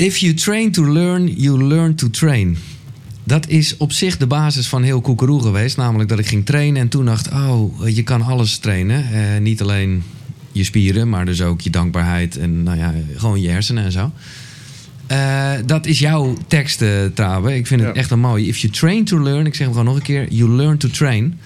If 0.00 0.16
you 0.16 0.34
train 0.34 0.70
to 0.72 0.92
learn, 0.92 1.26
you 1.26 1.64
learn 1.64 1.94
to 1.94 2.10
train. 2.10 2.56
Dat 3.24 3.48
is 3.48 3.76
op 3.76 3.92
zich 3.92 4.16
de 4.16 4.26
basis 4.26 4.68
van 4.68 4.82
heel 4.82 5.00
koekeroe 5.00 5.42
geweest. 5.42 5.76
Namelijk 5.76 6.08
dat 6.08 6.18
ik 6.18 6.26
ging 6.26 6.46
trainen 6.46 6.80
en 6.82 6.88
toen 6.88 7.04
dacht... 7.04 7.32
oh, 7.32 7.88
je 7.88 8.02
kan 8.02 8.22
alles 8.22 8.58
trainen. 8.58 9.12
Eh, 9.12 9.40
niet 9.40 9.62
alleen 9.62 10.02
je 10.52 10.64
spieren, 10.64 11.08
maar 11.08 11.24
dus 11.24 11.42
ook 11.42 11.60
je 11.60 11.70
dankbaarheid... 11.70 12.36
en 12.38 12.62
nou 12.62 12.78
ja, 12.78 12.94
gewoon 13.16 13.40
je 13.40 13.48
hersenen 13.48 13.84
en 13.84 13.92
zo. 13.92 14.12
Eh, 15.06 15.52
dat 15.66 15.86
is 15.86 15.98
jouw 15.98 16.36
tekst, 16.46 16.82
uh, 16.82 17.04
Trabe. 17.14 17.54
Ik 17.54 17.66
vind 17.66 17.80
het 17.80 17.96
echt 17.96 18.10
een 18.10 18.20
mooie. 18.20 18.46
If 18.46 18.58
you 18.58 18.72
train 18.72 19.04
to 19.04 19.22
learn, 19.22 19.46
ik 19.46 19.54
zeg 19.54 19.66
hem 19.66 19.76
gewoon 19.76 19.84
nog 19.84 19.96
een 19.96 20.02
keer... 20.02 20.26
you 20.32 20.50
learn 20.50 20.78
to 20.78 20.88
train. 20.88 21.38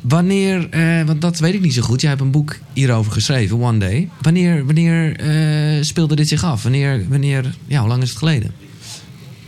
Wanneer, 0.00 0.68
eh, 0.70 1.02
want 1.06 1.20
dat 1.20 1.38
weet 1.38 1.54
ik 1.54 1.60
niet 1.60 1.74
zo 1.74 1.82
goed. 1.82 2.00
Jij 2.00 2.10
hebt 2.10 2.22
een 2.22 2.30
boek 2.30 2.56
hierover 2.72 3.12
geschreven, 3.12 3.60
One 3.60 3.78
Day. 3.78 4.08
Wanneer, 4.20 4.66
wanneer 4.66 5.16
eh, 5.16 5.82
speelde 5.82 6.16
dit 6.16 6.28
zich 6.28 6.44
af? 6.44 6.62
Wanneer, 6.62 7.04
wanneer, 7.08 7.54
ja, 7.66 7.80
hoe 7.80 7.88
lang 7.88 8.02
is 8.02 8.08
het 8.08 8.18
geleden? 8.18 8.54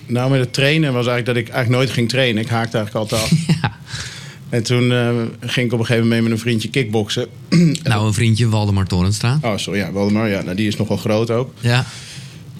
Nou, 0.06 0.30
met 0.30 0.40
het 0.40 0.52
trainen 0.52 0.92
was 0.92 1.06
eigenlijk 1.06 1.26
dat 1.26 1.36
ik 1.36 1.54
eigenlijk 1.54 1.82
nooit 1.82 1.90
ging 1.90 2.08
trainen. 2.08 2.42
Ik 2.42 2.48
haakte 2.48 2.76
eigenlijk 2.76 3.12
altijd 3.12 3.22
af. 3.22 3.30
Ja. 3.62 3.80
En 4.48 4.62
toen 4.62 4.92
eh, 4.92 5.08
ging 5.40 5.66
ik 5.66 5.72
op 5.72 5.78
een 5.78 5.86
gegeven 5.86 6.08
moment 6.08 6.08
mee 6.08 6.22
met 6.22 6.30
een 6.30 6.38
vriendje 6.38 6.68
kickboksen. 6.68 7.26
Nou, 7.82 8.06
een 8.06 8.12
vriendje, 8.12 8.48
Waldemar 8.48 8.86
Torenstra. 8.86 9.38
Oh, 9.42 9.56
sorry, 9.56 9.78
ja, 9.78 9.92
Waldemar. 9.92 10.28
Ja, 10.28 10.42
nou, 10.42 10.56
die 10.56 10.66
is 10.66 10.76
nogal 10.76 10.96
groot 10.96 11.30
ook. 11.30 11.54
Ja. 11.60 11.86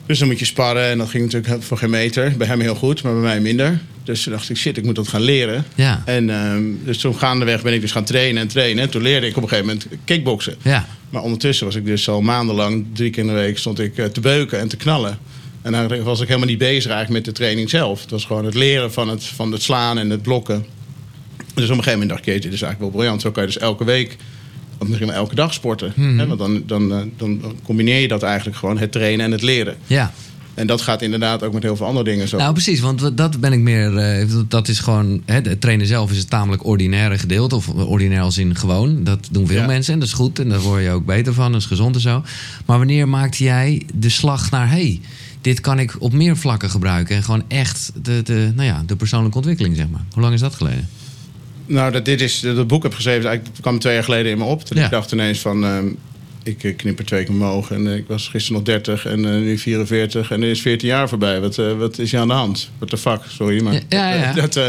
Dus 0.07 0.19
dan 0.19 0.29
moet 0.29 0.39
je 0.39 0.45
sparren 0.45 0.91
en 0.91 0.99
dat 0.99 1.09
ging 1.09 1.33
natuurlijk 1.33 1.63
voor 1.63 1.79
geen 1.79 1.91
meter. 1.91 2.37
Bij 2.37 2.47
hem 2.47 2.61
heel 2.61 2.75
goed, 2.75 3.03
maar 3.03 3.13
bij 3.13 3.23
mij 3.23 3.41
minder. 3.41 3.81
Dus 4.05 4.23
toen 4.23 4.33
dacht 4.33 4.51
ik, 4.51 4.57
shit, 4.57 4.77
ik 4.77 4.85
moet 4.85 4.95
dat 4.95 5.09
gaan 5.09 5.21
leren. 5.21 5.65
Ja. 5.75 6.03
En 6.05 6.31
ehm, 6.31 6.63
dus 6.85 6.99
toen 6.99 7.19
gaandeweg 7.19 7.63
ben 7.63 7.73
ik 7.73 7.81
dus 7.81 7.93
gaan 7.93 8.05
trainen 8.05 8.43
en 8.43 8.49
trainen. 8.49 8.83
En 8.83 8.91
toen 8.91 9.03
leerde 9.03 9.27
ik 9.27 9.37
op 9.37 9.43
een 9.43 9.49
gegeven 9.49 9.67
moment 9.67 9.87
kickboksen. 10.05 10.55
Ja. 10.63 10.87
Maar 11.11 11.23
ondertussen 11.23 11.67
was 11.67 11.75
ik 11.75 11.85
dus 11.85 12.09
al 12.09 12.21
maandenlang, 12.21 12.87
drie 12.93 13.11
keer 13.11 13.23
in 13.23 13.29
de 13.29 13.35
week, 13.35 13.59
stond 13.59 13.79
ik 13.79 13.99
eh, 13.99 14.05
te 14.05 14.21
beuken 14.21 14.59
en 14.59 14.69
te 14.69 14.77
knallen. 14.77 15.19
En 15.63 15.73
dan 15.73 16.03
was 16.03 16.21
ik 16.21 16.27
helemaal 16.27 16.49
niet 16.49 16.59
bezig 16.59 16.91
eigenlijk 16.91 17.11
met 17.11 17.25
de 17.25 17.33
training 17.41 17.71
zelf. 17.71 18.01
Het 18.01 18.11
was 18.11 18.25
gewoon 18.25 18.45
het 18.45 18.55
leren 18.55 18.93
van 18.93 19.09
het, 19.09 19.25
van 19.25 19.53
het 19.53 19.63
slaan 19.63 19.99
en 19.99 20.11
het 20.11 20.23
blokken. 20.23 20.67
Dus 21.55 21.65
op 21.65 21.71
een 21.71 21.77
gegeven 21.77 21.93
moment 21.93 22.09
dacht 22.09 22.21
ik, 22.21 22.27
jeetje, 22.27 22.49
dit 22.49 22.53
is 22.53 22.63
eigenlijk 22.63 22.81
wel 22.81 23.01
briljant. 23.01 23.21
Zo 23.21 23.31
kan 23.31 23.43
je 23.43 23.49
dus 23.49 23.59
elke 23.59 23.85
week, 23.85 24.17
of 24.83 24.89
misschien 24.89 25.09
wel 25.09 25.17
elke 25.17 25.35
dag 25.35 25.53
sporten. 25.55 25.93
Hè? 25.97 26.27
Want 26.27 26.39
dan, 26.39 26.63
dan, 26.67 26.93
eh, 26.93 26.99
dan 27.17 27.43
combineer 27.65 28.01
je 28.01 28.09
dat 28.09 28.23
eigenlijk 28.23 28.57
gewoon, 28.57 28.79
het 28.79 28.93
trainen 28.93 29.25
en 29.27 29.33
het 29.33 29.43
leren. 29.43 29.77
Ja. 29.87 30.13
En 30.55 30.67
dat 30.67 30.81
gaat 30.81 31.03
inderdaad 31.03 31.43
ook 31.43 31.53
met 31.53 31.63
heel 31.63 31.77
veel 31.77 31.87
andere 31.87 32.05
dingen 32.05 32.29
zo. 32.29 32.37
Nou, 32.37 32.53
precies, 32.53 32.81
want 32.81 33.17
dat 33.17 33.41
ben 33.41 33.53
ik 33.53 33.59
meer. 33.61 33.97
eh, 33.97 34.27
dat 34.49 34.69
is 34.69 34.79
gewoon. 34.79 35.23
Hè, 35.27 35.35
het 35.41 35.61
trainen 35.61 35.87
zelf 35.87 36.11
is 36.11 36.19
het 36.19 36.31
tamelijk 36.31 36.65
ordinaire 36.67 37.19
gedeelte. 37.19 37.55
Of 37.57 37.69
ordinair 37.69 38.21
als 38.21 38.39
in 38.39 38.57
gewoon. 38.57 39.05
Dat 39.05 39.29
doen 39.31 39.47
veel 39.47 39.61
Ja. 39.61 39.67
mensen 39.67 39.93
en 39.93 39.99
dat 39.99 40.09
is 40.09 40.15
goed. 40.15 40.39
En 40.39 40.49
daar 40.49 40.61
word 40.61 40.83
je 40.83 40.91
ook 40.91 41.05
beter 41.07 41.35
van. 41.35 41.53
Dat 41.53 41.61
is 41.61 41.67
gezond 41.67 41.95
en 41.95 42.01
zo. 42.01 42.23
Maar 42.67 42.79
wanneer 42.79 43.09
maakte 43.09 43.45
jij 43.45 43.83
de 43.95 44.09
slag 44.09 44.51
naar. 44.51 44.71
hey, 44.71 45.01
dit 45.41 45.61
kan 45.61 45.79
ik 45.79 45.97
op 45.99 46.13
meer 46.13 46.37
vlakken 46.37 46.71
gebruiken. 46.71 47.17
En 47.17 47.23
gewoon 47.23 47.43
echt 47.49 47.93
de, 48.03 48.23
de, 48.23 48.53
nou 48.55 48.69
ja, 48.69 48.83
de 48.87 48.97
persoonlijke 48.97 49.37
ontwikkeling, 49.37 49.77
zeg 49.77 49.89
maar. 49.89 50.05
Hoe 50.13 50.23
lang 50.23 50.35
is 50.35 50.41
dat 50.41 50.55
geleden? 50.55 50.89
Nou, 51.73 51.93
dat 51.93 52.05
dit 52.05 52.21
is, 52.21 52.41
dat 52.41 52.67
boek 52.67 52.83
heb 52.83 52.95
geschreven, 52.95 53.29
eigenlijk 53.29 53.61
kwam 53.61 53.79
twee 53.79 53.95
jaar 53.95 54.05
geleden 54.05 54.33
in 54.33 54.39
me 54.39 54.45
op. 54.45 54.65
Toen 54.65 54.79
Ja. 54.79 54.85
ik 54.85 54.91
dacht 54.91 55.13
ineens 55.13 55.39
van, 55.39 55.65
ehm, 55.65 55.87
ik 56.43 56.65
eh, 56.65 56.77
knip 56.77 56.99
er 56.99 57.05
twee 57.05 57.25
keer 57.25 57.35
omhoog. 57.35 57.71
En 57.71 57.87
eh, 57.87 57.97
ik 57.97 58.05
was 58.09 58.29
gisteren 58.29 58.57
nog 58.57 58.67
30 58.67 59.07
en 59.07 59.25
eh, 59.25 59.31
nu 59.31 59.59
44. 59.59 60.31
En 60.31 60.41
nu 60.41 60.51
is 60.51 60.61
14 60.61 60.89
jaar 60.89 61.09
voorbij. 61.09 61.41
Wat, 61.41 61.57
wat 61.57 61.99
is 61.99 62.11
hier 62.11 62.21
aan 62.21 62.29
de 62.29 62.35
hand? 62.35 62.71
What 62.77 62.89
the 62.91 62.97
fuck? 62.97 63.21
Sorry, 63.29 63.63
maar... 63.63 63.73
Ja, 63.73 63.81
ja, 63.89 64.15
ja. 64.15 64.33
Dat, 64.47 64.61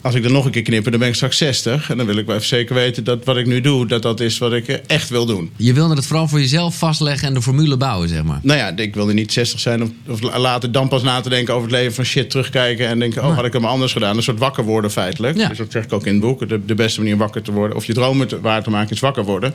als 0.00 0.14
ik 0.14 0.24
er 0.24 0.30
nog 0.30 0.44
een 0.44 0.50
keer 0.50 0.62
knipper, 0.62 0.90
dan 0.90 1.00
ben 1.00 1.08
ik 1.08 1.14
straks 1.14 1.36
60. 1.36 1.90
En 1.90 1.96
dan 1.96 2.06
wil 2.06 2.16
ik 2.16 2.26
wel 2.26 2.34
even 2.34 2.46
zeker 2.48 2.74
weten 2.74 3.04
dat 3.04 3.24
wat 3.24 3.36
ik 3.36 3.46
nu 3.46 3.60
doe, 3.60 3.86
dat 3.86 4.02
dat 4.02 4.20
is 4.20 4.38
wat 4.38 4.52
ik 4.52 4.68
eh, 4.68 4.76
echt 4.86 5.08
wil 5.08 5.26
doen. 5.26 5.50
Je 5.56 5.72
wilde 5.72 5.94
het 5.94 6.06
vooral 6.06 6.28
voor 6.28 6.40
jezelf 6.40 6.78
vastleggen 6.78 7.28
en 7.28 7.34
de 7.34 7.42
formule 7.42 7.76
bouwen, 7.76 8.08
zeg 8.08 8.22
maar. 8.22 8.40
Nou 8.42 8.58
ja, 8.58 8.76
ik 8.76 8.94
wilde 8.94 9.12
niet 9.12 9.32
60 9.32 9.60
zijn 9.60 9.82
of, 9.82 9.90
of 10.06 10.36
later 10.36 10.72
dan 10.72 10.88
pas 10.88 11.02
na 11.02 11.20
te 11.20 11.28
denken 11.28 11.54
over 11.54 11.68
het 11.68 11.76
leven 11.76 11.94
van 11.94 12.04
shit 12.04 12.30
terugkijken 12.30 12.86
en 12.86 12.98
denken, 12.98 13.24
oh, 13.24 13.34
had 13.34 13.44
ik 13.44 13.52
hem 13.52 13.64
anders 13.64 13.92
gedaan. 13.92 14.16
Een 14.16 14.22
soort 14.22 14.38
wakker 14.38 14.64
worden 14.64 14.90
feitelijk. 14.90 15.36
Ja. 15.36 15.48
Dus 15.48 15.58
dat 15.58 15.72
zeg 15.72 15.84
ik 15.84 15.92
ook 15.92 16.06
in 16.06 16.12
het 16.12 16.22
boek. 16.22 16.48
De, 16.48 16.64
de 16.64 16.74
beste 16.74 17.00
manier 17.00 17.16
wakker 17.16 17.42
te 17.42 17.52
worden, 17.52 17.76
of 17.76 17.84
je 17.84 17.94
dromen 17.94 18.28
te, 18.28 18.40
waar 18.40 18.62
te 18.62 18.70
maken, 18.70 18.90
is 18.90 19.00
wakker 19.00 19.24
worden. 19.24 19.54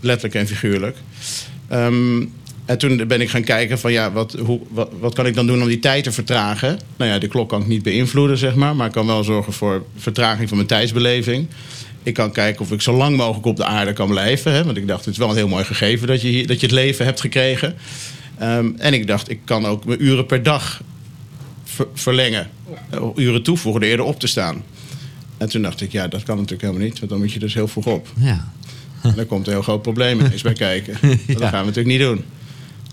Letterlijk 0.00 0.34
en 0.34 0.46
figuurlijk. 0.46 0.96
Ehm, 1.68 2.24
en 2.68 2.78
toen 2.78 3.06
ben 3.06 3.20
ik 3.20 3.30
gaan 3.30 3.42
kijken 3.44 3.78
van 3.78 3.92
ja, 3.92 4.12
wat, 4.12 4.32
hoe, 4.44 4.60
wat, 4.70 4.90
wat 5.00 5.14
kan 5.14 5.26
ik 5.26 5.34
dan 5.34 5.46
doen 5.46 5.62
om 5.62 5.68
die 5.68 5.78
tijd 5.78 6.04
te 6.04 6.12
vertragen? 6.12 6.78
Nou 6.96 7.10
ja, 7.10 7.18
de 7.18 7.28
klok 7.28 7.48
kan 7.48 7.60
ik 7.60 7.66
niet 7.66 7.82
beïnvloeden, 7.82 8.38
zeg 8.38 8.54
maar. 8.54 8.76
Maar 8.76 8.86
ik 8.86 8.92
kan 8.92 9.06
wel 9.06 9.24
zorgen 9.24 9.52
voor 9.52 9.84
vertraging 9.96 10.48
van 10.48 10.56
mijn 10.56 10.68
tijdsbeleving. 10.68 11.46
Ik 12.02 12.14
kan 12.14 12.32
kijken 12.32 12.60
of 12.60 12.72
ik 12.72 12.80
zo 12.80 12.96
lang 12.96 13.16
mogelijk 13.16 13.46
op 13.46 13.56
de 13.56 13.64
aarde 13.64 13.92
kan 13.92 14.08
blijven. 14.08 14.52
Hè? 14.52 14.64
Want 14.64 14.76
ik 14.76 14.86
dacht, 14.86 15.04
het 15.04 15.12
is 15.14 15.18
wel 15.18 15.30
een 15.30 15.36
heel 15.36 15.48
mooi 15.48 15.64
gegeven 15.64 16.06
dat 16.06 16.20
je, 16.22 16.28
hier, 16.28 16.46
dat 16.46 16.60
je 16.60 16.66
het 16.66 16.74
leven 16.74 17.04
hebt 17.04 17.20
gekregen. 17.20 17.74
Ehm, 18.38 18.68
en 18.76 18.94
ik 18.94 19.06
dacht, 19.06 19.30
ik 19.30 19.38
kan 19.44 19.66
ook 19.66 19.84
mijn 19.84 20.04
uren 20.04 20.26
per 20.26 20.42
dag 20.42 20.82
ver- 21.64 21.86
verlengen. 21.94 22.48
Eh, 22.90 23.02
Uren 23.14 23.42
toevoegen 23.42 23.82
eerder 23.82 24.06
op 24.06 24.20
te 24.20 24.26
staan. 24.26 24.62
En 25.36 25.48
toen 25.48 25.62
dacht 25.62 25.80
ik, 25.80 25.92
ja, 25.92 26.08
dat 26.08 26.22
kan 26.22 26.34
natuurlijk 26.36 26.62
helemaal 26.62 26.82
niet. 26.86 26.98
Want 26.98 27.10
dan 27.10 27.20
moet 27.20 27.32
je 27.32 27.38
dus 27.38 27.54
heel 27.54 27.68
vroeg 27.68 27.86
op. 27.86 28.08
Ja. 28.20 28.52
En 29.02 29.12
daar 29.16 29.24
komt 29.24 29.46
een 29.46 29.52
heel 29.52 29.62
groot 29.62 29.82
probleem 29.82 30.20
ineens 30.20 30.42
bij 30.42 30.52
kijken. 30.68 30.98
Dat 31.26 31.42
gaan 31.42 31.60
we 31.60 31.66
natuurlijk 31.72 31.86
niet 31.86 32.00
doen. 32.00 32.24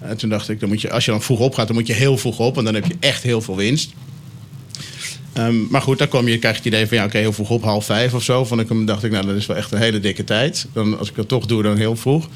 En 0.01 0.17
toen 0.17 0.29
dacht 0.29 0.49
ik, 0.49 0.59
dan 0.59 0.69
moet 0.69 0.81
je, 0.81 0.91
als 0.91 1.05
je 1.05 1.11
dan 1.11 1.21
vroeg 1.21 1.39
opgaat, 1.39 1.67
dan 1.67 1.75
moet 1.75 1.87
je 1.87 1.93
heel 1.93 2.17
vroeg 2.17 2.39
op. 2.39 2.57
En 2.57 2.63
dan 2.63 2.73
heb 2.73 2.85
je 2.85 2.95
echt 2.99 3.23
heel 3.23 3.41
veel 3.41 3.55
winst. 3.55 3.93
Ehm, 5.33 5.55
maar 5.69 5.81
goed, 5.81 5.97
dan 5.97 6.07
kom 6.07 6.27
je, 6.27 6.37
krijg 6.39 6.55
je 6.55 6.61
het 6.63 6.73
idee 6.73 6.87
van, 6.87 6.97
ja, 6.97 7.03
oké, 7.05 7.17
heel 7.17 7.33
vroeg 7.33 7.49
op, 7.49 7.63
half 7.63 7.85
vijf 7.85 8.13
of 8.13 8.23
zo. 8.23 8.45
Vond 8.45 8.61
ik 8.61 8.69
hem, 8.69 8.85
dacht 8.85 9.03
ik, 9.03 9.11
nou, 9.11 9.25
dat 9.25 9.35
is 9.35 9.45
wel 9.45 9.57
echt 9.57 9.71
een 9.71 9.77
hele 9.79 9.99
dikke 9.99 10.23
tijd. 10.23 10.67
Dan, 10.73 10.97
als 10.99 11.09
ik 11.09 11.15
dat 11.15 11.27
toch 11.27 11.45
doe, 11.45 11.63
dan 11.63 11.77
heel 11.77 11.95
vroeg. 11.95 12.27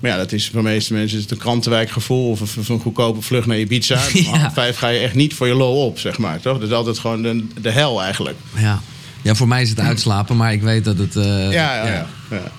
Maar 0.00 0.10
ja, 0.10 0.16
dat 0.16 0.32
is 0.32 0.48
voor 0.50 0.62
de 0.62 0.68
meeste 0.68 0.92
mensen 0.92 1.16
is 1.16 1.22
het 1.22 1.32
een 1.32 1.38
krantenwijkgevoel 1.38 2.30
of 2.30 2.40
een, 2.40 2.48
of 2.60 2.68
een 2.68 2.80
goedkope 2.80 3.20
vlucht 3.20 3.46
naar 3.46 3.58
Ibiza. 3.58 4.00
Ja. 4.12 4.22
half 4.38 4.52
vijf 4.54 4.76
ga 4.76 4.88
je 4.88 4.98
echt 4.98 5.14
niet 5.14 5.34
voor 5.34 5.46
je 5.46 5.54
lol 5.54 5.86
op, 5.86 5.98
zeg 5.98 6.18
maar. 6.18 6.40
Toch? 6.40 6.58
Dat 6.58 6.68
is 6.68 6.74
altijd 6.74 6.98
gewoon 6.98 7.22
de, 7.22 7.46
de 7.60 7.70
hel 7.70 8.02
eigenlijk. 8.02 8.36
Ja. 8.56 8.80
ja, 9.22 9.34
voor 9.34 9.48
mij 9.48 9.62
is 9.62 9.68
het 9.70 9.80
uitslapen, 9.80 10.36
maar 10.36 10.52
ik 10.52 10.62
weet 10.62 10.84
dat 10.84 10.98
het. 10.98 11.16
eh, 11.16 11.24
Ja, 11.52 11.74
ja, 11.76 11.86
ja. 11.86 12.06
ja. 12.30 12.52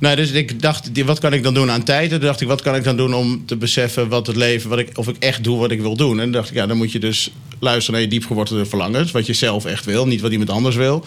Nou, 0.00 0.16
dus 0.16 0.30
ik 0.30 0.62
dacht, 0.62 1.04
wat 1.04 1.18
kan 1.18 1.32
ik 1.32 1.42
dan 1.42 1.54
doen 1.54 1.70
aan 1.70 1.82
tijd? 1.82 2.12
En 2.12 2.18
toen 2.18 2.26
dacht 2.26 2.40
ik, 2.40 2.48
wat 2.48 2.62
kan 2.62 2.74
ik 2.74 2.84
dan 2.84 2.96
doen 2.96 3.14
om 3.14 3.46
te 3.46 3.56
beseffen 3.56 4.08
wat 4.08 4.26
het 4.26 4.36
leven, 4.36 4.70
wat 4.70 4.78
ik, 4.78 4.98
of 4.98 5.08
ik 5.08 5.16
echt 5.18 5.44
doe 5.44 5.58
wat 5.58 5.70
ik 5.70 5.80
wil 5.80 5.96
doen? 5.96 6.16
En 6.16 6.22
toen 6.22 6.32
dacht 6.32 6.48
ik, 6.48 6.54
ja, 6.54 6.66
dan 6.66 6.76
moet 6.76 6.92
je 6.92 6.98
dus 6.98 7.30
luisteren 7.58 7.92
naar 7.92 8.02
je 8.02 8.16
diepgewortelde 8.16 8.66
verlangens, 8.66 9.10
wat 9.10 9.26
je 9.26 9.32
zelf 9.32 9.64
echt 9.64 9.84
wil, 9.84 10.06
niet 10.06 10.20
wat 10.20 10.30
iemand 10.30 10.50
anders 10.50 10.76
wil. 10.76 11.04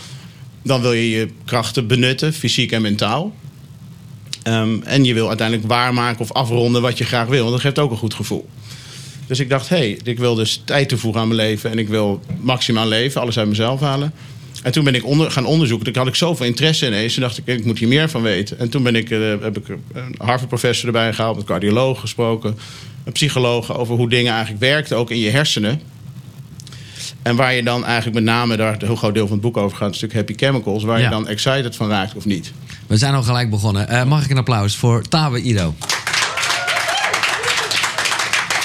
Dan 0.63 0.81
wil 0.81 0.93
je 0.93 1.09
je 1.09 1.29
krachten 1.45 1.87
benutten, 1.87 2.33
fysiek 2.33 2.71
en 2.71 2.81
mentaal. 2.81 3.33
Ehm, 4.43 4.81
en 4.83 5.03
je 5.03 5.13
wil 5.13 5.27
uiteindelijk 5.27 5.67
waarmaken 5.67 6.21
of 6.21 6.31
afronden 6.31 6.81
wat 6.81 6.97
je 6.97 7.03
graag 7.03 7.27
wil, 7.27 7.39
want 7.39 7.51
dat 7.51 7.61
geeft 7.61 7.79
ook 7.79 7.91
een 7.91 7.97
goed 7.97 8.13
gevoel. 8.13 8.49
Dus 9.27 9.39
ik 9.39 9.49
dacht, 9.49 9.69
hé, 9.69 9.77
hey, 9.77 9.99
ik 10.03 10.19
wil 10.19 10.35
dus 10.35 10.61
tijd 10.65 10.89
toevoegen 10.89 11.21
aan 11.21 11.27
mijn 11.27 11.39
leven 11.39 11.71
en 11.71 11.79
ik 11.79 11.87
wil 11.87 12.21
maximaal 12.39 12.87
leven, 12.87 13.21
alles 13.21 13.37
uit 13.37 13.47
mezelf 13.47 13.79
halen. 13.79 14.13
En 14.63 14.72
toen 14.72 14.84
ben 14.84 14.96
ik 14.96 15.06
onder, 15.06 15.31
gaan 15.31 15.46
onderzoeken. 15.46 15.85
Toen 15.94 16.01
had 16.01 16.07
ik 16.12 16.16
zoveel 16.18 16.46
interesse 16.46 16.88
ineens. 16.88 17.13
Toen 17.13 17.24
dacht 17.24 17.38
ik, 17.38 17.46
ik 17.46 17.66
moet 17.66 17.79
hier 17.79 17.88
meer 17.88 18.09
van 18.09 18.22
weten. 18.22 18.59
En 18.59 18.69
toen 18.69 18.84
ben 18.84 18.96
ik, 18.96 19.09
eh, 19.09 19.19
heb 19.41 19.57
ik 19.57 19.68
een 19.94 20.16
Harvard-professor 20.18 20.85
erbij 20.88 21.13
gehaald, 21.13 21.35
met 21.35 21.46
cardioloog 21.46 22.00
gesproken, 22.00 22.57
een 23.03 23.12
psycholoog 23.12 23.78
over 23.78 23.96
hoe 23.96 24.09
dingen 24.09 24.31
eigenlijk 24.31 24.62
werken, 24.63 24.97
ook 24.97 25.09
in 25.12 25.19
je 25.19 25.29
hersenen. 25.29 25.81
En 27.22 27.35
waar 27.35 27.53
je 27.53 27.63
dan 27.63 27.85
eigenlijk 27.85 28.16
met 28.16 28.23
name, 28.23 28.56
daar 28.57 28.73
een 28.73 28.85
heel 28.88 28.96
groot 28.96 29.13
deel 29.13 29.23
van 29.28 29.34
het 29.34 29.41
boek 29.41 29.57
over 29.57 29.78
gaat, 29.78 29.88
een 29.88 29.94
stuk 29.96 30.13
Happy 30.13 30.34
Chemicals, 30.35 30.84
waar 30.84 30.97
Ja. 30.97 31.03
je 31.03 31.09
dan 31.09 31.28
excited 31.28 31.75
van 31.75 31.90
raakt 31.90 32.16
of 32.16 32.25
niet. 32.25 32.52
We 32.88 32.97
zijn 32.97 33.13
al 33.13 33.23
gelijk 33.23 33.50
begonnen. 33.50 33.88
Eh, 33.90 34.03
mag 34.03 34.23
ik 34.23 34.29
een 34.31 34.38
applaus 34.38 34.75
voor 34.75 35.02
Tawe 35.07 35.41
Ido? 35.41 35.73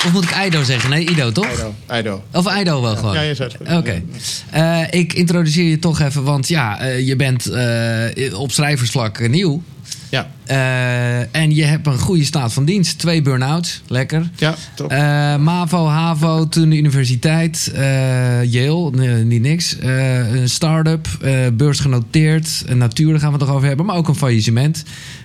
Of 0.06 0.12
moet 0.12 0.24
ik 0.24 0.44
Ido 0.46 0.62
zeggen? 0.62 0.90
Nee, 0.90 1.08
Ido, 1.10 1.32
toch? 1.32 1.52
Ido, 1.52 1.74
Ido. 1.98 2.22
Of 2.32 2.58
Ido 2.60 2.82
wel 2.82 2.96
gewoon? 2.96 3.14
Ja, 3.14 3.20
je 3.20 3.34
goed. 3.34 3.76
Oké. 3.76 4.02
Eh, 4.50 4.82
ik 4.90 5.12
introduceer 5.12 5.64
je 5.64 5.78
toch 5.78 6.00
even, 6.00 6.24
want 6.24 6.48
ja, 6.48 6.80
eh, 6.80 7.06
je 7.06 7.16
bent 7.16 7.46
eh, 7.46 8.38
op 8.40 8.52
schrijversvlak 8.52 9.28
nieuw. 9.28 9.62
Ja, 10.10 10.28
Eh, 10.46 11.34
en 11.36 11.54
je 11.54 11.64
hebt 11.64 11.86
een 11.86 11.98
goede 11.98 12.24
staat 12.24 12.52
van 12.52 12.64
dienst. 12.64 12.98
Twee 12.98 13.22
burn-outs, 13.22 13.82
lekker. 13.86 14.30
ja, 14.36 14.54
top. 14.74 14.90
Eh, 14.90 15.36
MAVO, 15.36 15.86
HAVO, 15.86 16.48
toen 16.48 16.70
de 16.70 16.76
universiteit, 16.76 17.70
eh, 17.74 18.44
Yale, 18.44 18.90
nee, 18.90 19.24
niet 19.24 19.42
niks. 19.42 19.76
Een 19.80 20.48
start-up, 20.48 21.08
beursgenoteerd, 21.52 22.62
een 22.66 22.78
natuur, 22.78 23.10
daar 23.10 23.20
gaan 23.20 23.32
we 23.32 23.38
het 23.38 23.46
nog 23.46 23.54
over 23.56 23.68
hebben, 23.68 23.86
maar 23.86 23.96
ook 23.96 24.08
een 24.08 24.14
faillissement. 24.14 24.84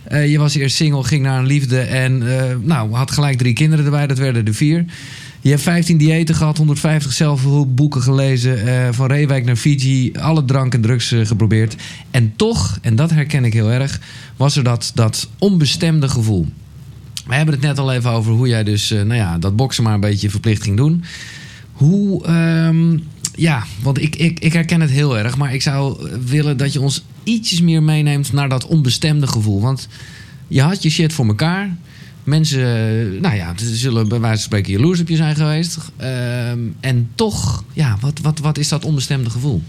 Je 0.09 0.37
was 0.37 0.55
eerst 0.55 0.75
single, 0.75 1.03
ging 1.03 1.23
naar 1.23 1.39
een 1.39 1.45
liefde 1.45 1.79
en 1.79 2.23
nou, 2.61 2.93
had 2.93 3.11
gelijk 3.11 3.37
drie 3.37 3.53
kinderen 3.53 3.85
erbij, 3.85 4.07
dat 4.07 4.17
werden 4.17 4.45
er 4.45 4.53
vier. 4.53 4.85
Je 5.43 5.49
hebt 5.49 5.61
15 5.61 5.97
diëten 5.97 6.35
gehad, 6.35 6.57
150 6.57 7.13
zelfhulpboeken 7.13 8.01
gelezen, 8.01 8.67
eh, 8.67 8.87
van 8.91 9.07
Reewijk 9.07 9.45
naar 9.45 9.55
Fiji, 9.55 10.11
alle 10.13 10.45
drank 10.45 10.73
en 10.73 10.81
drugs 10.81 11.11
eh, 11.11 11.25
geprobeerd. 11.25 11.75
En 12.11 12.33
toch, 12.35 12.79
en 12.81 12.95
dat 12.95 13.09
herken 13.09 13.45
ik 13.45 13.53
heel 13.53 13.71
erg, 13.71 13.99
was 14.37 14.55
er 14.57 14.63
dat, 14.63 14.91
dat 14.95 15.29
onbestemde 15.37 16.07
gevoel. 16.09 16.47
We 17.25 17.35
hebben 17.35 17.53
het 17.53 17.63
net 17.63 17.79
al 17.79 17.93
even 17.93 18.11
over 18.11 18.31
hoe 18.31 18.47
jij 18.47 18.63
dus, 18.63 18.91
eh, 18.91 19.01
nou 19.01 19.19
ja, 19.19 19.37
dat 19.37 19.55
boksen 19.55 19.83
maar 19.83 19.93
een 19.93 19.99
beetje 19.99 20.29
verplicht 20.29 20.63
ging 20.63 20.77
doen. 20.77 21.03
Hoe, 21.71 22.25
ehm, 22.25 22.97
ja, 23.35 23.63
want 23.81 24.01
ik, 24.01 24.15
ik, 24.15 24.39
ik 24.39 24.53
herken 24.53 24.81
het 24.81 24.89
heel 24.89 25.17
erg, 25.17 25.37
maar 25.37 25.53
ik 25.53 25.61
zou 25.61 26.09
willen 26.25 26.57
dat 26.57 26.73
je 26.73 26.81
ons 26.81 27.05
ietsjes 27.23 27.61
meer 27.61 27.83
meeneemt 27.83 28.33
naar 28.33 28.49
dat 28.49 28.65
onbestemde 28.65 29.27
gevoel. 29.27 29.61
Want 29.61 29.87
je 30.47 30.61
had 30.61 30.83
je 30.83 30.89
shit 30.89 31.13
voor 31.13 31.27
elkaar. 31.27 31.75
Mensen, 32.23 33.21
nou 33.21 33.35
ja, 33.35 33.53
ze 33.57 33.75
zullen 33.75 34.07
bij 34.07 34.19
wijze 34.19 34.35
van 34.35 34.43
spreken 34.43 34.71
jaloers 34.71 34.99
op 34.99 35.07
je 35.07 35.15
zijn 35.15 35.35
geweest. 35.35 35.77
Ehm, 35.97 36.59
en 36.79 37.09
toch, 37.15 37.63
ja, 37.73 37.97
wat, 38.01 38.19
wat, 38.19 38.39
wat 38.39 38.57
is 38.57 38.69
dat 38.69 38.85
onbestemde 38.85 39.29
gevoel? 39.29 39.61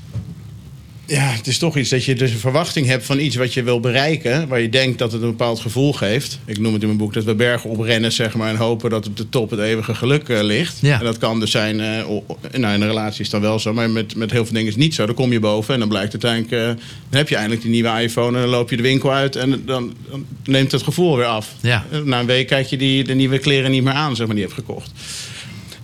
Ja, 1.06 1.22
het 1.22 1.46
is 1.46 1.58
toch 1.58 1.76
iets 1.76 1.90
dat 1.90 2.04
je 2.04 2.14
dus 2.14 2.30
een 2.30 2.38
verwachting 2.38 2.86
hebt 2.86 3.04
van 3.04 3.18
iets 3.18 3.36
wat 3.36 3.54
je 3.54 3.62
wil 3.62 3.80
bereiken. 3.80 4.48
Waar 4.48 4.60
je 4.60 4.68
denkt 4.68 4.98
dat 4.98 5.12
het 5.12 5.22
een 5.22 5.28
bepaald 5.28 5.60
gevoel 5.60 5.92
geeft. 5.92 6.38
Ik 6.44 6.58
noem 6.58 6.72
het 6.72 6.82
in 6.82 6.88
mijn 6.88 6.98
boek 6.98 7.12
dat 7.12 7.24
we 7.24 7.34
bergen 7.34 7.70
oprennen 7.70 8.12
zeg 8.12 8.34
maar, 8.34 8.48
en 8.48 8.56
hopen 8.56 8.90
dat 8.90 9.06
op 9.06 9.16
de 9.16 9.28
top 9.28 9.50
het 9.50 9.60
eeuwige 9.60 9.94
geluk 9.94 10.28
eh, 10.28 10.42
ligt. 10.42 10.78
Ja. 10.80 10.98
En 10.98 11.04
dat 11.04 11.18
kan 11.18 11.40
dus 11.40 11.50
zijn, 11.50 11.80
eh, 11.80 12.06
nou 12.52 12.74
in 12.74 12.80
een 12.80 12.86
relatie 12.86 13.20
is 13.20 13.30
dat 13.30 13.40
wel 13.40 13.58
zo, 13.58 13.72
maar 13.72 13.90
met, 13.90 14.16
met 14.16 14.30
heel 14.30 14.44
veel 14.44 14.52
dingen 14.52 14.68
is 14.68 14.74
het 14.74 14.82
niet 14.82 14.94
zo. 14.94 15.06
Dan 15.06 15.14
kom 15.14 15.32
je 15.32 15.40
boven 15.40 15.74
en 15.74 15.80
dan 15.80 15.88
blijkt 15.88 16.12
uiteindelijk, 16.12 16.52
eh, 16.52 16.84
dan 17.08 17.18
heb 17.18 17.28
je 17.28 17.34
eindelijk 17.34 17.62
die 17.62 17.70
nieuwe 17.70 18.02
iPhone 18.02 18.36
en 18.36 18.42
dan 18.42 18.50
loop 18.50 18.70
je 18.70 18.76
de 18.76 18.82
winkel 18.82 19.12
uit 19.12 19.36
en 19.36 19.50
dan, 19.50 19.94
dan 20.10 20.26
neemt 20.44 20.72
het 20.72 20.82
gevoel 20.82 21.16
weer 21.16 21.26
af. 21.26 21.52
Ja. 21.60 21.86
Na 22.04 22.20
een 22.20 22.26
week 22.26 22.46
kijk 22.46 22.66
je 22.66 22.76
die, 22.76 23.04
de 23.04 23.14
nieuwe 23.14 23.38
kleren 23.38 23.70
niet 23.70 23.84
meer 23.84 23.92
aan, 23.92 24.16
zeg 24.16 24.26
maar, 24.26 24.36
die 24.36 24.44
je 24.44 24.50
hebt 24.50 24.66
gekocht. 24.66 24.90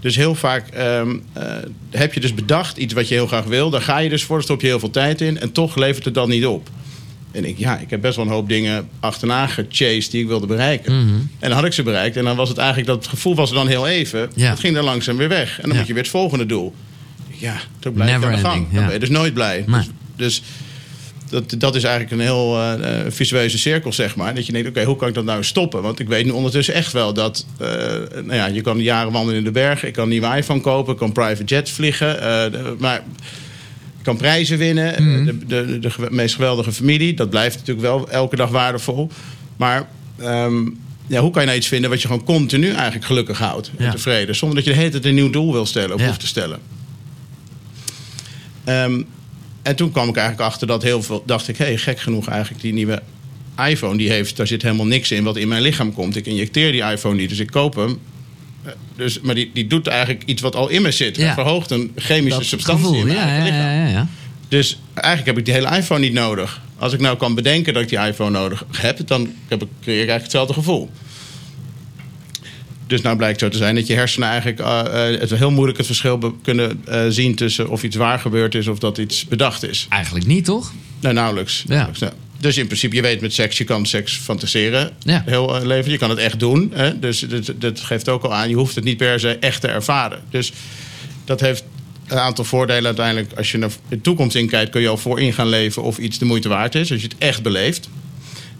Dus 0.00 0.16
heel 0.16 0.34
vaak 0.34 0.68
ehm, 0.68 1.16
eh, 1.32 1.44
heb 1.90 2.14
je 2.14 2.20
dus 2.20 2.34
bedacht 2.34 2.76
iets 2.76 2.94
wat 2.94 3.08
je 3.08 3.14
heel 3.14 3.26
graag 3.26 3.44
wil. 3.44 3.70
Daar 3.70 3.82
ga 3.82 3.98
je 3.98 4.08
dus 4.08 4.24
voor, 4.24 4.34
daar 4.36 4.44
stop 4.44 4.60
je 4.60 4.66
heel 4.66 4.78
veel 4.78 4.90
tijd 4.90 5.20
in. 5.20 5.40
En 5.40 5.52
toch 5.52 5.76
levert 5.76 6.04
het 6.04 6.14
dan 6.14 6.28
niet 6.28 6.46
op. 6.46 6.68
En 7.32 7.44
ik, 7.44 7.58
ja, 7.58 7.78
ik 7.78 7.90
heb 7.90 8.00
best 8.00 8.16
wel 8.16 8.24
een 8.24 8.30
hoop 8.30 8.48
dingen 8.48 8.88
achterna 9.00 9.46
gechased 9.46 10.10
die 10.10 10.20
ik 10.22 10.26
wilde 10.26 10.46
bereiken. 10.46 10.92
Mhm. 11.06 11.14
En 11.38 11.48
dan 11.48 11.52
had 11.52 11.64
ik 11.64 11.72
ze 11.72 11.82
bereikt. 11.82 12.16
En 12.16 12.24
dan 12.24 12.36
was 12.36 12.48
het 12.48 12.58
eigenlijk 12.58 12.88
dat 12.88 13.06
gevoel 13.06 13.34
was 13.34 13.48
er 13.50 13.54
dan 13.56 13.68
heel 13.68 13.86
even. 13.86 14.30
Ja. 14.34 14.50
Het 14.50 14.60
ging 14.60 14.74
dan 14.74 14.84
langzaam 14.84 15.16
weer 15.16 15.28
weg. 15.28 15.56
En 15.56 15.62
dan 15.62 15.70
Ja. 15.72 15.76
moet 15.78 15.86
je 15.86 15.92
weer 15.92 16.02
het 16.02 16.10
volgende 16.12 16.46
doel. 16.46 16.74
Ja, 17.28 17.56
toen 17.78 17.92
blijf 17.92 18.20
je 18.20 18.26
aan 18.26 18.32
de 18.32 18.38
gang. 18.38 18.66
Dan 18.72 18.84
ben 18.84 18.92
je 18.92 18.98
dus 18.98 19.08
nooit 19.08 19.34
blij. 19.34 19.64
Dus, 19.66 19.88
dus 20.16 20.42
dat, 21.30 21.54
dat 21.58 21.74
is 21.74 21.84
eigenlijk 21.84 22.12
een 22.14 22.20
heel 22.26 22.58
eh, 22.60 23.00
visueuze 23.08 23.58
cirkel, 23.58 23.92
zeg 23.92 24.16
maar. 24.16 24.34
Dat 24.34 24.46
je 24.46 24.52
denkt, 24.52 24.68
oké, 24.68 24.84
hoe 24.84 24.96
kan 24.96 25.08
ik 25.08 25.14
dat 25.14 25.24
nou 25.24 25.44
stoppen? 25.44 25.82
Want 25.82 25.98
ik 25.98 26.08
weet 26.08 26.24
nu 26.24 26.30
ondertussen 26.30 26.74
echt 26.74 26.92
wel 26.92 27.12
dat... 27.14 27.46
eh, 27.58 27.68
nou 28.14 28.34
ja, 28.34 28.46
je 28.46 28.60
kan 28.60 28.78
jaren 28.80 29.12
wandelen 29.12 29.38
in 29.38 29.44
de 29.44 29.50
bergen. 29.50 29.88
Ik 29.88 29.94
kan 29.94 30.02
een 30.04 30.10
nieuwe 30.10 30.36
iPhone 30.36 30.60
kopen. 30.60 30.92
Ik 30.92 30.98
kan 30.98 31.12
private 31.12 31.44
jets 31.44 31.70
vliegen. 31.70 32.16
de- 32.52 32.74
maar 32.78 32.96
ik 33.98 34.02
kan 34.06 34.16
prijzen 34.16 34.58
winnen. 34.58 35.02
Mhm. 35.02 35.24
De, 35.24 35.46
de, 35.46 35.78
de, 35.78 35.90
meest 36.10 36.34
geweldige 36.34 36.72
familie. 36.72 37.14
Dat 37.14 37.30
blijft 37.30 37.56
natuurlijk 37.58 37.86
wel 37.86 38.10
elke 38.10 38.36
dag 38.36 38.50
waardevol. 38.50 39.10
Maar... 39.56 39.88
ehm, 40.18 40.68
ja, 41.06 41.20
hoe 41.20 41.30
kan 41.30 41.40
je 41.40 41.46
nou 41.46 41.58
iets 41.58 41.68
vinden 41.68 41.90
wat 41.90 42.02
je 42.02 42.08
gewoon 42.08 42.24
continu 42.24 42.70
eigenlijk 42.72 43.04
gelukkig 43.04 43.38
houdt 43.38 43.70
en 43.76 43.84
Ja. 43.84 43.90
tevreden? 43.90 44.36
Zonder 44.36 44.56
dat 44.56 44.66
je 44.66 44.70
de 44.72 44.76
hele 44.78 44.90
tijd 44.90 45.04
een 45.04 45.14
nieuw 45.14 45.30
doel 45.30 45.52
wil 45.52 45.66
stellen 45.66 45.94
of 45.94 46.00
Ja. 46.00 46.06
hoeft 46.06 46.20
te 46.20 46.26
stellen. 46.26 46.58
Ehm, 48.64 49.02
en 49.62 49.76
toen 49.76 49.90
kwam 49.90 50.08
ik 50.08 50.16
eigenlijk 50.16 50.48
achter 50.48 50.66
dat 50.66 50.82
heel 50.82 51.02
veel... 51.02 51.22
dacht 51.26 51.48
ik, 51.48 51.56
hé, 51.56 51.64
hey, 51.64 51.76
gek 51.76 52.00
genoeg 52.00 52.28
eigenlijk 52.28 52.62
die 52.62 52.72
nieuwe 52.72 53.02
iPhone... 53.66 53.96
die 53.96 54.10
heeft, 54.10 54.36
daar 54.36 54.46
zit 54.46 54.62
helemaal 54.62 54.86
niks 54.86 55.10
in 55.10 55.24
wat 55.24 55.36
in 55.36 55.48
mijn 55.48 55.62
lichaam 55.62 55.92
komt. 55.92 56.16
Ik 56.16 56.26
injecteer 56.26 56.72
die 56.72 56.82
iPhone 56.82 57.14
niet, 57.14 57.28
dus 57.28 57.38
ik 57.38 57.50
koop 57.50 57.74
hem. 57.74 57.98
Eh, 58.64 58.72
Dus, 58.96 59.20
maar 59.20 59.34
die, 59.34 59.50
die 59.54 59.66
doet 59.66 59.86
eigenlijk 59.86 60.22
iets 60.26 60.42
wat 60.42 60.56
al 60.56 60.68
in 60.68 60.82
me 60.82 60.90
zit. 60.90 61.16
Ja. 61.16 61.34
Verhoogt 61.34 61.70
een 61.70 61.92
chemische 61.96 62.38
Dat 62.38 62.48
substantie 62.48 62.84
gevoel, 62.84 63.00
in 63.00 63.06
mijn 63.06 63.18
ja, 63.18 63.44
lichaam. 63.44 63.60
ja, 63.60 63.72
ja, 63.72 63.88
ja. 63.88 64.08
Dus 64.48 64.78
eigenlijk 64.94 65.26
heb 65.26 65.38
ik 65.38 65.44
die 65.44 65.54
hele 65.54 65.76
iPhone 65.76 66.00
niet 66.00 66.12
nodig. 66.12 66.60
Als 66.78 66.92
ik 66.92 67.00
nou 67.00 67.16
kan 67.16 67.34
bedenken 67.34 67.72
dat 67.74 67.82
ik 67.82 67.88
die 67.88 67.98
iPhone 67.98 68.30
nodig 68.30 68.64
heb... 68.76 69.06
dan 69.06 69.32
heb 69.48 69.62
ik, 69.62 69.68
creëer 69.80 70.02
ik 70.02 70.08
eigenlijk 70.08 70.22
hetzelfde 70.22 70.54
gevoel. 70.54 70.90
Dus 72.90 73.00
nou 73.00 73.16
blijkt 73.16 73.40
zo 73.40 73.48
te 73.48 73.56
zijn 73.56 73.74
dat 73.74 73.86
je 73.86 73.94
hersenen 73.94 74.28
eigenlijk 74.28 74.60
eh, 74.60 75.12
eh, 75.12 75.20
het 75.20 75.30
heel 75.30 75.50
moeilijk 75.50 75.78
het 75.78 75.86
verschil 75.86 76.38
kunnen 76.42 76.82
eh, 76.84 77.04
zien 77.08 77.34
tussen 77.34 77.68
of 77.68 77.82
iets 77.82 77.96
waar 77.96 78.18
gebeurd 78.18 78.54
is 78.54 78.66
of 78.66 78.78
dat 78.78 78.98
iets 78.98 79.24
bedacht 79.24 79.62
is. 79.62 79.86
Eigenlijk 79.88 80.26
niet, 80.26 80.44
toch? 80.44 80.72
Nou, 81.00 81.14
nauwelijks. 81.14 81.64
Ja. 81.66 81.74
Nauwelijks, 81.74 82.00
ja. 82.00 82.12
Dus 82.40 82.56
in 82.56 82.66
principe, 82.66 82.94
je 82.96 83.02
weet 83.02 83.20
met 83.20 83.32
seks, 83.32 83.58
je 83.58 83.64
kan 83.64 83.86
seks 83.86 84.16
fantaseren. 84.16 84.90
Ja. 84.98 85.22
Heel 85.26 85.56
eh, 85.56 85.64
leven. 85.64 85.90
Je 85.90 85.98
kan 85.98 86.10
het 86.10 86.18
echt 86.18 86.38
doen. 86.38 86.72
Hè? 86.74 86.98
Dus 86.98 87.20
dat, 87.20 87.52
dat 87.56 87.80
geeft 87.80 88.08
ook 88.08 88.22
al 88.22 88.34
aan. 88.34 88.48
Je 88.48 88.54
hoeft 88.54 88.74
het 88.74 88.84
niet 88.84 88.96
per 88.96 89.20
se 89.20 89.36
echt 89.38 89.60
te 89.60 89.68
ervaren. 89.68 90.20
Dus 90.30 90.52
dat 91.24 91.40
heeft 91.40 91.64
een 92.06 92.18
aantal 92.18 92.44
voordelen 92.44 92.84
uiteindelijk. 92.84 93.32
Als 93.36 93.52
je 93.52 93.58
naar 93.58 93.70
de 93.88 94.00
toekomst 94.00 94.36
inkijkt, 94.36 94.70
kun 94.70 94.80
je 94.80 94.88
al 94.88 94.96
voorin 94.96 95.32
gaan 95.32 95.48
leven 95.48 95.82
of 95.82 95.98
iets 95.98 96.18
de 96.18 96.24
moeite 96.24 96.48
waard 96.48 96.74
is. 96.74 96.92
Als 96.92 97.00
je 97.00 97.08
het 97.08 97.18
echt 97.18 97.42
beleeft. 97.42 97.88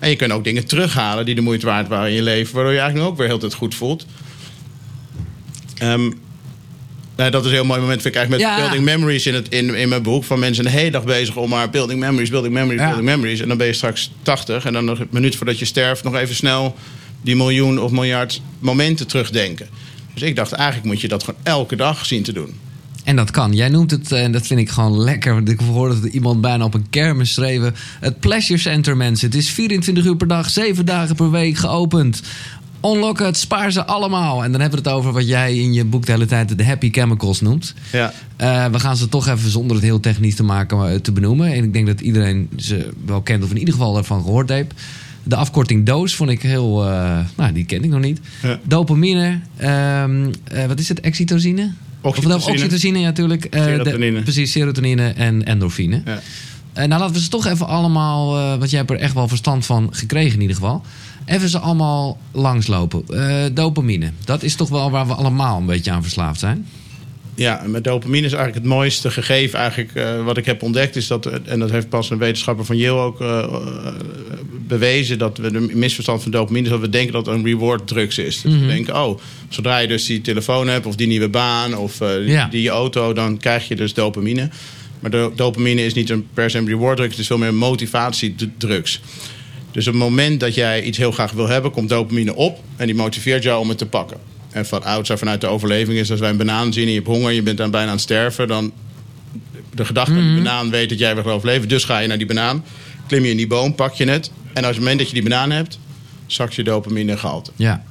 En 0.00 0.08
je 0.08 0.17
kunt 0.17 0.32
ook 0.32 0.44
dingen 0.44 0.67
terughalen 0.67 1.25
die 1.25 1.35
de 1.35 1.41
moeite 1.41 1.67
waard 1.67 1.88
waren 1.88 2.08
in 2.08 2.14
je 2.14 2.23
leven. 2.23 2.55
Waardoor 2.55 2.73
je 2.73 2.79
eigenlijk 2.79 3.08
nu 3.08 3.12
ook 3.12 3.19
weer 3.19 3.29
heel 3.29 3.38
tijd 3.38 3.55
goed 3.55 3.75
voelt. 3.75 4.06
Ehm, 5.79 6.11
nou, 7.17 7.31
dat 7.31 7.41
is 7.41 7.47
een 7.47 7.55
heel 7.55 7.64
mooi 7.64 7.81
moment, 7.81 8.02
vind 8.02 8.14
ik 8.14 8.20
eigenlijk 8.20 8.50
met 8.50 8.56
Ja. 8.56 8.62
Building 8.62 8.85
Memories 8.85 9.26
in, 9.26 9.35
het, 9.35 9.49
in, 9.49 9.75
in 9.75 9.88
mijn 9.88 10.02
boek. 10.02 10.25
Van 10.25 10.38
mensen 10.38 10.64
de 10.64 10.70
hele 10.70 10.91
dag 10.91 11.05
bezig 11.05 11.37
om 11.37 11.49
maar 11.49 11.70
Building 11.70 12.00
Memories, 12.00 12.31
Building 12.31 12.55
Memories, 12.55 12.81
Ja. 12.81 12.87
Building 12.87 13.08
Memories. 13.08 13.41
En 13.41 13.49
dan 13.49 13.56
ben 13.56 13.67
je 13.67 13.73
straks 13.73 14.11
80 14.23 14.64
en 14.64 14.73
dan 14.73 14.85
nog 14.85 14.99
een 14.99 15.08
minuut 15.11 15.37
voordat 15.37 15.58
je 15.58 15.64
sterft... 15.64 16.05
nog 16.05 16.14
even 16.14 16.35
snel 16.35 16.76
die 17.23 17.37
miljoen 17.37 17.81
of 17.81 17.91
miljard 17.91 18.41
momenten 18.58 19.06
terugdenken. 19.06 19.69
Dus 20.14 20.23
ik 20.23 20.37
dacht, 20.37 20.53
eigenlijk 20.53 20.87
moet 20.88 21.00
je 21.00 21.08
dat 21.08 21.25
gewoon 21.25 21.41
elke 21.43 21.76
dag 21.76 22.06
zien 22.06 22.23
te 22.23 22.32
doen. 22.32 22.58
En 23.05 23.17
dat 23.17 23.31
kan. 23.31 23.52
Jij 23.52 23.69
noemt 23.69 23.91
het, 23.91 24.12
eh, 24.12 24.23
en 24.23 24.32
dat 24.32 24.47
vind 24.47 24.61
ik 24.61 24.70
gewoon 24.70 24.99
lekker. 24.99 25.35
Want 25.35 25.49
ik 25.49 25.61
hoorde 25.61 26.00
dat 26.00 26.12
iemand 26.12 26.41
bijna 26.41 26.64
op 26.64 26.75
een 26.75 26.87
kermis 26.91 27.32
schreven. 27.32 27.75
Het 28.00 28.20
Pleasure 28.20 28.58
Center, 28.61 28.97
mensen. 28.97 29.26
Het 29.26 29.37
is 29.37 29.50
24 29.50 30.05
uur 30.05 30.17
per 30.17 30.29
dag, 30.29 30.50
7 30.50 30.85
dagen 30.87 31.17
per 31.17 31.31
week 31.31 31.56
geopend. 31.56 32.23
Unlock 32.85 33.19
het, 33.19 33.37
spaar 33.37 33.73
ze 33.73 33.85
allemaal. 33.87 34.44
En 34.44 34.52
dan 34.52 34.61
hebben 34.61 34.82
we 34.82 34.88
het 34.88 34.99
over 34.99 35.12
wat 35.12 35.29
jij 35.29 35.56
in 35.56 35.73
je 35.73 35.85
boek 35.85 36.06
de 36.06 36.12
hele 36.12 36.26
tijd 36.26 36.58
de 36.58 36.64
happy 36.64 36.91
chemicals 36.93 37.41
noemt. 37.41 37.75
Ja. 37.93 38.12
Eh, 38.37 38.67
we 38.67 38.79
gaan 38.81 38.97
ze 38.97 39.08
toch 39.08 39.29
even 39.29 39.50
zonder 39.50 39.76
het 39.76 39.85
heel 39.85 40.00
technisch 40.00 40.35
te 40.35 40.43
maken 40.43 40.93
eh, 40.93 40.99
te 40.99 41.12
benoemen. 41.12 41.53
En 41.53 41.64
ik 41.64 41.73
denk 41.73 41.87
dat 41.87 42.00
iedereen 42.00 42.49
ze 42.56 42.88
wel 43.06 43.20
kent 43.23 43.44
of 43.44 43.50
in 43.50 43.58
ieder 43.58 43.75
geval 43.75 43.96
ervan 43.96 44.23
gehoord 44.23 44.49
heeft. 44.49 44.73
De 45.23 45.37
afkorting 45.37 45.87
DOOS 45.87 46.14
vond 46.14 46.31
ik 46.31 46.43
heel... 46.43 46.85
eh, 46.91 47.19
nou, 47.37 47.53
die 47.53 47.64
ken 47.64 47.85
ik 47.85 47.91
nog 47.91 48.00
niet. 48.00 48.20
Ja. 48.43 48.58
Dopamine. 48.64 49.41
ehm, 49.56 50.31
eh, 50.44 50.67
wat 50.67 50.79
is 50.79 50.88
het? 50.88 51.00
Oxytocine? 51.06 51.73
Oxytocine. 52.00 52.35
Of, 52.37 52.49
oxytocine, 52.49 52.99
ja, 52.99 53.05
natuurlijk. 53.05 53.44
Eh, 53.44 53.64
de- 53.64 53.69
Serotonine. 53.69 54.23
precies, 54.23 54.52
serotonine 54.52 55.08
en 55.08 55.44
endorfine. 55.44 56.02
Ja. 56.05 56.20
Eh, 56.73 56.87
nou, 56.87 57.00
laten 57.00 57.14
we 57.14 57.20
ze 57.20 57.29
toch 57.29 57.47
even 57.47 57.67
allemaal... 57.67 58.38
eh, 58.38 58.58
want 58.58 58.70
jij 58.70 58.79
hebt 58.79 58.91
er 58.91 58.97
echt 58.99 59.14
wel 59.14 59.29
verstand 59.29 59.67
van 59.67 59.88
gekregen 59.91 60.35
in 60.35 60.41
ieder 60.41 60.56
geval. 60.56 60.82
Even 61.25 61.49
ze 61.49 61.58
allemaal 61.58 62.19
langslopen. 62.32 63.05
Dopamine. 63.55 64.11
Dat 64.25 64.43
is 64.43 64.55
toch 64.55 64.69
wel 64.69 64.91
waar 64.91 65.06
we 65.06 65.12
allemaal 65.14 65.58
een 65.58 65.67
beetje 65.67 65.91
aan 65.91 66.02
verslaafd 66.02 66.41
zijn? 66.41 66.67
Ja, 67.40 67.62
en 67.62 67.70
met 67.70 67.84
dopamine 67.84 68.26
is 68.26 68.32
eigenlijk 68.32 68.64
het 68.64 68.75
mooiste 68.75 69.10
gegeven 69.10 69.58
eigenlijk, 69.58 69.94
eh, 69.94 70.25
wat 70.25 70.37
ik 70.37 70.46
heb 70.46 70.62
ontdekt. 70.62 70.96
Is 70.96 71.06
dat, 71.06 71.26
en 71.26 71.58
dat 71.58 71.70
heeft 71.70 71.88
pas 71.88 72.10
een 72.10 72.19
wetenschapper 72.19 72.64
van 72.64 72.76
Yale 72.76 73.00
ook 73.00 73.20
eh, 73.20 73.56
bewezen... 74.66 75.19
dat 75.19 75.38
we 75.38 75.50
de 75.50 75.60
misverstand 75.60 76.22
van 76.22 76.31
dopamine 76.31 76.64
is 76.64 76.70
dat 76.70 76.81
we 76.81 76.88
denken 76.88 77.12
dat 77.12 77.26
het 77.26 77.34
een 77.34 77.44
reward 77.44 77.87
drugs 77.87 78.19
is. 78.19 78.40
Dus 78.40 78.58
we 78.58 78.66
denken, 78.66 79.02
oh, 79.02 79.19
zodra 79.48 79.78
je 79.78 79.88
dus 79.88 80.06
die 80.06 80.20
telefoon 80.20 80.69
hebt 80.69 80.87
of 80.87 80.96
die 80.96 81.06
nieuwe 81.06 81.28
baan... 81.28 81.76
of 81.76 82.00
eh, 82.00 82.14
die, 82.14 82.26
Ja. 82.26 82.48
die 82.50 82.69
auto, 82.69 83.12
dan 83.12 83.38
krijg 83.38 83.69
je 83.69 83.76
dus 83.76 83.94
dopamine. 83.94 84.48
Maar 85.00 85.10
de, 85.10 85.31
dopamine 85.34 85.84
is 85.84 85.94
niet 85.94 86.10
een 86.10 86.26
per 86.34 86.50
se 86.50 86.58
een 86.58 86.67
reward 86.67 86.96
drug, 86.96 87.10
het 87.10 87.19
is 87.19 87.26
veel 87.26 87.38
meer 87.38 87.48
een 87.48 87.56
motivatiedrugs. 87.56 89.00
Dus 89.70 89.86
op 89.86 89.93
het 89.93 90.03
moment 90.03 90.41
dat 90.41 90.55
jij 90.55 90.82
iets 90.82 90.98
heel 90.98 91.12
graag 91.12 91.32
wil 91.32 91.48
hebben, 91.48 91.70
komt 91.70 91.88
dopamine 91.88 92.34
op 92.34 92.58
en 92.76 92.86
die 92.86 92.94
motiveert 92.94 93.43
jou 93.43 93.60
om 93.60 93.69
het 93.69 93.79
te 93.79 93.86
pakken. 93.86 94.17
En 94.50 94.66
van 94.66 94.84
oudsher 94.84 95.19
vanuit 95.19 95.40
de 95.40 95.46
overleving 95.46 95.98
is 95.98 96.10
als 96.10 96.20
wij 96.20 96.30
een 96.30 96.36
banaan 96.36 96.72
zien 96.72 96.84
en 96.84 96.90
je 96.90 96.94
hebt 96.94 97.06
honger, 97.06 97.32
je 97.32 97.42
bent 97.42 97.58
dan 97.58 97.70
bijna 97.70 97.86
aan 97.86 97.92
het 97.92 98.00
sterven, 98.00 98.48
dan 98.48 98.72
de 99.74 99.84
gedachte 99.84 100.12
aan 100.12 100.34
die 100.34 100.42
banaan 100.42 100.70
weet 100.70 100.88
dat 100.88 100.98
jij 100.98 101.14
weer 101.14 101.24
gaat 101.24 101.32
overleven. 101.32 101.69
Dus 101.69 101.84
ga 101.84 101.98
je 101.98 102.08
naar 102.08 102.19
die 102.19 102.26
banaan, 102.26 102.64
klim 103.06 103.24
je 103.24 103.30
in 103.30 103.36
die 103.36 103.46
boom, 103.46 103.74
pak 103.74 103.94
je 103.94 104.08
het. 104.08 104.30
En 104.52 104.64
als 104.64 104.74
het 104.74 104.78
moment 104.78 104.98
dat 104.98 105.08
je 105.08 105.14
die 105.14 105.22
banaan 105.22 105.50
hebt, 105.50 105.78
zakt 106.26 106.54
je 106.54 106.64
dopamine 106.64 107.16
gehalte. 107.16 107.50
Ja. 107.56 107.84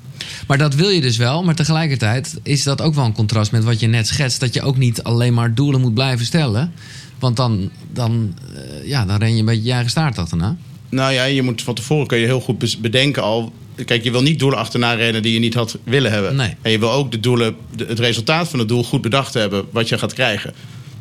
Maar 0.48 0.58
dat 0.58 0.76
wil 0.76 0.90
je 0.90 1.02
dus 1.02 1.18
wel. 1.18 1.44
Maar 1.44 1.56
tegelijkertijd 1.56 2.40
is 2.44 2.64
dat 2.64 2.82
ook 2.82 2.94
wel 2.94 3.06
een 3.06 3.14
contrast 3.14 3.52
met 3.52 3.64
wat 3.64 3.80
je 3.80 3.88
net 3.88 4.08
schetst. 4.08 4.40
Dat 4.40 4.54
je 4.54 4.62
ook 4.62 4.78
niet 4.78 5.04
alleen 5.04 5.34
maar 5.34 5.54
doelen 5.54 5.82
moet 5.82 5.94
blijven 5.94 6.26
stellen. 6.26 6.74
Want 7.20 7.36
dan, 7.36 7.70
dan, 7.92 8.34
eh, 8.56 8.88
ja, 8.88 9.06
dan 9.06 9.18
ren 9.18 9.34
je 9.34 9.40
een 9.40 9.46
beetje 9.46 9.64
je 9.64 9.72
eigen 9.72 9.90
staart 9.90 10.18
achterna. 10.18 10.58
Nou 10.90 11.14
ja, 11.14 11.24
je 11.24 11.42
moet 11.42 11.62
van 11.62 11.76
tevoren 11.76 12.08
kun 12.08 12.18
je 12.18 12.26
heel 12.26 12.42
goed 12.42 12.82
bedenken 12.82 13.24
al. 13.24 13.54
Kijk, 13.86 14.04
je 14.04 14.12
wil 14.12 14.22
niet 14.22 14.40
doelen 14.40 14.60
achterna 14.60 14.94
rennen 14.94 15.22
die 15.22 15.34
je 15.34 15.40
niet 15.40 15.54
had 15.54 15.78
willen 15.84 16.12
hebben. 16.12 16.36
Nee. 16.36 16.54
En 16.62 16.72
je 16.72 16.80
wil 16.80 16.92
ook 16.92 17.12
de 17.12 17.20
doelen, 17.20 17.56
de- 17.76 17.86
het 17.86 18.00
resultaat 18.00 18.50
van 18.50 18.60
het 18.60 18.68
doel 18.68 18.84
goed 18.84 19.02
bedacht 19.02 19.34
hebben, 19.34 19.66
wat 19.72 19.90
je 19.90 19.98
gaat 19.98 20.14
krijgen. 20.14 20.54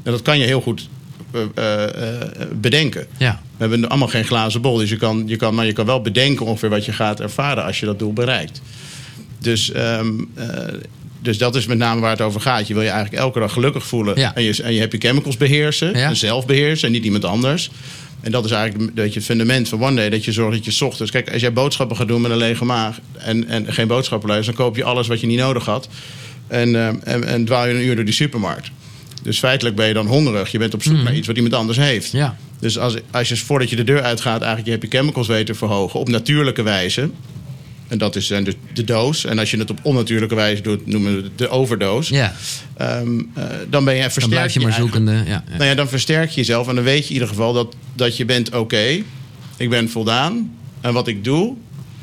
En 0.02 0.12
dat 0.12 0.23
kan 0.23 0.38
je 0.38 0.44
heel 0.47 0.61
goed 0.61 0.88
eh, 1.32 1.42
eh, 1.54 1.85
eh, 2.20 2.28
bedenken. 2.54 3.06
Ja. 3.18 3.40
We 3.56 3.56
hebben 3.68 3.88
allemaal 3.88 4.08
geen 4.08 4.25
glazen 4.25 4.61
bol, 4.61 4.76
dus 4.76 4.90
je 4.90 4.97
kan, 4.97 5.23
je 5.26 5.37
kan, 5.37 5.54
maar 5.54 5.66
je 5.66 5.73
kan 5.73 5.87
wel 5.87 6.00
bedenken 6.00 6.47
ongeveer 6.47 6.68
wat 6.70 6.85
je 6.85 6.92
gaat 6.92 7.20
ervaren 7.20 7.64
als 7.64 7.80
je 7.80 7.87
dat 7.87 7.99
doel 7.99 8.12
bereikt. 8.12 8.61
Dus, 9.38 9.73
ehm, 9.73 10.06
eh, 10.35 10.47
dus 11.23 11.38
dat 11.38 11.56
is 11.56 11.66
met 11.66 11.78
name 11.78 12.00
waar 12.00 12.11
het 12.11 12.20
over 12.20 12.40
gaat. 12.40 12.66
Je 12.68 12.75
wil 12.75 12.82
je 12.82 12.88
eigenlijk 12.88 13.23
elke 13.23 13.38
dag 13.38 13.52
gelukkig 13.52 13.87
voelen. 13.87 14.18
Ja. 14.18 14.35
En, 14.35 14.42
je, 14.42 14.62
en 14.62 14.73
je 14.75 14.80
happy 14.80 14.99
chemicals 14.99 15.37
beheersen. 15.37 15.99
Ja. 15.99 16.08
En 16.08 16.16
zelf 16.16 16.47
beheersen 16.47 16.87
en 16.87 16.92
niet 16.92 17.04
iemand 17.04 17.25
anders. 17.25 17.70
En 18.20 18.30
dat 18.30 18.44
is 18.44 18.50
eigenlijk 18.50 18.88
een 18.88 18.94
beetje 18.94 19.18
het 19.18 19.25
fundament 19.25 19.68
van 19.68 19.82
One 19.82 19.94
Day. 19.94 20.10
Dat 20.10 20.25
je 20.25 20.32
zorgt 20.32 20.64
dat 20.64 20.75
je 20.75 20.84
ochtends... 20.84 21.10
Kijk, 21.10 21.32
als 21.32 21.40
jij 21.40 21.52
boodschappen 21.52 21.96
gaat 21.96 22.08
doen 22.08 22.20
met 22.20 22.30
een 22.30 22.37
lege 22.37 22.64
maag... 22.64 22.98
en, 23.12 23.48
en 23.48 23.72
geen 23.72 23.87
boodschappenlijst... 23.87 24.46
dan 24.46 24.54
koop 24.54 24.76
je 24.76 24.84
alles 24.84 25.06
wat 25.06 25.20
je 25.20 25.26
niet 25.26 25.38
nodig 25.38 25.64
had. 25.64 25.88
En, 26.46 26.76
ehm, 26.76 26.96
en, 27.04 27.25
en 27.25 27.44
dwaal 27.44 27.66
je 27.66 27.75
een 27.75 27.84
uur 27.84 27.94
door 27.94 28.04
die 28.04 28.14
supermarkt. 28.14 28.70
Dus 29.22 29.38
feitelijk 29.38 29.76
ben 29.76 29.87
je 29.87 29.94
dan 29.94 30.06
hongerig. 30.06 30.50
Je 30.50 30.58
bent 30.58 30.75
op 30.75 30.82
zoek 30.82 31.02
naar 31.02 31.14
iets 31.14 31.26
wat 31.26 31.37
iemand 31.37 31.54
anders 31.54 31.78
heeft. 31.78 32.12
Ja. 32.12 32.37
Dus 32.58 32.78
als, 32.78 32.96
als 33.10 33.28
je 33.28 33.37
voordat 33.37 33.70
je 33.70 33.76
de 33.76 33.84
deur 33.84 34.02
uitgaat... 34.02 34.42
eigenlijk 34.42 34.64
je 34.64 34.72
happy 34.72 34.96
chemicals 34.96 35.26
weet 35.26 35.46
te 35.46 35.54
verhogen... 35.54 36.00
op 36.00 36.08
natuurlijke 36.08 36.62
wijze... 36.62 37.10
En 37.88 37.99
dat 37.99 38.16
is 38.16 38.26
dan 38.26 38.45
de, 38.45 38.54
de 38.73 38.85
doos. 38.85 39.25
En 39.25 39.38
als 39.38 39.50
je 39.50 39.59
het 39.59 39.71
op 39.71 39.78
onnatuurlijke 39.83 40.35
wijze 40.35 40.62
doet, 40.62 40.87
noemen 40.87 41.16
we 41.16 41.23
het 41.23 41.38
de 41.38 41.49
overdoos. 41.49 42.09
Ja, 42.09 42.35
Ehm, 42.76 43.18
eh, 43.35 43.45
dan 43.71 43.85
ben 43.85 43.95
je 43.95 44.00
dan 44.00 44.11
versterk 44.11 44.35
blijf 44.38 44.52
je 44.54 44.61
maar 44.61 44.73
zoekende. 44.73 45.12
Ja, 45.12 45.25
ja. 45.25 45.42
nou 45.50 45.64
ja, 45.64 45.75
dan 45.75 45.88
versterk 45.88 46.30
je 46.30 46.37
jezelf 46.37 46.68
en 46.68 46.75
dan 46.75 46.85
weet 46.85 47.02
je 47.02 47.07
in 47.09 47.12
ieder 47.12 47.28
geval 47.28 47.52
dat, 47.52 47.75
dat 47.95 48.16
je 48.16 48.25
bent 48.25 48.54
oké. 48.54 49.02
ik 49.57 49.71
ben 49.71 49.90
voldaan. 49.90 50.50
En 50.80 50.92
wat 50.92 51.09
ik 51.09 51.25
doe, 51.25 51.54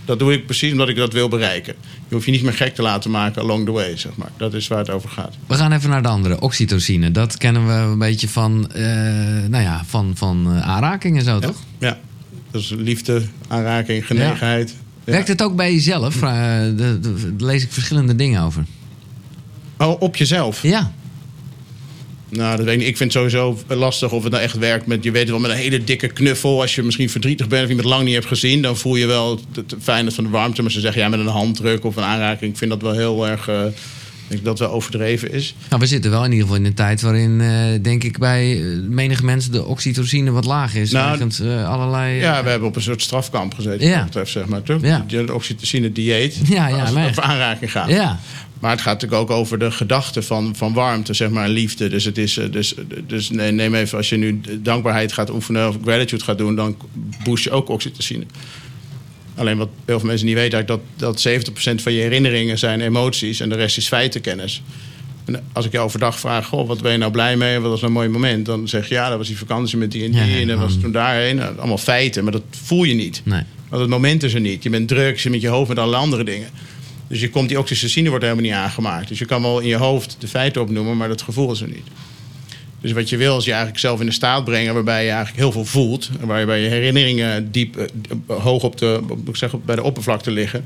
dat 0.06 0.20
doe 0.20 0.34
ik 0.34 0.46
precies 0.46 0.72
omdat 0.72 0.89
ik 0.89 0.96
dat 0.96 1.13
wil 1.13 1.27
bereiken. 1.27 1.75
Je 2.08 2.13
hoeft 2.13 2.25
je 2.25 2.32
niet 2.32 2.42
meer 2.44 2.54
gek 2.54 2.75
te 2.75 2.82
laten 2.82 3.12
maken 3.12 3.42
along 3.42 3.65
the 3.65 3.72
way, 3.72 3.98
zeg 3.98 4.15
maar. 4.15 4.30
Dat 4.38 4.54
is 4.54 4.68
waar 4.68 4.77
het 4.77 4.89
over 4.89 5.10
gaat. 5.10 5.34
We 5.48 5.54
gaan 5.56 5.72
even 5.72 5.89
naar 5.89 6.01
de 6.01 6.08
andere, 6.08 6.39
oxytocine. 6.42 7.12
Dat 7.12 7.38
kennen 7.38 7.68
we 7.68 7.74
een 7.74 7.98
beetje 8.00 8.27
van, 8.30 8.72
eh, 8.72 8.84
nou 9.48 9.63
ja, 9.63 9.84
van, 9.86 10.12
van 10.15 10.46
eh, 10.48 10.62
aanraking 10.62 11.18
en 11.18 11.24
zo, 11.24 11.34
Ja? 11.34 11.39
toch? 11.39 11.58
ja. 11.80 12.00
Dat 12.51 12.62
is 12.62 12.70
liefde, 12.70 13.22
aanraking, 13.48 14.08
genegenheid. 14.08 14.75
Werkt 15.05 15.27
het 15.27 15.41
ook 15.41 15.55
bij 15.55 15.74
jezelf? 15.74 16.13
Vra- 16.15 16.65
eh, 16.65 16.71
Daar 16.77 17.01
lees 17.38 17.63
ik 17.63 17.71
verschillende 17.71 18.15
dingen 18.15 18.41
over. 18.41 18.65
Oh, 19.77 20.01
op 20.01 20.15
jezelf? 20.15 20.62
Ja, 20.62 20.91
Nou, 22.29 22.55
dat 22.57 22.65
weet 22.65 22.74
ik 22.74 22.79
niet. 22.79 22.88
Ik 22.89 22.97
vind 22.97 23.13
het 23.13 23.21
sowieso 23.31 23.57
lastig 23.67 24.12
of 24.12 24.24
het 24.24 24.31
nou 24.31 24.43
echt 24.43 24.57
werkt 24.57 24.85
met... 24.88 25.03
Je 25.03 25.12
weet 25.12 25.29
wel, 25.29 25.39
met 25.39 25.51
een 25.51 25.57
hele 25.57 25.83
dikke 25.83 26.07
knuffel. 26.07 26.62
Als 26.62 26.75
je 26.75 26.83
misschien 26.83 27.09
verdrietig 27.09 27.47
bent 27.47 27.63
of 27.63 27.69
iemand 27.69 27.88
lang 27.88 28.03
niet 28.03 28.13
hebt 28.13 28.25
gezien... 28.25 28.62
dan 28.62 28.77
voel 28.77 28.95
je 28.95 29.05
wel 29.05 29.31
het, 29.31 29.55
het 29.71 29.75
fijne 29.83 30.12
van 30.12 30.24
de 30.24 30.29
warmte. 30.29 30.62
Maar 30.62 30.71
ze 30.71 30.79
zeggen, 30.79 31.01
ja, 31.01 31.09
met 31.09 31.19
een 31.19 31.27
handdruk 31.27 31.85
of 31.85 31.95
een 31.95 32.03
aanraking... 32.03 32.51
ik 32.51 32.57
vind 32.57 32.71
dat 32.71 32.81
wel 32.81 32.91
heel 32.93 33.27
erg... 33.27 33.47
eh, 33.47 33.62
ik 34.27 34.32
denk 34.32 34.44
dat 34.46 34.60
wel 34.60 34.70
overdreven 34.72 35.32
is. 35.32 35.55
nou, 35.70 35.82
we 35.82 35.88
zitten 35.88 36.12
wel 36.12 36.24
in 36.24 36.32
ieder 36.32 36.46
geval 36.48 36.62
in 36.62 36.65
een 36.67 36.74
tijd 36.74 37.01
waarin, 37.01 37.41
eh, 37.41 37.50
denk 37.82 38.03
ik, 38.03 38.17
bij 38.17 38.62
eh, 38.62 38.65
menige 38.89 39.25
mensen 39.25 39.51
de 39.51 39.65
oxytocine 39.65 40.32
wat 40.32 40.46
laag 40.46 40.75
is. 40.75 40.91
Nou, 40.91 41.12
wegens, 41.12 41.39
eh, 41.39 41.70
allerlei. 41.70 42.20
Ja, 42.20 42.44
we 42.44 42.50
hebben 42.50 42.67
op 42.67 42.75
een 42.75 42.82
soort 42.82 43.01
strafkamp 43.01 43.53
gezeten, 43.53 43.88
Ja. 43.88 43.96
wat 43.96 44.05
betreft, 44.05 44.32
zeg 44.32 44.46
maar. 44.46 44.63
Toch? 44.63 44.82
Ja. 44.82 45.03
Die 45.08 45.34
oxytocine 45.34 45.91
dieet, 45.91 46.39
Ja, 46.48 46.67
ja, 46.67 46.79
als 46.79 46.89
het 46.89 47.10
over 47.10 47.24
aanraking 47.24 47.72
gaat. 47.72 47.89
ja. 47.89 48.20
Maar 48.60 48.72
het 48.72 48.82
gaat 48.82 49.01
natuurlijk 49.01 49.22
ook 49.22 49.38
over 49.38 49.60
de 49.60 49.72
gedachte 49.72 50.22
van, 50.22 50.55
van 50.55 50.74
warmte, 50.74 51.13
zeg 51.13 51.29
maar, 51.29 51.46
en 51.46 51.50
liefde. 51.51 51.89
Dus, 51.89 52.03
het 52.05 52.17
is, 52.17 52.39
dus, 52.51 52.74
dus 53.08 53.29
nee, 53.29 53.51
neem 53.51 53.75
even, 53.75 53.98
als 53.98 54.10
je 54.10 54.17
nu 54.17 54.41
dankbaarheid 54.62 55.13
gaat 55.13 55.29
oefenen 55.29 55.67
of 55.67 55.77
gratitude 55.84 56.24
gaat 56.24 56.38
doen, 56.38 56.55
dan 56.55 56.77
boost 57.24 57.44
je 57.44 57.51
ook 57.51 57.70
oxytocine. 57.70 58.24
Alleen 59.36 59.58
wat 59.58 59.70
heel 59.86 60.00
veel 60.00 60.08
mensen 60.08 60.27
niet 60.27 60.36
weten, 60.36 60.65
dat, 60.65 60.80
dat 60.96 61.27
70% 61.27 61.51
van 61.75 61.94
je 61.94 62.01
herinneringen 62.01 62.58
zijn 62.58 62.82
emoties 62.82 63.39
en 63.39 63.50
de 63.50 63.56
rest 63.56 63.77
is 63.77 63.88
feitenkennis. 63.88 64.62
En 65.25 65.44
als 65.54 65.65
ik 65.65 65.72
je 65.72 65.80
overdag 65.80 66.20
vraag, 66.20 66.46
goh, 66.46 66.68
wat 66.68 66.82
ben 66.82 66.92
je 66.92 66.98
nou 66.98 67.12
blij 67.12 67.38
mee? 67.38 67.60
Wat 67.60 67.70
was 67.70 67.82
nou 67.82 67.92
een 67.92 67.98
mooi 67.98 68.10
moment? 68.10 68.46
Dan 68.46 68.68
zeg 68.68 68.88
je, 68.88 68.94
ja, 68.94 69.10
dat 69.10 69.18
was 69.18 69.27
die 69.27 69.38
vakantie 69.38 69.77
met 69.77 69.92
die 69.92 70.04
en 70.04 70.12
die. 70.12 70.20
Ja, 70.20 70.25
ja, 70.25 70.39
en 70.39 70.48
dat 70.48 70.60
was 70.60 70.77
toen 70.82 70.92
daarheen. 70.92 71.36
Nou, 71.36 71.58
allemaal 71.58 71.77
feiten, 71.77 72.24
maar 72.24 72.32
dat 72.32 72.44
voel 72.50 72.84
je 72.84 72.94
niet. 72.94 73.22
Nee. 73.24 73.42
Want 73.70 73.82
het 73.82 73.89
moment 73.89 74.24
is 74.24 74.34
er 74.34 74.39
niet. 74.39 74.63
Je 74.63 74.70
bent 74.70 74.88
druk, 74.88 75.15
je 75.15 75.22
zit 75.22 75.32
met 75.32 75.42
je 75.42 75.48
hoofd 75.48 75.70
met 75.70 75.80
alle 75.80 75.96
andere 75.96 76.24
dingen. 76.24 76.50
Dus 77.08 77.20
je 77.20 77.30
komt, 77.30 77.48
die 77.48 77.60
oxytocine 77.60 78.10
wordt 78.10 78.24
helemaal 78.24 78.46
niet 78.46 78.54
aangemaakt. 78.54 79.08
Dus 79.08 79.20
je 79.20 79.25
kan 79.25 79.42
wel 79.42 79.60
in 79.60 79.68
je 79.68 79.75
hoofd 79.75 80.15
de 80.20 80.27
feiten 80.27 80.62
opnoemen, 80.62 80.98
maar 80.98 81.08
dat 81.08 81.22
gevoel 81.22 81.51
is 81.51 81.62
er 81.62 81.68
niet. 81.68 81.88
Dus 82.86 82.94
wat 82.94 83.10
je 83.10 83.18
wil 83.18 83.38
is 83.38 83.44
je 83.46 83.50
eigenlijk 83.51 83.80
zelf 83.80 84.00
in 84.01 84.08
een 84.08 84.13
staat 84.13 84.44
brengen 84.44 84.74
waarbij 84.74 85.04
je 85.04 85.10
eigenlijk 85.10 85.38
heel 85.39 85.51
veel 85.51 85.65
voelt. 85.65 86.10
Waarbij 86.20 86.60
je 86.62 86.70
herinneringen 86.70 87.51
diep, 87.51 87.77
eh, 87.77 87.86
d- 87.86 88.32
hoog 88.42 88.63
op 88.63 88.77
de, 88.77 89.00
ik 89.27 89.36
zeg, 89.36 89.51
bij 89.65 89.75
de 89.75 89.84
oppervlakte 89.84 90.32
liggen. 90.32 90.65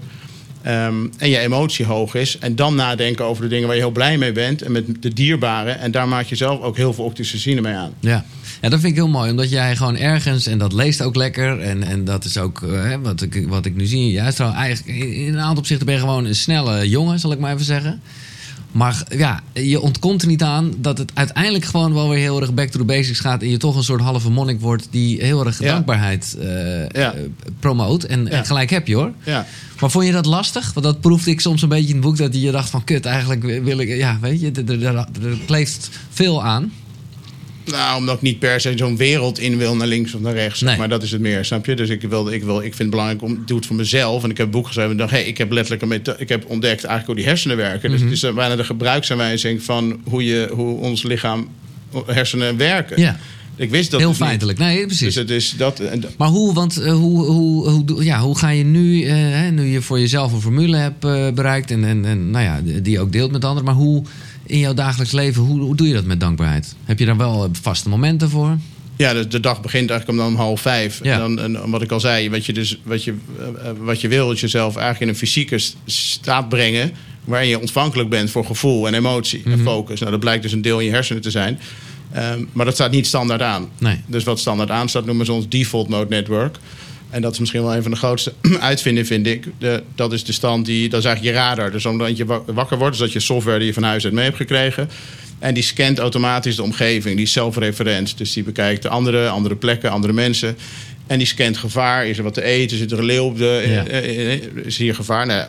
Ehm, 0.61 0.95
en 1.17 1.29
je 1.29 1.37
emotie 1.39 1.85
hoog 1.85 2.15
is. 2.15 2.37
En 2.39 2.55
dan 2.55 2.75
nadenken 2.75 3.25
over 3.25 3.43
de 3.43 3.49
dingen 3.49 3.67
waar 3.67 3.75
je 3.75 3.81
heel 3.81 3.91
blij 3.91 4.17
mee 4.17 4.31
bent. 4.31 4.61
En 4.61 4.71
met 4.71 4.85
de 5.01 5.13
dierbaren. 5.13 5.79
En 5.79 5.91
daar 5.91 6.07
maak 6.07 6.25
je 6.25 6.35
zelf 6.35 6.61
ook 6.61 6.77
heel 6.77 6.93
veel 6.93 7.03
oxytocine 7.03 7.61
mee 7.61 7.73
aan. 7.73 7.93
Ja. 7.99 8.25
ja, 8.61 8.69
dat 8.69 8.79
vind 8.79 8.91
ik 8.91 8.97
heel 8.97 9.07
mooi. 9.07 9.29
Omdat 9.31 9.49
jij 9.49 9.75
gewoon 9.75 9.97
ergens, 9.97 10.45
en 10.45 10.57
dat 10.57 10.73
leest 10.73 11.01
ook 11.01 11.15
lekker. 11.15 11.59
En, 11.59 11.83
en 11.83 12.05
dat 12.05 12.25
is 12.25 12.37
ook 12.37 12.61
eh, 12.61 12.83
hè, 12.83 12.99
wat, 12.99 13.21
ik, 13.21 13.45
wat 13.47 13.65
ik 13.65 13.75
nu 13.75 13.85
zie. 13.85 14.11
Juist 14.11 14.39
eigenlijk, 14.39 14.97
in 14.97 15.33
een 15.33 15.39
aantal 15.39 15.57
opzichten 15.57 15.85
ben 15.85 15.95
je 15.95 16.01
gewoon 16.01 16.25
een 16.25 16.35
snelle 16.35 16.89
jongen, 16.89 17.19
zal 17.19 17.31
ik 17.31 17.39
maar 17.39 17.53
even 17.53 17.65
zeggen. 17.65 18.01
Maar 18.71 19.03
ja, 19.17 19.39
je 19.53 19.79
ontkomt 19.81 20.21
er 20.21 20.27
niet 20.27 20.43
aan 20.43 20.73
dat 20.77 20.97
het 20.97 21.11
uiteindelijk 21.13 21.65
gewoon 21.65 21.93
wel 21.93 22.09
weer 22.09 22.17
heel 22.19 22.41
erg 22.41 22.53
back 22.53 22.69
to 22.69 22.79
the 22.79 22.85
basics 22.85 23.19
gaat. 23.19 23.41
En 23.41 23.49
je 23.49 23.57
toch 23.57 23.75
een 23.75 23.83
soort 23.83 24.01
halve 24.01 24.29
monnik 24.29 24.59
wordt 24.61 24.87
die 24.91 25.21
heel 25.21 25.45
erg 25.45 25.59
Ja. 25.59 25.71
dankbaarheid 25.71 26.35
eh, 26.39 26.47
Ja. 26.89 27.13
eh, 27.13 27.21
promoot. 27.59 28.03
En, 28.03 28.45
gelijk 28.45 28.69
heb 28.69 28.87
je 28.87 28.95
hoor. 28.95 29.11
Ja. 29.23 29.45
Maar 29.79 29.91
vond 29.91 30.05
je 30.05 30.11
dat 30.11 30.25
lastig? 30.25 30.73
Want 30.73 30.85
dat 30.85 30.99
proefde 31.01 31.31
ik 31.31 31.39
soms 31.41 31.61
een 31.61 31.69
beetje 31.69 31.87
in 31.87 31.93
het 31.95 32.01
boek. 32.03 32.17
Dat 32.17 32.41
je 32.41 32.51
dacht 32.51 32.69
van 32.69 32.83
kut, 32.83 33.05
eigenlijk 33.05 33.63
wil 33.63 33.79
ik... 33.79 33.87
Ja, 33.97 34.17
weet 34.21 34.41
je, 34.41 34.51
er, 34.51 34.69
er, 34.83 34.85
er, 34.85 34.95
er 34.97 35.37
kleeft 35.45 35.89
veel 36.09 36.43
aan. 36.43 36.71
Nou, 37.65 37.97
omdat 37.97 38.15
ik 38.15 38.21
niet 38.21 38.39
per 38.39 38.61
se 38.61 38.73
zo'n 38.75 38.97
wereld 38.97 39.39
in 39.39 39.57
wil 39.57 39.75
naar 39.75 39.87
links 39.87 40.13
of 40.13 40.21
naar 40.21 40.33
rechts. 40.33 40.61
Nee. 40.61 40.77
Maar 40.77 40.89
dat 40.89 41.03
is 41.03 41.11
het 41.11 41.21
meer, 41.21 41.45
snap 41.45 41.65
je? 41.65 41.75
Dus 41.75 41.89
ik, 41.89 42.01
wil, 42.01 42.31
ik, 42.31 42.43
wil, 42.43 42.55
ik 42.57 42.61
vind 42.63 42.77
het 42.77 42.89
belangrijk 42.89 43.21
om 43.21 43.31
ik 43.33 43.47
doe 43.47 43.57
het 43.57 43.65
voor 43.65 43.75
mezelf. 43.75 44.23
En 44.23 44.29
ik 44.29 44.37
heb 44.37 44.45
een 44.45 44.51
boek 44.51 44.65
geschreven 44.67 44.91
en 44.91 44.97
dacht, 44.97 45.11
hey, 45.11 45.23
ik 45.23 45.37
heb 45.37 45.51
letterlijk 45.51 45.81
een 45.81 45.87
methode, 45.87 46.17
ik 46.19 46.29
heb 46.29 46.45
ontdekt 46.47 46.83
eigenlijk 46.83 47.05
hoe 47.05 47.15
die 47.15 47.25
hersenen 47.25 47.57
werken. 47.57 47.91
Dus 47.91 48.01
het 48.01 48.11
is 48.11 48.23
eh, 48.23 48.33
bijna 48.33 48.55
de 48.55 48.63
gebruiksaanwijzing 48.63 49.63
van 49.63 49.99
hoe, 50.03 50.23
je, 50.25 50.49
hoe 50.53 50.79
ons 50.79 51.03
lichaam, 51.03 51.47
hersenen 52.05 52.57
werken. 52.57 53.01
Ja, 53.01 53.19
Ik 53.55 53.69
wist 53.69 53.91
dat 53.91 53.99
heel 53.99 54.09
dus 54.09 54.17
niet. 54.19 54.27
feitelijk. 54.27 54.57
Nee, 54.59 54.85
precies. 54.85 54.99
Dus 55.05 55.15
het 55.15 55.29
is 55.29 55.53
dat. 55.57 55.79
En, 55.79 55.99
dat- 55.99 56.11
Maar 56.17 56.27
hoe, 56.27 56.53
want 56.53 56.77
eh, 56.77 56.93
hoe, 56.93 57.25
hoe, 57.25 57.69
hoe, 57.69 58.03
ja, 58.03 58.19
hoe 58.19 58.37
ga 58.37 58.49
je 58.49 58.63
nu, 58.63 59.03
eh, 59.03 59.49
nu 59.51 59.63
je 59.65 59.81
voor 59.81 59.99
jezelf 59.99 60.33
een 60.33 60.41
formule 60.41 60.77
hebt 60.77 61.05
eh, 61.05 61.29
bereikt 61.31 61.71
en, 61.71 61.83
en, 61.83 62.05
en 62.05 62.31
nou 62.31 62.43
ja, 62.45 62.61
die 62.81 62.91
je 62.91 62.99
ook 62.99 63.11
deelt 63.11 63.31
met 63.31 63.43
anderen, 63.45 63.65
maar 63.65 63.73
hoe 63.83 64.03
in 64.49 64.59
jouw 64.59 64.73
dagelijks 64.73 65.13
leven, 65.13 65.41
hoe, 65.41 65.59
hoe 65.59 65.75
doe 65.75 65.87
je 65.87 65.93
dat 65.93 66.05
met 66.05 66.19
dankbaarheid? 66.19 66.75
Heb 66.85 66.99
je 66.99 67.05
daar 67.05 67.17
wel 67.17 67.49
vaste 67.61 67.89
momenten 67.89 68.29
voor? 68.29 68.57
ja, 68.95 69.13
de, 69.13 69.27
de 69.27 69.39
dag 69.39 69.61
begint 69.61 69.89
eigenlijk 69.89 70.19
om 70.19 70.25
dan 70.25 70.35
half 70.35 70.61
vijf. 70.61 70.99
Ja. 71.03 71.13
En, 71.13 71.19
dan, 71.35 71.39
en 71.39 71.69
wat 71.69 71.81
ik 71.81 71.91
al 71.91 71.99
zei, 71.99 72.29
wat 72.29 72.45
je, 72.45 72.53
dus, 72.53 72.79
wat, 72.83 73.03
je, 73.03 73.13
eh, 73.39 73.69
eh, 73.69 73.75
wat 73.79 74.01
je 74.01 74.07
wil, 74.07 74.31
is 74.31 74.41
jezelf 74.41 74.75
eigenlijk 74.75 75.01
in 75.01 75.07
een 75.07 75.15
fysieke 75.15 75.59
staat 75.85 76.49
brengen. 76.49 76.91
waarin 77.23 77.49
je 77.49 77.59
ontvankelijk 77.59 78.09
bent 78.09 78.31
voor 78.31 78.45
gevoel 78.45 78.87
en 78.87 78.93
emotie 78.93 79.39
Mhm. 79.43 79.51
en 79.51 79.59
focus. 79.59 79.99
Nou, 79.99 80.11
dat 80.11 80.19
blijkt 80.19 80.43
dus 80.43 80.51
een 80.51 80.61
deel 80.61 80.79
in 80.79 80.85
je 80.85 80.91
hersenen 80.91 81.21
te 81.21 81.31
zijn. 81.31 81.59
Ehm, 82.11 82.43
maar 82.53 82.65
dat 82.65 82.73
staat 82.73 82.91
niet 82.91 83.07
standaard 83.07 83.41
aan. 83.41 83.69
Nee. 83.77 84.01
Dus 84.07 84.23
wat 84.23 84.39
standaard 84.39 84.69
aan 84.71 84.89
staat, 84.89 85.05
noemen 85.05 85.25
ze 85.25 85.31
ons 85.31 85.49
default 85.49 85.89
mode 85.89 86.09
network. 86.09 86.57
En 87.09 87.21
dat 87.21 87.33
is 87.33 87.39
misschien 87.39 87.61
wel 87.63 87.75
een 87.75 87.81
van 87.81 87.91
de 87.91 87.97
grootste 87.97 88.33
uitvindingen, 88.59 89.07
vind 89.07 89.27
ik. 89.27 89.47
De, 89.57 89.83
dat 89.95 90.13
is 90.13 90.23
de 90.23 90.31
stand 90.33 90.65
die, 90.65 90.89
dat 90.89 90.99
is 90.99 91.05
eigenlijk 91.05 91.35
je 91.35 91.41
radar. 91.41 91.71
Dus 91.71 91.85
omdat 91.85 92.17
je 92.17 92.25
wa- 92.25 92.41
wakker 92.45 92.77
wordt, 92.77 92.91
dus 92.97 93.05
dat 93.05 93.13
je 93.13 93.19
software 93.19 93.57
die 93.57 93.67
je 93.67 93.73
van 93.73 93.83
huis 93.83 94.03
uit 94.05 94.13
mee 94.13 94.23
hebt 94.23 94.37
gekregen. 94.37 94.89
En 95.39 95.53
die 95.53 95.63
scant 95.63 95.99
automatisch 95.99 96.55
de 96.55 96.63
omgeving, 96.63 97.15
die 97.15 97.25
is 97.25 97.31
zelfreferent. 97.31 98.17
Dus 98.17 98.33
die 98.33 98.43
bekijkt 98.43 98.81
de 98.81 98.89
andere, 98.89 99.27
andere 99.29 99.55
plekken, 99.55 99.91
andere 99.91 100.13
mensen. 100.13 100.57
En 101.07 101.17
die 101.17 101.27
scant 101.27 101.57
gevaar. 101.57 102.07
Is 102.07 102.17
er 102.17 102.23
wat 102.23 102.33
te 102.33 102.43
eten? 102.43 102.77
Zit 102.77 102.91
er 102.91 102.99
een 102.99 103.05
leeuw 103.05 103.23
op 103.23 103.37
de. 103.37 103.63
Ja. 103.67 103.85
eh, 103.87 104.33
eh, 104.33 104.41
is 104.65 104.77
hier 104.77 104.95
gevaar? 104.95 105.25
Nou, 105.25 105.45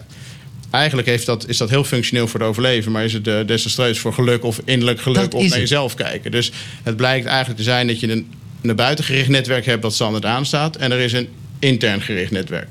eigenlijk 0.71 1.09
heeft 1.09 1.27
dat, 1.27 1.49
is 1.49 1.57
dat 1.57 1.71
heel 1.71 1.85
functioneel 1.85 2.27
voor 2.27 2.41
het 2.41 2.49
overleven. 2.49 2.93
Maar 2.93 3.05
is 3.05 3.13
het 3.13 3.27
eh, 3.29 3.35
desastreus 3.47 3.99
voor 3.99 4.13
geluk 4.13 4.45
of 4.45 4.61
innerlijk 4.65 5.01
geluk 5.01 5.35
of 5.35 5.43
is 5.43 5.49
naar 5.51 5.59
het. 5.59 5.69
jezelf 5.69 5.95
kijken. 5.95 6.31
Dus 6.31 6.53
het 6.83 6.97
blijkt 6.97 7.27
eigenlijk 7.27 7.59
te 7.59 7.65
zijn 7.65 7.87
dat 7.87 8.01
je 8.01 8.11
een 8.11 8.27
naar 8.63 8.75
buiten 8.75 9.05
gericht 9.05 9.29
netwerk 9.29 9.67
hebt 9.67 9.83
dat 9.83 9.95
standaard 9.95 10.25
aanstaat. 10.25 10.77
En 10.77 10.93
er 10.93 10.99
is 10.99 11.13
een 11.13 11.29
intern 11.61 12.01
gericht 12.01 12.31
netwerk. 12.31 12.69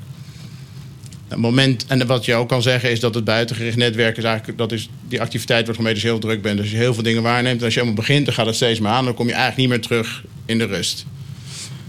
Het 1.28 1.38
moment, 1.38 1.84
en 1.86 2.06
wat 2.06 2.24
je 2.24 2.34
ook 2.34 2.48
kan 2.48 2.62
zeggen 2.62 2.90
is 2.90 3.00
dat 3.00 3.14
het 3.14 3.24
buitengericht 3.24 3.76
netwerk 3.76 4.16
is 4.16 4.24
eigenlijk, 4.24 4.58
dat 4.58 4.72
is, 4.72 4.88
die 5.08 5.20
activiteit 5.20 5.66
wordt 5.66 6.00
je 6.00 6.06
heel 6.06 6.18
druk 6.18 6.42
bent. 6.42 6.58
Dus 6.58 6.70
je 6.70 6.76
heel 6.76 6.94
veel 6.94 7.02
dingen 7.02 7.22
waarneemt 7.22 7.58
en 7.58 7.64
als 7.64 7.74
je 7.74 7.80
helemaal 7.80 8.04
begint, 8.04 8.24
dan 8.24 8.34
gaat 8.34 8.46
het 8.46 8.54
steeds 8.54 8.80
maar 8.80 8.92
aan. 8.92 9.04
Dan 9.04 9.14
kom 9.14 9.26
je 9.26 9.32
eigenlijk 9.32 9.60
niet 9.60 9.68
meer 9.68 9.86
terug 9.88 10.24
in 10.46 10.58
de 10.58 10.64
rust. 10.64 11.06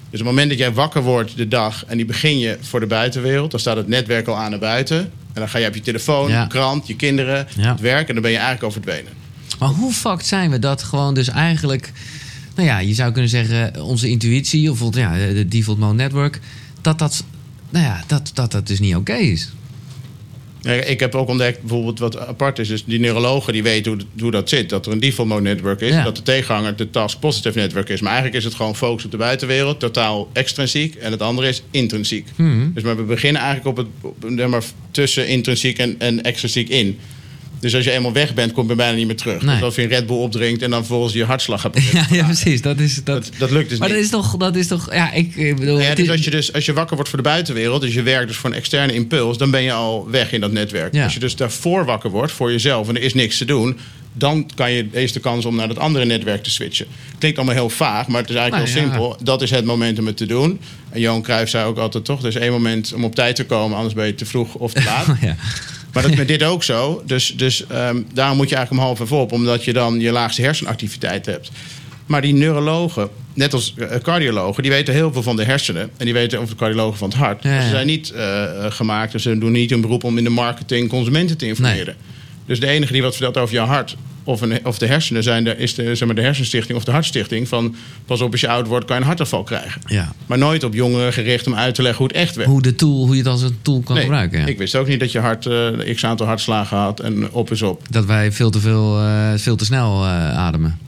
Dus 0.10 0.20
op 0.20 0.25
het 0.25 0.36
moment 0.36 0.50
dat 0.50 0.60
jij 0.60 0.74
wakker 0.74 1.01
wordt 1.01 1.38
de 1.38 1.48
dag 1.48 1.86
en 1.86 1.98
die 1.98 2.05
begin 2.05 2.39
je 2.39 2.58
voor 2.62 2.79
de 2.79 2.86
buitenwereld, 2.86 3.51
dan 3.51 3.60
staat 3.60 3.77
het 3.77 3.88
netwerk 3.88 4.27
al 4.27 4.38
aan 4.38 4.50
naar 4.50 4.60
buiten. 4.60 4.98
En 4.98 5.12
dan 5.34 5.50
ga 5.50 5.58
je 5.58 5.67
op 5.67 5.75
je 5.75 5.81
telefoon, 5.81 6.29
Ja. 6.29 6.41
je 6.41 6.48
krant, 6.48 6.88
je 6.88 6.96
kinderen, 6.96 7.48
Ja. 7.55 7.72
het 7.72 7.79
werk 7.79 8.08
en 8.08 8.13
dan 8.13 8.22
ben 8.22 8.31
je 8.31 8.38
eigenlijk 8.38 8.65
al 8.65 8.72
verdwenen. 8.72 9.12
Maar 9.60 9.70
hoe 9.70 9.93
fucked 9.93 10.25
zijn 10.25 10.50
we 10.51 10.60
dat 10.60 10.84
gewoon 10.84 11.13
dus 11.13 11.27
eigenlijk... 11.27 11.91
Nou 12.55 12.67
ja, 12.67 12.79
je 12.79 12.93
zou 12.93 13.12
kunnen 13.12 13.29
zeggen 13.29 13.84
onze 13.84 14.10
intuïtie... 14.10 14.72
of 14.72 14.96
ja, 14.96 15.15
de 15.15 15.48
default 15.48 15.77
mode 15.79 15.93
network... 15.96 16.39
dat 16.81 17.00
dat, 17.00 17.23
nou 17.69 17.85
ja, 17.85 18.03
dat, 18.07 18.31
dat, 18.33 18.51
dat 18.51 18.67
dus 18.67 18.79
niet 18.79 18.95
oké 18.95 19.15
is. 19.15 19.50
Ik 20.85 21.00
heb 21.00 21.15
ook 21.15 21.27
ontdekt 21.27 21.59
bijvoorbeeld 21.59 22.00
wat 22.00 22.17
apart 22.27 22.59
is. 22.59 22.67
Dus 22.67 22.85
die 22.85 23.00
neurologen 23.00 23.53
die 23.53 23.63
weten 23.63 23.91
hoe, 23.91 24.01
hoe 24.19 24.31
dat 24.31 24.50
zit. 24.50 24.69
Dat 24.69 24.85
er 24.85 24.91
een 24.91 25.00
default 25.00 25.29
mode 25.29 25.41
network 25.41 25.81
is. 25.81 25.93
Ja. 25.93 26.03
Dat 26.03 26.15
de 26.15 26.23
tegenhanger 26.23 26.75
de 26.75 26.89
task 26.89 27.19
positive 27.19 27.59
network 27.59 27.89
is. 27.89 28.01
Maar 28.01 28.11
eigenlijk 28.11 28.39
is 28.39 28.45
het 28.45 28.55
gewoon 28.55 28.75
focus 28.75 29.05
op 29.05 29.11
de 29.11 29.17
buitenwereld. 29.17 29.79
Totaal 29.79 30.29
extrinsiek. 30.33 30.95
En 30.95 31.11
het 31.11 31.21
andere 31.21 31.47
is 31.47 31.63
intrinsiek. 31.71 32.27
Mhm. 32.35 32.73
Dus 32.73 32.83
maar 32.83 32.97
we 32.97 33.03
beginnen 33.03 33.41
eigenlijk 33.41 33.77
op 33.77 33.85
het, 33.85 34.33
zeg 34.35 34.47
maar, 34.47 34.63
tussen 34.91 35.27
intrinsiek 35.27 35.77
en, 35.77 35.95
en 36.00 36.23
extrinsiek 36.23 36.69
in. 36.69 37.00
Dus 37.62 37.75
als 37.75 37.84
je 37.84 37.91
eenmaal 37.91 38.13
weg 38.13 38.34
bent, 38.34 38.51
kom 38.51 38.68
je 38.68 38.75
bijna 38.75 38.96
niet 38.98 39.08
meer 39.08 39.15
terug. 39.15 39.41
Nee. 39.41 39.56
Dus 39.56 39.63
als 39.63 39.75
je 39.75 39.82
een 39.82 39.88
Red 39.88 40.06
Bull 40.06 40.18
opdrinkt 40.18 40.62
en 40.62 40.70
dan 40.70 40.86
volgens 40.86 41.13
je 41.13 41.25
hartslag 41.25 41.62
gaat 41.62 41.77
Ja, 41.91 42.06
ja 42.10 42.24
precies. 42.24 42.62
Dat, 42.62 42.80
is, 42.80 42.96
dat, 42.96 43.06
Dat, 43.06 43.32
dat 43.38 43.51
lukt 43.51 43.70
dus 43.70 43.80
maar 43.80 43.88
niet. 43.88 43.98
dat 43.98 44.06
is 44.06 44.12
toch... 44.12 44.38
Dat 44.38 44.56
is 44.56 44.68
toch 44.68 44.94
ja, 44.94 45.12
ik 45.12 45.36
ik 45.36 45.56
bedoel... 45.56 45.74
Nou 45.77 45.88
ja, 45.88 45.96
dus 45.96 46.10
als 46.10 46.24
je, 46.24 46.30
dus 46.30 46.53
als 46.53 46.65
je 46.65 46.74
wakker 46.74 46.96
wordt 46.96 47.10
voor 47.10 47.22
de 47.22 47.30
buitenwereld, 47.30 47.82
dus 47.82 47.94
je 47.94 48.01
werkt 48.01 48.27
dus 48.27 48.38
voor 48.38 48.50
een 48.50 48.56
externe 48.56 48.94
impuls, 48.94 49.38
dan 49.38 49.51
ben 49.51 49.62
je 49.62 49.72
al 49.72 50.10
weg 50.10 50.32
in 50.32 50.41
dat 50.41 50.51
netwerk. 50.51 50.94
Ja. 50.94 51.03
Als 51.03 51.13
je 51.13 51.20
dus 51.20 51.36
daarvoor 51.36 51.86
wakker 51.86 52.10
wordt, 52.10 52.32
voor 52.32 52.51
jezelf, 52.51 52.89
en 52.89 52.96
er 52.96 53.01
is 53.01 53.13
niks 53.13 53.38
te 53.38 53.46
doen, 53.46 53.77
dan 54.13 54.50
kan 54.56 54.72
je, 54.72 54.88
is 54.91 55.13
de 55.13 55.20
kans 55.20 55.46
om 55.46 55.56
naar 55.56 55.68
dat 55.68 55.77
andere 55.77 56.06
netwerk 56.06 56.44
te 56.44 56.51
switchen. 56.51 56.86
Klinkt 57.18 57.38
allemaal 57.38 57.56
heel 57.56 57.70
vaag, 57.70 58.08
maar 58.08 58.22
het 58.22 58.30
is 58.30 58.36
eigenlijk 58.36 58.72
Nou, 58.72 58.80
heel 58.80 58.89
ja. 58.89 58.98
simpel. 58.98 59.18
Dat 59.24 59.41
is 59.41 59.50
het 59.50 59.65
moment 59.65 60.00
om 60.00 60.06
het 60.06 60.18
te 60.18 60.25
doen. 60.25 60.60
En 60.89 61.00
Johan 61.00 61.22
Cruijff 61.22 61.51
zei 61.51 61.65
ook 61.65 61.77
altijd 61.77 62.06
toch, 62.06 62.22
er 62.22 62.27
is 62.27 62.36
één 62.36 62.51
moment 62.51 62.94
om 62.94 63.03
op 63.03 63.15
tijd 63.15 63.36
te 63.36 63.46
komen, 63.46 63.75
anders 63.77 63.96
ben 63.96 64.06
je 64.06 64.15
te 64.15 64.25
vroeg 64.25 64.53
of 64.53 64.74
te 64.74 64.84
laat. 64.84 65.06
ja. 65.22 65.36
Maar 65.93 66.03
dat 66.03 66.12
is 66.12 66.17
met 66.17 66.27
dit 66.38 66.43
ook 66.43 66.63
zo. 66.63 67.03
Dus, 67.05 67.33
dus 67.38 67.67
ehm, 67.67 68.01
daarom 68.13 68.38
moet 68.38 68.50
je 68.50 68.55
eigenlijk 68.55 68.83
om 68.83 68.89
half 68.89 69.00
even 69.00 69.17
op, 69.17 69.31
omdat 69.31 69.63
je 69.63 69.74
dan 69.74 70.00
je 70.00 70.12
laagste 70.12 70.41
hersenactiviteit 70.41 71.25
hebt. 71.25 71.51
Maar 72.05 72.21
die 72.21 72.33
neurologen, 72.33 73.10
net 73.33 73.53
als 73.53 73.74
eh, 73.77 73.98
cardiologen, 74.01 74.63
die 74.63 74.71
weten 74.71 74.93
heel 74.93 75.13
veel 75.13 75.24
van 75.24 75.36
de 75.36 75.43
hersenen. 75.43 75.89
En 75.98 76.05
die 76.05 76.13
weten 76.13 76.38
over 76.38 76.50
de 76.50 76.60
cardiologen 76.60 76.98
van 76.98 77.10
het 77.10 77.17
hart. 77.17 77.43
Ja, 77.43 77.55
Dus 77.55 77.63
Ze 77.63 77.69
zijn 77.69 77.88
niet 77.88 78.12
eh, 78.12 78.65
eh, 78.65 78.71
gemaakt, 78.71 79.12
dus 79.12 79.24
ze 79.24 79.38
doen 79.38 79.51
niet 79.51 79.71
een 79.71 79.81
beroep 79.81 80.03
om 80.03 80.17
in 80.17 80.24
de 80.24 80.29
marketing 80.29 80.89
consumenten 80.89 81.38
te 81.38 81.48
informeren. 81.48 81.95
Dus 82.45 82.60
de 82.60 82.67
enige 82.67 82.93
die 82.93 83.01
wat 83.01 83.15
vertelt 83.15 83.38
over 83.38 83.55
je 83.55 83.62
hart 83.62 83.95
of, 84.24 84.42
een, 84.42 84.66
of 84.66 84.78
de 84.78 84.86
hersenen 84.88 85.24
zijn 85.24 85.44
de, 85.44 85.58
is 85.58 85.75
de, 85.75 85.96
zeg 85.96 86.06
maar, 86.08 86.16
de 86.16 86.22
hersenstichting 86.22 86.78
of 86.78 86.84
de 86.84 86.92
hartstichting. 86.92 87.48
Van 87.48 87.75
pas 88.06 88.22
op 88.22 88.32
als 88.32 88.42
je 88.42 88.48
oud 88.50 88.68
wordt 88.68 88.86
kan 88.86 88.96
je 88.96 89.01
een 89.01 89.08
hartaanval 89.08 89.44
krijgen. 89.44 89.82
ja. 89.88 90.13
Maar 90.25 90.38
nooit 90.38 90.63
op 90.63 90.74
jongeren 90.74 91.13
gericht 91.13 91.48
om 91.48 91.56
uit 91.56 91.75
te 91.75 91.82
leggen 91.82 92.00
hoe 92.00 92.08
het 92.08 92.16
echt 92.16 92.36
werkt. 92.36 92.51
Hoe, 92.51 92.62
de 92.62 92.75
tool, 92.75 93.06
hoe 93.06 93.12
je 93.12 93.18
het 93.22 93.28
als 93.32 93.42
een 93.42 93.58
tool 93.62 93.82
kan 93.82 93.96
Nee, 93.96 94.04
gebruiken. 94.04 94.40
Ja. 94.40 94.46
Ik 94.46 94.58
wist 94.58 94.75
ook 94.75 94.88
niet 94.88 95.00
dat 95.00 95.12
je 95.12 95.20
hart 95.20 95.46
eh, 95.46 95.96
x 95.96 96.06
aantal 96.06 96.25
hartslagen 96.28 96.78
had 96.78 97.00
en 97.00 97.32
op 97.32 97.51
is 97.51 97.62
op. 97.62 97.82
Dat 97.90 98.06
wij 98.06 98.32
veel 98.32 98.50
te, 98.50 98.60
veel, 98.60 99.00
eh, 99.00 99.32
veel 99.36 99.56
te 99.56 99.66
snel 99.66 100.04
eh, 100.04 100.38
ademen. 100.38 100.80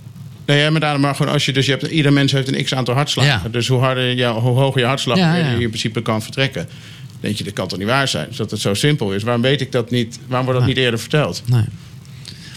Nee, 0.46 0.60
ja, 0.62 0.70
maar 0.70 0.80
daarom 0.80 1.02
maar 1.02 1.16
gewoon 1.16 1.32
als 1.34 1.46
je 1.46 1.54
dus 1.54 1.66
je 1.66 1.72
hebt, 1.72 1.84
ieder 1.84 2.13
mens 2.13 2.32
heeft 2.32 2.48
een 2.56 2.63
x 2.63 2.74
aantal 2.74 2.96
hartslagen. 2.96 3.42
Ja. 3.44 3.50
Dus 3.52 3.68
hoe 3.68 3.80
harder 3.80 4.16
je, 4.16 4.25
hoe 4.28 4.58
hoger 4.60 4.80
je 4.82 4.88
hartslag, 4.88 5.18
Ja, 5.18 5.36
ja. 5.36 5.50
je 5.50 5.60
in 5.62 5.68
principe 5.68 6.02
kan 6.02 6.22
vertrekken. 6.22 6.66
Dan 6.66 7.18
denk 7.20 7.36
je, 7.38 7.44
dat 7.44 7.54
kan 7.54 7.68
toch 7.68 7.78
niet 7.80 7.88
waar 7.88 8.08
zijn? 8.08 8.28
Dus 8.28 8.38
dat 8.38 8.52
het 8.52 8.60
zo 8.60 8.74
simpel 8.74 9.13
is. 9.13 9.24
Waarom 9.24 9.42
weet 9.42 9.62
ik 9.62 9.72
dat 9.72 9.90
niet? 9.92 10.20
Waarom 10.28 10.46
wordt 10.46 10.60
dat 10.60 10.68
Nee. 10.68 10.75
niet 10.78 10.84
eerder 10.86 11.00
verteld? 11.00 11.42
Nee. 11.46 11.63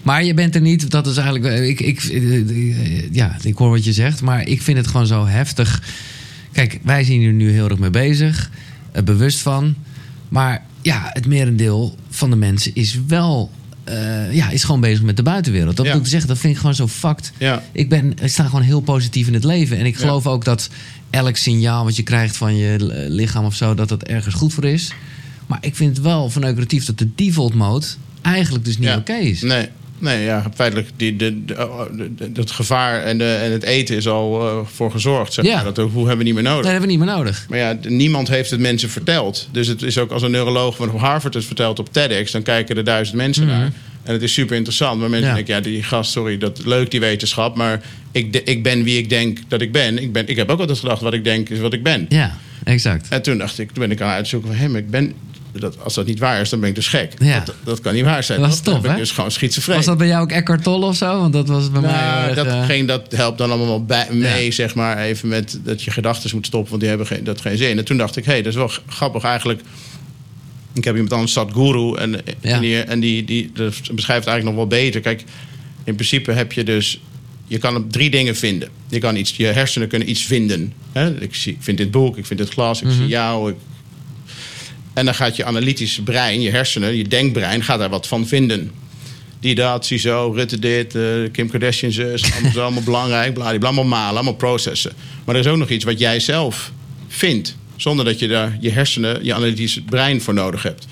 Maar 0.07 0.25
je 0.25 0.35
bent 0.35 0.55
er 0.55 0.61
niet, 0.61 0.91
dat 0.91 1.07
is 1.07 1.17
eigenlijk. 1.17 1.61
Ik, 1.69 1.81
ik, 1.81 2.03
eh, 2.05 3.13
ja, 3.13 3.37
ik 3.43 3.57
hoor 3.57 3.71
wat 3.71 3.85
je 3.85 3.93
zegt, 3.93 4.21
maar 4.23 4.47
ik 4.49 4.63
vind 4.63 4.77
het 4.79 4.87
gewoon 4.87 5.07
zo 5.07 5.27
heftig. 5.27 5.83
Kijk, 6.53 6.79
wij 6.83 7.05
zijn 7.05 7.19
hier 7.19 7.33
nu 7.33 7.51
heel 7.51 7.69
erg 7.69 7.79
mee 7.79 7.91
bezig, 7.91 8.51
eh, 8.93 9.03
bewust 9.03 9.39
van. 9.39 9.75
Maar 10.29 10.63
ja, 10.83 11.11
het 11.13 11.27
merendeel 11.27 11.97
van 12.11 12.31
de 12.31 12.37
mensen 12.37 12.71
is 12.75 12.99
wel. 13.07 13.51
eh, 13.85 14.33
ja, 14.35 14.51
is 14.51 14.65
gewoon 14.65 14.81
bezig 14.81 15.03
met 15.03 15.17
de 15.17 15.23
buitenwereld. 15.23 15.77
Dat 15.77 15.87
Ja. 15.87 15.93
moet 15.95 16.03
ik 16.03 16.09
zeggen, 16.09 16.29
dat 16.29 16.39
vind 16.39 16.53
ik 16.53 16.59
gewoon 16.61 16.75
zo 16.75 16.89
fact. 16.89 17.33
Ja. 17.39 17.63
Ik, 17.73 17.89
ben, 17.89 18.13
ik 18.23 18.29
sta 18.29 18.45
gewoon 18.45 18.63
heel 18.63 18.81
positief 18.81 19.27
in 19.27 19.35
het 19.35 19.45
leven. 19.45 19.79
En 19.79 19.87
ik 19.87 19.97
geloof 19.97 20.27
ook 20.27 20.45
dat 20.45 20.69
elk 21.11 21.37
signaal 21.37 21.85
wat 21.85 21.97
je 21.97 22.03
krijgt 22.03 22.37
van 22.37 22.57
je 22.57 22.77
eh, 22.77 23.09
lichaam 23.11 23.45
of 23.45 23.55
zo, 23.55 23.75
dat 23.75 23.89
dat 23.89 24.03
ergens 24.03 24.35
goed 24.35 24.53
voor 24.55 24.65
is. 24.65 24.93
Maar 25.47 25.59
ik 25.61 25.77
vind 25.77 25.97
het 25.97 26.05
wel 26.07 26.31
verneukeratief 26.31 26.85
dat 26.85 26.99
de 26.99 27.09
default 27.15 27.55
mode 27.55 27.87
eigenlijk 28.23 28.65
dus 28.65 28.79
niet 28.79 28.95
oké 28.97 29.15
is. 29.15 29.43
Nee, 29.43 29.69
nee 29.99 30.25
ja, 30.25 30.45
feitelijk, 30.55 30.89
die, 30.97 31.17
de, 31.17 31.45
de, 31.45 31.55
oh, 31.69 31.81
gevaar 32.45 33.03
en, 33.03 33.19
de, 33.19 33.35
en 33.35 33.53
het 33.53 33.63
eten 33.63 33.97
is 33.97 34.09
al 34.09 34.49
eh, 34.49 34.59
voor 34.65 34.91
gezorgd. 34.91 35.33
Zeg 35.33 35.45
Ja. 35.45 35.55
maar. 35.63 35.65
Dat 35.75 35.91
hoe 35.91 35.99
hebben 36.01 36.19
we 36.19 36.25
niet 36.25 36.35
meer 36.35 36.43
nodig. 36.43 36.63
Dat 36.63 36.71
hebben 36.71 36.89
we 36.91 36.97
niet 36.97 37.05
meer 37.05 37.15
nodig. 37.17 37.47
Maar 37.49 37.59
ja, 37.59 37.79
niemand 37.83 38.29
heeft 38.29 38.51
het 38.51 38.61
mensen 38.61 38.91
verteld. 38.91 39.49
Dus 39.53 39.67
het 39.67 39.83
is 39.83 39.99
ook 39.99 40.11
als 40.11 40.23
een 40.23 40.31
neuroloog 40.31 40.77
van 40.77 40.97
Harvard 40.97 41.35
het 41.35 41.45
vertelt 41.45 41.79
op 41.79 41.93
TEDx, 41.93 42.31
dan 42.31 42.43
kijken 42.43 42.77
er 42.77 42.85
duizend 42.85 43.17
mensen 43.17 43.47
naar. 43.47 43.73
En 44.03 44.13
het 44.13 44.23
is 44.23 44.33
super 44.33 44.57
interessant. 44.57 45.01
Maar 45.01 45.11
mensen 45.11 45.29
Mhm. 45.31 45.39
Ja. 45.39 45.45
denken, 45.45 45.71
ja, 45.71 45.77
die 45.77 45.83
gast, 45.83 46.11
sorry, 46.13 46.39
dat 46.39 46.65
leuk 46.65 46.91
die 46.91 47.01
wetenschap. 47.01 47.57
Maar 47.57 47.83
ik, 48.13 48.33
de- 48.33 48.43
ik 48.43 48.63
ben 48.63 48.83
wie 48.83 48.99
ik 48.99 49.09
denk 49.09 49.39
dat 49.49 49.61
ik 49.61 49.73
ben. 49.73 49.99
Ik, 50.03 50.13
ben. 50.13 50.29
ik 50.29 50.37
heb 50.37 50.51
ook 50.51 50.61
altijd 50.61 50.79
gedacht, 50.79 51.01
wat 51.03 51.15
ik 51.15 51.25
denk 51.25 51.49
is 51.49 51.59
wat 51.59 51.73
ik 51.73 51.83
ben. 51.83 52.07
Ja, 52.09 52.37
exact. 52.65 53.07
En 53.09 53.23
toen 53.23 53.39
dacht 53.39 53.59
ik, 53.59 53.71
toen 53.71 53.83
ben 53.83 53.91
ik 53.91 54.01
aan 54.01 54.09
het 54.09 54.17
uitzoeken 54.17 54.49
van 54.51 54.59
hem, 54.59 54.77
ik 54.77 54.91
ben. 54.91 55.13
Dat, 55.61 55.77
als 55.83 55.95
dat 55.95 56.07
niet 56.07 56.19
waar 56.19 56.41
is, 56.41 56.49
dan 56.51 56.61
ben 56.61 56.69
ik 56.69 56.75
dus 56.75 56.89
gek. 56.89 57.13
Ja. 57.19 57.41
Dat, 57.45 57.55
dat 57.65 57.81
kan 57.81 57.95
niet 57.95 58.05
waar 58.05 58.23
zijn. 58.25 58.41
Dat 58.41 58.53
is 58.53 58.61
tof, 58.61 58.81
ben 58.81 58.91
ik 58.91 58.97
dus 58.97 59.11
gewoon 59.11 59.31
schizofreen. 59.31 59.77
Was 59.77 59.85
dat 59.87 59.99
bij 59.99 60.07
jou 60.07 60.23
ook 60.23 60.31
Eckhart 60.31 60.63
Tolle 60.63 60.87
of 60.87 60.97
zo? 60.97 61.21
Want 61.21 61.33
dat 61.33 61.49
was 61.49 61.71
bij 61.71 61.81
mij. 61.81 61.91
Nou, 61.93 62.27
erg, 62.27 62.35
dat, 62.35 62.47
eh, 62.47 62.65
geen, 62.65 62.87
dat 62.87 63.13
helpt 63.13 63.39
dan 63.39 63.51
allemaal 63.51 63.85
bij, 63.85 64.07
mee, 64.11 64.45
Ja. 64.45 64.51
zeg 64.51 64.75
maar, 64.75 64.99
even 64.99 65.29
met 65.29 65.61
dat 65.65 65.83
je 65.83 65.91
gedachten 65.91 66.31
moet 66.35 66.47
stoppen, 66.47 66.69
want 66.69 66.81
die 66.81 66.89
hebben 66.91 67.07
geen, 67.07 67.25
dat 67.25 67.41
geen 67.41 67.57
zin. 67.57 67.79
En 67.79 67.85
toen 67.85 67.97
dacht 67.97 68.17
ik, 68.17 68.25
hé, 68.25 68.33
hey, 68.33 68.43
dat 68.43 68.53
is 68.53 68.59
wel 68.59 68.71
grappig 68.89 69.23
eigenlijk. 69.23 69.61
Ik 70.73 70.85
heb 70.85 70.95
iemand 70.95 71.13
anders, 71.13 71.33
Sadhguru, 71.33 71.95
en, 71.97 72.11
Ja. 72.41 72.55
en, 72.55 72.61
die, 72.61 72.81
en 72.81 73.01
die, 73.01 73.25
die 73.25 73.51
dat 73.55 73.75
beschrijft 73.95 74.25
het 74.25 74.33
eigenlijk 74.35 74.45
nog 74.45 74.55
wel 74.55 74.67
beter. 74.67 75.01
Kijk, 75.01 75.25
in 75.85 75.95
principe 75.95 76.33
heb 76.33 76.53
je 76.53 76.65
dus, 76.65 77.01
je 77.47 77.59
kan 77.59 77.77
op 77.77 77.93
drie 77.93 78.11
dingen 78.11 78.37
vinden. 78.37 78.69
Je 78.89 78.99
kan 78.99 79.17
iets, 79.17 79.37
je 79.37 79.47
hersenen 79.47 79.89
kunnen 79.89 80.11
iets 80.11 80.23
vinden. 80.25 80.73
Hè? 80.93 81.21
Ik, 81.21 81.35
zie, 81.35 81.53
ik 81.53 81.59
vind 81.63 81.79
dit 81.79 81.91
boek, 81.91 82.17
ik 82.17 82.27
vind 82.27 82.39
dit 82.39 82.49
glas, 82.49 82.83
ik 82.83 82.89
zie 82.91 83.07
jou. 83.07 83.51
Ik, 83.51 83.57
en 84.97 85.05
dan 85.05 85.15
gaat 85.15 85.37
je 85.37 85.45
analytische 85.45 86.03
brein, 86.03 86.41
je 86.41 86.51
hersenen, 86.51 86.97
je 86.97 87.09
denkbrein, 87.09 87.63
gaat 87.63 87.79
daar 87.79 87.91
wat 87.91 88.07
van 88.07 88.27
vinden. 88.27 88.71
Die 89.41 89.55
dat, 89.55 89.87
zo, 89.87 90.33
Rutte 90.35 90.59
dit, 90.59 90.95
eh, 90.95 91.03
Kim 91.33 91.51
Kardashian 91.51 91.93
zus. 91.93 92.23
Allemaal 92.33 92.63
allemaal 92.63 92.83
belangrijk, 92.83 93.35
bladibla, 93.35 93.69
allemaal 93.69 93.85
malen, 93.85 94.15
allemaal 94.15 94.35
processen. 94.35 94.93
Maar 95.25 95.35
er 95.35 95.41
is 95.41 95.47
ook 95.47 95.57
nog 95.57 95.69
iets 95.69 95.85
wat 95.85 95.99
jij 95.99 96.21
zelf 96.21 96.73
vindt. 97.09 97.57
Zonder 97.77 98.05
dat 98.05 98.19
je 98.19 98.29
daar 98.29 98.57
je 98.61 98.71
hersenen, 98.71 99.25
je 99.25 99.35
analytische 99.35 99.83
brein 99.83 100.21
voor 100.21 100.35
nodig 100.35 100.63
hebt. 100.63 100.87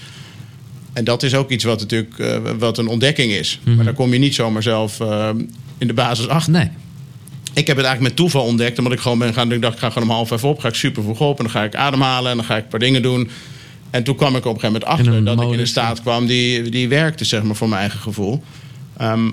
En 0.93 1.05
dat 1.05 1.23
is 1.23 1.35
ook 1.35 1.51
iets 1.51 1.65
wat 1.65 1.81
natuurlijk 1.81 2.19
eh, 2.19 2.39
wat 2.59 2.79
een 2.79 2.89
ontdekking 2.89 3.33
is. 3.33 3.61
Maar 3.63 3.85
daar 3.85 3.95
kom 3.95 4.13
je 4.13 4.19
niet 4.19 4.35
zomaar 4.35 4.63
zelf 4.63 5.01
eh, 5.01 5.31
in 5.79 5.87
de 5.87 5.95
basis 5.95 6.29
achter. 6.29 6.53
Nee. 6.53 6.71
Ik 7.55 7.67
heb 7.67 7.77
het 7.77 7.87
eigenlijk 7.87 8.01
met 8.01 8.17
toeval 8.17 8.45
ontdekt. 8.45 8.79
Omdat 8.79 8.93
ik 8.93 9.01
gewoon 9.01 9.19
ben 9.19 9.35
gaan. 9.35 9.53
Ik 9.53 9.63
dacht, 9.63 9.75
ik 9.75 9.81
ga 9.81 9.91
gewoon 9.91 10.09
om 10.09 10.15
half 10.15 10.31
even 10.31 10.49
op. 10.49 10.59
Ga 10.59 10.69
ik 10.69 10.75
super 10.75 11.03
vroeg 11.03 11.21
op. 11.21 11.39
En 11.39 11.45
dan 11.45 11.53
ga 11.53 11.63
ik 11.63 11.75
ademhalen. 11.75 12.31
En 12.31 12.37
dan 12.37 12.47
ga 12.47 12.57
ik 12.57 12.63
een 12.63 12.69
paar 12.69 12.79
dingen 12.79 13.03
doen. 13.03 13.31
En 13.95 14.03
toen 14.03 14.17
kwam 14.17 14.37
ik 14.37 14.45
op 14.45 14.55
een 14.55 14.61
gegeven 14.61 14.73
moment 14.73 14.85
achter 14.85 15.25
dat 15.25 15.43
ik 15.47 15.53
in 15.53 15.59
een 15.59 15.67
staat 15.67 16.01
kwam 16.01 16.27
die, 16.27 16.69
die 16.71 16.89
werkte, 16.89 17.25
zeg 17.25 17.43
maar, 17.43 17.57
voor 17.57 17.69
mijn 17.69 17.81
eigen 17.81 18.01
gevoel. 18.01 18.43
Ehm, 18.97 19.31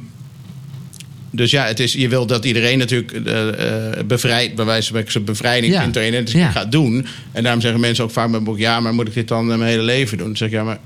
dus 1.31 1.51
ja, 1.51 1.65
het 1.65 1.79
is, 1.79 1.93
je 1.93 2.07
wil 2.07 2.25
dat 2.25 2.45
iedereen 2.45 2.77
natuurlijk 2.77 3.11
eh 3.11 3.97
eh 3.99 4.05
bevrijd, 4.05 4.55
bij 4.55 4.65
wijze 4.65 4.93
van 4.93 5.03
zijn 5.07 5.23
bevrijding 5.23 5.73
Ja. 5.73 5.81
vindt 5.81 5.95
erin. 5.95 6.13
En 6.13 6.25
dus 6.25 6.33
Ja. 6.33 6.49
gaat 6.51 6.71
doen. 6.71 7.05
En 7.31 7.43
daarom 7.43 7.61
zeggen 7.61 7.79
mensen 7.79 8.03
ook 8.03 8.11
vaak 8.11 8.23
met 8.23 8.31
mijn 8.31 8.43
boek: 8.43 8.57
ja, 8.57 8.79
maar 8.79 8.93
moet 8.93 9.07
ik 9.07 9.13
dit 9.13 9.27
dan 9.27 9.45
mijn 9.45 9.61
hele 9.61 9.81
leven 9.83 10.17
doen? 10.17 10.27
Dan 10.27 10.37
zeg 10.37 10.47
ik 10.47 10.53
ja, 10.53 10.63
maar 10.63 10.79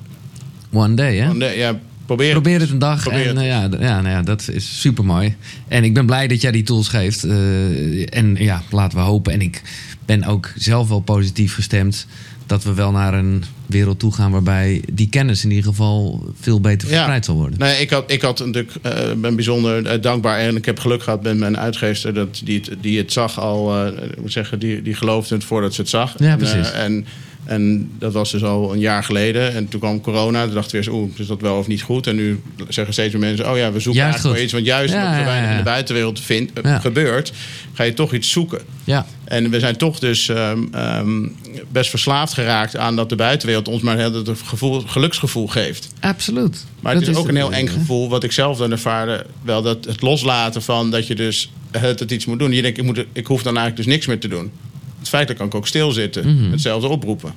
One 0.74 0.94
day, 0.96 1.16
hè? 1.16 1.34
nee, 1.34 1.58
ja, 1.58 1.80
probeer, 2.06 2.32
Probeer 2.32 2.60
het 2.60 2.70
een 2.70 2.80
dag. 2.80 3.02
Probeer 3.02 3.28
en 3.28 3.38
eh, 3.38 3.48
ja, 3.48 3.62
ja, 3.80 4.02
nou 4.02 4.10
ja, 4.10 4.22
dat 4.22 4.50
is 4.54 4.82
super 4.82 5.06
mooi. 5.06 5.36
En 5.68 5.84
ik 5.84 5.94
ben 5.94 6.06
blij 6.06 6.28
dat 6.28 6.42
jij 6.42 6.52
die 6.52 6.64
tools 6.64 6.88
geeft. 6.88 7.24
Eh, 7.24 8.18
en 8.18 8.36
ja, 8.40 8.62
laten 8.70 8.98
we 8.98 9.04
hopen. 9.04 9.34
En 9.34 9.42
ik 9.42 9.62
ben 10.06 10.24
ook 10.24 10.52
zelf 10.56 10.88
wel 10.90 11.00
positief 11.00 11.54
gestemd. 11.54 12.08
Dat 12.46 12.64
we 12.64 12.74
wel 12.74 12.92
naar 12.92 13.14
een 13.14 13.44
wereld 13.68 14.00
toe 14.00 14.14
gaan 14.14 14.32
waarbij 14.32 14.82
die 14.94 15.10
kennis 15.10 15.44
in 15.44 15.50
ieder 15.50 15.66
geval 15.66 16.24
veel 16.40 16.62
beter 16.62 16.88
Ja. 16.88 16.94
verspreid 16.94 17.26
zal 17.26 17.36
worden. 17.36 17.60
Nee, 17.60 17.82
ik, 17.82 17.90
had, 17.90 18.12
ik 18.12 18.22
had 18.22 18.40
natuurlijk, 18.40 18.72
eh, 18.82 18.94
ben 19.18 19.36
bijzonder 19.36 19.86
eh, 19.86 20.02
dankbaar 20.02 20.40
en 20.40 20.56
ik 20.56 20.66
heb 20.66 20.80
geluk 20.80 21.04
gehad 21.04 21.24
met 21.24 21.38
mijn 21.38 21.58
uitgeefster 21.58 22.14
dat 22.14 22.42
die, 22.44 22.60
het, 22.60 22.76
die 22.82 22.98
het 22.98 23.12
zag 23.12 23.40
al, 23.40 23.86
eh, 23.86 24.04
ik 24.12 24.22
moet 24.22 24.32
zeggen, 24.32 24.60
die, 24.60 24.82
die 24.82 24.94
geloofde 24.96 25.36
het 25.36 25.44
voordat 25.44 25.74
ze 25.74 25.82
het 25.82 25.90
zag. 25.90 26.14
Ja, 26.18 26.26
En, 26.32 26.38
precies. 26.38 26.72
en, 26.72 27.06
en 27.46 27.92
dat 28.00 28.14
was 28.14 28.32
dus 28.32 28.44
al 28.44 28.74
een 28.74 28.80
jaar 28.80 29.04
geleden. 29.04 29.54
En 29.54 29.68
toen 29.68 29.80
kwam 29.80 30.02
corona. 30.02 30.46
Toen 30.46 30.54
dachten 30.54 30.72
we 30.72 30.78
eens, 30.78 30.88
oeh, 30.88 31.10
is 31.18 31.28
dat 31.28 31.42
wel 31.42 31.58
of 31.58 31.68
niet 31.68 31.82
goed? 31.82 32.08
En 32.08 32.16
nu 32.16 32.42
zeggen 32.70 32.94
steeds 32.94 33.14
meer 33.14 33.22
mensen, 33.22 33.52
oh 33.52 33.58
ja, 33.58 33.72
we 33.72 33.80
zoeken 33.80 34.02
Juist 34.02 34.14
eigenlijk 34.14 34.36
wel 34.36 34.44
iets. 34.44 34.54
Want 34.54 34.66
juist 34.66 34.94
Ja, 34.94 35.00
omdat 35.00 35.14
er 35.14 35.20
ja, 35.20 35.26
weinig 35.26 35.50
ja. 35.50 35.52
in 35.52 35.64
de 35.64 35.70
buitenwereld 35.70 36.20
vindt, 36.20 36.52
gebeurt, 36.64 37.34
ga 37.74 37.84
je 37.84 37.94
toch 37.94 38.14
iets 38.14 38.32
zoeken. 38.32 38.60
Ja, 38.84 39.06
En 39.26 39.50
we 39.50 39.60
zijn 39.60 39.78
toch 39.78 40.00
dus 40.00 40.30
ehm, 40.30 40.64
ehm, 40.72 41.28
best 41.72 41.90
verslaafd 41.90 42.34
geraakt 42.34 42.78
aan 42.78 42.96
dat 42.96 43.10
de 43.10 43.16
buitenwereld 43.16 43.68
ons 43.68 43.82
maar 43.82 43.98
het 43.98 44.30
gevoel, 44.46 44.82
geluksgevoel 44.82 45.48
geeft. 45.48 45.94
absoluut. 46.00 46.66
Maar 46.80 46.94
Dat 46.94 47.02
het 47.02 47.12
is 47.12 47.18
ook 47.18 47.28
een 47.28 47.36
heel 47.36 47.54
eng 47.54 47.68
gevoel, 47.68 48.10
wat 48.10 48.24
ik 48.24 48.32
zelf 48.32 48.58
dan 48.58 48.72
ervaarde. 48.72 49.26
Wel 49.42 49.62
dat 49.62 49.86
het 49.86 50.02
loslaten 50.02 50.62
van 50.62 50.92
dat 50.92 51.08
je 51.08 51.16
dus 51.16 51.52
het, 51.72 52.00
het 52.00 52.12
iets 52.12 52.26
moet 52.26 52.40
doen. 52.40 52.52
Je 52.52 52.62
denkt, 52.62 52.78
ik, 52.78 52.84
moet, 52.84 53.06
ik 53.14 53.28
hoef 53.28 53.44
dan 53.44 53.58
eigenlijk 53.58 53.86
dus 53.86 53.94
niks 53.94 54.06
meer 54.06 54.20
te 54.20 54.28
doen. 54.28 54.52
Het 55.00 55.10
feitelijk 55.10 55.40
kan 55.40 55.50
ik 55.50 55.56
ook 55.56 55.68
stilzitten, 55.68 56.52
hetzelfde 56.52 56.88
oproepen. 56.88 57.34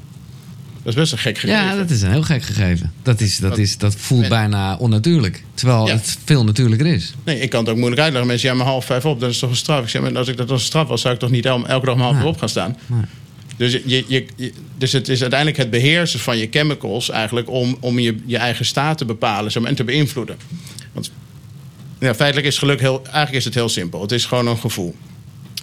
Dat 0.82 0.86
is 0.86 0.94
best 0.94 1.12
een 1.12 1.18
gek 1.18 1.38
gegeven. 1.38 1.64
Ja, 1.64 1.76
dat 1.76 1.90
is 1.90 2.02
een 2.02 2.10
heel 2.10 2.22
gek 2.22 2.42
gegeven. 2.42 2.92
Dat, 3.02 3.20
is, 3.20 3.38
dat, 3.38 3.58
is, 3.58 3.78
dat 3.78 3.94
voelt 3.96 4.28
bijna 4.28 4.76
onnatuurlijk. 4.76 5.44
Terwijl 5.54 5.86
Ja. 5.86 5.92
het 5.92 6.18
veel 6.24 6.44
natuurlijker 6.44 6.86
is. 6.86 7.14
Nee, 7.24 7.40
ik 7.40 7.50
kan 7.50 7.60
het 7.60 7.68
ook 7.70 7.76
moeilijk 7.76 8.00
uitleggen. 8.00 8.28
Mensen, 8.30 8.48
ja, 8.48 8.54
maar 8.54 8.66
half 8.66 8.84
vijf 8.84 9.04
op, 9.04 9.20
dat 9.20 9.30
is 9.30 9.38
toch 9.38 9.50
een 9.50 9.56
straf? 9.56 9.82
Ik 9.82 9.88
zeg, 9.88 10.02
maar 10.02 10.16
als 10.16 10.28
ik 10.28 10.36
dat 10.36 10.50
als 10.50 10.60
een 10.60 10.66
straf 10.66 10.88
was, 10.88 11.00
zou 11.00 11.14
ik 11.14 11.20
toch 11.20 11.30
niet 11.30 11.46
el- 11.46 11.66
elke 11.66 11.86
dag 11.86 11.94
om 11.94 12.00
half 12.00 12.12
Nee. 12.12 12.22
vijf 12.22 12.34
op 12.34 12.38
gaan 12.40 12.48
staan? 12.48 12.76
Nee. 12.86 13.00
Dus, 13.56 13.72
je, 13.84 14.04
je, 14.08 14.52
dus 14.78 14.92
het 14.92 15.08
is 15.08 15.20
uiteindelijk 15.20 15.58
het 15.60 15.70
beheersen 15.70 16.20
van 16.20 16.38
je 16.38 16.48
chemicals 16.50 17.10
eigenlijk 17.10 17.50
om, 17.50 17.76
om 17.80 17.98
je, 17.98 18.16
je 18.26 18.36
eigen 18.36 18.64
staat 18.64 18.98
te 18.98 19.04
bepalen 19.04 19.52
maar, 19.60 19.70
en 19.70 19.76
te 19.76 19.84
beïnvloeden. 19.84 20.36
Want 20.92 21.10
ja, 21.98 22.14
feitelijk 22.14 22.46
is 22.46 22.58
geluk 22.58 22.80
heel, 22.80 23.02
eigenlijk 23.04 23.34
is 23.34 23.44
het 23.44 23.54
heel 23.54 23.68
simpel. 23.68 24.00
Het 24.00 24.12
is 24.12 24.24
gewoon 24.24 24.46
een 24.46 24.58
gevoel. 24.58 24.94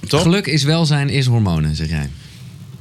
Toch? 0.07 0.21
Geluk 0.21 0.47
is 0.47 0.63
welzijn, 0.63 1.09
is 1.09 1.25
hormonen, 1.25 1.75
zeg 1.75 1.89
jij. 1.89 2.09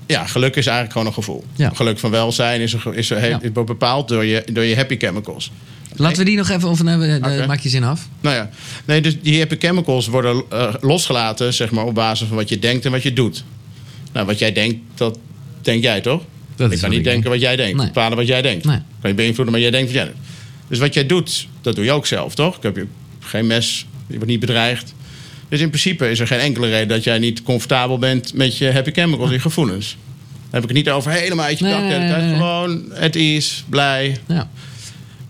Ja, 0.07 0.27
geluk 0.27 0.57
is 0.57 0.67
eigenlijk 0.67 0.93
gewoon 0.93 1.07
een 1.07 1.15
gevoel. 1.15 1.45
Ja. 1.57 1.71
Geluk 1.75 1.99
van 1.99 2.11
welzijn 2.11 2.61
is, 2.61 2.77
is, 2.93 3.13
bepaald 3.53 4.09
door 4.09 4.25
je, 4.25 4.45
door 4.53 4.65
je 4.65 4.77
happy 4.77 4.97
chemicals. 4.99 5.51
Laten 5.97 6.19
we 6.19 6.25
die 6.25 6.37
nog 6.37 6.49
even... 6.49 6.69
Of, 6.69 6.83
nee, 6.83 7.09
eh, 7.09 7.17
Oké. 7.17 7.47
Maak 7.47 7.61
je 7.61 7.69
zin 7.69 7.85
af. 7.85 8.09
Nou 8.21 8.35
ja, 8.35 8.51
nee, 8.85 9.01
dus 9.01 9.21
die 9.23 9.39
happy 9.39 9.57
chemicals 9.59 10.07
worden 10.07 10.43
eh, 10.51 10.75
losgelaten 10.81 11.55
zeg 11.55 11.71
maar, 11.71 11.85
op 11.85 11.95
basis 11.95 12.29
van 12.29 12.37
wat 12.37 12.49
je 12.49 12.59
denkt 12.59 12.85
en 12.85 12.91
wat 12.91 13.03
je 13.03 13.13
doet. 13.13 13.45
Nou, 14.13 14.27
wat 14.27 14.39
jij 14.39 14.53
denkt, 14.53 14.77
dat 14.95 15.19
denk 15.63 15.83
jij 15.83 16.01
toch? 16.01 16.23
Dat 16.57 16.73
ik 16.73 16.79
kan 16.79 16.89
niet 16.89 16.99
ik 16.99 17.05
denken 17.05 17.23
denk. 17.23 17.35
wat 17.35 17.43
jij 17.43 17.57
denkt. 17.57 17.77
Nee. 17.77 17.87
Bepalen 17.87 18.17
wat 18.17 18.27
jij 18.27 18.43
denkt. 18.43 18.65
Nee. 18.65 18.79
Kan 19.01 19.11
je 19.11 19.17
beïnvloeden, 19.17 19.53
maar 19.53 19.63
jij 19.63 19.71
denkt 19.71 19.93
wat 19.93 20.03
jij. 20.03 20.13
Dus 20.69 20.79
wat 20.79 20.95
jij 20.95 21.07
doet, 21.07 21.49
dat 21.61 21.75
doe 21.75 21.85
je 21.85 21.93
ook 21.93 22.07
zelf, 22.07 22.35
toch? 22.35 22.57
Ik 22.57 22.63
heb 22.63 22.77
je 22.77 22.87
geen 23.21 23.47
mes, 23.47 23.87
je 24.07 24.15
wordt 24.15 24.31
niet 24.31 24.41
bedreigd. 24.41 24.95
Dus 25.49 25.61
in 25.61 25.69
principe 25.69 26.11
is 26.11 26.21
er 26.21 26.27
geen 26.27 26.39
enkele 26.39 26.69
reden 26.69 26.89
dat 26.89 27.05
jij 27.05 27.19
niet 27.19 27.43
comfortabel 27.43 27.99
bent 27.99 28.35
met 28.35 28.59
je 28.59 28.73
happy 28.73 28.91
chemicals 28.93 29.31
en 29.33 29.41
gevoelens. 29.41 29.97
Dan 30.33 30.63
heb 30.63 30.63
ik 30.63 30.69
het 30.69 30.87
niet 30.87 30.91
over 30.95 31.11
helemaal 31.11 31.45
uit 31.45 31.59
je 31.59 31.65
dak. 31.65 31.81
nee, 31.81 31.89
tijd. 31.91 32.17
nee, 32.21 32.27
nee. 32.27 32.35
Gewoon 32.37 32.95
at 32.95 33.15
ease, 33.15 33.63
blij. 33.69 34.19
Ja. 34.27 34.51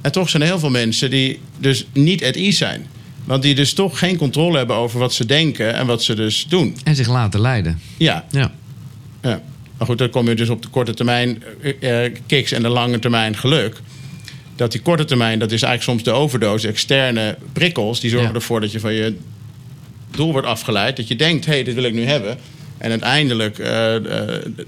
En 0.01 0.13
toch 0.13 0.29
zijn 0.29 0.43
er 0.43 0.49
heel 0.49 0.59
veel 0.59 0.71
mensen 0.71 1.11
die 1.11 1.41
dus 1.59 1.87
niet 1.93 2.25
at 2.25 2.35
ease 2.35 2.57
zijn. 2.57 2.87
Want 3.25 3.43
die 3.43 3.55
dus 3.55 3.73
toch 3.73 3.99
geen 3.99 4.17
controle 4.17 4.57
hebben 4.59 4.77
over 4.77 4.99
wat 4.99 5.13
ze 5.15 5.27
denken 5.27 5.75
en 5.75 5.87
wat 5.87 6.03
ze 6.03 6.15
dus 6.15 6.47
doen. 6.49 6.77
En 6.85 6.97
zich 6.97 7.09
laten 7.09 7.41
leiden. 7.41 7.81
Ja, 7.97 8.25
Ja. 8.31 8.53
ja. 9.23 9.41
Maar 9.79 9.87
goed, 9.87 9.99
dan 9.99 10.11
kom 10.11 10.29
je 10.29 10.35
dus 10.35 10.49
op 10.49 10.63
de 10.63 10.69
korte 10.69 10.95
termijn 10.95 11.43
eh, 11.81 12.05
eh, 12.05 12.13
kicks 12.27 12.53
en 12.53 12.63
de 12.63 12.69
lange 12.69 12.99
termijn 12.99 13.37
geluk. 13.37 13.81
Dat 14.57 14.73
die 14.73 14.81
korte 14.81 15.05
termijn, 15.05 15.39
dat 15.39 15.53
is 15.53 15.63
eigenlijk 15.63 16.01
soms 16.01 16.15
de 16.17 16.23
overdosis, 16.23 16.71
externe 16.71 17.37
prikkels. 17.53 18.01
Die 18.01 18.11
zorgen 18.11 18.29
Ja. 18.29 18.35
ervoor 18.35 18.61
dat 18.61 18.73
je 18.73 18.81
van 18.81 18.93
je 18.93 19.17
doel 20.17 20.33
wordt 20.33 20.47
afgeleid. 20.47 20.97
Dat 20.97 21.09
je 21.09 21.17
denkt, 21.17 21.45
hé, 21.45 21.53
hey, 21.53 21.65
dit 21.65 21.75
wil 21.75 21.85
ik 21.85 21.95
nu 21.95 22.05
hebben. 22.05 22.39
En 22.79 22.91
uiteindelijk 22.91 23.59
eh, 23.59 23.97
eh, 23.97 24.03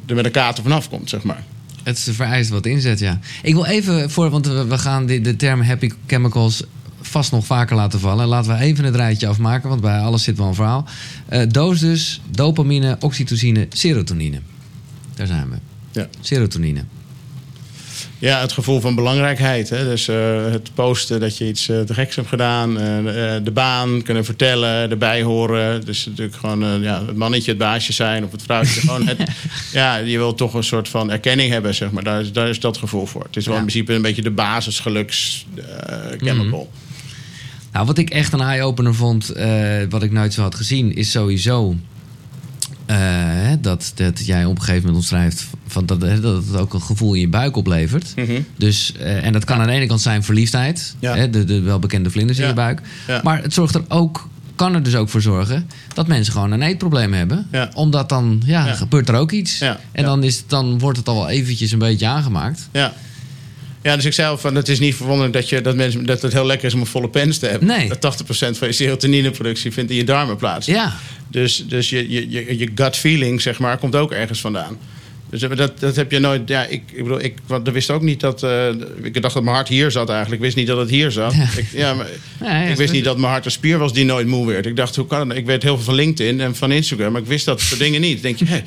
er 0.07 0.15
met 0.15 0.25
een 0.25 0.31
kater 0.31 0.63
vanaf 0.63 0.89
komt, 0.89 1.11
zeg 1.11 1.23
maar. 1.23 1.45
Het 1.83 1.97
is 1.97 2.09
vereist 2.13 2.51
wat 2.51 2.67
inzet, 2.67 2.99
ja. 2.99 3.19
Ik 3.43 3.55
wil 3.55 3.65
even 3.65 4.11
voor, 4.11 4.31
want 4.31 4.47
we, 4.47 4.67
we 4.67 4.79
gaan 4.79 5.07
de, 5.07 5.21
de 5.21 5.37
term 5.37 5.61
happy 5.61 5.91
chemicals 6.07 6.63
vast 7.01 7.31
nog 7.33 7.47
vaker 7.47 7.77
laten 7.77 8.01
vallen. 8.01 8.27
Laten 8.27 8.57
we 8.57 8.65
even 8.65 8.85
het 8.85 8.95
rijtje 8.95 9.27
afmaken, 9.27 9.69
want 9.69 9.81
bij 9.81 9.99
alles 9.99 10.23
zit 10.23 10.39
wel 10.39 10.47
een 10.47 10.55
verhaal. 10.55 10.85
Eh 11.27 11.43
doos 11.49 11.81
dus, 11.81 12.21
dopamine, 12.31 12.97
oxytocine, 13.01 13.67
serotonine. 13.69 14.41
Daar 15.15 15.27
zijn 15.27 15.51
we. 15.51 15.57
Ja. 15.93 16.09
Serotonine. 16.21 16.85
Ja, 18.19 18.41
het 18.41 18.53
gevoel 18.53 18.81
van 18.81 18.95
belangrijkheid. 18.95 19.69
Hè? 19.71 19.85
Dus 19.85 20.09
eh, 20.09 20.45
het 20.51 20.71
posten 20.75 21.21
dat 21.21 21.39
je 21.39 21.49
iets 21.49 21.69
eh, 21.69 21.81
te 21.81 21.95
geks 21.95 22.17
hebt 22.17 22.29
gedaan. 22.29 22.79
eh, 22.79 23.35
de 23.45 23.51
baan 23.53 24.03
kunnen 24.03 24.25
vertellen, 24.25 24.91
erbij 24.91 25.23
horen. 25.23 25.85
Dus 25.85 26.07
natuurlijk 26.07 26.37
gewoon 26.37 26.83
ja, 26.83 27.05
het 27.07 27.17
mannetje, 27.17 27.51
het 27.51 27.61
baasje 27.61 27.93
zijn 27.93 28.25
of 28.25 28.33
het 28.33 28.43
vrouwtje. 28.43 28.81
gewoon 28.81 29.07
het, 29.07 29.19
ja, 29.73 29.97
je 29.97 30.19
wil 30.19 30.35
toch 30.35 30.55
een 30.55 30.65
soort 30.65 30.89
van 30.89 31.11
erkenning 31.11 31.51
hebben, 31.53 31.75
zeg 31.75 31.91
maar. 31.91 32.03
Daar 32.05 32.21
is, 32.21 32.33
daar 32.33 32.49
is 32.49 32.61
dat 32.61 32.77
gevoel 32.77 33.07
voor. 33.07 33.23
Het 33.23 33.37
is 33.37 33.45
wel 33.47 33.55
Ja. 33.55 33.61
in 33.61 33.67
principe 33.67 33.93
een 33.95 34.03
beetje 34.03 34.23
de 34.23 34.31
basisgeluks 34.31 35.47
eh, 35.57 35.97
chemical. 36.19 36.71
Nou, 37.73 37.87
wat 37.87 37.99
ik 37.99 38.11
echt 38.11 38.33
een 38.33 38.41
eye-opener 38.41 38.95
vond, 38.95 39.33
wat 39.89 40.03
ik 40.03 40.13
nooit 40.13 40.33
zo 40.35 40.43
had 40.43 40.55
gezien, 40.55 40.95
is 40.95 41.11
sowieso 41.11 41.77
eh, 42.87 43.53
dat, 43.61 43.93
dat 43.95 44.27
jij 44.27 44.45
op 44.45 44.51
een 44.57 44.61
gegeven 44.63 44.81
moment 44.87 44.97
omschrijft 45.03 45.47
van 45.67 45.87
dat, 45.87 46.01
dat 46.01 46.11
het 46.23 46.57
ook 46.57 46.75
een 46.75 46.83
gevoel 46.83 47.15
in 47.15 47.21
je 47.21 47.29
buik 47.29 47.57
oplevert. 47.57 48.13
Mhm. 48.17 48.41
Dus, 48.57 48.93
eh, 48.99 49.25
en 49.25 49.33
dat 49.33 49.45
kan 49.45 49.61
aan 49.61 49.67
de 49.67 49.73
ene 49.73 49.87
kant 49.87 50.01
zijn 50.01 50.23
verliefdheid, 50.23 50.95
Ja. 50.99 51.15
hè, 51.17 51.31
de, 51.31 51.45
de 51.45 51.61
welbekende 51.61 52.11
vlinders 52.11 52.39
in 52.39 52.47
je 52.47 52.53
buik. 52.55 52.81
Maar 53.23 53.43
het 53.43 53.53
zorgt 53.55 53.75
er 53.75 53.85
ook, 53.89 54.29
kan 54.55 54.75
er 54.75 54.83
dus 54.83 54.95
ook 54.95 55.09
voor 55.09 55.21
zorgen 55.23 55.69
dat 55.95 56.07
mensen 56.07 56.33
gewoon 56.33 56.53
een 56.53 56.63
eetprobleem 56.63 57.13
hebben. 57.13 57.47
Omdat 57.75 58.09
dan 58.09 58.43
ja, 58.45 58.73
gebeurt 58.75 59.09
er 59.09 59.15
ook 59.15 59.33
iets. 59.33 59.61
En. 59.93 60.05
Dan, 60.05 60.23
is, 60.25 60.37
het- 60.37 60.49
dan 60.51 60.79
wordt 60.79 60.99
het 60.99 61.09
al 61.09 61.15
wel 61.17 61.29
eventjes 61.29 61.73
een 61.73 61.79
beetje 61.79 62.07
aangemaakt. 62.07 62.69
Ja. 62.73 62.93
Ja, 63.87 63.97
dus 63.97 64.05
ik 64.05 64.13
zei 64.13 64.29
al 64.29 64.39
van 64.39 64.55
het 64.55 64.69
is 64.69 64.79
niet 64.79 64.95
verwonderlijk 64.95 65.33
dat, 65.35 65.49
je, 65.49 65.61
dat, 65.61 65.77
mensen, 65.77 66.07
dat 66.07 66.23
het 66.23 66.33
heel 66.33 66.47
lekker 66.47 66.67
is 66.67 66.75
om 66.75 66.81
een 66.81 66.87
volle 66.87 67.09
pens 67.09 67.39
te 67.39 67.47
hebben. 67.47 67.69
Nee. 67.69 67.93
Dat 67.99 68.23
80% 68.23 68.27
van 68.29 68.69
je 68.69 68.73
serotonineproductie 68.73 69.73
vindt 69.73 69.91
in 69.91 69.97
je 69.97 70.05
darmen 70.05 70.37
plaats. 70.37 70.67
Ja, 70.67 70.97
Dus, 71.31 71.65
dus 71.69 71.91
je, 71.91 72.11
je, 72.11 72.31
je, 72.31 72.59
je 72.59 72.71
gut 72.75 72.97
feeling, 72.97 73.43
zeg 73.43 73.59
maar, 73.59 73.79
komt 73.79 73.97
ook 73.97 74.13
ergens 74.13 74.41
vandaan. 74.41 74.79
Dus 75.31 75.41
dat, 75.41 75.81
dat 75.81 75.97
heb 75.97 76.11
je 76.11 76.19
nooit. 76.19 76.49
Ja, 76.49 76.65
ik, 76.67 76.83
ik 76.93 77.03
bedoel, 77.03 77.21
ik 77.23 77.35
want, 77.47 77.69
wist 77.71 77.91
ook 77.91 78.03
niet 78.03 78.21
dat. 78.21 78.43
eh, 78.43 78.69
ik 79.03 79.23
dacht 79.23 79.35
dat 79.35 79.43
mijn 79.43 79.55
hart 79.57 79.69
hier 79.69 79.91
zat 79.91 80.09
eigenlijk. 80.09 80.37
Ik 80.39 80.45
wist 80.45 80.57
niet 80.57 80.67
dat 80.67 80.79
het 80.79 80.91
hier 80.91 81.11
zat. 81.11 81.35
Ja. 81.35 81.49
Ik, 81.57 81.67
ja, 81.73 81.95
maar, 81.95 82.09
ik 82.71 82.77
wist 82.77 82.93
niet 82.93 83.05
dat 83.05 83.19
mijn 83.19 83.33
hart 83.33 83.45
een 83.45 83.51
spier 83.51 83.79
was 83.79 83.93
die 83.93 84.05
nooit 84.05 84.27
moe 84.27 84.47
werd. 84.47 84.67
Ik 84.67 84.77
dacht, 84.77 84.97
hoe 84.97 85.07
kan 85.07 85.29
het? 85.29 85.39
Ik 85.39 85.47
weet 85.47 85.63
heel 85.63 85.75
veel 85.77 85.85
van 85.85 85.95
LinkedIn 85.95 86.41
en 86.41 86.57
van 86.57 86.73
Instagram, 86.73 87.13
maar 87.13 87.21
ik 87.21 87.27
wist 87.27 87.45
dat 87.45 87.61
soort 87.61 87.81
dingen 87.81 88.01
niet. 88.01 88.13
Dan 88.13 88.23
denk 88.23 88.39
je, 88.39 88.45
hé, 88.45 88.63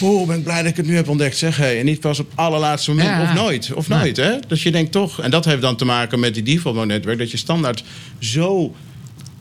oh, 0.00 0.26
ben 0.26 0.36
ik 0.38 0.44
blij 0.44 0.62
dat 0.62 0.70
ik 0.70 0.76
het 0.76 0.86
nu 0.86 0.94
heb 0.96 1.08
ontdekt. 1.08 1.36
Zeg, 1.36 1.56
hé. 1.56 1.66
En 1.78 1.84
niet 1.84 2.00
pas 2.00 2.18
op 2.18 2.30
allerlaatste 2.34 2.90
moment. 2.90 3.22
Of 3.22 3.34
nooit. 3.34 3.72
Of 3.72 3.88
nooit, 3.88 4.16
hè? 4.16 4.32
Dus 4.48 4.62
je 4.62 4.70
denkt 4.70 4.92
toch. 4.92 5.20
En 5.20 5.30
dat 5.30 5.44
heeft 5.44 5.62
dan 5.62 5.76
te 5.76 5.84
maken 5.84 6.20
met 6.20 6.34
die 6.34 6.42
default 6.42 6.86
netwerk. 6.86 7.18
Dat 7.18 7.30
je 7.30 7.36
standaard 7.36 7.84
zo. 8.18 8.74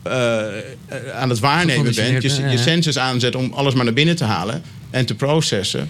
eh, 0.03 0.11
aan 1.13 1.29
het 1.29 1.39
waarnemen 1.39 1.95
bent, 1.95 2.23
je, 2.23 2.43
je 2.49 2.57
senses 2.57 2.97
aanzet 2.97 3.35
om 3.35 3.53
alles 3.53 3.73
maar 3.73 3.83
naar 3.85 3.93
binnen 3.93 4.15
te 4.15 4.23
halen 4.23 4.61
en 4.89 5.05
te 5.05 5.15
processen. 5.15 5.89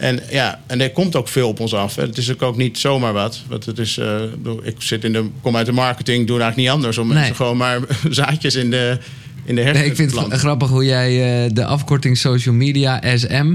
En 0.00 0.20
ja, 0.30 0.60
en 0.66 0.80
er 0.80 0.90
komt 0.90 1.16
ook 1.16 1.28
veel 1.28 1.48
op 1.48 1.60
ons 1.60 1.74
af. 1.74 1.94
Hè. 1.94 2.02
Het 2.02 2.16
is 2.18 2.32
ook, 2.32 2.42
ook 2.42 2.56
niet 2.56 2.78
zomaar 2.78 3.12
wat. 3.12 3.42
Want 3.48 3.66
het 3.66 3.78
is, 3.78 3.98
eh, 3.98 4.16
ik 4.62 4.74
zit 4.78 5.04
in 5.04 5.12
de, 5.12 5.28
kom 5.42 5.56
uit 5.56 5.66
de 5.66 5.72
marketing, 5.72 6.26
doe 6.26 6.40
eigenlijk 6.40 6.56
niet 6.56 6.76
anders 6.76 6.98
om 6.98 7.06
Nee. 7.08 7.16
mensen 7.16 7.36
gewoon 7.36 7.56
maar 7.56 7.78
zaadjes 8.10 8.54
in 8.54 8.70
de, 8.70 8.98
in 9.44 9.54
de 9.54 9.60
hersenen 9.60 9.80
Nee, 9.80 9.90
ik 9.90 9.96
vind 9.96 10.14
het 10.14 10.32
grappig 10.40 10.68
hoe 10.68 10.84
jij 10.84 11.44
eh, 11.44 11.50
de 11.54 11.64
afkorting 11.64 12.18
social 12.18 12.54
media 12.54 13.00
SM 13.16 13.54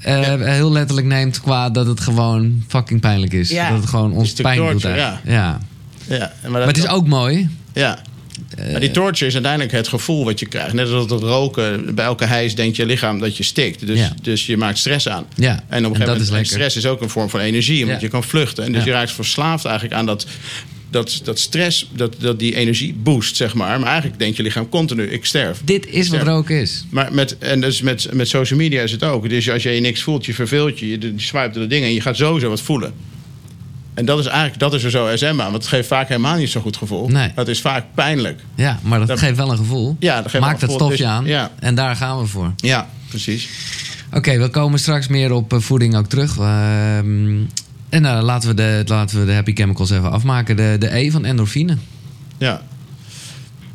eh, 0.00 0.22
Ja. 0.22 0.38
heel 0.38 0.72
letterlijk 0.72 1.06
neemt 1.06 1.40
qua 1.40 1.70
dat 1.70 1.86
het 1.86 2.00
gewoon 2.00 2.64
fucking 2.68 3.00
pijnlijk 3.00 3.32
is. 3.32 3.50
Ja. 3.50 3.68
Dat 3.70 3.78
het 3.78 3.88
gewoon 3.88 4.12
ons 4.12 4.28
Het 4.30 4.42
pijn 4.42 4.70
doet. 4.70 4.82
Ja. 4.82 5.20
Ja, 5.24 5.60
maar, 6.08 6.30
dat 6.42 6.50
Maar 6.52 6.66
het 6.66 6.76
is 6.76 6.88
ook 6.88 7.06
mooi. 7.06 7.48
Ja. 7.72 7.98
Maar 8.70 8.80
die 8.80 8.90
torture 8.90 9.26
is 9.26 9.32
uiteindelijk 9.34 9.72
het 9.72 9.88
gevoel 9.88 10.24
wat 10.24 10.40
je 10.40 10.46
krijgt. 10.46 10.72
Net 10.72 10.90
als 10.90 11.06
dat 11.06 11.22
roken, 11.22 11.94
bij 11.94 12.04
elke 12.04 12.24
hijs 12.24 12.54
denkt 12.54 12.76
je 12.76 12.86
lichaam 12.86 13.18
dat 13.18 13.36
je 13.36 13.42
stikt. 13.42 13.86
Dus, 13.86 13.98
Ja. 13.98 14.14
dus 14.22 14.46
je 14.46 14.56
maakt 14.56 14.78
stress 14.78 15.08
aan. 15.08 15.26
Ja, 15.36 15.50
En 15.50 15.56
op 15.58 15.70
een 15.70 15.76
en 15.76 15.82
gegeven 15.84 16.00
moment, 16.06 16.20
is 16.22 16.30
lekker. 16.30 16.46
stress 16.52 16.76
is 16.76 16.86
ook 16.86 17.00
een 17.00 17.08
vorm 17.10 17.30
van 17.30 17.40
energie, 17.40 17.80
omdat 17.82 17.96
Ja. 18.00 18.06
je 18.06 18.08
kan 18.12 18.24
vluchten. 18.24 18.64
En 18.64 18.72
dus 18.72 18.84
je 18.84 18.90
raakt 18.90 19.12
verslaafd 19.12 19.64
eigenlijk 19.64 19.94
aan 19.96 20.06
dat, 20.06 20.26
dat, 20.90 21.20
dat 21.24 21.38
stress, 21.38 21.88
dat, 21.94 22.14
dat 22.18 22.38
die 22.38 22.54
energie 22.56 22.94
boost, 22.94 23.36
zeg 23.36 23.54
maar. 23.54 23.78
Maar 23.80 23.88
eigenlijk 23.88 24.18
denkt 24.18 24.36
je 24.36 24.42
lichaam 24.42 24.68
continu, 24.68 25.02
ik 25.10 25.24
sterf. 25.24 25.60
Dit 25.64 25.86
is 25.86 26.08
wat 26.08 26.22
roken 26.22 26.60
is. 26.60 26.84
Maar 26.90 27.12
met, 27.12 27.38
en 27.38 27.60
dus 27.60 27.80
met, 27.82 28.08
met 28.12 28.28
social 28.28 28.58
media 28.58 28.82
is 28.82 28.92
het 28.92 29.02
ook. 29.04 29.28
Dus 29.28 29.50
als 29.50 29.62
je 29.62 29.70
niks 29.70 30.02
voelt, 30.02 30.26
je 30.26 30.34
verveelt 30.34 30.78
je, 30.78 30.88
je, 30.88 30.98
je 31.00 31.12
swipe 31.16 31.50
door 31.52 31.62
de 31.62 31.68
dingen 31.68 31.88
en 31.88 31.94
je 31.94 32.00
gaat 32.00 32.16
sowieso 32.16 32.48
wat 32.48 32.60
voelen. 32.60 32.92
En 33.96 34.04
dat 34.04 34.18
is 34.18 34.26
eigenlijk, 34.26 34.58
dat 34.58 34.74
is 34.74 34.84
er 34.84 34.90
zo 34.90 35.16
SM 35.16 35.24
aan. 35.26 35.36
Want 35.36 35.52
het 35.52 35.66
geeft 35.66 35.88
vaak 35.88 36.08
helemaal 36.08 36.36
niet 36.36 36.50
zo'n 36.50 36.62
goed 36.62 36.76
gevoel. 36.76 37.08
Nee. 37.08 37.32
Het 37.34 37.48
is 37.48 37.60
vaak 37.60 37.84
pijnlijk. 37.94 38.40
Ja, 38.54 38.78
maar 38.82 38.98
dat, 38.98 39.08
Dat- 39.08 39.18
geeft 39.18 39.36
wel 39.36 39.50
een 39.50 39.56
gevoel. 39.56 39.96
Ja, 39.98 40.22
dat 40.22 40.30
geeft 40.30 40.44
Maakt 40.44 40.60
wel 40.60 40.60
het 40.60 40.62
een 40.62 40.68
gevoel. 40.68 40.86
stofje 40.86 41.04
Het 41.04 41.12
aan. 41.12 41.24
ja. 41.24 41.50
En 41.60 41.74
daar 41.74 41.96
gaan 41.96 42.18
we 42.20 42.26
voor. 42.26 42.52
Ja, 42.56 42.88
precies. 43.08 43.48
Oké, 44.12 44.38
we 44.38 44.48
komen 44.48 44.78
straks 44.78 45.08
meer 45.08 45.32
op 45.32 45.52
eh, 45.52 45.58
voeding 45.58 45.96
ook 45.96 46.06
terug. 46.06 46.38
Ehm, 46.38 47.36
en 47.88 48.02
nou, 48.02 48.22
laten, 48.22 48.48
we 48.48 48.54
de, 48.54 48.82
laten 48.86 49.20
we 49.20 49.26
de 49.26 49.32
happy 49.32 49.52
chemicals 49.54 49.90
even 49.90 50.10
afmaken. 50.10 50.56
De, 50.56 50.76
de 50.78 50.96
E 50.96 51.10
van 51.10 51.24
endorfine. 51.24 51.76
Ja. 52.38 52.62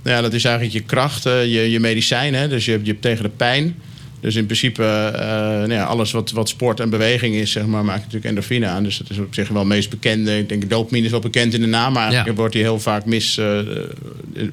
Nou 0.04 0.16
ja, 0.16 0.22
dat 0.22 0.34
is 0.34 0.44
eigenlijk 0.44 0.76
je 0.76 0.82
kracht, 0.84 1.26
eh, 1.26 1.42
je, 1.46 1.72
je 1.72 1.80
medicijn. 1.80 2.34
Hè? 2.34 2.48
Dus 2.48 2.66
je 2.66 2.72
hebt, 2.72 2.86
je 2.86 2.92
hebt 2.92 3.04
tegen 3.04 3.24
de 3.24 3.30
pijn. 3.30 3.76
Dus 4.22 4.36
in 4.36 4.46
principe, 4.46 4.84
eh, 4.84 5.22
nou 5.30 5.74
ja, 5.74 5.84
alles 5.84 6.12
wat, 6.12 6.32
wat 6.32 6.50
sport 6.50 6.80
en 6.80 6.90
beweging 6.90 7.36
is, 7.36 7.52
zeg 7.52 7.66
maar, 7.66 7.86
maakt 7.86 7.98
natuurlijk 8.00 8.26
endorfine 8.26 8.68
aan. 8.68 8.84
Dus 8.84 8.98
dat 8.98 9.10
is 9.10 9.18
op 9.18 9.34
zich 9.34 9.48
wel 9.48 9.60
het 9.60 9.68
meest 9.68 9.90
bekende. 9.90 10.38
Ik 10.38 10.50
denk, 10.50 10.70
dopamine 10.70 11.06
is 11.06 11.12
wel 11.12 11.20
bekend 11.20 11.54
in 11.54 11.62
de 11.62 11.68
naam, 11.68 11.94
maar 11.94 12.02
eigenlijk 12.02 12.32
Ja. 12.32 12.38
wordt 12.38 12.54
die 12.54 12.62
heel 12.64 12.80
vaak 12.80 13.06
mis, 13.06 13.38
eh, 13.38 13.60
eh, 13.60 13.66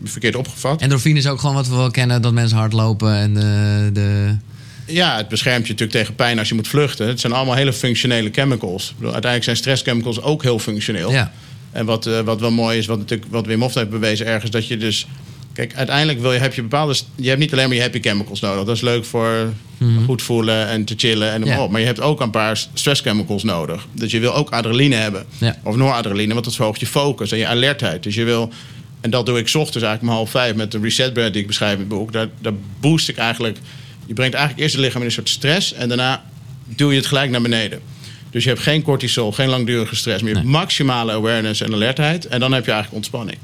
verkeerd 0.04 0.36
opgevat. 0.36 0.80
Endorfine 0.80 1.18
is 1.18 1.26
ook 1.26 1.40
gewoon 1.40 1.54
wat 1.54 1.68
we 1.68 1.76
wel 1.76 1.90
kennen. 1.90 2.22
Dat 2.22 2.32
mensen 2.32 2.58
hardlopen 2.58 3.14
en 3.14 3.34
de... 3.34 3.90
de 3.92 4.36
Ja, 4.86 5.16
het 5.16 5.28
beschermt 5.28 5.66
je 5.66 5.72
natuurlijk 5.72 5.98
tegen 5.98 6.14
pijn 6.14 6.38
als 6.38 6.48
je 6.48 6.54
moet 6.54 6.68
vluchten. 6.68 7.08
Het 7.08 7.20
zijn 7.20 7.32
allemaal 7.32 7.54
hele 7.54 7.72
functionele 7.72 8.28
chemicals. 8.32 8.84
Bedoel, 8.96 9.12
uiteindelijk 9.12 9.44
zijn 9.44 9.56
stresschemicals 9.56 10.22
ook 10.22 10.42
heel 10.42 10.58
functioneel. 10.58 11.12
ja. 11.12 11.32
En 11.72 11.84
wat, 11.84 12.06
eh, 12.06 12.20
wat 12.20 12.40
wel 12.40 12.50
mooi 12.50 12.78
is, 12.78 12.86
wat, 12.86 12.98
natuurlijk, 12.98 13.30
wat 13.30 13.46
Wim 13.46 13.60
Hof 13.60 13.74
heeft 13.74 13.90
bewezen 13.90 14.26
ergens, 14.26 14.50
dat 14.50 14.66
je 14.66 14.76
dus... 14.76 15.06
Kijk, 15.58 15.74
uiteindelijk 15.74 16.20
wil 16.20 16.32
je, 16.32 16.38
heb 16.38 16.54
je 16.54 16.62
bepaalde... 16.62 16.94
Je 17.14 17.28
hebt 17.28 17.40
niet 17.40 17.52
alleen 17.52 17.66
maar 17.66 17.76
je 17.76 17.82
happy 17.82 18.00
chemicals 18.00 18.40
nodig. 18.40 18.64
Dat 18.64 18.76
is 18.76 18.82
leuk 18.82 19.04
voor 19.04 19.52
goed 20.04 20.22
voelen 20.22 20.68
en 20.68 20.84
te 20.84 20.94
chillen 20.96 21.32
en 21.32 21.40
Mhm. 21.40 21.48
Ja. 21.48 21.54
maar 21.54 21.64
op. 21.64 21.70
Maar 21.70 21.80
je 21.80 21.86
hebt 21.86 22.00
ook 22.00 22.20
een 22.20 22.30
paar 22.30 22.66
stress 22.74 23.00
chemicals 23.00 23.42
nodig. 23.42 23.86
Dus 23.92 24.10
je 24.10 24.18
wil 24.18 24.34
ook 24.34 24.50
adrenaline 24.50 24.94
hebben. 24.94 25.26
Ja. 25.38 25.56
Of 25.64 25.76
noradrenaline, 25.76 26.32
want 26.32 26.44
dat 26.44 26.54
verhoogt 26.54 26.80
je 26.80 26.86
focus 26.86 27.32
en 27.32 27.38
je 27.38 27.46
alertheid. 27.46 28.02
Dus 28.02 28.14
je 28.14 28.24
wil... 28.24 28.52
En 29.00 29.10
dat 29.10 29.26
doe 29.26 29.38
ik 29.38 29.48
's 29.48 29.54
ochtends 29.54 29.86
eigenlijk 29.86 30.02
om 30.02 30.08
half 30.18 30.30
vijf 30.30 30.54
met 30.54 30.72
de 30.72 30.78
reset 30.78 31.12
bread 31.12 31.32
die 31.32 31.40
ik 31.42 31.46
beschrijf 31.48 31.72
in 31.72 31.78
het 31.78 31.88
boek. 31.88 32.12
Daar, 32.12 32.28
daar 32.40 32.54
boost 32.80 33.08
ik 33.08 33.16
eigenlijk... 33.16 33.58
Je 34.06 34.14
brengt 34.14 34.34
eigenlijk 34.34 34.62
eerst 34.64 34.74
het 34.76 34.84
lichaam 34.84 35.00
in 35.00 35.06
een 35.06 35.12
soort 35.12 35.28
stress... 35.28 35.72
en 35.72 35.88
daarna 35.88 36.24
duw 36.64 36.90
je 36.90 36.96
het 36.96 37.06
gelijk 37.06 37.30
naar 37.30 37.42
beneden. 37.42 37.80
Dus 38.30 38.42
je 38.44 38.48
hebt 38.48 38.62
geen 38.62 38.82
cortisol, 38.82 39.32
geen 39.32 39.48
langdurige 39.48 39.96
stress... 39.96 40.22
maar 40.22 40.30
je 40.30 40.36
hebt 40.36 40.48
maximale 40.48 41.12
awareness 41.12 41.60
en 41.60 41.72
alertheid... 41.72 42.26
en 42.26 42.40
dan 42.40 42.52
heb 42.52 42.64
je 42.64 42.70
eigenlijk 42.72 42.96
ontspanning. 43.04 43.38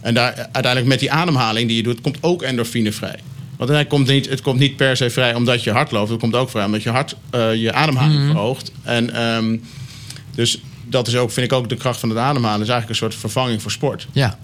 En 0.00 0.14
daar, 0.14 0.34
uiteindelijk 0.36 0.86
met 0.86 0.98
die 0.98 1.12
ademhaling 1.12 1.68
die 1.68 1.76
je 1.76 1.82
doet... 1.82 2.00
komt 2.00 2.18
ook 2.20 2.42
endorfine 2.42 2.92
vrij. 2.92 3.18
Want 3.56 3.70
het 3.70 3.86
komt, 3.88 4.06
niet, 4.06 4.28
het 4.28 4.40
komt 4.40 4.58
niet 4.58 4.76
per 4.76 4.96
se 4.96 5.10
vrij 5.10 5.34
omdat 5.34 5.64
je 5.64 5.70
hart 5.72 5.90
loopt. 5.90 6.10
Het 6.10 6.20
komt 6.20 6.34
ook 6.34 6.50
vrij 6.50 6.64
omdat 6.64 6.82
je 6.82 6.90
hart 6.90 7.16
eh, 7.30 7.54
je 7.54 7.72
ademhaling 7.72 8.20
verhoogt. 8.24 8.72
En 8.82 9.14
ehm, 9.14 9.56
dus 10.34 10.60
dat 10.88 11.06
is 11.08 11.16
ook, 11.16 11.30
vind 11.30 11.46
ik 11.46 11.58
ook 11.58 11.68
de 11.68 11.76
kracht 11.76 12.00
van 12.00 12.08
het 12.08 12.18
ademhalen. 12.18 12.60
is 12.62 12.68
eigenlijk 12.68 12.88
een 13.00 13.08
soort 13.08 13.20
vervanging 13.20 13.62
voor 13.62 13.70
sport. 13.70 14.06
Ja. 14.12 14.38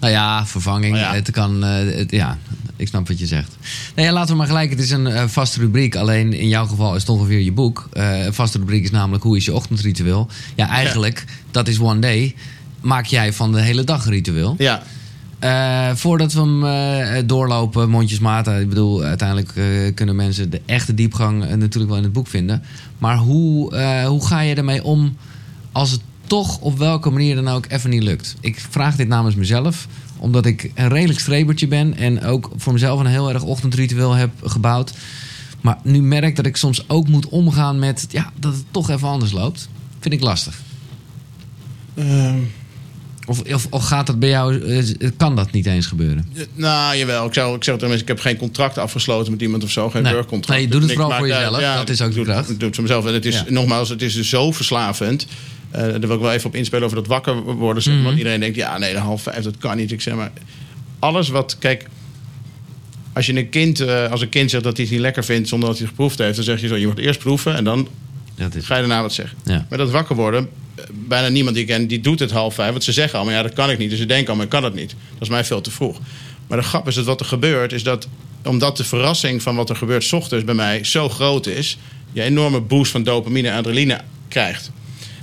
Nou 0.00 0.12
ja, 0.12 0.46
vervanging. 0.46 0.92
Maar 0.92 1.00
ja. 1.00 1.14
Het 1.14 1.30
kan, 1.30 1.64
eh, 1.64 1.96
het- 1.96 2.10
ja, 2.10 2.38
ik 2.76 2.88
snap 2.88 3.08
wat 3.08 3.18
je 3.18 3.26
zegt. 3.26 3.56
Nou 3.94 4.08
ja, 4.08 4.14
laten 4.14 4.30
we 4.30 4.36
maar 4.36 4.46
gelijk. 4.46 4.70
Het 4.70 4.80
is 4.80 4.90
een 4.90 5.06
eh, 5.06 5.24
vaste 5.26 5.60
rubriek. 5.60 5.96
Alleen 5.96 6.32
in 6.32 6.48
jouw 6.48 6.66
geval 6.66 6.94
is 6.94 7.00
het 7.00 7.10
ongeveer 7.10 7.40
je 7.40 7.52
boek. 7.52 7.88
Een 7.92 8.34
vaste 8.34 8.58
rubriek 8.58 8.82
is 8.84 8.90
namelijk 8.90 9.22
hoe 9.22 9.36
is 9.36 9.44
je 9.44 9.54
ochtendritueel? 9.54 10.28
Ja, 10.56 10.68
eigenlijk, 10.68 11.24
dat 11.50 11.68
is 11.68 11.78
one 11.78 12.00
day. 12.00 12.34
Maak 12.88 13.06
jij 13.06 13.32
van 13.32 13.52
de 13.52 13.60
hele 13.60 13.84
dag 13.84 14.04
een 14.04 14.12
ritueel. 14.12 14.54
Ja, 14.58 14.82
Eh, 15.38 15.94
voordat 15.94 16.32
we 16.32 16.40
hem 16.40 16.64
eh, 16.64 17.22
doorlopen, 17.26 17.90
mondjesmaat. 17.90 18.46
Ik 18.48 18.68
bedoel, 18.68 19.02
uiteindelijk 19.02 19.52
eh, 19.56 19.94
kunnen 19.94 20.16
mensen 20.16 20.50
de 20.50 20.60
echte 20.66 20.94
diepgang 20.94 21.38
natuurlijk 21.56 21.88
wel 21.88 21.96
in 21.96 22.02
het 22.02 22.12
boek 22.12 22.26
vinden. 22.26 22.62
Maar 22.98 23.16
hoe, 23.16 23.76
eh, 23.76 24.06
hoe 24.06 24.26
ga 24.26 24.40
je 24.40 24.54
ermee 24.54 24.84
om 24.84 25.16
als 25.72 25.90
het 25.90 26.00
toch 26.26 26.58
op 26.58 26.78
welke 26.78 27.10
manier 27.10 27.34
dan 27.34 27.48
ook 27.48 27.64
even 27.68 27.90
niet 27.90 28.02
lukt? 28.02 28.36
Ik 28.40 28.60
vraag 28.70 28.96
dit 28.96 29.08
namens 29.08 29.34
mezelf, 29.34 29.86
omdat 30.18 30.46
ik 30.46 30.70
een 30.74 30.88
redelijk 30.88 31.20
strebertje 31.20 31.68
ben. 31.68 31.96
En 31.96 32.22
ook 32.24 32.50
voor 32.56 32.72
mezelf 32.72 33.00
een 33.00 33.06
heel 33.06 33.32
erg 33.32 33.42
ochtendritueel 33.42 34.12
heb 34.12 34.30
gebouwd. 34.44 34.92
Maar 35.60 35.78
nu 35.82 36.02
merk 36.02 36.36
dat 36.36 36.46
ik 36.46 36.56
soms 36.56 36.88
ook 36.88 37.08
moet 37.08 37.28
omgaan 37.28 37.78
met 37.78 38.06
ja, 38.10 38.32
dat 38.40 38.54
het 38.54 38.64
toch 38.70 38.90
even 38.90 39.08
anders 39.08 39.32
loopt. 39.32 39.68
Vind 40.00 40.14
ik 40.14 40.20
lastig. 40.20 40.60
Ehm, 41.94 42.38
Of, 43.28 43.42
of, 43.54 43.66
of 43.70 43.84
gaat 43.84 44.06
dat 44.06 44.18
bij 44.18 44.28
jou, 44.28 44.62
eh, 44.62 45.10
kan 45.16 45.36
dat 45.36 45.50
niet 45.50 45.66
eens 45.66 45.86
gebeuren? 45.86 46.28
nou, 46.54 46.96
jawel. 46.96 47.26
Ik, 47.26 47.34
zou, 47.34 47.56
ik 47.56 47.64
zeg 47.64 47.80
het 47.80 48.00
ik 48.00 48.08
heb 48.08 48.20
geen 48.20 48.36
contract 48.36 48.78
afgesloten 48.78 49.32
met 49.32 49.42
iemand 49.42 49.64
of 49.64 49.70
zo. 49.70 49.90
Geen 49.90 50.02
Nee. 50.02 50.12
werkcontract. 50.12 50.58
Nee, 50.58 50.66
je 50.68 50.72
doet 50.72 50.82
het 50.82 50.92
vooral 50.92 51.10
voor 51.18 51.28
jezelf. 51.28 51.60
Dat 51.60 51.88
is 51.88 52.00
ook 52.02 52.14
de 52.14 52.22
kracht. 52.22 52.50
Ik 52.50 52.58
doe 52.58 52.66
het 52.66 52.74
voor 52.74 52.84
mezelf. 52.84 53.06
En 53.06 53.14
het 53.14 53.24
is, 53.26 53.34
Ja. 53.34 53.44
nogmaals, 53.48 53.88
het 53.88 54.02
is 54.02 54.14
dus 54.14 54.28
zo 54.28 54.52
verslavend. 54.52 55.26
Eh, 55.70 55.80
daar 55.82 56.00
wil 56.00 56.14
ik 56.14 56.20
wel 56.20 56.32
even 56.32 56.46
op 56.46 56.54
inspelen 56.54 56.84
over 56.84 56.96
dat 56.96 57.06
wakker 57.06 57.42
worden. 57.42 57.82
Zeg, 57.82 57.94
maar. 57.94 58.02
Mhm. 58.02 58.16
Iedereen 58.16 58.40
denkt, 58.40 58.56
ja, 58.56 58.78
nee, 58.78 58.92
de 58.92 58.98
half 58.98 59.22
vijf, 59.22 59.44
dat 59.44 59.58
kan 59.58 59.76
niet. 59.76 59.92
Ik 59.92 60.00
zeg 60.00 60.14
maar, 60.14 60.30
alles 60.98 61.28
wat... 61.28 61.56
Kijk, 61.58 61.86
als 63.12 63.26
je 63.26 63.36
een 63.36 63.48
kind, 63.48 63.80
eh, 63.80 64.10
als 64.10 64.20
een 64.20 64.28
kind 64.28 64.50
zegt 64.50 64.64
dat 64.64 64.76
hij 64.76 64.84
het 64.84 64.92
niet 64.94 65.02
lekker 65.02 65.24
vindt 65.24 65.48
zonder 65.48 65.68
dat 65.68 65.78
hij 65.78 65.86
het 65.86 65.96
geproefd 65.96 66.18
heeft, 66.18 66.34
dan 66.36 66.44
zeg 66.44 66.60
je 66.60 66.66
zo: 66.66 66.76
je 66.76 66.86
moet 66.86 66.98
eerst 66.98 67.18
proeven 67.18 67.54
en 67.54 67.64
dan 67.64 67.88
Ga 68.38 68.74
je 68.74 68.80
daarna 68.80 69.02
wat 69.02 69.12
zeggen. 69.12 69.38
ja. 69.44 69.66
Maar 69.68 69.78
dat 69.78 69.90
wakker 69.90 70.16
worden, 70.16 70.48
bijna 70.92 71.28
niemand 71.28 71.54
die 71.54 71.64
ik 71.64 71.70
ken, 71.70 71.86
die 71.86 72.00
doet 72.00 72.18
het 72.18 72.30
half 72.30 72.54
vijf. 72.54 72.70
Want 72.70 72.84
ze 72.84 72.92
zeggen 72.92 73.18
allemaal, 73.18 73.36
ja, 73.36 73.42
dat 73.42 73.52
kan 73.52 73.70
ik 73.70 73.78
niet. 73.78 73.90
Dus 73.90 73.98
ze 73.98 74.06
denken 74.06 74.26
allemaal, 74.26 74.44
ik 74.44 74.50
kan 74.50 74.64
het 74.64 74.74
niet. 74.74 74.90
Dat 74.90 75.22
is 75.22 75.28
mij 75.28 75.44
veel 75.44 75.60
te 75.60 75.70
vroeg. 75.70 75.98
Maar 76.46 76.58
de 76.58 76.64
grap 76.64 76.88
is 76.88 76.94
dat 76.94 77.04
wat 77.04 77.20
er 77.20 77.26
gebeurt, 77.26 77.72
is 77.72 77.82
dat 77.82 78.08
omdat 78.44 78.76
de 78.76 78.84
verrassing 78.84 79.42
van 79.42 79.56
wat 79.56 79.70
er 79.70 79.76
gebeurt 79.76 80.04
's 80.04 80.12
ochtends 80.12 80.44
bij 80.44 80.54
mij 80.54 80.84
zo 80.84 81.08
groot 81.08 81.46
is, 81.46 81.78
je 82.12 82.20
een 82.20 82.26
enorme 82.26 82.60
boost 82.60 82.90
van 82.90 83.02
dopamine 83.02 83.48
en 83.48 83.56
adrenaline 83.56 84.00
krijgt. 84.28 84.70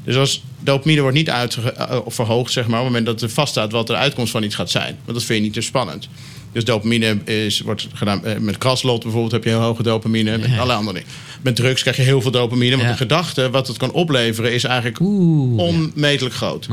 Dus 0.03 0.15
als 0.15 0.43
dopamine 0.59 1.01
wordt 1.01 1.17
niet 1.17 1.29
uit, 1.29 1.57
eh, 1.57 1.99
verhoogd, 2.07 2.51
zeg 2.51 2.67
maar, 2.67 2.79
op 2.79 2.85
het 2.85 2.93
moment 2.93 3.19
dat 3.19 3.29
er 3.29 3.35
vaststaat 3.35 3.71
wat 3.71 3.87
de 3.87 3.95
uitkomst 3.95 4.31
van 4.31 4.43
iets 4.43 4.55
gaat 4.55 4.69
zijn. 4.69 4.97
Want 5.05 5.17
dat 5.17 5.23
vind 5.23 5.39
je 5.39 5.45
niet 5.45 5.53
te 5.53 5.61
spannend. 5.61 6.09
Dus 6.55 6.63
dopamine 6.65 7.17
is, 7.23 7.59
wordt 7.59 7.87
gedaan 7.93 8.25
eh, 8.25 8.37
met 8.37 8.57
kraslot 8.57 9.01
bijvoorbeeld 9.03 9.31
heb 9.31 9.43
je 9.43 9.49
heel 9.49 9.59
hoge 9.59 9.83
dopamine. 9.83 10.37
Met 10.37 10.49
Ja. 10.49 10.57
alle 10.57 10.73
andere 10.73 10.97
dingen. 10.97 11.13
Met 11.41 11.55
drugs 11.55 11.81
krijg 11.81 11.97
je 11.97 12.03
heel 12.03 12.21
veel 12.21 12.31
dopamine. 12.31 12.71
Want 12.71 12.81
Ja. 12.81 12.91
de 12.91 12.97
gedachte 12.97 13.49
wat 13.49 13.67
het 13.67 13.77
kan 13.77 13.91
opleveren 13.91 14.53
is 14.53 14.63
eigenlijk 14.63 14.99
Oeh. 14.99 15.57
onmetelijk 15.59 16.35
groot. 16.35 16.67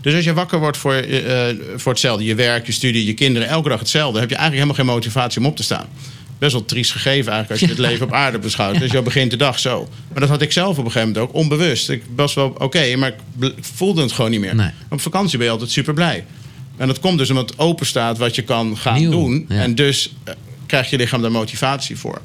Dus 0.00 0.14
als 0.14 0.24
je 0.24 0.32
wakker 0.32 0.58
wordt 0.58 0.76
voor, 0.76 0.94
eh, 0.94 1.42
voor 1.76 1.92
hetzelfde, 1.92 2.24
je 2.24 2.34
werk, 2.34 2.66
je 2.66 2.72
studie, 2.72 3.04
je 3.06 3.14
kinderen, 3.14 3.48
elke 3.48 3.68
dag 3.68 3.78
hetzelfde, 3.78 4.20
heb 4.20 4.30
je 4.30 4.36
eigenlijk 4.36 4.66
helemaal 4.66 4.86
geen 4.86 4.94
motivatie 5.02 5.40
om 5.40 5.46
op 5.46 5.56
te 5.56 5.62
staan. 5.62 5.86
Best 6.38 6.52
wel 6.52 6.64
triest 6.64 6.90
gegeven 6.92 7.32
eigenlijk 7.32 7.50
als 7.50 7.60
je 7.60 7.66
het 7.76 7.78
leven 7.90 8.06
op 8.06 8.12
aarde 8.12 8.38
beschouwt. 8.38 8.78
Dus 8.78 8.90
je 8.92 9.02
begint 9.02 9.30
de 9.30 9.36
dag 9.36 9.58
zo. 9.58 9.88
Maar 10.12 10.20
dat 10.20 10.28
had 10.28 10.42
ik 10.42 10.52
zelf 10.52 10.78
op 10.78 10.84
een 10.84 10.90
gegeven 10.90 11.08
moment 11.08 11.28
ook 11.28 11.34
onbewust. 11.34 11.88
Ik 11.88 12.02
was 12.14 12.34
wel 12.34 12.54
oké, 12.58 12.96
maar 12.96 13.08
ik 13.40 13.54
voelde 13.60 14.02
het 14.02 14.12
gewoon 14.12 14.30
niet 14.30 14.40
meer. 14.40 14.54
Nee. 14.54 14.70
Op 14.88 15.00
vakantie 15.00 15.36
ben 15.38 15.46
je 15.46 15.52
altijd 15.52 15.70
super 15.70 15.94
blij. 15.94 16.24
En 16.78 16.86
dat 16.86 17.00
komt 17.00 17.18
dus 17.18 17.30
omdat 17.30 17.50
het 17.50 17.58
open 17.58 17.86
staat 17.86 18.18
wat 18.18 18.34
je 18.34 18.42
kan 18.42 18.76
gaan 18.76 18.98
Nieuw, 18.98 19.10
doen. 19.10 19.44
ja. 19.48 19.60
En 19.62 19.74
dus 19.74 20.14
eh, 20.24 20.34
krijgt 20.66 20.90
je 20.90 20.96
lichaam 20.96 21.22
daar 21.22 21.30
motivatie 21.32 21.96
voor. 21.96 22.20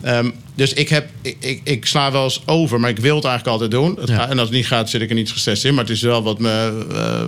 Ehm, 0.00 0.30
dus 0.54 0.72
ik, 0.72 0.88
heb, 0.88 1.08
ik, 1.22 1.36
ik, 1.38 1.60
ik 1.64 1.86
sla 1.86 2.12
wel 2.12 2.24
eens 2.24 2.42
over, 2.46 2.80
maar 2.80 2.90
ik 2.90 2.98
wil 2.98 3.14
het 3.16 3.24
eigenlijk 3.24 3.60
altijd 3.60 3.80
doen. 3.82 3.96
Het 4.00 4.08
Ja. 4.08 4.16
gaat- 4.16 4.30
en 4.30 4.38
als 4.38 4.48
het 4.48 4.56
niet 4.56 4.66
gaat, 4.66 4.90
zit 4.90 5.00
ik 5.00 5.08
er 5.08 5.14
niet 5.14 5.30
gestrest 5.32 5.64
in. 5.64 5.74
Maar 5.74 5.84
het 5.84 5.92
is 5.92 6.02
wel 6.02 6.22
wat 6.22 6.38
me. 6.38 6.84
eh, 6.92 7.22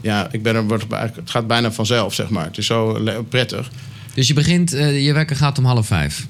ja, 0.00 0.28
ik 0.30 0.42
ben 0.42 0.54
er, 0.54 0.66
wordt, 0.66 0.84
het 0.90 1.30
gaat 1.30 1.46
bijna 1.46 1.72
vanzelf, 1.72 2.14
zeg 2.14 2.28
maar. 2.28 2.44
Het 2.44 2.58
is 2.58 2.66
zo 2.66 3.02
prettig. 3.28 3.70
Dus 4.14 4.28
je 4.28 4.34
begint, 4.34 4.72
eh, 4.72 5.04
je 5.04 5.12
wekker 5.12 5.36
gaat 5.36 5.58
om 5.58 5.64
half 5.64 5.86
vijf. 5.86 6.26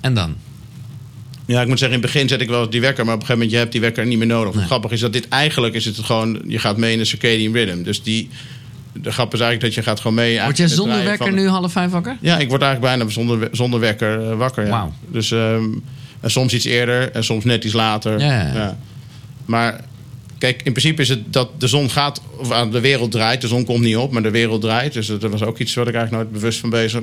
En 0.00 0.14
dan? 0.14 0.34
Ja, 1.46 1.60
ik 1.60 1.68
moet 1.68 1.78
zeggen, 1.78 1.96
in 1.96 2.02
het 2.02 2.12
begin 2.12 2.28
zet 2.28 2.40
ik 2.40 2.48
wel 2.48 2.60
eens 2.60 2.70
die 2.70 2.80
wekker, 2.80 3.04
maar 3.04 3.14
op 3.14 3.20
een 3.20 3.26
gegeven 3.26 3.34
moment 3.34 3.50
je 3.50 3.56
hebt 3.58 3.72
die 3.72 3.80
wekker 3.80 4.06
niet 4.06 4.18
meer 4.18 4.26
nodig. 4.26 4.50
Nee. 4.50 4.58
Het 4.58 4.66
grappige 4.70 4.94
is 4.94 5.00
dat 5.00 5.12
dit 5.12 5.28
eigenlijk 5.28 5.74
is 5.74 5.84
het 5.84 5.98
gewoon, 5.98 6.42
je 6.46 6.58
gaat 6.58 6.76
mee 6.76 6.92
in 6.92 6.98
de 6.98 7.04
circadian 7.04 7.52
rhythm. 7.52 7.82
Dus 7.82 8.02
die, 8.02 8.28
de 8.92 9.12
grap 9.12 9.34
is 9.34 9.40
eigenlijk 9.40 9.60
dat 9.60 9.74
je 9.84 9.90
gaat 9.90 10.00
gewoon 10.00 10.16
mee. 10.16 10.40
Word 10.42 10.58
het 10.58 10.70
zonder 10.70 11.04
wekker 11.04 11.26
van- 11.26 11.34
nu 11.34 11.48
half 11.48 11.72
vijf 11.72 11.90
wakker? 11.90 12.16
Ja, 12.20 12.38
ik 12.38 12.48
word 12.48 12.62
eigenlijk 12.62 12.96
bijna 12.96 13.10
zonder, 13.12 13.48
zonder 13.52 13.80
wekker 13.80 14.30
eh, 14.30 14.36
wakker. 14.36 14.64
Ja. 14.64 14.70
Wauw. 14.70 14.92
Dus 15.08 15.30
ehm, 15.30 15.64
en 16.20 16.30
soms 16.30 16.54
iets 16.54 16.64
eerder 16.64 17.10
en 17.12 17.24
soms 17.24 17.44
net 17.44 17.64
iets 17.64 17.74
later. 17.74 18.20
Ja. 18.20 18.76
Maar 19.44 19.80
kijk, 20.38 20.62
in 20.62 20.72
principe 20.72 21.02
is 21.02 21.08
het 21.08 21.32
dat 21.32 21.50
de 21.60 21.68
zon 21.68 21.90
gaat, 21.90 22.20
of 22.36 22.50
aan 22.52 22.70
de 22.70 22.80
wereld 22.80 23.10
draait. 23.10 23.40
De 23.40 23.48
zon 23.48 23.64
komt 23.64 23.80
niet 23.80 23.96
op, 23.96 24.12
maar 24.12 24.22
de 24.22 24.30
wereld 24.30 24.60
draait. 24.60 24.92
Dus 24.92 25.06
dat 25.06 25.22
was 25.22 25.42
ook 25.42 25.58
iets 25.58 25.74
wat 25.74 25.88
ik 25.88 25.94
eigenlijk 25.94 26.22
nooit 26.24 26.40
bewust 26.40 26.58
van 26.60 26.70
bezig, 26.70 27.00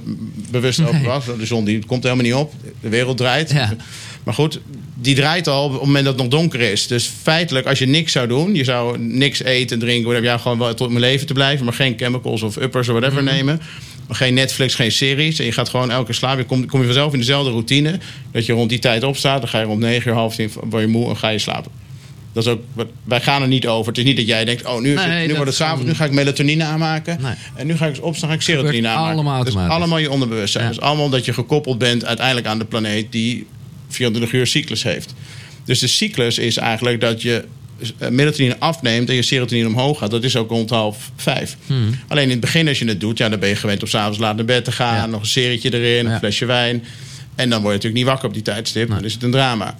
bewust 0.52 0.80
over 0.82 0.94
Nee. 0.94 1.04
was. 1.06 1.26
De 1.26 1.46
zon 1.46 1.66
die 1.66 1.86
komt 1.86 2.04
helemaal 2.04 2.26
niet 2.26 2.34
op. 2.34 2.54
De 2.82 2.90
wereld 2.90 3.18
draait. 3.18 3.52
Ja. 3.52 3.76
Maar 4.24 4.34
goed, 4.34 4.60
die 5.02 5.16
draait 5.16 5.48
al 5.48 5.64
op 5.66 5.72
het 5.72 5.82
moment 5.82 6.06
dat 6.06 6.14
het 6.14 6.22
nog 6.24 6.32
donker 6.42 6.60
is. 6.60 6.88
Dus 6.88 7.12
feitelijk, 7.22 7.66
als 7.68 7.80
je 7.80 7.86
niks 7.86 8.12
zou 8.12 8.28
doen, 8.28 8.56
je 8.56 8.64
zou 8.64 9.00
niks 9.00 9.44
eten 9.44 9.80
en 9.80 9.86
drinken, 9.86 10.14
heb 10.14 10.24
jij 10.24 10.40
gewoon 10.40 10.58
wel 10.58 10.74
tot 10.74 10.88
mijn 10.90 11.00
leven 11.00 11.28
te 11.28 11.34
blijven, 11.34 11.66
maar 11.66 11.74
geen 11.74 11.94
chemicals 11.98 12.42
of 12.42 12.56
uppers 12.58 12.88
of 12.90 12.96
whatever 13.00 13.24
Mhm. 13.24 13.34
nemen. 13.34 13.62
Maar 14.08 14.16
geen 14.18 14.34
Netflix, 14.34 14.76
geen 14.76 14.92
series. 14.92 15.40
En 15.40 15.46
je 15.46 15.52
gaat 15.52 15.70
gewoon 15.70 15.92
elke 15.92 16.14
slapen. 16.14 16.38
Je 16.38 16.46
komt, 16.46 16.66
kom 16.66 16.80
je 16.80 16.86
vanzelf 16.86 17.14
in 17.14 17.20
dezelfde 17.20 17.52
routine. 17.52 18.00
Dat 18.32 18.46
je 18.46 18.54
rond 18.54 18.70
die 18.70 18.80
tijd 18.80 19.04
opstaat. 19.04 19.40
Dan 19.42 19.50
ga 19.50 19.60
je 19.60 19.66
rond 19.66 19.80
negen 19.80 20.10
uur, 20.12 20.18
half 20.18 20.36
tien, 20.36 20.52
word 20.70 20.82
je 20.84 20.88
moe 20.90 21.10
en 21.10 21.18
ga 21.18 21.30
je 21.30 21.40
slapen. 21.40 21.72
Dat 22.34 22.46
is 22.46 22.52
ook, 22.52 22.62
wat- 22.74 22.88
wij 23.04 23.22
gaan 23.22 23.42
er 23.42 23.48
niet 23.48 23.68
over. 23.68 23.88
Het 23.88 23.98
is 23.98 24.04
niet 24.04 24.18
dat 24.18 24.28
jij 24.28 24.46
denkt, 24.46 24.66
oh, 24.66 24.80
nu, 24.82 24.94
is 24.94 25.00
het- 25.00 25.10
Nee, 25.10 25.28
nu 25.28 25.34
wordt 25.34 25.48
het 25.48 25.56
s'avonds, 25.56 25.86
nu 25.86 25.94
ga 25.94 26.06
ik 26.06 26.12
melatonine 26.12 26.64
aanmaken. 26.64 27.18
Nee. 27.22 27.34
En 27.56 27.68
nu 27.68 27.78
ga 27.78 27.86
ik 27.86 28.04
opstaan, 28.04 28.30
ga 28.30 28.36
ik 28.36 28.42
serotonine 28.42 28.88
aanmaken. 28.88 29.14
allemaal 29.14 29.38
dat 29.38 29.48
is 29.48 29.54
automatisch. 29.54 29.78
allemaal 29.82 29.98
je 30.00 30.12
onderbewustzijn. 30.12 30.64
Ja. 30.64 30.70
Dat 30.70 30.80
is 30.82 30.86
allemaal 30.88 31.10
dat 31.10 31.26
je 31.26 31.34
gekoppeld 31.34 31.78
bent 31.78 32.06
uiteindelijk 32.06 32.48
aan 32.48 32.60
de 32.60 32.66
planeet 32.66 33.12
die 33.12 33.46
24 33.88 34.34
uur 34.34 34.48
cyclus 34.48 34.84
heeft. 34.84 35.14
Dus 35.66 35.80
de 35.80 35.88
cyclus 35.88 36.38
is 36.38 36.58
eigenlijk 36.58 37.02
dat 37.02 37.22
je 37.22 37.46
eh, 37.98 38.10
melatonine 38.10 38.56
afneemt 38.60 39.10
en 39.10 39.16
je 39.16 39.22
serotonine 39.22 39.68
omhoog 39.68 39.98
gaat. 39.98 40.12
Dat 40.12 40.24
is 40.24 40.36
ook 40.36 40.50
rond 40.50 40.70
half 40.70 41.12
vijf. 41.16 41.58
Hmm. 41.66 41.90
Alleen 42.08 42.24
in 42.24 42.30
het 42.30 42.40
begin 42.40 42.68
als 42.68 42.80
je 42.80 42.86
het 42.88 43.00
doet, 43.00 43.18
ja, 43.18 43.30
dan 43.30 43.40
ben 43.40 43.50
je 43.50 43.56
gewend 43.56 43.82
om 43.82 43.88
s'avonds 43.88 44.18
laat 44.18 44.36
naar 44.36 44.46
bed 44.46 44.64
te 44.64 44.72
gaan. 44.72 44.96
Ja. 44.96 45.06
Nog 45.06 45.20
een 45.22 45.26
serietje 45.28 45.74
erin, 45.74 46.06
Ja. 46.06 46.14
een 46.14 46.20
flesje 46.20 46.46
wijn. 46.46 46.84
En 47.36 47.50
dan 47.50 47.62
word 47.62 47.64
je 47.64 47.78
natuurlijk 47.78 47.94
niet 47.96 48.06
wakker 48.06 48.28
op 48.28 48.34
die 48.34 48.44
tijdstip. 48.44 48.90
Dan 48.90 49.04
is 49.04 49.14
het 49.14 49.24
een 49.24 49.32
drama. 49.32 49.78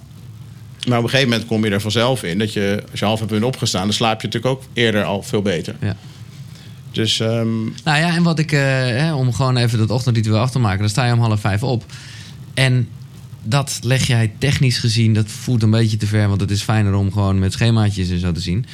Maar 0.88 0.98
op 0.98 1.04
een 1.04 1.10
gegeven 1.10 1.30
moment 1.30 1.48
kom 1.48 1.64
je 1.64 1.70
er 1.70 1.80
vanzelf 1.80 2.22
in. 2.22 2.38
Dat 2.38 2.52
je, 2.52 2.82
als 2.90 3.00
je 3.00 3.06
half 3.06 3.18
hebt 3.18 3.30
bent 3.30 3.44
opgestaan, 3.44 3.82
dan 3.82 3.92
slaap 3.92 4.20
je 4.20 4.26
natuurlijk 4.26 4.54
ook 4.54 4.64
eerder 4.72 5.04
al 5.04 5.22
veel 5.22 5.42
beter. 5.42 5.76
Ja. 5.80 5.96
Dus 6.92 7.20
ehm, 7.20 7.64
Nou 7.64 7.98
ja, 7.98 8.14
en 8.14 8.22
wat 8.22 8.38
ik, 8.38 8.52
eh, 8.52 9.14
om 9.16 9.32
gewoon 9.32 9.56
even 9.56 9.78
dat 9.78 9.90
ochtendritueel 9.90 10.38
af 10.38 10.50
te 10.50 10.58
maken, 10.58 10.80
dan 10.80 10.88
sta 10.88 11.06
je 11.06 11.12
om 11.12 11.20
half 11.20 11.40
vijf 11.40 11.62
op. 11.62 11.84
En 12.54 12.88
dat 13.48 13.78
leg 13.82 14.06
jij 14.06 14.32
technisch 14.38 14.78
gezien, 14.78 15.14
dat 15.14 15.26
voelt 15.30 15.62
een 15.62 15.70
beetje 15.70 15.96
te 15.96 16.06
ver, 16.06 16.28
want 16.28 16.40
het 16.40 16.50
is 16.50 16.62
fijner 16.62 16.94
om 16.94 17.12
gewoon 17.12 17.38
met 17.38 17.52
schemaatjes 17.52 18.10
en 18.10 18.20
zo 18.20 18.32
te 18.32 18.40
zien. 18.40 18.64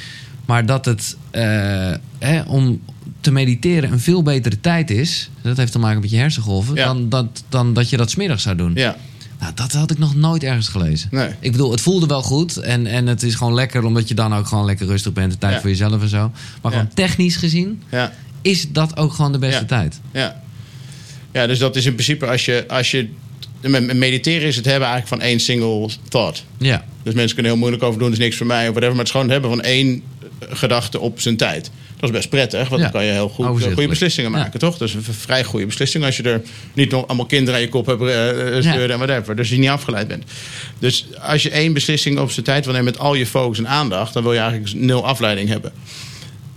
Maar 0.45 0.65
dat 0.65 0.85
het 0.85 1.17
eh, 1.31 1.91
hè, 2.19 2.41
om 2.41 2.81
te 3.21 3.31
mediteren 3.31 3.91
een 3.91 3.99
veel 3.99 4.23
betere 4.23 4.59
tijd 4.61 4.89
is, 4.91 5.29
dat 5.41 5.57
heeft 5.57 5.71
te 5.71 5.79
maken 5.79 6.01
met 6.01 6.09
je 6.09 6.17
hersengolven, 6.17 6.75
Ja. 6.75 6.85
dan, 6.85 7.09
dat, 7.09 7.43
dan 7.49 7.73
dat 7.73 7.89
je 7.89 7.97
dat 7.97 8.09
smiddags 8.09 8.43
zou 8.43 8.55
doen. 8.55 8.71
ja, 8.75 8.95
Nou, 9.39 9.51
dat 9.55 9.71
had 9.71 9.91
ik 9.91 9.97
nog 9.97 10.15
nooit 10.15 10.43
ergens 10.43 10.67
gelezen. 10.67 11.07
nee. 11.11 11.29
Ik 11.39 11.51
bedoel, 11.51 11.71
het 11.71 11.81
voelde 11.81 12.05
wel 12.05 12.21
goed. 12.21 12.57
En, 12.57 12.87
en 12.87 13.07
het 13.07 13.23
is 13.23 13.35
gewoon 13.35 13.53
lekker, 13.53 13.83
omdat 13.83 14.07
je 14.07 14.13
dan 14.15 14.33
ook 14.35 14.47
gewoon 14.47 14.65
lekker 14.65 14.87
rustig 14.87 15.13
bent. 15.13 15.31
De 15.31 15.37
tijd 15.37 15.53
Ja. 15.53 15.59
voor 15.59 15.69
jezelf 15.69 16.01
en 16.01 16.09
zo. 16.09 16.31
Maar 16.61 16.71
gewoon 16.71 16.89
technisch 16.93 17.35
gezien 17.35 17.81
Ja, 17.91 18.13
is 18.41 18.71
dat 18.71 18.97
ook 18.97 19.13
gewoon 19.13 19.31
de 19.31 19.37
beste 19.39 19.65
tijd. 19.65 19.99
ja. 20.11 20.41
ja, 21.33 21.47
dus 21.47 21.59
dat 21.59 21.75
is 21.75 21.85
in 21.85 21.93
principe 21.93 22.27
als 22.27 22.45
je, 22.45 22.65
als 22.67 22.91
je... 22.91 23.09
Mediteren 23.69 24.47
is 24.47 24.55
het 24.55 24.65
hebben 24.65 24.87
eigenlijk 24.89 25.21
van 25.21 25.29
één 25.29 25.39
single 25.39 25.89
thought. 26.09 26.43
Ja, 26.57 26.85
Dus 27.03 27.13
mensen 27.13 27.33
kunnen 27.33 27.51
heel 27.51 27.59
moeilijk 27.61 27.83
over 27.83 27.99
doen, 27.99 28.11
is 28.11 28.17
niks 28.17 28.35
voor 28.37 28.45
mij 28.45 28.67
of 28.67 28.73
whatever. 28.73 28.89
Maar 28.95 29.05
het 29.05 29.05
is 29.07 29.11
gewoon 29.11 29.25
het 29.29 29.41
hebben 29.41 29.49
van 29.51 29.61
één 29.61 30.03
eh, 30.39 30.47
gedachte 30.57 30.99
op 30.99 31.19
zijn 31.21 31.37
tijd. 31.37 31.71
Dat 31.99 32.09
is 32.09 32.15
best 32.15 32.29
prettig, 32.29 32.59
want 32.69 32.81
Ja. 32.81 32.87
dan 32.87 32.91
kan 32.91 33.05
je 33.05 33.11
heel 33.11 33.29
goed 33.29 33.45
eh, 33.45 33.73
goede 33.73 33.87
beslissingen 33.87 34.31
Ja. 34.31 34.37
maken, 34.37 34.59
toch? 34.59 34.81
Is 34.81 34.93
een 34.93 35.03
vrij 35.03 35.43
goede 35.43 35.65
beslissing 35.65 36.03
als 36.05 36.17
je 36.17 36.23
er 36.23 36.41
niet 36.73 36.91
nog 36.91 37.07
allemaal 37.07 37.25
kinderen 37.25 37.55
aan 37.55 37.61
je 37.61 37.69
kop 37.69 37.85
hebt 37.85 38.01
eh, 38.01 38.29
eh, 38.57 38.63
zeuren 38.63 38.91
en 38.91 38.97
whatever. 38.97 39.35
Dus 39.35 39.49
je 39.49 39.57
niet 39.57 39.69
afgeleid 39.69 40.07
bent. 40.07 40.23
Dus 40.79 41.05
als 41.21 41.43
je 41.43 41.49
één 41.49 41.73
beslissing 41.73 42.19
op 42.19 42.31
zijn 42.31 42.45
tijd 42.45 42.65
wil 42.65 42.73
nemen 42.73 42.91
met 42.91 42.99
al 43.01 43.13
je 43.15 43.25
focus 43.25 43.57
en 43.57 43.67
aandacht, 43.67 44.13
dan 44.13 44.23
wil 44.23 44.33
je 44.33 44.39
eigenlijk 44.39 44.73
nul 44.73 45.05
afleiding 45.05 45.49
hebben. 45.49 45.71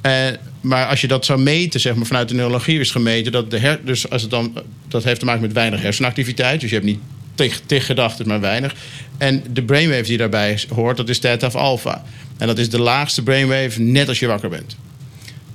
Eh, 0.00 0.12
maar 0.60 0.86
als 0.86 1.00
je 1.00 1.06
dat 1.06 1.24
zou 1.24 1.40
meten, 1.40 1.80
zeg 1.80 1.94
maar 1.94 2.06
vanuit 2.06 2.28
de 2.28 2.34
neurologie 2.34 2.80
is 2.80 2.90
gemeten, 2.90 3.32
dat 3.32 3.50
de 3.50 3.58
her, 3.58 3.80
dus 3.84 4.10
als 4.10 4.22
het 4.22 4.30
dan, 4.30 4.62
dat 4.88 5.04
heeft 5.04 5.20
te 5.20 5.26
maken 5.26 5.42
met 5.42 5.52
weinig 5.52 5.82
hersenactiviteit. 5.82 6.60
Dus 6.60 6.68
je 6.68 6.74
hebt 6.74 6.88
niet 6.88 7.00
tig, 7.34 7.60
tig 7.66 7.86
gedachten, 7.86 8.28
maar 8.28 8.40
weinig. 8.40 8.74
En 9.18 9.42
de 9.50 9.62
brainwave 9.62 10.02
die 10.02 10.16
daarbij 10.16 10.58
hoort, 10.74 10.96
dat 10.96 11.08
is 11.08 11.18
theta 11.18 11.46
of 11.46 11.54
alpha. 11.54 12.04
En 12.38 12.46
dat 12.46 12.58
is 12.58 12.70
de 12.70 12.80
laagste 12.80 13.22
brainwave 13.22 13.80
net 13.80 14.08
als 14.08 14.18
je 14.18 14.26
wakker 14.26 14.48
bent. 14.48 14.76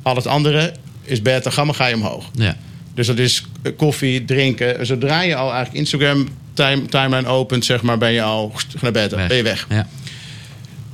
Al 0.02 0.16
het 0.16 0.28
andere 0.28 0.74
is 1.02 1.22
beta, 1.22 1.50
gamma, 1.50 1.74
ga 1.74 1.88
je 1.88 1.96
omhoog. 1.96 2.30
ja. 2.34 2.58
Dus 2.94 3.08
dat 3.08 3.18
is 3.18 3.44
eh, 3.62 3.72
koffie, 3.78 4.26
drinken. 4.26 4.86
Zodra 4.86 5.22
je 5.22 5.36
al 5.36 5.52
eigenlijk 5.52 5.80
Instagram 5.80 6.28
time, 6.54 6.86
timeline 6.86 7.28
opent, 7.28 7.66
zeg 7.66 7.82
maar, 7.82 7.98
ben 7.98 8.12
je 8.12 8.22
al 8.22 8.52
naar 8.82 8.92
bed, 8.92 9.16
ben 9.16 9.36
je 9.36 9.44
weg. 9.44 9.66
Ja. 9.70 9.88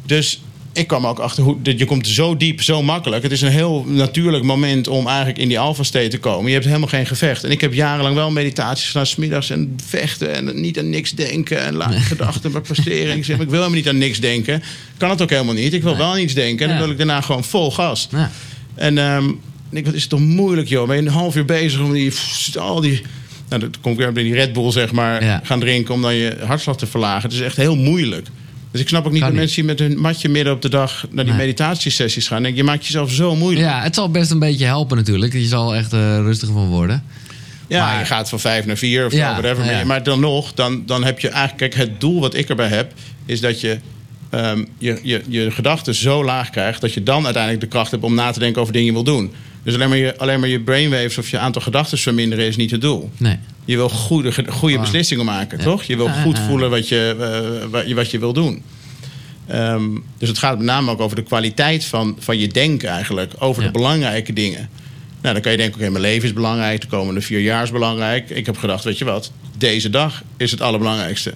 Dus 0.06 0.42
ik 0.80 0.88
kwam 0.88 1.08
ook 1.08 1.20
achter 1.20 1.44
hoe 1.44 1.62
dat 1.62 1.80
je 1.80 1.86
komt 1.86 2.08
zo 2.08 2.38
diep, 2.38 2.62
zo 2.62 2.84
makkelijk. 2.84 3.24
Het 3.24 3.32
is 3.32 3.42
een 3.42 3.52
heel 3.52 3.86
natuurlijk 3.88 4.44
moment 4.44 4.88
om 4.88 5.08
eigenlijk 5.08 5.38
in 5.38 5.48
die 5.48 5.60
alpha 5.60 5.84
state 5.84 6.08
te 6.08 6.18
komen. 6.20 6.48
Je 6.48 6.54
hebt 6.54 6.66
helemaal 6.66 6.88
geen 6.88 7.06
gevecht. 7.06 7.44
En 7.44 7.52
ik 7.52 7.62
heb 7.62 7.74
jarenlang 7.74 8.16
wel 8.16 8.32
meditaties 8.32 8.88
gedaan, 8.88 9.06
smiddags 9.06 9.50
en 9.50 9.76
vechten 9.86 10.34
en 10.36 10.62
niet 10.62 10.80
aan 10.80 10.90
niks 10.90 11.12
denken 11.12 11.62
en 11.66 11.74
lage 11.76 12.00
gedachten 12.00 12.52
maar 12.52 12.62
presteren. 12.62 13.18
Ik 13.18 13.26
zeg, 13.26 13.36
maar 13.36 13.46
ik 13.46 13.52
wil 13.52 13.60
helemaal 13.62 13.80
niet 13.80 13.90
aan 13.90 13.98
niks 13.98 14.20
denken. 14.20 14.64
Kan 14.98 15.10
het 15.10 15.22
ook 15.22 15.30
helemaal 15.30 15.54
niet. 15.54 15.74
Ik 15.74 15.84
wil 15.84 15.98
wel 15.98 16.12
aan 16.12 16.20
iets 16.20 16.34
denken 16.34 16.66
en 16.66 16.72
dan 16.72 16.82
wil 16.82 16.92
ik 16.92 16.98
daarna 16.98 17.22
gewoon 17.22 17.44
vol 17.44 17.72
gas. 17.72 18.08
Ja. 18.12 18.32
En 18.76 18.98
ehm, 18.98 19.30
ik 19.72 19.86
wat 19.86 19.94
is 19.94 20.02
het 20.02 20.10
toch 20.10 20.20
moeilijk, 20.20 20.68
joh? 20.68 20.88
Ben 20.88 20.96
je 20.96 21.02
een 21.02 21.08
half 21.08 21.36
uur 21.36 21.46
bezig 21.46 21.82
om 21.82 21.94
die, 21.94 22.10
pff, 22.10 22.56
al 22.58 22.82
die, 22.82 23.02
nou, 23.50 23.62
dan 23.62 23.74
kom 23.82 23.92
ik 23.92 23.98
weer 23.98 24.12
bij 24.12 24.24
die 24.24 24.34
Red 24.34 24.54
Bull, 24.54 24.72
zeg 24.72 24.92
maar, 24.92 25.24
Ja. 25.24 25.42
gaan 25.44 25.60
drinken 25.60 25.94
om 25.94 26.02
dan 26.02 26.16
je 26.16 26.38
hartslag 26.46 26.78
te 26.78 26.86
verlagen. 26.88 27.22
Het 27.22 27.34
is 27.34 27.42
echt 27.42 27.58
heel 27.58 27.76
moeilijk. 27.76 28.28
Dus 28.72 28.82
ik 28.82 28.88
snap 28.88 29.06
ook 29.06 29.12
niet 29.12 29.22
dat 29.22 29.34
mensen 29.34 29.56
die 29.56 29.66
met 29.66 29.80
hun 29.80 30.00
matje 30.00 30.30
midden 30.30 30.54
op 30.54 30.62
de 30.62 30.70
dag 30.70 31.06
naar 31.12 31.24
die 31.26 31.34
Nee. 31.34 31.42
meditatiesessies 31.46 32.28
gaan. 32.28 32.44
Denk, 32.44 32.56
je 32.56 32.64
maakt 32.64 32.86
jezelf 32.86 33.12
zo 33.12 33.36
moeilijk. 33.36 33.66
ja, 33.66 33.82
het 33.82 33.96
zal 33.96 34.10
best 34.12 34.32
een 34.32 34.40
beetje 34.40 34.66
helpen 34.66 34.98
natuurlijk. 34.98 35.34
Je 35.34 35.46
zal 35.46 35.76
echt 35.76 35.94
eh, 35.94 36.00
rustig 36.18 36.50
van 36.50 36.68
worden. 36.68 37.04
Ja, 37.68 37.86
Maar- 37.86 38.00
je 38.00 38.06
gaat 38.06 38.30
van 38.30 38.40
vijf 38.40 38.66
naar 38.66 38.78
vier 38.78 39.06
of 39.06 39.14
Ja, 39.14 39.32
whatever. 39.32 39.66
ja. 39.66 39.72
Maar- 39.72 39.88
Maar 39.88 40.04
dan 40.04 40.20
nog, 40.20 40.54
dan, 40.54 40.84
dan 40.86 41.04
heb 41.04 41.20
je 41.20 41.28
eigenlijk... 41.30 41.58
Kijk, 41.72 41.90
het 41.90 42.00
doel 42.02 42.20
wat 42.20 42.34
ik 42.36 42.50
erbij 42.50 42.68
heb, 42.68 42.94
is 43.26 43.40
dat 43.42 43.62
je 43.62 43.78
ehm, 44.30 44.64
je, 44.78 45.00
je, 45.04 45.22
je 45.28 45.52
gedachten 45.52 45.96
zo 45.96 46.24
laag 46.24 46.50
krijgt... 46.50 46.82
dat 46.82 46.94
je 46.94 47.04
dan 47.04 47.24
uiteindelijk 47.26 47.64
de 47.64 47.70
kracht 47.70 47.92
hebt 47.92 48.04
om 48.04 48.14
na 48.16 48.32
te 48.32 48.40
denken 48.40 48.62
over 48.62 48.74
dingen 48.74 48.88
je 48.88 48.94
wil 48.94 49.04
doen. 49.04 49.32
Dus 49.64 49.74
alleen 49.74 49.90
maar 49.90 49.98
je, 49.98 50.18
alleen 50.18 50.40
maar 50.40 50.50
je 50.50 50.60
brainwaves 50.60 51.18
of 51.18 51.30
je 51.30 51.38
aantal 51.40 51.62
gedachten 51.62 51.98
verminderen 51.98 52.46
is 52.46 52.56
niet 52.56 52.72
het 52.72 52.82
doel. 52.82 53.10
Nee. 53.18 53.38
Je 53.70 53.76
wil 53.76 53.90
goede, 53.90 54.34
goede 54.50 54.76
Ah. 54.76 54.82
beslissingen 54.82 55.26
maken, 55.26 55.58
Ja. 55.58 55.64
toch? 55.64 55.84
Je 55.84 55.96
wil 55.96 56.06
Ja, 56.06 56.22
goed 56.22 56.36
ja, 56.36 56.42
ja. 56.42 56.48
voelen 56.50 56.70
wat 56.70 56.88
je, 56.88 57.16
eh, 57.64 57.70
wat 57.72 57.88
je, 57.88 57.96
wat 57.96 58.12
je 58.12 58.20
wil 58.20 58.34
doen. 58.34 58.64
Ehm, 59.48 59.84
dus 60.18 60.30
het 60.30 60.38
gaat 60.38 60.58
met 60.58 60.66
name 60.66 60.92
ook 60.92 61.00
over 61.00 61.16
de 61.16 61.24
kwaliteit 61.24 61.86
van, 61.86 62.16
van 62.20 62.38
je 62.38 62.48
denken 62.48 62.90
eigenlijk. 62.90 63.34
Over 63.38 63.62
Ja. 63.62 63.68
de 63.68 63.74
belangrijke 63.74 64.34
dingen. 64.34 64.70
Nou, 65.22 65.34
dan 65.34 65.42
kan 65.44 65.52
je 65.52 65.58
denken, 65.58 65.80
oké, 65.82 65.90
mijn 65.90 66.04
leven 66.04 66.28
is 66.28 66.34
belangrijk. 66.34 66.82
De 66.82 66.88
komende 66.88 67.22
vier 67.22 67.40
jaar 67.40 67.64
is 67.64 67.72
belangrijk. 67.72 68.30
Ik 68.30 68.46
heb 68.46 68.58
gedacht, 68.58 68.84
weet 68.84 68.98
je 68.98 69.06
wat? 69.06 69.32
Deze 69.58 69.90
dag 69.90 70.24
is 70.38 70.52
het 70.52 70.62
allerbelangrijkste. 70.62 71.34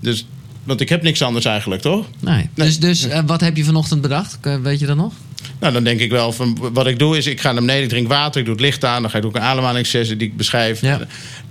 Dus, 0.00 0.26
want 0.64 0.80
ik 0.80 0.88
heb 0.88 1.02
niks 1.02 1.22
anders 1.22 1.44
eigenlijk, 1.44 1.82
toch? 1.82 2.06
nee. 2.20 2.48
Dus, 2.54 2.78
dus 2.78 3.04
eh, 3.08 3.20
wat 3.26 3.40
heb 3.40 3.56
je 3.56 3.64
vanochtend 3.64 4.00
bedacht? 4.00 4.38
Weet 4.62 4.80
je 4.80 4.86
dat 4.86 4.96
nog? 4.96 5.12
Nou, 5.60 5.72
dan 5.72 5.84
denk 5.84 6.00
ik 6.00 6.10
wel 6.10 6.32
van 6.32 6.58
wat 6.72 6.86
ik 6.86 6.98
doe 6.98 7.16
is, 7.16 7.26
ik 7.26 7.40
ga 7.40 7.52
naar 7.52 7.60
beneden, 7.60 7.82
ik 7.82 7.88
drink 7.88 8.08
water, 8.08 8.40
ik 8.40 8.46
doe 8.46 8.54
het 8.54 8.64
licht 8.64 8.84
aan, 8.84 9.02
dan 9.02 9.10
ga 9.10 9.18
ik 9.18 9.24
ook 9.24 9.34
een 9.36 9.42
ademhalingssessie 9.42 10.16
die 10.16 10.28
ik 10.28 10.36
beschrijf. 10.36 10.80
Ja. 10.80 11.00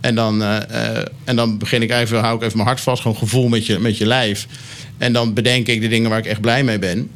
En, 0.01 0.15
dan, 0.15 0.43
eh, 0.43 0.57
eh, 0.97 1.05
en 1.23 1.35
dan 1.35 1.57
begin 1.57 1.81
ik 1.81 1.91
even, 1.91 2.19
hou 2.19 2.35
ik 2.35 2.41
even 2.41 2.55
mijn 2.55 2.67
hart 2.67 2.81
vast, 2.81 3.01
gewoon 3.01 3.17
gevoel 3.17 3.47
met 3.47 3.65
je, 3.65 3.79
met 3.79 3.97
je 3.97 4.05
lijf. 4.05 4.47
En 4.97 5.13
dan 5.13 5.33
bedenk 5.33 5.67
ik 5.67 5.81
de 5.81 5.87
dingen 5.87 6.09
waar 6.09 6.19
ik 6.19 6.25
echt 6.25 6.41
blij 6.41 6.63
mee 6.63 6.79
ben. 6.79 7.09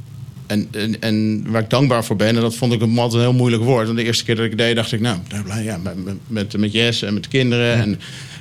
En, 0.47 0.67
en, 0.71 1.01
en 1.01 1.43
waar 1.51 1.61
ik 1.61 1.69
dankbaar 1.69 2.05
voor 2.05 2.15
ben. 2.15 2.27
En 2.27 2.41
dat 2.41 2.55
vond 2.55 2.73
ik 2.73 2.81
een- 2.81 2.97
altijd 2.97 3.13
een 3.13 3.27
heel 3.29 3.37
moeilijk 3.37 3.63
woord. 3.63 3.85
Want 3.85 3.97
de 3.97 4.03
eerste 4.03 4.23
keer 4.23 4.35
dat 4.35 4.43
ik 4.45 4.49
het 4.51 4.59
deed, 4.59 4.75
dacht 4.75 4.91
ik, 4.91 4.99
nou, 5.01 5.17
blij, 5.43 5.63
ja, 5.63 5.77
met, 5.77 5.93
met, 6.27 6.57
met, 6.57 6.71
Jess 6.71 7.01
en 7.01 7.13
met 7.13 7.23
de 7.23 7.29
kinderen. 7.29 7.65
Ja. 7.77 7.81
En 7.83 7.99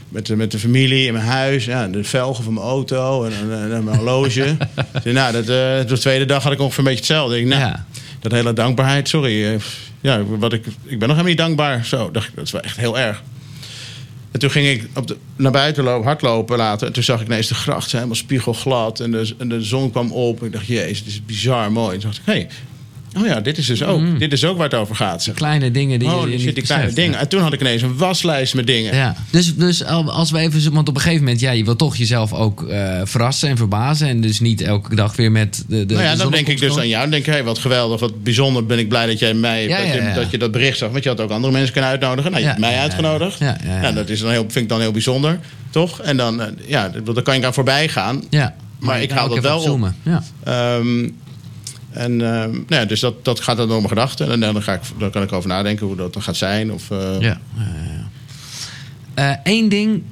met, 0.08 0.26
de- 0.26 0.36
met 0.36 0.50
de 0.50 0.58
familie 0.58 1.06
en 1.06 1.12
mijn 1.12 1.24
huis. 1.26 1.64
Ja, 1.64 1.82
en 1.84 1.92
de 1.92 2.04
velgen 2.04 2.44
van 2.44 2.54
mijn 2.54 2.66
auto 2.66 3.24
en, 3.24 3.32
en, 3.50 3.72
en 3.74 3.84
mijn 3.84 3.96
horloge. 3.96 4.56
dus, 5.04 5.12
nou, 5.12 5.32
dat, 5.32 5.42
eh, 5.42 5.88
de 5.88 5.96
tweede 6.00 6.24
dag 6.24 6.42
had 6.42 6.52
ik 6.52 6.60
ongeveer 6.60 6.78
een 6.78 6.84
beetje 6.84 6.98
hetzelfde. 7.00 7.38
Ik, 7.40 7.46
nou, 7.46 7.60
Ja. 7.60 7.84
Dat 8.24 8.32
hele 8.32 8.52
dankbaarheid, 8.52 9.08
sorry. 9.08 9.44
eh, 9.44 9.60
Ja, 10.00 10.24
wat 10.24 10.52
ik, 10.52 10.66
ik 10.66 10.98
ben 10.98 11.08
nog 11.08 11.16
helemaal 11.16 11.24
niet 11.24 11.38
dankbaar. 11.38 11.84
Zo, 11.84 12.10
dacht 12.10 12.28
ik, 12.28 12.34
dat 12.34 12.44
is 12.44 12.52
wel 12.52 12.60
echt 12.60 12.76
heel 12.76 12.98
erg. 12.98 13.22
En 14.30 14.40
toen 14.40 14.50
ging 14.50 14.66
ik 14.68 14.88
op 14.94 15.06
de, 15.06 15.16
naar 15.36 15.52
buiten 15.52 15.84
lopen, 15.84 16.06
hardlopen 16.06 16.56
later. 16.56 16.86
En 16.86 16.92
toen 16.92 17.02
zag 17.02 17.20
ik 17.20 17.26
ineens 17.26 17.48
de 17.48 17.54
gracht 17.54 17.92
helemaal 17.92 18.14
spiegelglad. 18.14 19.00
En 19.00 19.10
de, 19.10 19.34
en 19.38 19.48
de 19.48 19.62
zon 19.62 19.90
kwam 19.90 20.12
op. 20.12 20.40
En 20.40 20.46
ik 20.46 20.52
dacht, 20.52 20.66
jezus, 20.66 20.98
dit 21.04 21.12
is 21.12 21.24
bizar 21.24 21.72
mooi. 21.72 21.94
En 21.94 22.00
toen 22.00 22.10
dacht 22.10 22.20
ik, 22.22 22.32
hé, 22.34 22.40
hey, 22.40 22.48
oh 23.16 23.26
ja, 23.26 23.40
dit 23.40 23.58
is 23.58 23.66
dus 23.66 23.82
ook. 23.82 24.18
Dit 24.18 24.32
is 24.32 24.44
ook 24.44 24.56
waar 24.56 24.68
het 24.70 24.78
over 24.78 24.96
gaat. 24.96 25.22
Zeg. 25.22 25.34
Kleine 25.34 25.70
dingen 25.70 25.98
die 25.98 26.08
Oh, 26.08 26.22
je 26.22 26.28
niet 26.28 26.40
zit 26.40 26.54
die 26.54 26.64
kleine 26.64 26.92
dingen. 26.92 27.18
En 27.18 27.28
toen 27.28 27.40
had 27.40 27.52
ik 27.52 27.60
ineens 27.60 27.82
een 27.82 27.96
waslijst 27.96 28.54
met 28.54 28.66
dingen. 28.66 28.94
Ja, 28.94 29.16
dus, 29.30 29.54
dus 29.54 29.84
al- 29.84 30.12
als 30.12 30.30
we 30.30 30.38
even, 30.38 30.72
want 30.72 30.88
op 30.88 30.94
een 30.94 31.00
gegeven 31.00 31.24
moment, 31.24 31.40
ja, 31.40 31.50
je 31.50 31.64
wil 31.64 31.76
toch 31.76 31.96
jezelf 31.96 32.32
ook 32.32 32.62
eh, 32.62 33.00
verrassen 33.04 33.48
en 33.48 33.56
verbazen. 33.56 34.08
En 34.08 34.20
dus 34.20 34.40
niet 34.40 34.60
elke 34.60 34.94
dag 34.94 35.16
weer 35.16 35.32
met 35.32 35.64
de. 35.68 35.86
de 35.86 35.94
Nou 35.94 36.06
ja, 36.06 36.12
de 36.12 36.18
dan 36.18 36.30
denk 36.30 36.46
ik 36.48 36.60
dus 36.60 36.78
aan 36.78 36.88
jou. 36.88 37.02
Dan 37.02 37.10
denk 37.10 37.26
ik, 37.26 37.32
hé, 37.32 37.42
wat 37.42 37.58
geweldig, 37.58 38.00
wat 38.00 38.22
bijzonder 38.22 38.66
ben 38.66 38.78
ik 38.78 38.88
blij 38.88 39.06
dat 39.06 39.18
jij 39.18 39.34
mij, 39.34 39.66
Ja, 39.68 39.78
dat, 39.78 39.86
je, 39.92 40.12
dat 40.14 40.30
je 40.30 40.38
dat 40.38 40.52
bericht 40.52 40.78
zag. 40.78 40.90
Want 40.90 41.02
je 41.02 41.08
had 41.08 41.20
ook 41.20 41.30
andere 41.30 41.52
mensen 41.52 41.72
kunnen 41.72 41.90
uitnodigen. 41.90 42.30
Nou, 42.30 42.42
je 42.42 42.48
hebt 42.48 42.60
mij 42.60 42.78
uitgenodigd. 42.78 43.38
Ja, 43.38 43.56
ja, 43.64 43.74
ja. 43.74 43.80
Nou, 43.80 43.94
dat 43.94 44.08
is 44.08 44.20
dan 44.20 44.30
heel, 44.30 44.42
vind 44.42 44.56
ik 44.56 44.68
dan 44.68 44.80
heel 44.80 44.92
bijzonder, 44.92 45.38
toch? 45.70 46.00
En 46.00 46.16
dan, 46.16 46.40
eh, 46.42 46.46
ja, 46.66 46.90
daar 47.14 47.22
kan 47.22 47.34
ik 47.34 47.44
aan 47.44 47.54
voorbij 47.54 47.88
gaan. 47.88 48.22
Ja, 48.30 48.54
Maar 48.78 49.02
ik 49.02 49.10
haal 49.10 49.28
dat 49.28 49.42
wel 49.42 49.60
op. 49.72 49.90
Ja. 50.02 50.22
Ehm, 50.44 51.08
en 51.94 52.12
ehm, 52.12 52.50
nou 52.50 52.64
ja, 52.68 52.84
dus 52.84 53.00
dat, 53.00 53.24
dat 53.24 53.40
gaat 53.40 53.56
dan 53.56 53.66
door 53.68 53.76
mijn 53.76 53.88
gedachten. 53.88 54.30
En 54.30 54.40
dan, 54.40 54.62
ga 54.62 54.72
ik, 54.72 54.80
dan 54.98 55.10
kan 55.10 55.22
ik 55.22 55.32
over 55.32 55.48
nadenken 55.48 55.86
hoe 55.86 55.96
dat 55.96 56.12
dan 56.12 56.22
gaat 56.22 56.36
zijn. 56.36 56.72
Of, 56.72 56.90
eh, 56.90 57.20
Ja. 57.20 57.40
Eén 59.44 59.68
ding, 59.68 60.02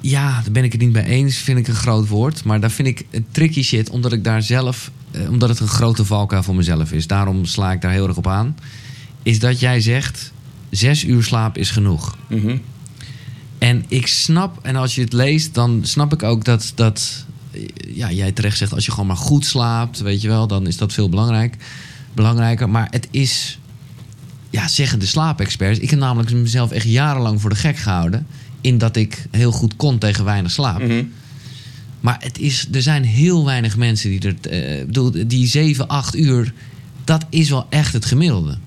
ja, 0.00 0.32
daar 0.42 0.52
ben 0.52 0.64
ik 0.64 0.72
het 0.72 0.80
niet 0.80 0.92
mee 0.92 1.04
eens, 1.04 1.36
vind 1.36 1.58
ik 1.58 1.68
een 1.68 1.74
groot 1.74 2.08
woord. 2.08 2.44
Maar 2.44 2.60
daar 2.60 2.70
vind 2.70 2.88
ik 2.88 3.06
een 3.10 3.26
tricky 3.30 3.62
shit, 3.62 3.90
omdat 3.90 4.12
ik 4.12 4.24
daar 4.24 4.42
zelf, 4.42 4.90
eh, 5.10 5.30
omdat 5.30 5.48
het 5.48 5.60
een 5.60 5.68
grote 5.68 6.04
valkuil 6.04 6.42
voor 6.42 6.54
mezelf 6.54 6.92
is. 6.92 7.06
Daarom 7.06 7.44
sla 7.44 7.72
ik 7.72 7.80
daar 7.80 7.92
heel 7.92 8.08
erg 8.08 8.16
op 8.16 8.26
aan. 8.26 8.56
Is 9.22 9.38
dat 9.38 9.60
jij 9.60 9.80
zegt, 9.80 10.32
zes 10.70 11.04
uur 11.04 11.22
slaap 11.22 11.58
is 11.58 11.70
genoeg. 11.70 12.16
mhm. 12.28 12.56
En 13.58 13.84
ik 13.88 14.06
snap, 14.06 14.58
en 14.62 14.76
als 14.76 14.94
je 14.94 15.00
het 15.00 15.12
leest, 15.12 15.54
dan 15.54 15.80
snap 15.82 16.12
ik 16.12 16.22
ook 16.22 16.44
dat, 16.44 16.72
dat 16.74 17.24
eh, 17.28 17.31
ja, 17.94 18.10
jij 18.12 18.32
terecht 18.32 18.58
zegt, 18.58 18.72
als 18.72 18.84
je 18.84 18.90
gewoon 18.90 19.06
maar 19.06 19.16
goed 19.16 19.44
slaapt, 19.44 20.00
weet 20.00 20.20
je 20.20 20.28
wel, 20.28 20.46
dan 20.46 20.66
is 20.66 20.76
dat 20.76 20.92
veel 20.92 21.08
belangrijk, 21.08 21.56
belangrijker. 22.14 22.70
Maar 22.70 22.88
het 22.90 23.08
is, 23.10 23.58
ja, 24.50 24.68
zeggen 24.68 24.98
de 24.98 25.06
slaapexperts, 25.06 25.78
ik 25.78 25.90
heb 25.90 25.98
namelijk 25.98 26.32
mezelf 26.32 26.70
echt 26.70 26.86
jarenlang 26.86 27.40
voor 27.40 27.50
de 27.50 27.56
gek 27.56 27.76
gehouden, 27.76 28.26
in 28.60 28.78
dat 28.78 28.96
ik 28.96 29.26
heel 29.30 29.52
goed 29.52 29.76
kon 29.76 29.98
tegen 29.98 30.24
weinig 30.24 30.50
slaap. 30.50 30.82
Mhm. 30.82 31.04
Maar 32.00 32.16
het 32.20 32.38
is, 32.38 32.68
er 32.72 32.82
zijn 32.82 33.04
heel 33.04 33.44
weinig 33.44 33.76
mensen 33.76 34.10
die 34.10 34.20
er, 34.20 34.50
eh, 34.50 34.86
bedoel, 34.86 35.12
die 35.26 35.46
7, 35.46 35.88
8 35.88 36.16
uur, 36.16 36.52
dat 37.04 37.26
is 37.28 37.50
wel 37.50 37.66
echt 37.68 37.92
het 37.92 38.04
gemiddelde. 38.04 38.58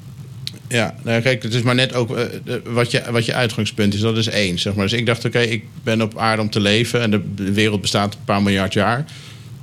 Ja, 0.76 0.96
nou, 1.04 1.22
kijk, 1.22 1.44
het 1.44 1.54
is 1.54 1.62
maar 1.62 1.76
net 1.76 1.94
ook 1.94 2.18
eh, 2.18 2.26
wat, 2.64 2.92
je, 2.92 3.04
wat 3.12 3.26
je 3.26 3.34
uitgangspunt 3.34 3.94
is. 3.94 4.00
Dat 4.00 4.18
is 4.18 4.28
één, 4.28 4.60
zeg 4.60 4.76
maar. 4.76 4.86
Dus 4.86 5.00
ik 5.00 5.06
dacht, 5.06 5.26
oké, 5.26 5.40
ik 5.40 5.64
ben 5.84 6.02
op 6.02 6.18
aarde 6.18 6.42
om 6.42 6.50
te 6.50 6.60
leven. 6.60 7.02
En 7.02 7.12
de, 7.12 7.52
wereld 7.52 7.82
bestaat 7.82 8.14
een 8.14 8.24
paar 8.26 8.42
miljard 8.42 8.74
jaar. 8.74 9.06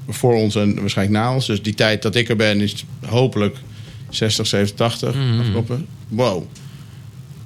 Voor 0.08 0.34
ons 0.34 0.54
en 0.54 0.80
waarschijnlijk 0.80 1.18
na 1.18 1.34
ons. 1.34 1.46
Dus 1.46 1.62
die 1.62 1.74
tijd 1.74 2.02
dat 2.02 2.14
ik 2.14 2.28
er 2.28 2.36
ben 2.36 2.60
is 2.60 2.84
hopelijk 3.06 3.56
60, 4.10 4.46
70, 4.46 4.76
80. 4.76 5.14
Mhm. 5.14 5.40
afkloppen. 5.40 5.86
Wow. 6.08 6.44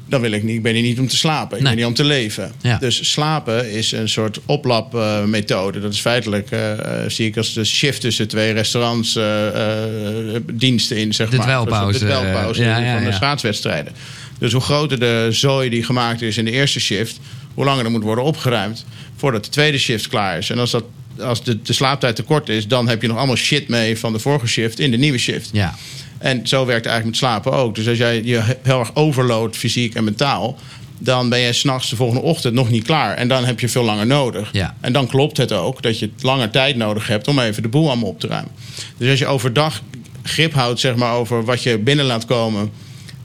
Dan 0.08 0.20
wil 0.20 0.30
ik 0.32 0.42
niet. 0.42 0.56
Ik 0.56 0.62
ben 0.62 0.72
hier 0.74 0.82
niet 0.82 0.98
om 0.98 1.08
te 1.08 1.16
slapen. 1.16 1.56
Ik 1.56 1.62
Nee. 1.62 1.70
ben 1.72 1.78
hier 1.80 1.88
om 1.90 1.94
te 1.96 2.04
leven. 2.04 2.52
Ja. 2.62 2.78
Dus 2.78 3.10
slapen 3.12 3.70
is 3.72 3.92
een 3.92 4.08
soort 4.08 4.40
oplapmethode. 4.46 5.80
dat 5.80 5.92
is 5.92 6.00
feitelijk, 6.00 6.50
eh, 6.50 6.72
eh, 7.04 7.10
zie 7.10 7.26
ik 7.26 7.36
als 7.36 7.52
de 7.52 7.64
shift 7.64 8.00
tussen 8.00 8.28
twee 8.28 8.52
restaurants 8.52 9.16
eh, 9.16 9.24
diensten 10.52 10.96
in, 10.96 11.14
zeg 11.14 11.28
De 11.30 11.36
maar. 11.36 11.46
dwelpauze, 11.46 11.98
De 11.98 12.04
dwelpauze 12.04 12.62
ja, 12.62 12.78
ja, 12.78 12.94
van 12.94 13.04
de 13.04 13.12
schaatswedstrijden. 13.12 13.92
Dus 14.38 14.52
hoe 14.52 14.60
groter 14.60 14.98
de 15.00 15.28
zooi 15.30 15.68
die 15.70 15.82
gemaakt 15.82 16.22
is 16.22 16.36
in 16.38 16.44
de 16.44 16.50
eerste 16.50 16.80
shift, 16.80 17.20
hoe 17.54 17.64
langer 17.64 17.84
er 17.84 17.90
moet 17.90 18.02
worden 18.02 18.24
opgeruimd 18.24 18.84
voordat 19.16 19.44
de 19.44 19.50
tweede 19.50 19.78
shift 19.78 20.08
klaar 20.08 20.38
is. 20.38 20.50
En 20.50 20.58
als, 20.58 20.70
dat, 20.70 20.84
als 21.20 21.44
de, 21.44 21.62
de 21.62 21.72
slaaptijd 21.72 22.16
te 22.16 22.22
kort 22.22 22.48
is, 22.48 22.68
dan 22.68 22.88
heb 22.88 23.02
je 23.02 23.08
nog 23.08 23.16
allemaal 23.16 23.36
shit 23.36 23.68
mee 23.68 23.98
van 23.98 24.12
de 24.12 24.18
vorige 24.18 24.46
shift 24.46 24.78
in 24.78 24.90
de 24.90 24.96
nieuwe 24.96 25.18
shift. 25.18 25.50
Ja, 25.52 25.74
En 26.18 26.46
zo 26.46 26.66
werkt 26.66 26.84
het 26.84 26.92
eigenlijk 26.92 27.04
met 27.04 27.30
slapen 27.30 27.52
ook. 27.52 27.74
Dus 27.74 27.88
als 27.88 27.98
jij 27.98 28.22
je 28.22 28.42
heel 28.62 28.80
erg 28.80 28.94
overloadt, 28.94 29.56
fysiek 29.56 29.94
en 29.94 30.04
mentaal, 30.04 30.58
dan 30.98 31.28
ben 31.28 31.38
je 31.38 31.52
s'nachts 31.52 31.90
de 31.90 31.96
volgende 31.96 32.22
ochtend 32.22 32.54
nog 32.54 32.70
niet 32.70 32.84
klaar. 32.84 33.16
En 33.16 33.28
dan 33.28 33.44
heb 33.44 33.60
je 33.60 33.68
veel 33.68 33.84
langer 33.84 34.06
nodig. 34.06 34.48
Ja. 34.52 34.76
En 34.80 34.92
dan 34.92 35.06
klopt 35.06 35.36
het 35.36 35.52
ook 35.52 35.82
dat 35.82 35.98
je 35.98 36.10
langer 36.20 36.50
tijd 36.50 36.76
nodig 36.76 37.06
hebt 37.06 37.28
om 37.28 37.38
even 37.38 37.62
de 37.62 37.68
boel 37.68 37.88
allemaal 37.88 38.08
op 38.08 38.20
te 38.20 38.26
ruimen. 38.26 38.52
Dus 38.96 39.10
als 39.10 39.18
je 39.18 39.26
overdag 39.26 39.82
grip 40.22 40.52
houdt 40.52 40.80
zeg 40.80 40.96
maar, 40.96 41.12
over 41.12 41.44
wat 41.44 41.62
je 41.62 41.78
binnen 41.78 42.04
laat 42.04 42.24
komen 42.24 42.70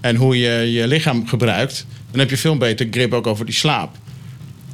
en 0.02 0.16
hoe 0.16 0.40
je 0.40 0.72
je 0.72 0.88
lichaam 0.88 1.28
gebruikt, 1.28 1.86
dan 2.12 2.20
heb 2.20 2.30
je 2.30 2.38
veel 2.38 2.58
beter 2.58 2.88
grip 2.92 3.14
ook 3.14 3.28
over 3.28 3.46
die 3.46 3.56
slaap. 3.56 3.98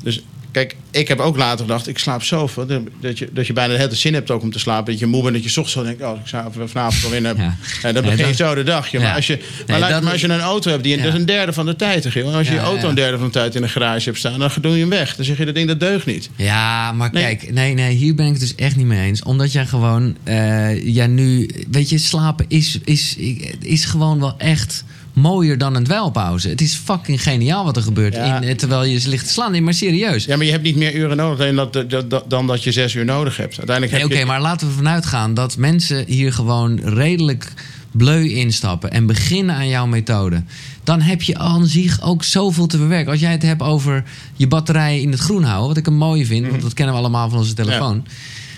Dus 0.04 0.24
kijk, 0.52 0.76
ik 0.92 1.08
heb 1.08 1.20
ook 1.20 1.38
later 1.38 1.60
gedacht, 1.66 1.88
ik 1.88 1.98
slaap 1.98 2.24
zoveel 2.24 2.68
dat 3.02 3.18
je, 3.18 3.30
dat 3.34 3.48
je 3.48 3.54
bijna 3.54 3.74
de 3.74 3.80
hele 3.80 3.96
zin 3.96 4.14
hebt 4.14 4.32
ook 4.32 4.42
om 4.42 4.52
te 4.52 4.60
slapen. 4.60 4.86
Dat 4.92 5.00
je 5.00 5.06
moe 5.06 5.22
bent, 5.22 5.34
dat 5.34 5.44
je 5.44 5.50
's 5.50 5.58
ochtends 5.58 5.74
zo 5.74 5.84
denkt, 5.84 6.02
oh, 6.04 6.46
ik 6.64 6.70
vanavond 6.70 7.06
al 7.06 7.14
in. 7.14 7.24
Ja. 7.24 7.34
En 7.36 7.94
dan 7.94 8.04
Nee, 8.04 8.12
begin 8.12 8.28
je 8.28 8.34
zo 8.34 8.56
de 8.56 8.64
dag. 8.64 8.88
joh. 8.92 9.02
Maar, 9.02 9.16
als 9.16 9.28
je, 9.28 9.40
maar, 9.68 9.80
dat- 9.80 10.02
maar 10.04 10.12
als 10.12 10.22
je 10.22 10.28
een 10.28 10.40
auto 10.40 10.70
hebt, 10.72 10.84
die, 10.84 10.98
Ja. 10.98 11.04
dat 11.04 11.14
is 11.14 11.20
een 11.20 11.26
derde 11.26 11.54
van 11.54 11.66
de 11.66 11.76
tijd. 11.76 12.14
Joh. 12.14 12.36
Als 12.36 12.48
je 12.48 12.54
je 12.54 12.60
auto 12.60 12.90
een 12.90 12.96
derde 12.96 13.18
van 13.18 13.26
de 13.26 13.32
tijd 13.34 13.56
in 13.56 13.62
de 13.62 13.68
garage 13.70 14.06
hebt 14.06 14.18
staan, 14.18 14.40
dan 14.40 14.52
doe 14.62 14.74
je 14.74 14.80
hem 14.80 14.90
weg. 14.90 15.16
Dan 15.16 15.26
zeg 15.26 15.38
je, 15.38 15.46
dat 15.46 15.56
ding 15.56 15.68
dat 15.68 15.80
deugt 15.80 16.06
niet. 16.06 16.30
Ja, 16.36 16.92
maar 16.92 17.10
Nee. 17.12 17.24
kijk, 17.24 17.54
nee, 17.54 17.74
nee, 17.74 17.96
hier 17.96 18.16
ben 18.16 18.26
ik 18.26 18.32
het 18.32 18.42
dus 18.42 18.56
echt 18.56 18.76
niet 18.76 18.86
mee 18.86 19.06
eens. 19.08 19.24
Omdat 19.24 19.52
jij 19.52 19.66
gewoon, 19.66 20.16
eh 20.24 20.86
ja, 20.86 21.06
nu, 21.06 21.50
weet 21.72 21.90
je, 21.90 21.98
slapen 21.98 22.46
is, 22.48 22.80
is, 22.84 23.16
is 23.60 23.86
gewoon 23.86 24.20
wel 24.20 24.36
echt 24.38 24.84
mooier 25.18 25.58
dan 25.58 25.76
een 25.76 25.84
dweilpauze. 25.84 26.50
Het 26.50 26.62
is 26.62 26.76
fucking 26.76 27.24
geniaal 27.24 27.64
wat 27.64 27.76
er 27.76 27.82
gebeurt 27.84 28.14
Ja. 28.16 28.42
in, 28.42 28.58
terwijl 28.58 28.84
je 28.84 29.02
ligt 29.08 29.26
te 29.26 29.32
slaan. 29.32 29.52
Nee, 29.52 29.62
maar 29.62 29.74
serieus. 29.74 30.26
Ja, 30.26 30.36
maar 30.36 30.46
je 30.46 30.52
hebt 30.52 30.64
niet 30.64 30.76
meer 30.76 30.96
uren 30.96 31.18
nodig 31.18 31.38
dan 31.46 31.56
dat, 31.56 31.90
dat, 31.90 32.10
dat- 32.10 32.30
dan 32.30 32.48
dat 32.48 32.64
je 32.64 32.72
zes 32.72 32.94
uur 32.94 33.06
nodig 33.06 33.38
hebt. 33.38 33.58
Uiteindelijk 33.58 33.92
Nee, 33.92 34.02
heb 34.02 34.12
Oké, 34.12 34.20
je... 34.20 34.26
maar 34.26 34.42
laten 34.42 34.68
we 34.68 34.74
vanuit 34.74 35.06
gaan 35.06 35.34
dat 35.34 35.58
mensen 35.58 36.04
hier 36.08 36.34
gewoon 36.34 36.80
redelijk 36.80 37.54
bleu 37.92 38.30
instappen 38.30 38.92
en 38.92 39.06
beginnen 39.06 39.56
aan 39.56 39.68
jouw 39.68 39.86
methode. 39.86 40.44
Dan 40.84 41.02
heb 41.02 41.22
je 41.22 41.38
aan 41.38 41.66
zich 41.66 42.02
ook 42.02 42.24
zoveel 42.24 42.68
te 42.68 42.78
verwerken. 42.78 43.12
Als 43.12 43.20
jij 43.22 43.32
het 43.32 43.42
hebt 43.42 43.62
over 43.62 44.04
je 44.36 44.48
batterij 44.48 45.02
in 45.02 45.12
het 45.12 45.20
groen 45.20 45.44
houden, 45.44 45.68
wat 45.68 45.78
ik 45.78 45.88
een 45.88 45.98
mooie 45.98 46.26
vind, 46.26 46.42
Mhm. 46.42 46.50
want 46.52 46.62
dat 46.62 46.74
kennen 46.74 46.94
we 46.96 47.00
allemaal 47.00 47.30
van 47.30 47.38
onze 47.40 47.54
telefoon. 47.54 48.06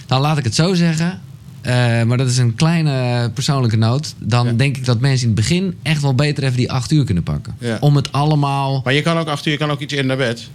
Dan 0.08 0.22
laat 0.22 0.38
ik 0.38 0.44
het 0.44 0.56
zo 0.56 0.74
zeggen. 0.74 1.20
Eh, 1.62 2.04
maar 2.04 2.18
dat 2.18 2.28
is 2.30 2.38
een 2.38 2.56
kleine 2.56 3.30
persoonlijke 3.34 3.78
noot. 3.78 4.14
Dan 4.18 4.46
Ja. 4.46 4.52
denk 4.54 4.78
ik 4.78 4.86
dat 4.86 5.00
mensen 5.00 5.22
in 5.30 5.34
het 5.36 5.36
begin 5.48 5.76
echt 5.84 6.02
wel 6.02 6.16
beter 6.16 6.44
even 6.44 6.58
die 6.58 6.72
acht 6.72 6.92
uur 6.92 7.04
kunnen 7.06 7.24
pakken. 7.24 7.56
Ja. 7.60 7.78
Om 7.80 7.96
het 7.96 8.12
allemaal. 8.12 8.82
Maar 8.84 8.94
je 8.94 9.02
kan 9.02 9.18
ook 9.18 9.28
acht 9.28 9.46
uur, 9.46 9.52
je 9.54 9.60
kan 9.60 9.72
ook 9.72 9.80
iets 9.80 9.94
in 9.94 10.06
naar 10.06 10.18
bed. 10.18 10.48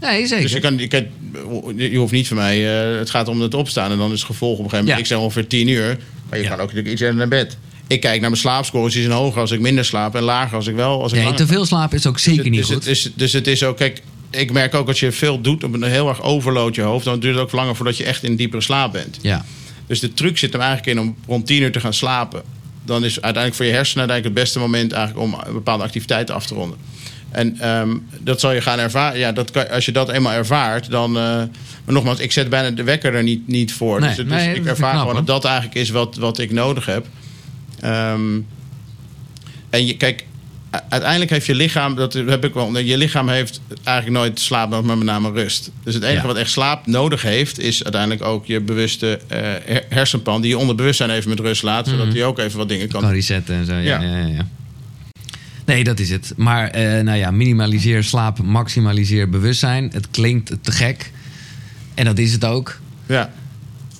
Nee, 0.00 0.26
zeker. 0.26 0.42
Dus 0.42 0.52
je, 0.52 0.60
kan, 0.60 0.78
je, 0.78 0.88
kan, 0.88 1.06
je 1.76 1.96
hoeft 1.96 2.12
niet 2.12 2.28
van 2.28 2.36
mij, 2.36 2.90
eh, 2.92 2.98
het 2.98 3.10
gaat 3.10 3.28
om 3.28 3.40
het 3.40 3.54
opstaan. 3.54 3.90
En 3.90 3.98
dan 3.98 4.12
is 4.12 4.18
het 4.18 4.26
gevolg 4.26 4.58
op 4.58 4.64
een 4.64 4.70
gegeven 4.70 4.84
moment, 4.84 4.96
Ja. 4.96 5.02
ik 5.02 5.06
zeg 5.06 5.18
ongeveer 5.18 5.46
tien 5.46 5.68
uur. 5.68 5.98
Maar 6.30 6.38
je 6.38 6.44
kan 6.44 6.52
ook 6.52 6.58
natuurlijk 6.60 6.88
iets 6.88 7.00
in 7.00 7.16
naar 7.16 7.28
bed. 7.28 7.56
Ik 7.86 8.00
kijk 8.00 8.20
naar 8.20 8.30
mijn 8.30 8.40
slaapscores, 8.42 8.92
die 8.92 9.02
zijn 9.02 9.14
hoger 9.14 9.40
als 9.40 9.50
ik 9.50 9.60
minder 9.60 9.84
slaap. 9.84 10.14
En 10.14 10.22
lager 10.22 10.56
als 10.56 10.66
ik 10.66 10.74
wel. 10.74 11.02
Als 11.02 11.12
ik 11.12 11.22
nee, 11.24 11.34
te 11.34 11.46
veel 11.46 11.64
slapen 11.64 11.98
is 11.98 12.06
ook 12.06 12.18
zeker 12.18 12.42
dus, 12.42 12.50
niet 12.50 12.60
dus 12.60 12.66
goed. 12.68 12.76
Het 12.84 12.86
is, 12.86 13.12
dus 13.14 13.32
het 13.32 13.46
is 13.46 13.62
ook, 13.62 13.76
kijk, 13.76 14.02
ik 14.30 14.52
merk 14.52 14.74
ook 14.74 14.88
als 14.88 15.00
je 15.00 15.12
veel 15.12 15.40
doet 15.40 15.64
op 15.64 15.74
een 15.74 15.82
heel 15.82 16.08
erg 16.08 16.22
overload 16.22 16.74
je 16.74 16.82
hoofd, 16.82 17.04
dan 17.04 17.20
duurt 17.20 17.34
het 17.34 17.44
ook 17.44 17.52
langer 17.52 17.76
voordat 17.76 17.96
je 17.96 18.04
echt 18.04 18.22
in 18.22 18.36
diepere 18.36 18.62
slaap 18.62 18.92
bent. 18.92 19.18
ja. 19.22 19.44
Dus 19.86 20.00
de 20.00 20.14
truc 20.14 20.38
zit 20.38 20.52
hem 20.52 20.60
eigenlijk 20.60 20.98
in 20.98 21.04
om 21.04 21.16
rond 21.26 21.46
10 21.46 21.62
uur 21.62 21.72
te 21.72 21.80
gaan 21.80 21.94
slapen. 21.94 22.42
Dan 22.84 23.04
is 23.04 23.12
uiteindelijk 23.14 23.54
voor 23.54 23.64
je 23.64 23.72
hersenen 23.72 24.08
uiteindelijk 24.08 24.36
het 24.36 24.44
beste 24.44 24.58
moment 24.58 24.92
eigenlijk 24.92 25.26
om 25.26 25.54
bepaalde 25.54 25.84
activiteiten 25.84 26.34
af 26.34 26.46
te 26.46 26.54
ronden. 26.54 26.78
En 27.30 27.58
ehm, 27.60 27.96
dat 28.20 28.40
zal 28.40 28.52
je 28.52 28.60
gaan 28.60 28.78
ervaren. 28.78 29.18
Ja, 29.18 29.32
dat 29.32 29.50
kan, 29.50 29.70
als 29.70 29.84
je 29.84 29.92
dat 29.92 30.08
eenmaal 30.08 30.32
ervaart, 30.32 30.90
dan. 30.90 31.16
eh, 31.16 31.22
maar 31.84 31.94
nogmaals, 31.94 32.18
ik 32.18 32.32
zet 32.32 32.48
bijna 32.48 32.70
de 32.70 32.82
wekker 32.82 33.14
er 33.14 33.22
niet, 33.22 33.48
niet 33.48 33.72
voor. 33.72 34.00
Nee, 34.00 34.14
dus 34.14 34.24
nee, 34.24 34.48
dus 34.48 34.58
ik 34.58 34.66
ervaar 34.66 34.90
knap, 34.92 35.00
gewoon 35.08 35.24
dat 35.24 35.26
dat 35.26 35.44
eigenlijk 35.44 35.74
is 35.74 35.90
wat, 35.90 36.16
wat 36.16 36.38
ik 36.38 36.52
nodig 36.52 36.86
heb. 36.86 37.06
Ehm, 37.80 38.40
en 39.70 39.86
je, 39.86 39.96
kijk, 39.96 40.24
uiteindelijk 40.88 41.30
heeft 41.30 41.46
je 41.46 41.54
lichaam, 41.54 41.94
dat 41.94 42.12
heb 42.12 42.44
ik 42.44 42.54
wel, 42.54 42.78
je 42.78 42.96
lichaam 42.96 43.28
heeft 43.28 43.60
eigenlijk 43.84 44.18
nooit 44.18 44.40
slaap 44.40 44.70
nodig, 44.70 44.86
maar 44.86 44.96
met 44.98 45.06
name 45.06 45.30
rust. 45.30 45.70
Dus 45.82 45.94
het 45.94 46.02
enige 46.02 46.20
Ja. 46.20 46.26
wat 46.26 46.36
echt 46.36 46.50
slaap 46.50 46.86
nodig 46.86 47.22
heeft, 47.22 47.58
is 47.58 47.82
uiteindelijk 47.84 48.22
ook 48.24 48.46
je 48.46 48.60
bewuste 48.60 49.20
eh, 49.28 49.38
her- 49.64 49.84
hersenpan, 49.88 50.40
die 50.40 50.50
je 50.50 50.58
onderbewustzijn 50.58 51.10
even 51.10 51.28
met 51.30 51.40
rust 51.40 51.62
laat, 51.62 51.88
zodat 51.88 52.12
hij 52.12 52.24
ook 52.24 52.38
even 52.38 52.58
wat 52.58 52.68
dingen 52.68 52.88
kan 52.88 53.00
kan 53.00 53.10
resetten 53.10 53.54
en 53.54 53.66
zo. 53.66 53.74
Ja. 53.74 54.00
Ja, 54.00 54.16
ja. 54.26 54.46
Nee, 55.64 55.84
dat 55.84 55.98
is 55.98 56.10
het. 56.10 56.32
Maar 56.36 56.68
eh, 56.70 57.02
nou 57.02 57.18
ja, 57.18 57.30
minimaliseer 57.30 58.04
slaap, 58.04 58.38
maximaliseer 58.42 59.28
bewustzijn. 59.30 59.90
Het 59.92 60.10
klinkt 60.10 60.52
te 60.60 60.72
gek. 60.72 61.12
En 61.94 62.04
dat 62.04 62.18
is 62.18 62.32
het 62.32 62.44
ook. 62.44 62.78
Ja, 63.06 63.32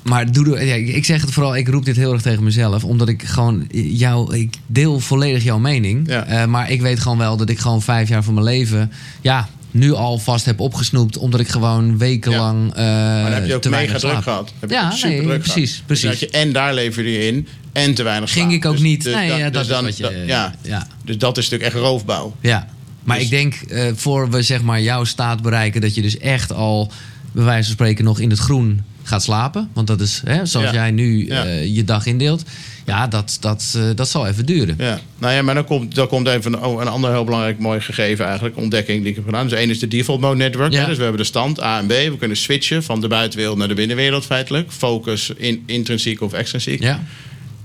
Maar 0.09 0.33
doe, 0.33 0.65
ja, 0.67 0.75
ik 0.75 1.05
zeg 1.05 1.21
het 1.21 1.31
vooral, 1.33 1.57
ik 1.57 1.69
roep 1.69 1.85
dit 1.85 1.97
heel 1.97 2.13
erg 2.13 2.23
tegen 2.23 2.45
mezelf. 2.45 2.85
Omdat 2.85 3.09
ik 3.09 3.23
gewoon 3.23 3.67
jou, 3.73 4.37
ik 4.37 4.55
deel 4.67 5.01
volledig 5.01 5.43
jouw 5.45 5.59
mening. 5.59 6.09
Ja. 6.09 6.25
Eh, 6.25 6.47
maar 6.47 6.71
ik 6.71 6.81
weet 6.81 7.01
gewoon 7.01 7.19
wel 7.19 7.37
dat 7.37 7.49
ik 7.51 7.59
gewoon 7.59 7.83
vijf 7.83 8.09
jaar 8.09 8.23
van 8.25 8.35
mijn 8.35 8.47
leven, 8.47 8.93
ja, 9.21 9.49
nu 9.71 9.93
al 9.93 10.19
vast 10.19 10.45
heb 10.45 10.61
opgesnoept. 10.61 11.17
Omdat 11.19 11.41
ik 11.41 11.49
gewoon 11.49 11.99
wekenlang. 11.99 12.75
eh 12.75 12.85
maar 12.85 13.23
dan 13.23 13.33
heb 13.33 13.47
je 13.47 13.55
ook 13.55 13.63
te 13.63 13.69
mega 13.69 13.99
druk 13.99 14.23
gehad. 14.23 14.53
Heb 14.61 14.71
Ja, 14.71 14.91
super 14.91 15.09
nee, 15.17 15.23
druk 15.27 15.41
precies, 15.43 15.71
gehad. 15.71 15.87
precies. 15.87 16.11
Dus 16.11 16.21
dat 16.21 16.31
je, 16.31 16.39
en 16.39 16.53
daar 16.53 16.75
lever 16.75 17.07
je 17.09 17.27
in, 17.27 17.47
en 17.73 17.95
te 17.95 18.03
weinig 18.03 18.33
Ging 18.33 18.45
slaap. 18.51 18.57
ik 18.57 18.65
ook 18.67 18.73
Dus- 18.73 18.83
niet. 18.83 19.03
dus 19.05 19.15
nee, 19.15 19.29
dan- 19.29 19.39
ja, 19.39 19.51
dat 19.51 19.63
dus 19.67 19.73
dan- 19.73 19.87
je. 19.87 20.03
dat- 20.03 20.13
ja. 20.27 20.55
ja. 20.63 20.87
Dus 21.05 21.19
dat 21.19 21.37
is 21.39 21.49
natuurlijk 21.49 21.75
echt 21.75 21.85
roofbouw. 21.85 22.37
Ja, 22.41 22.67
maar 23.05 23.17
Dus- 23.17 23.25
ik 23.25 23.31
denk 23.31 23.55
eh, 23.55 23.85
voor 23.95 24.31
we 24.31 24.43
zeg 24.43 24.63
maar 24.63 24.83
jouw 24.83 25.05
staat 25.05 25.43
bereiken 25.43 25.81
dat 25.81 25.95
je 25.95 26.03
dus 26.03 26.19
echt 26.19 26.53
al 26.53 26.91
bij 27.33 27.45
wijze 27.45 27.63
van 27.65 27.73
spreken 27.73 28.05
nog 28.05 28.21
in 28.21 28.31
het 28.31 28.39
groen 28.39 28.81
gaat 29.07 29.23
slapen. 29.23 29.71
Want 29.73 29.87
dat 29.87 30.01
is 30.01 30.23
hè, 30.25 30.47
zoals 30.47 30.67
Ja. 30.67 30.73
jij 30.73 30.91
nu 30.91 31.27
Ja. 31.27 31.45
eh, 31.45 31.75
je 31.77 31.85
dag 31.85 32.07
indeelt. 32.07 32.45
Ja, 32.87 33.07
dat, 33.07 33.37
dat, 33.41 33.73
eh, 33.77 33.83
dat 33.95 34.09
zal 34.09 34.27
even 34.27 34.47
duren. 34.47 34.75
Ja, 34.79 35.01
nou 35.19 35.33
ja, 35.35 35.43
maar 35.43 35.55
dan 35.55 35.65
komt, 35.65 35.95
dan 35.95 36.09
komt 36.09 36.27
even 36.29 36.53
een, 36.53 36.63
oh, 36.63 36.81
een 36.81 36.89
ander 36.89 37.11
heel 37.11 37.25
belangrijk 37.25 37.59
mooi 37.59 37.81
gegeven 37.81 38.25
eigenlijk, 38.25 38.57
ontdekking 38.57 39.01
die 39.01 39.09
ik 39.11 39.15
heb 39.17 39.25
gedaan. 39.25 39.49
Dus 39.49 39.59
één 39.59 39.71
is 39.71 39.79
de 39.79 39.89
default 39.89 40.21
mode 40.21 40.37
network. 40.37 40.73
Ja. 40.73 40.81
Hè, 40.81 40.87
dus 40.87 40.97
we 40.97 41.03
hebben 41.03 41.21
de 41.21 41.27
stand 41.27 41.63
A 41.63 41.79
en 41.79 41.87
B. 41.87 41.91
We 41.91 42.17
kunnen 42.19 42.37
switchen 42.37 42.83
van 42.83 43.01
de 43.01 43.09
buitenwereld 43.09 43.59
naar 43.59 43.69
de 43.69 43.75
binnenwereld 43.75 44.25
feitelijk. 44.25 44.71
Focus 44.73 45.31
in, 45.37 45.63
intrinsiek 45.67 46.21
of 46.21 46.33
extrinsiek. 46.33 46.83
Ja, 46.83 47.03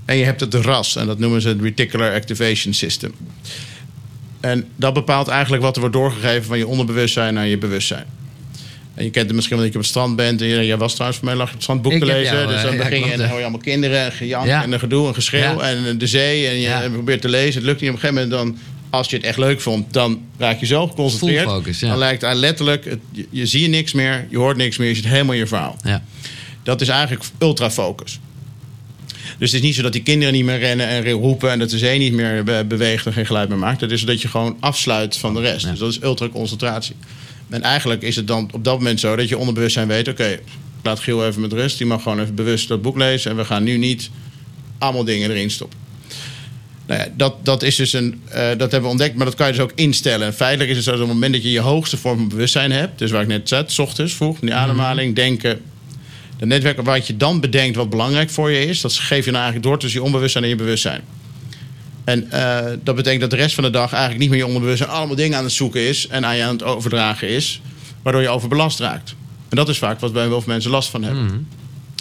En 0.04 0.16
je 0.16 0.24
hebt 0.24 0.40
het 0.40 0.54
RAS 0.54 0.96
en 0.96 1.06
dat 1.06 1.18
noemen 1.18 1.40
ze 1.42 1.48
het 1.48 1.60
Reticular 1.62 2.12
Activation 2.14 2.74
System. 2.74 3.12
En 4.40 4.64
dat 4.76 4.94
bepaalt 4.94 5.28
eigenlijk 5.28 5.62
wat 5.62 5.74
er 5.74 5.80
wordt 5.80 5.96
doorgegeven 5.96 6.44
van 6.44 6.58
je 6.58 6.66
onderbewustzijn 6.66 7.34
naar 7.34 7.46
je 7.46 7.58
bewustzijn. 7.58 8.04
En 8.94 9.04
je 9.04 9.10
kent 9.10 9.26
het 9.26 9.34
misschien 9.34 9.56
wel 9.56 9.64
dat 9.64 9.74
je 9.74 9.78
op 9.78 9.84
het 9.84 9.94
strand 9.94 10.16
bent. 10.16 10.40
En 10.40 10.46
je- 10.46 10.66
jij 10.66 10.76
was 10.76 10.92
trouwens 10.92 11.20
voor 11.20 11.28
mij 11.28 11.36
lag 11.38 11.46
je 11.48 11.52
op 11.54 11.60
het 11.60 11.62
strand 11.62 11.86
Ik 11.86 11.92
heb 11.92 12.02
lezen. 12.02 12.34
jou, 12.34 12.46
dus 12.46 12.56
eh, 12.56 12.62
dan 12.62 12.72
ja, 12.72 12.76
begin 12.78 12.92
je 12.94 12.98
klopt, 12.98 13.12
en 13.12 13.16
dan 13.18 13.26
ja. 13.26 13.30
hoor 13.30 13.38
je 13.38 13.44
allemaal 13.44 13.60
kinderen 13.64 14.04
en 14.04 14.12
gejank 14.12 14.46
Ja. 14.46 14.62
en 14.62 14.72
een 14.72 14.78
gedoe 14.78 15.06
en 15.08 15.14
geschreeuw. 15.14 15.60
Ja. 15.60 15.60
En 15.60 15.98
de 15.98 16.06
zee 16.06 16.46
en 16.46 16.60
je 16.60 16.90
probeert 16.92 17.20
te 17.20 17.28
lezen. 17.28 17.54
Het 17.54 17.64
lukt 17.64 17.80
niet 17.80 17.90
op 17.90 17.94
een 17.96 18.00
gegeven 18.02 18.28
moment 18.28 18.42
dan... 18.56 18.58
Als 18.90 19.10
je 19.10 19.16
het 19.16 19.24
echt 19.24 19.38
leuk 19.38 19.60
vond, 19.60 19.92
dan 19.92 20.20
raak 20.38 20.60
je 20.60 20.66
zo 20.66 20.86
geconcentreerd. 20.86 21.42
Full 21.42 21.52
focus. 21.52 21.78
Dan 21.78 21.98
lijkt 21.98 22.22
het 22.22 22.36
letterlijk, 22.36 22.84
het, 22.84 22.98
je, 23.12 23.26
je 23.30 23.46
ziet 23.46 23.70
niks 23.70 23.92
meer, 23.92 24.26
je 24.30 24.36
hoort 24.38 24.56
niks 24.56 24.76
meer, 24.76 24.88
je 24.88 24.94
zit 24.94 25.04
helemaal 25.06 25.32
in 25.32 25.38
je 25.38 25.46
verhaal. 25.46 25.76
ja. 25.84 26.02
Dat 26.62 26.80
is 26.80 26.88
eigenlijk 26.88 27.24
ultrafocus. 27.38 28.18
Dus 29.38 29.52
het 29.52 29.60
is 29.60 29.60
niet 29.60 29.74
zo 29.74 29.82
dat 29.82 29.92
die 29.92 30.02
kinderen 30.02 30.34
niet 30.34 30.44
meer 30.44 30.58
rennen 30.58 30.86
en 30.86 31.10
roepen 31.10 31.50
en 31.50 31.58
dat 31.58 31.70
de 31.70 31.78
zee 31.78 31.98
niet 31.98 32.12
meer 32.12 32.44
be- 32.44 32.64
beweegt 32.68 33.06
en 33.06 33.12
geen 33.12 33.26
geluid 33.26 33.48
meer 33.48 33.58
maakt. 33.58 33.80
Het 33.80 33.90
is 33.90 34.02
dat 34.04 34.22
je 34.22 34.28
gewoon 34.28 34.56
afsluit 34.60 35.16
van 35.16 35.34
de 35.34 35.40
rest. 35.40 35.66
Dus 35.70 35.78
dat 35.78 35.90
is 35.90 36.02
ultraconcentratie. 36.02 36.94
En 37.52 37.62
eigenlijk 37.62 38.02
is 38.02 38.16
het 38.16 38.26
dan 38.26 38.50
op 38.52 38.64
dat 38.64 38.78
moment 38.78 39.00
zo 39.00 39.16
dat 39.16 39.28
je 39.28 39.38
onderbewustzijn 39.38 39.88
weet: 39.88 40.08
oké, 40.08 40.38
laat 40.82 41.00
Giel 41.00 41.26
even 41.26 41.40
met 41.40 41.52
rust. 41.52 41.78
Die 41.78 41.86
mag 41.86 42.02
gewoon 42.02 42.20
even 42.20 42.34
bewust 42.34 42.68
dat 42.68 42.82
boek 42.82 42.96
lezen. 42.96 43.30
En 43.30 43.36
we 43.36 43.44
gaan 43.44 43.62
nu 43.62 43.76
niet 43.76 44.10
allemaal 44.78 45.04
dingen 45.04 45.30
erin 45.30 45.50
stoppen. 45.50 45.78
Nou 46.86 47.00
ja, 47.00 47.08
dat, 47.16 47.44
dat 47.44 47.62
is 47.62 47.76
dus 47.76 47.92
een. 47.92 48.20
eh, 48.28 48.48
dat 48.48 48.58
hebben 48.58 48.82
we 48.82 48.88
ontdekt, 48.88 49.16
maar 49.16 49.26
dat 49.26 49.34
kan 49.34 49.46
je 49.46 49.52
dus 49.52 49.62
ook 49.62 49.72
instellen. 49.74 50.26
En 50.26 50.34
feitelijk 50.34 50.70
is 50.70 50.76
het 50.76 50.84
zo 50.84 50.90
dat 50.90 51.00
op 51.00 51.06
het 51.06 51.14
moment 51.14 51.34
dat 51.34 51.42
je 51.42 51.50
je 51.50 51.60
hoogste 51.60 51.96
vorm 51.96 52.18
van 52.18 52.28
bewustzijn 52.28 52.72
hebt, 52.72 52.98
dus 52.98 53.10
waar 53.10 53.22
ik 53.22 53.28
net 53.28 53.48
zat, 53.48 53.72
's 53.72 53.78
ochtends 53.78 54.14
vroeg, 54.14 54.38
die 54.38 54.54
ademhaling, 54.54 55.14
denken. 55.14 55.60
De 56.38 56.46
netwerken 56.46 56.84
wat 56.84 57.06
je 57.06 57.16
dan 57.16 57.40
bedenkt 57.40 57.76
wat 57.76 57.90
belangrijk 57.90 58.30
voor 58.30 58.50
je 58.50 58.66
is, 58.66 58.80
dat 58.80 58.92
geef 58.92 59.24
je 59.24 59.30
dan 59.30 59.40
eigenlijk 59.40 59.64
door 59.64 59.78
tussen 59.78 60.00
je 60.00 60.06
onbewustzijn 60.06 60.44
en 60.44 60.50
je 60.50 60.56
bewustzijn. 60.56 61.02
En 62.04 62.30
eh, 62.30 62.72
dat 62.82 62.96
betekent 62.96 63.20
dat 63.20 63.30
de 63.30 63.36
rest 63.36 63.54
van 63.54 63.64
de 63.64 63.70
dag 63.70 63.90
eigenlijk 63.90 64.20
niet 64.20 64.30
meer 64.30 64.38
je 64.38 64.46
onderbewustzijn 64.46 64.90
allemaal 64.90 65.16
dingen 65.16 65.38
aan 65.38 65.44
het 65.44 65.52
zoeken 65.52 65.80
is 65.80 66.06
en 66.06 66.26
aan 66.26 66.36
je 66.36 66.42
aan 66.42 66.52
het 66.52 66.62
overdragen 66.62 67.28
is, 67.28 67.60
waardoor 68.02 68.22
je 68.22 68.28
overbelast 68.28 68.78
raakt. 68.78 69.14
En 69.48 69.56
dat 69.56 69.68
is 69.68 69.78
vaak 69.78 70.00
wat 70.00 70.12
bij 70.12 70.22
heel 70.22 70.40
veel 70.40 70.52
mensen 70.52 70.70
last 70.70 70.90
van 70.90 71.02
hebben. 71.02 71.24
Mhm. 71.24 71.36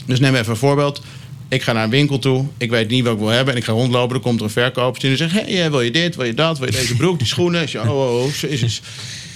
Dus 0.05 0.19
neem 0.19 0.35
even 0.35 0.51
een 0.51 0.57
voorbeeld. 0.57 1.01
Ik 1.49 1.61
ga 1.61 1.73
naar 1.73 1.83
een 1.83 1.89
winkel 1.89 2.19
toe. 2.19 2.45
Ik 2.57 2.69
weet 2.69 2.89
niet 2.89 3.03
wat 3.03 3.13
ik 3.13 3.19
wil 3.19 3.27
hebben. 3.27 3.53
En 3.53 3.59
ik 3.59 3.65
ga 3.65 3.71
rondlopen. 3.71 4.15
Er 4.15 4.21
komt 4.21 4.39
er 4.39 4.45
een 4.45 4.51
verkoper. 4.51 5.01
En 5.03 5.07
die 5.07 5.17
zegt: 5.17 5.31
hey, 5.31 5.71
wil 5.71 5.81
je 5.81 5.91
dit? 5.91 6.15
Wil 6.15 6.25
je 6.25 6.33
dat? 6.33 6.57
Wil 6.57 6.67
je 6.67 6.73
deze 6.73 6.95
broek? 6.95 7.17
Die 7.17 7.27
schoenen? 7.27 7.67
Oh, 7.75 7.89
oh, 7.89 8.23
oh, 8.23 8.33
jezus. 8.33 8.81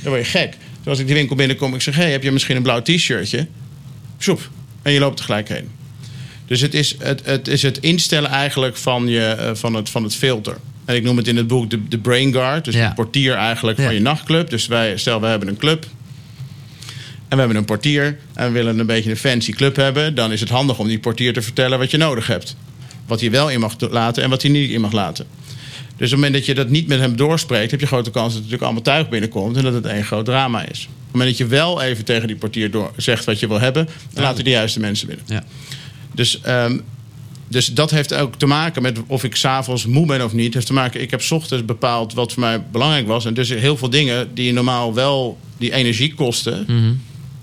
Dan 0.02 0.12
word 0.12 0.26
je 0.26 0.32
gek. 0.32 0.58
Dus 0.78 0.88
als 0.88 1.00
ik 1.00 1.06
die 1.06 1.16
winkel 1.16 1.36
binnenkom. 1.36 1.76
Ik 1.76 1.82
zeg: 1.82 1.96
hey, 1.96 2.12
heb 2.12 2.24
je 2.24 2.32
misschien 2.32 2.56
een 2.56 2.64
blauw 2.64 2.82
t-shirtje? 2.82 3.48
Soep. 4.18 4.50
En 4.82 4.92
je 4.92 5.00
loopt 5.00 5.20
er 5.20 5.26
gelijk 5.26 5.50
heen. 5.50 5.70
Dus 6.48 6.62
het 6.62 6.74
is 6.74 6.96
het, 7.00 7.22
het, 7.26 7.48
is 7.48 7.62
het 7.62 7.78
instellen 7.80 8.30
eigenlijk 8.30 8.78
van, 8.78 9.08
je, 9.08 9.26
eh, 9.26 9.50
van, 9.56 9.74
het, 9.74 9.90
van 9.90 10.04
het 10.04 10.16
filter. 10.16 10.58
En 10.86 10.96
ik 10.96 11.04
noem 11.04 11.18
het 11.18 11.28
in 11.28 11.38
het 11.38 11.48
boek 11.48 11.70
de, 11.70 11.88
de 11.88 11.98
brain 11.98 12.34
guard. 12.34 12.66
Dus 12.66 12.76
Ja. 12.76 12.88
de 12.90 12.94
portier 12.96 13.34
eigenlijk 13.34 13.78
Ja. 13.78 13.84
van 13.86 13.94
je 13.94 14.00
nachtclub. 14.02 14.50
Dus 14.50 14.68
wij, 14.68 14.98
stel, 14.98 15.22
we 15.22 15.28
hebben 15.28 15.48
een 15.48 15.58
club. 15.58 15.86
En 17.28 17.32
we 17.32 17.38
hebben 17.38 17.56
een 17.58 17.66
portier 17.66 18.18
en 18.34 18.46
we 18.48 18.52
willen 18.54 18.80
een 18.80 18.86
beetje 18.86 19.10
een 19.10 19.18
fancy 19.18 19.52
club 19.52 19.76
hebben. 19.76 20.16
Dan 20.16 20.32
is 20.32 20.40
het 20.40 20.50
handig 20.50 20.80
om 20.80 20.88
die 20.88 21.00
portier 21.00 21.34
te 21.34 21.42
vertellen 21.42 21.80
wat 21.80 21.92
je 21.92 21.98
nodig 21.98 22.28
hebt. 22.28 22.56
Wat 23.06 23.20
hij 23.20 23.32
wel 23.32 23.50
in 23.50 23.60
mag 23.60 23.76
laten 23.80 24.24
en 24.24 24.30
wat 24.30 24.42
hij 24.42 24.52
niet 24.52 24.70
in 24.70 24.82
mag 24.82 24.92
laten. 24.92 25.26
Dus 25.76 25.86
op 25.96 26.00
het 26.00 26.12
moment 26.12 26.34
dat 26.34 26.46
je 26.46 26.54
dat 26.54 26.70
niet 26.70 26.88
met 26.88 27.00
hem 27.00 27.16
doorspreekt, 27.16 27.72
heb 27.72 27.80
je 27.80 27.86
grote 27.86 28.12
kans 28.12 28.26
dat 28.26 28.34
er 28.34 28.38
natuurlijk 28.38 28.64
allemaal 28.64 28.82
tuig 28.82 29.10
binnenkomt 29.10 29.58
en 29.58 29.64
dat 29.64 29.74
het 29.74 29.86
één 29.86 30.04
groot 30.06 30.26
drama 30.26 30.62
is. 30.62 30.82
Op 30.90 30.96
het 30.96 31.12
moment 31.12 31.30
dat 31.30 31.38
je 31.38 31.46
wel 31.48 31.82
even 31.82 32.06
tegen 32.06 32.28
die 32.28 32.36
portier 32.36 32.72
door, 32.72 32.92
zegt 32.98 33.26
wat 33.26 33.40
je 33.40 33.48
wil 33.48 33.60
hebben, 33.60 33.88
dan 34.14 34.24
laten 34.24 34.44
de 34.44 34.50
juiste 34.50 34.80
mensen 34.80 35.08
binnen. 35.08 35.26
Ja. 35.28 35.44
Dus, 36.16 36.42
ehm, 36.42 36.78
dus 37.48 37.74
dat 37.74 37.92
heeft 37.92 38.14
ook 38.14 38.36
te 38.36 38.46
maken 38.46 38.82
met 38.82 39.00
of 39.08 39.24
ik 39.24 39.36
s'avonds 39.36 39.86
moe 39.86 40.06
ben 40.06 40.24
of 40.24 40.34
niet. 40.34 40.54
Heeft 40.54 40.66
te 40.68 40.74
maken, 40.74 41.02
ik 41.02 41.12
heb 41.12 41.22
's 41.22 41.32
ochtends 41.32 41.66
bepaald 41.66 42.14
wat 42.14 42.32
voor 42.34 42.42
mij 42.42 42.62
belangrijk 42.72 43.08
was. 43.08 43.26
En 43.26 43.34
dus 43.34 43.50
heel 43.50 43.78
veel 43.78 43.90
dingen 43.90 44.34
die 44.34 44.54
normaal 44.54 44.94
wel 44.94 45.38
die 45.58 45.74
energie 45.74 46.14
kosten, 46.14 46.64
Mhm. 46.68 46.94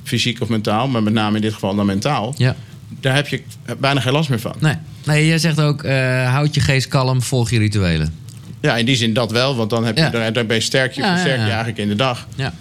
fysiek 0.03 0.41
of 0.41 0.49
mentaal, 0.49 0.89
maar 0.89 1.03
met 1.03 1.13
name 1.13 1.37
in 1.37 1.43
dit 1.43 1.53
geval 1.53 1.75
dan 1.75 1.87
mentaal, 1.87 2.35
ja. 2.37 2.57
daar 3.01 3.15
heb 3.15 3.29
je 3.29 3.43
bijna 3.79 4.01
geen 4.01 4.13
last 4.13 4.29
meer 4.29 4.41
van. 4.41 4.55
Nee. 4.61 4.75
nee, 5.07 5.27
jij 5.27 5.39
zegt 5.39 5.61
ook, 5.61 5.83
eh, 5.83 6.31
houd 6.33 6.55
je 6.55 6.61
geest 6.61 6.89
kalm, 6.89 7.23
volg 7.23 7.51
je 7.51 7.59
rituelen. 7.59 8.15
Ja, 8.61 8.77
in 8.77 8.87
die 8.87 8.97
zin 8.97 9.13
dat 9.13 9.31
wel, 9.31 9.57
want 9.57 9.71
dan, 9.71 9.85
heb 9.85 9.97
je, 9.97 10.03
Ja. 10.03 10.11
dan, 10.11 10.33
dan 10.33 10.47
ben 10.47 10.57
je 10.57 10.63
sterk, 10.63 10.93
je 10.93 11.01
Ja, 11.01 11.25
je 11.25 11.31
eigenlijk 11.31 11.79
in 11.79 11.89
de 11.89 11.95
dag. 11.95 12.27
Ja. 12.35 12.55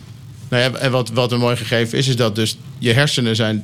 Nou 0.52 0.64
ja, 0.64 0.80
en 0.80 0.92
wat, 0.92 1.10
wat 1.10 1.32
een 1.32 1.40
mooi 1.40 1.56
gegeven 1.56 1.98
is, 1.98 2.08
is 2.08 2.16
dat 2.16 2.36
dus 2.36 2.58
je 2.80 2.92
hersenen 2.94 3.36
zijn 3.36 3.64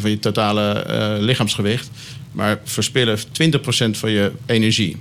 van 0.00 0.10
je 0.10 0.18
totale 0.18 0.72
eh, 0.72 1.14
lichaamsgewicht, 1.18 1.90
maar 2.32 2.58
verspillen 2.64 3.18
20% 3.18 3.20
van 3.90 4.10
je 4.10 4.32
energie. 4.46 4.96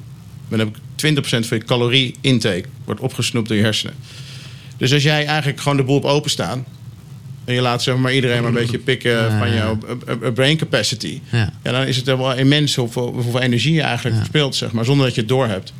Dan 0.50 0.60
heb 0.60 0.68
ik 0.68 1.16
20% 1.16 1.20
van 1.22 1.58
je 1.58 1.64
calorie-intake 1.64 2.64
wordt 2.86 3.02
opgesnoept 3.02 3.48
door 3.48 3.58
je 3.58 3.64
hersenen. 3.64 3.96
Dus 4.78 4.94
als 4.94 5.04
jij 5.04 5.26
eigenlijk 5.26 5.60
gewoon 5.60 5.78
de 5.78 5.84
boel 5.84 5.96
op 5.96 6.06
openstaan... 6.06 6.66
en 7.46 7.54
je 7.54 7.62
laat 7.62 7.84
zeg 7.84 7.96
maar 7.96 8.14
iedereen 8.14 8.42
maar 8.42 8.48
een 8.48 8.58
beetje 8.58 8.80
pikken 8.80 9.12
Ja, 9.12 9.38
van 9.38 9.54
jouw 9.54 9.78
eh, 10.06 10.14
eh, 10.22 10.34
brain 10.34 10.58
capacity... 10.58 11.22
Ja. 11.32 11.54
Ja, 11.64 11.72
dan 11.72 11.84
is 11.84 11.96
het 11.96 12.06
wel 12.06 12.34
immens 12.34 12.76
hoeveel, 12.76 13.14
hoeveel 13.14 13.42
energie 13.42 13.74
je 13.74 13.82
eigenlijk 13.82 14.16
verspilt, 14.16 14.56
zeg 14.56 14.72
maar, 14.72 14.86
zonder 14.86 15.06
dat 15.06 15.16
je 15.16 15.22
het 15.22 15.30
doorhebt. 15.30 15.74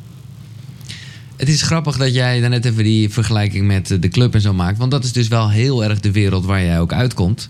Het 1.38 1.48
is 1.48 1.62
grappig 1.62 1.96
dat 1.96 2.14
jij 2.14 2.40
daarnet 2.40 2.64
even 2.64 2.84
die 2.84 3.10
vergelijking 3.10 3.66
met 3.66 3.96
de 4.00 4.08
club 4.08 4.34
en 4.34 4.40
zo 4.40 4.54
maakt. 4.54 4.78
Want 4.78 4.90
dat 4.90 5.04
is 5.04 5.12
dus 5.12 5.28
wel 5.28 5.50
heel 5.50 5.84
erg 5.84 6.00
de 6.00 6.12
wereld 6.12 6.44
waar 6.44 6.62
jij 6.62 6.80
ook 6.80 6.92
uitkomt. 6.92 7.48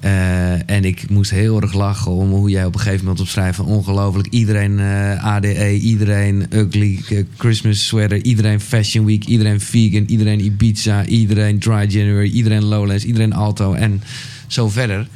Eh, 0.00 0.70
en 0.70 0.84
ik 0.84 1.10
moest 1.10 1.30
heel 1.30 1.60
erg 1.60 1.72
lachen 1.72 2.12
om 2.12 2.30
hoe 2.30 2.50
jij 2.50 2.64
op 2.64 2.74
een 2.74 2.80
gegeven 2.80 3.04
moment 3.04 3.20
opschrijft 3.20 3.56
van 3.56 3.66
ongelooflijk. 3.66 4.28
Iedereen 4.30 4.78
eh, 4.80 5.24
ADE, 5.24 5.78
iedereen 5.78 6.46
ugly 6.50 7.00
eh, 7.08 7.24
Christmas 7.36 7.86
sweater, 7.86 8.22
iedereen 8.22 8.60
Fashion 8.60 9.04
Week, 9.04 9.24
iedereen 9.24 9.60
vegan, 9.60 10.04
iedereen 10.04 10.44
Ibiza, 10.44 11.04
iedereen 11.04 11.58
Dry 11.58 11.86
January, 11.88 12.30
iedereen 12.30 12.64
Lowlands, 12.64 13.04
iedereen 13.04 13.32
Alto 13.32 13.72
en 13.74 14.02
zo 14.46 14.68
verder. 14.68 15.08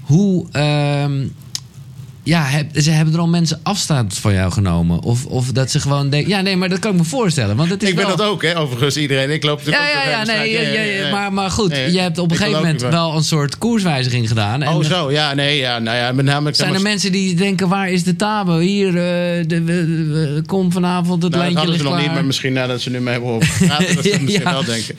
Hoe, 0.00 0.46
ehm, 0.50 1.26
ja, 2.24 2.42
heb, 2.44 2.66
ze 2.74 2.90
hebben 2.90 3.14
er 3.14 3.20
al 3.20 3.28
mensen 3.28 3.60
afstand 3.62 4.18
van 4.18 4.32
jou 4.34 4.52
genomen? 4.52 5.00
Of, 5.02 5.26
of 5.26 5.52
dat 5.52 5.70
ze 5.70 5.80
gewoon 5.80 6.10
denken... 6.10 6.30
Ja, 6.30 6.40
nee, 6.40 6.56
maar 6.56 6.68
dat 6.68 6.78
kan 6.78 6.90
ik 6.92 6.98
me 6.98 7.04
voorstellen. 7.04 7.56
Want 7.56 7.70
het 7.70 7.82
is 7.82 7.88
Ik 7.88 7.94
ben 7.96 8.06
wel... 8.06 8.16
dat 8.16 8.26
ook, 8.26 8.42
hè, 8.42 8.58
overigens, 8.58 8.96
iedereen. 8.96 9.30
Ik 9.30 9.42
loop 9.44 9.60
Ja, 9.64 9.64
natuurlijk 9.70 9.92
ja, 9.94 10.00
ook 10.00 10.10
ja, 10.10 10.24
door 10.24 10.34
nee, 10.34 10.52
ja, 10.52 10.60
ja, 10.60 10.80
ja, 11.04 11.10
maar, 11.10 11.32
maar 11.32 11.50
goed, 11.50 11.70
je 11.90 11.98
hebt 12.00 12.18
op 12.18 12.30
een 12.30 12.36
gegeven 12.36 12.58
moment 12.60 12.80
wel 12.82 13.16
een 13.16 13.24
soort 13.24 13.58
koerswijziging 13.58 14.28
gedaan. 14.28 14.62
En 14.62 14.72
Oh, 14.74 14.84
zo, 14.84 15.10
ja, 15.10 15.34
nee, 15.34 15.56
ja, 15.58 15.78
nou 15.78 15.96
ja, 15.96 16.12
met 16.12 16.24
name... 16.24 16.54
zijn 16.54 16.68
er 16.68 16.74
me- 16.76 16.82
mensen 16.82 17.12
die 17.12 17.34
denken, 17.34 17.68
waar 17.68 17.90
is 17.90 18.02
de 18.04 18.16
tabo? 18.16 18.58
Hier, 18.58 18.86
eh, 18.88 18.94
de, 19.46 19.62
we- 19.62 19.86
we- 19.86 20.42
kom 20.46 20.72
vanavond, 20.72 21.22
het 21.22 21.32
Nou, 21.32 21.32
dat 21.32 21.40
lijntje 21.40 21.58
hadden 21.58 21.76
ze 21.78 21.82
nog 21.84 21.98
niet, 22.00 22.12
maar 22.14 22.24
misschien 22.24 22.52
nadat 22.52 22.80
ze 22.80 22.90
nu 22.90 23.00
mee 23.00 23.12
hebben 23.12 23.38
praten, 23.66 23.94
dat 23.94 24.04
ze 24.04 24.10
Ja. 24.10 24.18
misschien 24.20 24.44
wel 24.44 24.64
denken. 24.64 24.94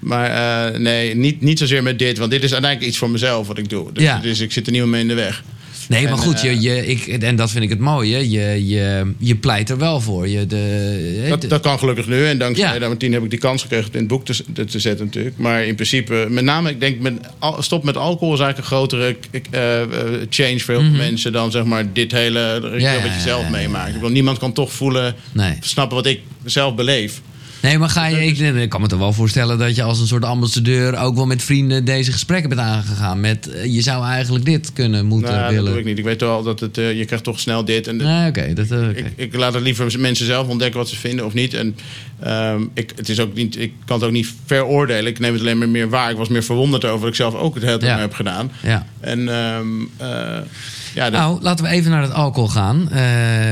Maar 0.00 0.30
eh, 0.72 0.78
nee, 0.80 1.16
niet, 1.16 1.40
niet 1.40 1.58
zozeer 1.58 1.82
met 1.82 1.98
dit, 1.98 2.18
want 2.18 2.30
dit 2.30 2.42
is 2.42 2.52
uiteindelijk 2.52 2.90
iets 2.90 2.98
voor 2.98 3.10
mezelf 3.10 3.46
wat 3.46 3.58
ik 3.58 3.68
doe. 3.68 3.92
Dus, 3.92 4.02
Ja. 4.02 4.18
dus 4.18 4.40
ik 4.40 4.52
zit 4.52 4.66
er 4.66 4.72
niet 4.72 4.84
mee 4.84 5.00
in 5.00 5.08
de 5.08 5.14
weg. 5.14 5.42
Nee, 5.88 6.02
maar 6.02 6.12
En, 6.12 6.18
goed, 6.18 6.40
je, 6.40 6.48
eh, 6.48 6.62
je, 6.62 6.86
ik, 6.86 7.06
en 7.06 7.36
dat 7.36 7.50
vind 7.50 7.64
ik 7.64 7.70
het 7.70 7.78
mooie. 7.78 8.30
Je, 8.30 8.66
je, 8.66 9.12
je 9.18 9.36
pleit 9.36 9.70
er 9.70 9.78
wel 9.78 10.00
voor. 10.00 10.28
Je, 10.28 10.46
de, 10.46 11.26
Dat, 11.28 11.42
dat 11.48 11.60
kan 11.60 11.78
gelukkig 11.78 12.06
nu. 12.06 12.26
En 12.26 12.38
dankzij 12.38 12.78
Ja. 12.78 12.88
Martien 12.88 13.12
heb 13.12 13.22
ik 13.22 13.30
die 13.30 13.38
kans 13.38 13.62
gekregen 13.62 13.92
in 13.92 13.98
het 13.98 14.08
boek 14.08 14.24
te, 14.24 14.44
te, 14.52 14.64
te 14.64 14.78
zetten 14.78 15.06
natuurlijk. 15.06 15.38
Maar 15.38 15.64
in 15.64 15.74
principe, 15.74 16.26
met 16.30 16.44
name, 16.44 16.70
ik 16.70 16.80
denk, 16.80 17.00
met, 17.00 17.14
stop 17.58 17.84
met 17.84 17.96
alcohol 17.96 18.34
is 18.34 18.40
eigenlijk 18.40 18.70
een 18.70 18.76
grotere 18.76 19.16
eh, 19.50 19.82
eh, 19.82 19.88
change 20.30 20.60
voor 20.60 20.74
heel 20.74 20.82
veel 20.82 20.96
mensen 20.96 21.32
dan 21.32 21.50
zeg 21.50 21.64
maar 21.64 21.92
dit 21.92 22.12
hele 22.12 22.44
Mhm. 22.62 22.78
Ja, 22.78 23.02
wat 23.02 23.14
je 23.14 23.20
zelf 23.20 23.50
meemaakt. 23.50 23.88
Ik 23.88 23.94
bedoel, 23.94 24.10
niemand 24.10 24.38
kan 24.38 24.52
toch 24.52 24.72
voelen, 24.72 25.14
Nee. 25.32 25.52
snappen 25.60 25.96
wat 25.96 26.06
ik 26.06 26.20
zelf 26.44 26.74
beleef. 26.74 27.20
Nee, 27.62 27.78
maar 27.78 27.88
ga 27.88 28.06
je, 28.06 28.24
ik, 28.26 28.38
ik 28.38 28.68
kan 28.68 28.80
me 28.80 28.86
toch 28.86 28.98
wel 28.98 29.12
voorstellen 29.12 29.58
dat 29.58 29.76
je 29.76 29.82
als 29.82 30.00
een 30.00 30.06
soort 30.06 30.24
ambassadeur 30.24 30.96
ook 30.98 31.14
wel 31.14 31.26
met 31.26 31.42
vrienden 31.42 31.84
deze 31.84 32.12
gesprekken 32.12 32.48
bent 32.48 32.60
aangegaan. 32.60 33.20
Met 33.20 33.48
eh, 33.50 33.74
je 33.74 33.80
zou 33.80 34.04
eigenlijk 34.04 34.44
dit 34.44 34.72
kunnen, 34.72 35.06
moeten, 35.06 35.30
Nou, 35.32 35.42
dat 35.44 35.50
willen. 35.54 35.70
doe 35.70 35.80
ik 35.80 35.84
niet. 35.86 35.98
Ik 35.98 36.04
weet 36.04 36.20
wel 36.20 36.42
dat 36.42 36.60
het, 36.60 36.78
eh, 36.78 36.98
je 36.98 37.04
krijgt 37.04 37.24
toch 37.24 37.40
snel 37.40 37.64
dit. 37.64 37.86
En 37.86 37.96
Nee, 37.96 38.28
oké. 38.28 38.52
dat, 38.54 38.70
eh, 38.70 38.78
oké. 38.78 38.88
ik, 38.98 39.06
ik 39.16 39.34
laat 39.36 39.54
het 39.54 39.62
liever 39.62 40.00
mensen 40.00 40.26
zelf 40.26 40.48
ontdekken 40.48 40.78
wat 40.80 40.88
ze 40.88 40.96
vinden 40.96 41.24
of 41.26 41.34
niet. 41.34 41.54
En 41.54 41.76
ehm, 42.20 42.62
ik, 42.74 42.92
het 42.96 43.08
is 43.08 43.20
ook 43.20 43.34
niet, 43.34 43.58
ik 43.60 43.72
kan 43.84 43.96
het 43.96 44.06
ook 44.06 44.12
niet 44.12 44.32
veroordelen. 44.46 45.06
Ik 45.06 45.18
neem 45.18 45.32
het 45.32 45.40
alleen 45.40 45.58
maar 45.58 45.68
meer 45.68 45.88
waar. 45.88 46.10
Ik 46.10 46.16
was 46.16 46.28
meer 46.28 46.44
verwonderd 46.44 46.84
over 46.84 46.98
wat 47.00 47.08
ik 47.08 47.14
zelf 47.14 47.34
ook 47.34 47.54
het 47.54 47.62
hele 47.64 47.78
tijd 47.78 47.92
Ja. 47.92 47.98
heb 47.98 48.12
gedaan. 48.14 48.50
ja. 48.62 48.86
En 49.00 49.28
eh, 49.28 50.38
ja, 50.96 51.10
dat, 51.10 51.20
Nou, 51.20 51.38
laten 51.42 51.64
we 51.64 51.70
even 51.70 51.90
naar 51.90 52.02
het 52.02 52.12
alcohol 52.12 52.48
gaan. 52.48 52.90
Eh, 52.90 53.02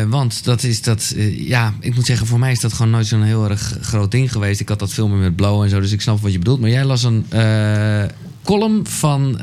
want 0.08 0.44
dat 0.44 0.62
is 0.62 0.82
dat. 0.82 1.12
eh, 1.16 1.48
ja, 1.48 1.72
ik 1.80 1.94
moet 1.94 2.06
zeggen, 2.06 2.26
voor 2.26 2.38
mij 2.38 2.52
is 2.52 2.60
dat 2.60 2.72
gewoon 2.72 2.90
nooit 2.90 3.06
zo'n 3.06 3.22
heel 3.22 3.48
erg 3.50 3.76
groot 3.80 4.10
ding 4.10 4.32
geweest. 4.32 4.60
Ik 4.60 4.68
had 4.68 4.78
dat 4.78 4.92
filmen 4.92 5.20
met 5.20 5.36
Blow 5.36 5.62
en 5.62 5.68
zo, 5.70 5.80
dus 5.80 5.92
ik 5.92 6.00
snap 6.00 6.20
wat 6.20 6.32
je 6.32 6.38
bedoelt. 6.38 6.60
Maar 6.60 6.70
jij 6.70 6.84
las 6.84 7.02
een 7.02 7.26
eh, 7.28 8.02
column 8.44 8.86
van 8.86 9.38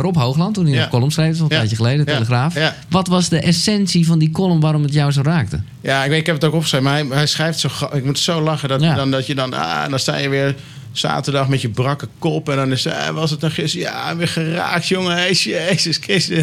Rob 0.00 0.16
Hoogland 0.16 0.54
toen 0.54 0.64
hij 0.64 0.74
Ja. 0.74 0.80
nog 0.80 0.88
column 0.90 1.10
schreef, 1.10 1.30
dat 1.32 1.40
een 1.40 1.46
Ja. 1.48 1.56
tijdje 1.56 1.76
geleden. 1.76 2.06
Telegraaf. 2.06 2.54
Wat 2.88 3.08
was 3.08 3.28
de 3.28 3.40
essentie 3.40 4.06
van 4.06 4.18
die 4.18 4.30
column 4.30 4.60
waarom 4.60 4.82
het 4.82 4.92
jou 4.92 5.12
zo 5.12 5.22
raakte? 5.22 5.60
ja, 5.80 6.04
ik, 6.04 6.10
weet, 6.10 6.20
ik 6.20 6.26
heb 6.26 6.34
het 6.34 6.44
ook 6.44 6.52
opgeschreven. 6.54 6.86
Maar 6.86 6.94
hij, 6.98 7.06
hij 7.10 7.26
schrijft 7.26 7.58
zo... 7.58 7.68
Ik 7.92 8.04
moet 8.04 8.18
zo 8.18 8.40
lachen 8.40 8.68
dat, 8.68 8.80
dan, 8.80 9.10
dat 9.10 9.26
je 9.26 9.34
dan... 9.34 9.54
Ah, 9.54 9.88
dan 9.90 9.98
sta 9.98 10.16
je 10.16 10.28
weer 10.28 10.54
zaterdag 10.98 11.48
met 11.48 11.60
je 11.60 11.68
brakke 11.68 12.08
kop. 12.18 12.48
En 12.48 12.56
dan 12.56 12.72
is 12.72 12.84
eh, 12.86 13.08
was 13.08 13.30
het 13.30 13.40
dan 13.40 13.50
gisteren... 13.50 13.86
Ja, 13.86 14.16
weer 14.16 14.28
geraakt, 14.28 14.86
jongen. 14.88 15.12
Hey, 15.16 15.32
Jezus 15.32 15.96
Christus. 15.96 16.38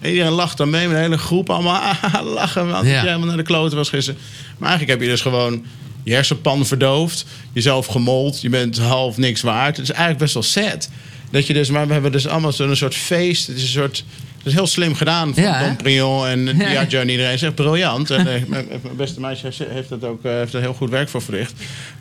en 0.00 0.10
iedereen 0.10 0.32
lacht 0.32 0.56
dan 0.56 0.70
mee 0.70 0.86
met 0.86 0.96
een 0.96 1.02
hele 1.02 1.18
groep. 1.18 1.50
Allemaal 1.50 1.82
lachen. 2.34 2.68
Want 2.70 2.86
Ja. 2.86 2.90
jij 2.92 3.00
helemaal 3.00 3.26
naar 3.26 3.36
de 3.36 3.42
kloten 3.42 3.76
was 3.76 3.88
gisteren. 3.88 4.20
Maar 4.58 4.68
eigenlijk 4.68 4.98
heb 4.98 5.08
je 5.08 5.14
dus 5.14 5.22
gewoon... 5.22 5.64
Je 6.02 6.14
hersenpan 6.14 6.66
verdoofd. 6.66 7.24
Jezelf 7.52 7.86
gemold. 7.86 8.40
Je 8.40 8.48
bent 8.48 8.78
half 8.78 9.16
niks 9.16 9.40
waard. 9.40 9.76
Het 9.76 9.84
is 9.84 9.90
eigenlijk 9.94 10.20
best 10.20 10.34
wel 10.34 10.42
sad. 10.42 10.88
Dat 11.30 11.46
je 11.46 11.52
dus... 11.52 11.70
Maar 11.70 11.86
we 11.86 11.92
hebben 11.92 12.12
dus 12.12 12.26
allemaal 12.26 12.52
zo'n 12.52 12.76
soort 12.76 12.94
feest. 12.94 13.46
Het 13.46 13.56
is 13.56 13.62
een 13.62 13.68
soort... 13.68 14.04
Is 14.48 14.54
heel 14.54 14.66
slim 14.66 14.94
gedaan 14.94 15.34
van 15.34 15.42
Ja, 15.42 15.74
Prion 15.76 16.26
en. 16.26 16.44
Diageo 16.58 17.00
en 17.00 17.08
iedereen. 17.08 17.38
zegt 17.38 17.54
briljant. 17.54 18.10
En 18.10 18.26
eh, 18.34 18.40
mijn 18.52 18.66
beste 18.96 19.20
meisje 19.20 19.50
heeft- 19.68 19.88
dat 19.88 20.04
ook 20.04 20.24
eh, 20.24 20.32
heeft 20.32 20.54
er 20.54 20.60
heel 20.60 20.74
goed 20.74 20.90
werk 20.90 21.08
voor 21.08 21.22
verricht. 21.22 21.52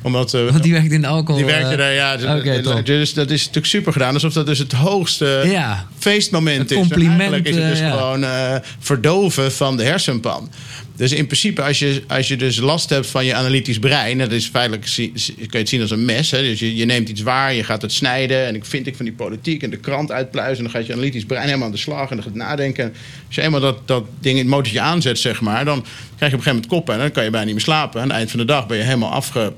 Omdat 0.02 0.34
eh, 0.34 0.42
Want 0.50 0.64
die 0.64 0.74
werkt 0.74 0.92
in 0.92 1.02
de 1.02 1.08
alcohol. 1.08 1.36
die 1.42 1.46
werkte 1.46 1.76
daar, 1.76 1.94
ja. 1.94 2.18
Dus, 2.18 2.84
dus 2.84 3.14
dat 3.14 3.30
is 3.30 3.40
natuurlijk 3.40 3.66
super 3.66 3.92
gedaan. 3.94 4.14
Alsof 4.14 4.34
dat 4.34 4.46
dus 4.46 4.60
het 4.60 4.72
hoogste 4.72 5.42
feestmoment 6.00 6.72
is. 6.72 6.78
compliment, 6.78 7.14
En 7.14 7.20
eigenlijk 7.20 7.48
is 7.50 7.56
het 7.56 7.70
dus 7.70 7.90
gewoon 8.00 8.26
verdoven 8.80 9.52
van 9.52 9.78
de 9.78 9.84
hersenpan. 9.84 10.50
Dus 10.98 11.12
in 11.12 11.26
principe, 11.26 11.62
als 11.62 11.80
je, 11.80 12.04
als 12.08 12.28
je 12.28 12.38
dus 12.38 12.58
last 12.58 12.90
hebt 12.90 13.08
van 13.08 13.26
je 13.26 13.34
analytisch 13.34 13.80
brein... 13.80 14.18
dat 14.18 14.32
is 14.32 14.48
feitelijk, 14.48 14.92
kun 14.96 15.12
je 15.50 15.58
het 15.58 15.70
zien 15.70 15.82
als 15.82 15.92
een 15.92 16.06
mes. 16.06 16.32
Hè? 16.32 16.42
Dus 16.42 16.60
je, 16.60 16.76
je 16.76 16.86
neemt 16.86 17.10
iets 17.10 17.22
waar, 17.22 17.54
je 17.54 17.64
gaat 17.64 17.82
het 17.82 17.92
snijden... 17.92 18.46
en 18.46 18.56
ik 18.56 18.66
vind 18.66 18.88
ik 18.88 18.96
van 18.96 19.06
die 19.06 19.14
politiek 19.14 19.64
en 19.64 19.70
de 19.70 19.78
krant 19.78 20.12
uitpluizen... 20.12 20.58
en 20.58 20.64
dan 20.64 20.72
gaat 20.72 20.88
je 20.88 20.94
analytisch 20.94 21.26
brein 21.26 21.46
helemaal 21.46 21.66
aan 21.66 21.72
de 21.72 21.78
slag 21.78 22.10
en 22.10 22.16
dan 22.16 22.26
gaat 22.26 22.34
nadenken. 22.34 22.94
Als 23.28 23.36
je 23.36 23.42
eenmaal 23.42 23.60
dat, 23.60 23.88
dat 23.88 24.06
ding 24.20 24.38
in 24.38 24.42
het 24.42 24.54
motortje 24.54 24.80
aanzet, 24.80 25.20
zeg 25.20 25.42
maar... 25.42 25.66
dan 25.66 25.82
krijg 25.82 25.88
je 26.18 26.18
op 26.18 26.22
een 26.22 26.30
gegeven 26.30 26.52
moment 26.52 26.68
koppen 26.68 26.94
en 26.94 27.00
dan 27.00 27.12
kan 27.12 27.24
je 27.24 27.30
bijna 27.30 27.46
niet 27.46 27.56
meer 27.56 27.64
slapen. 27.64 28.02
Aan 28.02 28.08
het 28.08 28.18
eind 28.18 28.30
van 28.30 28.40
de 28.40 28.46
dag 28.46 28.68
ben 28.68 28.78
je 28.78 28.84
helemaal 28.84 29.12
afge... 29.12 29.54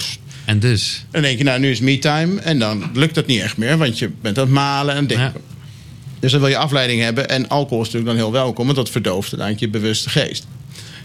En 0.46 0.60
dus. 0.60 1.06
dan 1.12 1.22
denk 1.22 1.38
je, 1.38 1.44
nou, 1.44 1.60
nu 1.60 1.70
is 1.70 1.80
me-time. 1.80 2.42
En 2.42 2.60
dan 2.60 2.92
lukt 2.94 3.16
dat 3.16 3.26
niet 3.26 3.42
echt 3.42 3.58
meer, 3.58 3.78
want 3.78 4.00
je 4.00 4.10
bent 4.22 4.38
aan 4.38 4.44
het 4.44 4.54
malen 4.54 4.96
en 4.96 5.08
denken. 5.08 5.34
Ja. 5.36 5.58
Dus 6.20 6.32
dan 6.32 6.40
wil 6.40 6.50
je 6.50 6.58
afleiding 6.58 7.02
hebben. 7.02 7.30
En 7.30 7.48
alcohol 7.48 7.82
is 7.82 7.86
natuurlijk 7.86 8.18
dan 8.18 8.26
heel 8.26 8.42
welkom, 8.42 8.66
want 8.66 8.78
dat 8.78 8.90
verdooft 8.90 9.32
uiteindelijk 9.32 9.74
je 9.74 9.80
bewuste 9.80 10.10
geest. 10.10 10.48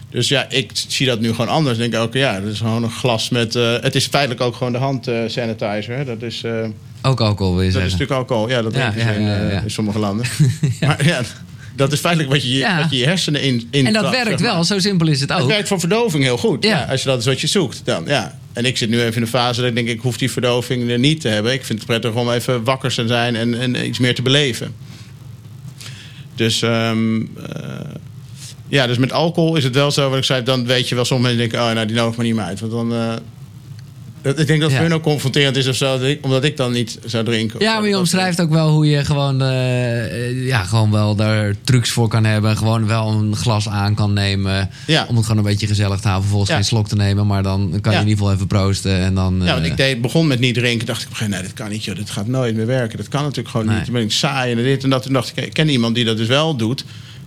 Dus 0.09 0.27
ja, 0.27 0.49
ik 0.49 0.71
zie 0.87 1.05
dat 1.05 1.19
nu 1.19 1.29
gewoon 1.29 1.47
anders. 1.49 1.77
Ik 1.77 1.91
denk 1.91 2.03
ook, 2.03 2.13
ja, 2.13 2.39
dat 2.39 2.51
is 2.51 2.57
gewoon 2.57 2.83
een 2.83 2.91
glas 2.91 3.29
met... 3.29 3.55
eh, 3.55 3.75
het 3.81 3.95
is 3.95 4.07
feitelijk 4.07 4.41
ook 4.41 4.55
gewoon 4.55 4.71
de 4.73 4.79
hand 4.79 5.07
eh, 5.07 5.17
sanitizer. 5.27 5.95
hè. 5.97 6.05
Dat 6.05 6.21
is, 6.21 6.43
eh, 6.43 6.67
Ook 7.01 7.21
alcohol 7.21 7.53
wil 7.55 7.63
je 7.63 7.71
dat 7.71 7.81
is 7.81 7.91
natuurlijk 7.91 8.19
alcohol. 8.19 8.49
Ja, 8.49 8.61
dat 8.61 8.75
Ja, 8.75 8.91
ze 8.91 8.99
ja, 8.99 9.05
in, 9.11 9.21
ja, 9.21 9.49
ja. 9.49 9.61
in 9.61 9.71
sommige 9.71 9.99
landen. 9.99 10.25
Maar 10.79 11.05
ja, 11.05 11.21
dat 11.75 11.91
is 11.91 11.99
feitelijk 11.99 12.31
wat 12.33 12.43
je, 12.43 12.75
wat 12.81 12.91
je 12.91 12.97
je 12.97 13.05
hersenen 13.05 13.41
in, 13.41 13.67
in 13.71 13.85
En 13.87 13.93
dat 13.93 14.09
werkt 14.11 14.27
zeg 14.29 14.39
maar. 14.39 14.53
wel, 14.53 14.63
zo 14.63 14.79
simpel 14.79 15.07
is 15.07 15.21
het 15.21 15.29
Het 15.29 15.41
ook. 15.41 15.47
werkt 15.47 15.67
voor 15.67 15.79
verdoving 15.79 16.23
heel 16.23 16.37
goed. 16.37 16.63
Ja. 16.63 16.85
Als 16.89 17.01
je 17.03 17.07
dat 17.09 17.19
is 17.19 17.25
wat 17.25 17.41
je 17.41 17.47
zoekt, 17.47 17.81
dan 17.83 18.03
ja. 18.07 18.39
En 18.53 18.65
ik 18.65 18.77
zit 18.77 18.89
nu 18.89 19.01
even 19.01 19.15
in 19.15 19.21
de 19.21 19.27
fase 19.27 19.59
dat 19.59 19.69
ik 19.69 19.75
denk, 19.75 19.87
ik 19.87 19.99
hoef 20.01 20.17
die 20.17 20.31
verdoving 20.31 20.89
er 20.89 20.99
niet 20.99 21.21
te 21.21 21.27
hebben. 21.27 21.53
Ik 21.53 21.65
vind 21.65 21.77
het 21.79 21.87
prettig 21.87 22.13
om 22.13 22.31
even 22.31 22.63
wakker 22.63 22.93
te 22.93 23.07
zijn 23.07 23.35
en, 23.35 23.59
en 23.59 23.85
iets 23.87 23.99
meer 23.99 24.15
te 24.15 24.21
beleven. 24.21 24.73
Dus, 26.35 26.61
ehm, 26.61 27.21
eh, 27.21 27.79
ja, 28.75 28.87
dus 28.87 28.97
met 28.97 29.11
alcohol 29.11 29.55
is 29.55 29.63
het 29.63 29.75
wel 29.75 29.91
zo, 29.91 30.09
wat 30.09 30.17
ik 30.17 30.23
zei, 30.23 30.43
dan 30.43 30.65
weet 30.65 30.89
je 30.89 30.95
wel, 30.95 31.05
sommige 31.05 31.33
mensen 31.33 31.49
denken, 31.49 31.67
oh, 31.69 31.73
nou, 31.75 31.87
die 31.87 31.95
nodig 31.95 32.17
me 32.17 32.23
niet 32.23 32.35
meer 32.35 32.43
uit. 32.43 32.59
Want 32.59 32.71
dan, 32.71 32.93
eh, 32.93 33.13
dat- 34.21 34.39
ik 34.39 34.47
denk 34.47 34.59
dat 34.61 34.69
het 34.69 34.79
Ja. 34.79 34.85
hun 34.85 34.93
ook 34.93 35.03
confronterend 35.03 35.55
is 35.55 35.67
of 35.67 35.75
zo, 35.75 35.97
dat 35.97 36.07
ik- 36.07 36.19
omdat 36.25 36.43
ik 36.43 36.57
dan 36.57 36.71
niet 36.71 36.99
zou 37.05 37.23
drinken. 37.25 37.59
Ja, 37.59 37.79
maar 37.79 37.89
je 37.89 37.97
omschrijft 37.97 38.41
ook 38.41 38.49
wel 38.49 38.69
hoe 38.69 38.85
je 38.89 39.05
gewoon, 39.05 39.41
eh, 39.41 40.27
eh, 40.29 40.45
ja, 40.47 40.63
gewoon 40.63 40.91
wel 40.91 41.15
daar 41.15 41.55
trucs 41.63 41.89
voor 41.89 42.07
kan 42.07 42.23
hebben. 42.23 42.57
Gewoon 42.57 42.87
wel 42.87 43.07
een 43.11 43.35
glas 43.35 43.69
aan 43.69 43.95
kan 43.95 44.13
nemen. 44.13 44.69
Ja. 44.87 45.05
Om 45.09 45.15
het 45.15 45.25
gewoon 45.25 45.37
een 45.43 45.49
beetje 45.49 45.67
gezellig 45.67 45.95
te 45.99 46.07
houden. 46.07 46.21
Vervolgens 46.21 46.49
Ja. 46.49 46.55
geen 46.55 46.65
slok 46.65 46.87
te 46.87 46.95
nemen. 46.95 47.27
Maar 47.27 47.43
dan 47.43 47.77
kan 47.81 47.93
je 47.93 47.99
in 47.99 48.07
ieder 48.07 48.17
geval 48.19 48.33
even 48.33 48.47
proosten. 48.47 48.99
En 48.99 49.15
dan, 49.15 49.35
Ja, 49.43 49.51
want 49.53 49.65
eh, 49.65 49.71
ik 49.71 49.77
deed, 49.77 50.01
begon 50.01 50.27
met 50.27 50.39
niet 50.39 50.53
drinken. 50.55 50.85
Dacht 50.85 51.01
ik 51.19 51.27
nee, 51.27 51.41
dit 51.41 51.53
kan 51.53 51.69
niet, 51.69 51.83
joh. 51.83 51.95
Dit 51.95 52.09
gaat 52.09 52.27
nooit 52.27 52.55
meer 52.55 52.65
werken. 52.65 52.97
Dat 52.97 53.07
kan 53.07 53.21
natuurlijk 53.21 53.49
gewoon 53.49 53.65
Nee. 53.65 53.75
niet. 53.75 53.85
Dan 53.85 53.93
ben 53.93 54.03
ik 54.03 54.11
saai 54.11 54.51
en 54.51 54.63
dit 54.63 54.83
en 54.83 54.89
dat. 54.89 55.03
Toen 55.03 55.13
dacht 55.13 55.33
ik, 55.35 55.45
ik 55.45 55.53
ken 55.53 55.69
iemand 55.69 55.95
die 55.95 56.05
dat 56.05 56.17
dus 56.17 56.27
wel 56.27 56.55
doet. 56.55 56.83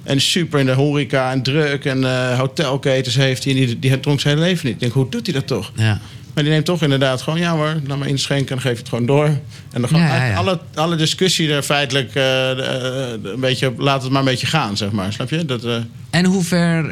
En 0.08 0.20
super 0.20 0.60
in 0.60 0.66
de 0.66 0.72
horeca 0.72 1.30
en 1.30 1.42
druk 1.42 1.84
en 1.84 2.04
eh, 2.04 2.38
hotelketens 2.38 3.14
heeft 3.14 3.44
hij. 3.44 3.54
Die, 3.54 3.78
die 3.78 4.00
dronk 4.00 4.20
zijn 4.20 4.36
hele 4.36 4.48
leven 4.48 4.66
niet. 4.66 4.74
Ik 4.74 4.80
denk, 4.80 4.92
hoe 4.92 5.08
doet 5.08 5.26
hij 5.26 5.34
dat 5.34 5.46
toch? 5.46 5.72
ja. 5.74 6.00
Maar 6.34 6.46
die 6.46 6.52
neemt 6.52 6.66
toch 6.66 6.82
inderdaad 6.82 7.22
gewoon, 7.22 7.38
ja 7.38 7.52
hoor, 7.52 7.80
laat 7.86 7.98
maar 7.98 8.08
inschenken. 8.08 8.56
En 8.56 8.62
geef 8.62 8.78
het 8.78 8.88
gewoon 8.88 9.06
door. 9.06 9.26
En 9.72 9.80
dan 9.80 10.00
Ja. 10.00 10.34
Alle, 10.34 10.60
alle 10.74 10.96
discussie 10.96 11.52
er 11.52 11.62
feitelijk 11.62 12.14
eh, 12.14 12.50
eh, 12.50 13.10
een 13.22 13.40
beetje, 13.40 13.72
laat 13.76 14.02
het 14.02 14.10
maar 14.12 14.20
een 14.20 14.28
beetje 14.28 14.46
gaan, 14.46 14.76
zeg 14.76 14.90
maar. 14.90 15.12
Snap 15.12 15.30
je? 15.30 15.44
Dat, 15.44 15.64
En 16.10 16.24
hoe 16.24 16.44
ver, 16.44 16.84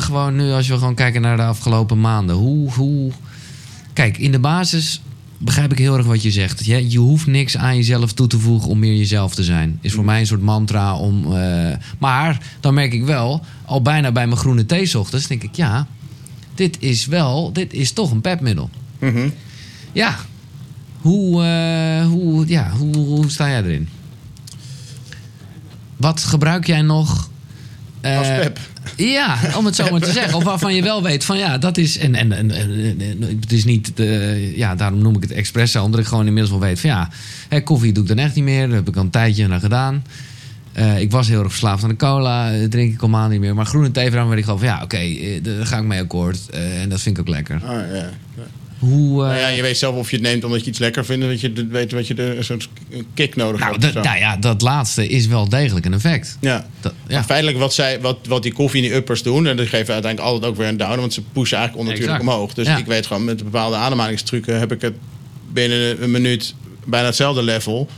gewoon 0.00 0.36
nu 0.36 0.50
als 0.50 0.68
we 0.68 0.78
gewoon 0.78 0.94
kijken 0.94 1.20
naar 1.20 1.36
de 1.36 1.42
afgelopen 1.42 2.00
maanden. 2.00 2.36
Hoe, 2.36 2.72
hoe... 2.72 3.12
Kijk, 3.92 4.18
in 4.18 4.32
de 4.32 4.38
basis 4.38 5.00
begrijp 5.38 5.72
ik 5.72 5.78
heel 5.78 5.96
erg 5.96 6.06
wat 6.06 6.22
je 6.22 6.30
zegt. 6.30 6.64
Je, 6.64 6.90
je 6.90 6.98
hoeft 6.98 7.26
niks 7.26 7.56
aan 7.56 7.76
jezelf 7.76 8.12
toe 8.12 8.26
te 8.26 8.38
voegen 8.38 8.68
om 8.70 8.78
meer 8.78 8.96
jezelf 8.96 9.34
te 9.34 9.44
zijn. 9.44 9.78
Is 9.80 9.92
voor 9.92 10.04
mij 10.04 10.20
een 10.20 10.26
soort 10.26 10.42
mantra 10.42 10.96
om... 10.96 11.36
eh, 11.36 11.76
maar 11.98 12.42
dan 12.60 12.74
merk 12.74 12.92
ik 12.92 13.04
wel, 13.04 13.44
al 13.64 13.82
bijna 13.82 14.12
bij 14.12 14.26
mijn 14.26 14.38
groene 14.38 14.66
thee 14.66 14.86
's 14.86 14.94
ochtends, 14.94 15.26
denk 15.26 15.42
ik 15.42 15.54
ja... 15.54 15.86
dit 16.54 16.76
is 16.80 17.06
wel, 17.06 17.52
dit 17.52 17.72
is 17.72 17.92
toch 17.92 18.10
een 18.10 18.20
pepmiddel. 18.20 18.70
Mhm. 18.98 19.28
Ja. 19.92 20.16
Hoe, 21.00 21.44
eh, 21.44 22.06
hoe, 22.06 22.46
ja, 22.46 22.70
hoe, 22.70 22.96
hoe 22.96 23.30
sta 23.30 23.48
jij 23.48 23.62
erin? 23.62 23.88
Wat 25.96 26.20
gebruik 26.20 26.66
jij 26.66 26.82
nog? 26.82 27.30
Eh, 28.12 28.18
Als 28.18 28.26
pep. 28.26 28.58
Ja, 28.96 29.36
om 29.56 29.64
het 29.66 29.76
zo 29.76 29.90
maar 29.90 30.00
te 30.00 30.12
zeggen. 30.12 30.34
Of 30.34 30.44
waarvan 30.44 30.74
je 30.74 30.82
wel 30.82 31.02
weet 31.02 31.24
van 31.24 31.38
ja, 31.38 31.58
dat 31.58 31.76
is. 31.76 31.98
En, 31.98 32.14
en, 32.14 32.32
en, 32.32 32.50
het 33.40 33.52
is 33.52 33.64
niet. 33.64 33.92
De, 33.96 34.52
ja, 34.56 34.74
daarom 34.74 35.02
noem 35.02 35.16
ik 35.16 35.22
het 35.22 35.32
espresso. 35.32 35.82
Omdat 35.84 36.00
ik 36.00 36.06
gewoon 36.06 36.26
inmiddels 36.26 36.58
wel 36.58 36.68
weet 36.68 36.80
van 36.80 36.90
ja, 36.90 37.08
hè, 37.48 37.60
koffie 37.60 37.92
doe 37.92 38.02
ik 38.02 38.08
dan 38.08 38.18
echt 38.18 38.34
niet 38.34 38.44
meer. 38.44 38.66
Dat 38.66 38.76
heb 38.76 38.88
ik 38.88 38.96
al 38.96 39.02
een 39.02 39.10
tijdje 39.10 39.46
naar 39.48 39.60
gedaan. 39.60 40.04
Eh, 40.72 41.00
ik 41.00 41.10
was 41.10 41.28
heel 41.28 41.38
erg 41.40 41.48
verslaafd 41.50 41.82
aan 41.82 41.88
de 41.88 41.96
cola. 41.96 42.52
eh, 42.52 42.68
drink 42.68 42.92
ik 42.92 43.02
al 43.02 43.08
maanden 43.08 43.30
niet 43.30 43.40
meer. 43.40 43.54
Maar 43.54 43.66
groene 43.66 43.90
thee 43.90 44.10
werd 44.10 44.32
ik 44.38 44.44
gewoon 44.44 44.58
van 44.58 44.68
ja, 44.68 44.82
oké, 44.82 44.96
eh, 44.96 45.42
daar 45.42 45.66
ga 45.66 45.78
ik 45.78 45.84
mee 45.84 46.00
akkoord. 46.00 46.50
Eh, 46.50 46.82
en 46.82 46.88
dat 46.88 47.00
vind 47.00 47.18
ik 47.18 47.22
ook 47.22 47.34
lekker. 47.34 47.60
Ah, 47.64 47.94
ja. 47.94 48.10
Hoe. 48.78 49.22
eh, 49.22 49.28
Nou 49.28 49.40
ja, 49.40 49.48
je 49.48 49.62
weet 49.62 49.78
zelf 49.78 49.96
of 49.96 50.10
je 50.10 50.16
het 50.16 50.24
neemt 50.24 50.44
omdat 50.44 50.64
je 50.64 50.70
iets 50.70 50.78
lekker 50.78 51.04
vindt. 51.04 51.26
Dat 51.26 51.40
je 51.40 51.66
weet 51.70 51.92
wat 51.92 52.06
je 52.06 52.14
de, 52.14 52.36
zo'n 52.40 52.62
kick 53.14 53.36
nodig 53.36 53.60
nou, 53.60 53.76
hebt. 53.80 53.94
nou 53.94 54.18
ja, 54.18 54.36
dat 54.36 54.62
laatste 54.62 55.08
is 55.08 55.26
wel 55.26 55.48
degelijk 55.48 55.86
een 55.86 55.94
effect. 55.94 56.36
Ja. 56.40 56.66
Dat, 56.80 56.92
Ja. 57.06 57.24
Feitelijk 57.24 57.58
wat, 57.58 57.74
zij, 57.74 58.00
wat, 58.00 58.16
wat 58.28 58.42
die 58.42 58.52
koffie 58.52 58.82
en 58.82 58.88
die 58.88 58.96
uppers 58.96 59.22
doen... 59.22 59.46
en 59.46 59.56
dat 59.56 59.66
geven 59.66 59.92
uiteindelijk 59.94 60.32
altijd 60.32 60.50
ook 60.52 60.58
weer 60.58 60.68
een 60.68 60.76
down... 60.76 61.00
want 61.00 61.12
ze 61.14 61.22
pushen 61.32 61.58
eigenlijk 61.58 61.88
onnatuurlijk 61.88 62.18
Exact. 62.20 62.36
omhoog. 62.36 62.54
Dus 62.54 62.66
Ja. 62.66 62.76
ik 62.76 62.86
weet 62.86 63.06
gewoon, 63.06 63.24
met 63.24 63.44
bepaalde 63.44 63.76
ademhalingstrucken... 63.76 64.58
heb 64.58 64.72
ik 64.72 64.80
het 64.80 64.94
binnen 65.52 66.02
een 66.02 66.10
minuut 66.10 66.54
bijna 66.84 67.06
hetzelfde 67.06 67.42
level... 67.42 67.88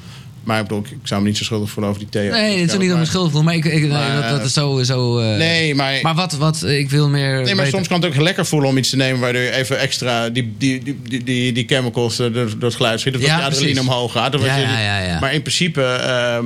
Maar 0.48 0.60
ik 0.60 0.66
bedoel, 0.68 0.84
ik 0.90 0.96
zou 1.02 1.20
me 1.22 1.26
niet 1.28 1.36
zo 1.36 1.44
schuldig 1.44 1.70
voelen 1.70 1.90
over 1.92 2.02
die 2.02 2.10
thee. 2.12 2.30
Nee, 2.30 2.60
het 2.60 2.72
is 2.72 2.78
niet 2.78 2.92
om 2.92 3.04
schuldig 3.04 3.30
voelen, 3.32 3.44
maar 3.44 3.54
ik, 3.54 3.64
ik, 3.64 3.80
nee, 3.88 4.12
dat, 4.20 4.28
dat 4.28 4.44
is 4.44 4.52
zo. 4.52 4.82
zo 4.82 5.18
eh, 5.18 5.36
Nee, 5.36 5.74
maar, 5.74 5.98
Maar 6.02 6.14
wat, 6.14 6.32
wat, 6.36 6.62
ik 6.62 6.90
wil 6.90 7.08
meer. 7.08 7.34
nee, 7.34 7.44
maar 7.44 7.54
weten- 7.54 7.70
soms 7.70 7.88
kan 7.88 8.00
het 8.00 8.10
ook 8.10 8.16
lekker 8.22 8.46
voelen 8.46 8.68
om 8.68 8.76
iets 8.76 8.90
te 8.90 8.96
nemen... 8.96 9.20
waardoor 9.20 9.42
je 9.42 9.50
even 9.52 9.78
extra 9.78 10.28
die, 10.28 10.54
die, 10.58 10.82
die, 10.82 10.98
die, 11.08 11.22
die, 11.24 11.52
die 11.52 11.64
chemicals 11.66 12.16
door, 12.16 12.32
door 12.32 12.48
het 12.60 12.74
geluid 12.74 13.00
schiet. 13.00 13.14
Of 13.14 13.20
dat 13.20 13.28
Ja, 13.30 13.36
je 13.36 13.42
adrenaline 13.44 13.72
precies. 13.74 13.90
omhoog 13.94 14.12
gaat. 14.12 14.34
Of 14.34 14.44
Ja, 14.44 14.56
dat 14.56 14.64
ja, 14.64 14.80
ja, 14.80 14.98
ja. 14.98 15.20
Maar 15.20 15.34
in 15.34 15.40
principe... 15.42 15.82
ehm, 15.82 16.44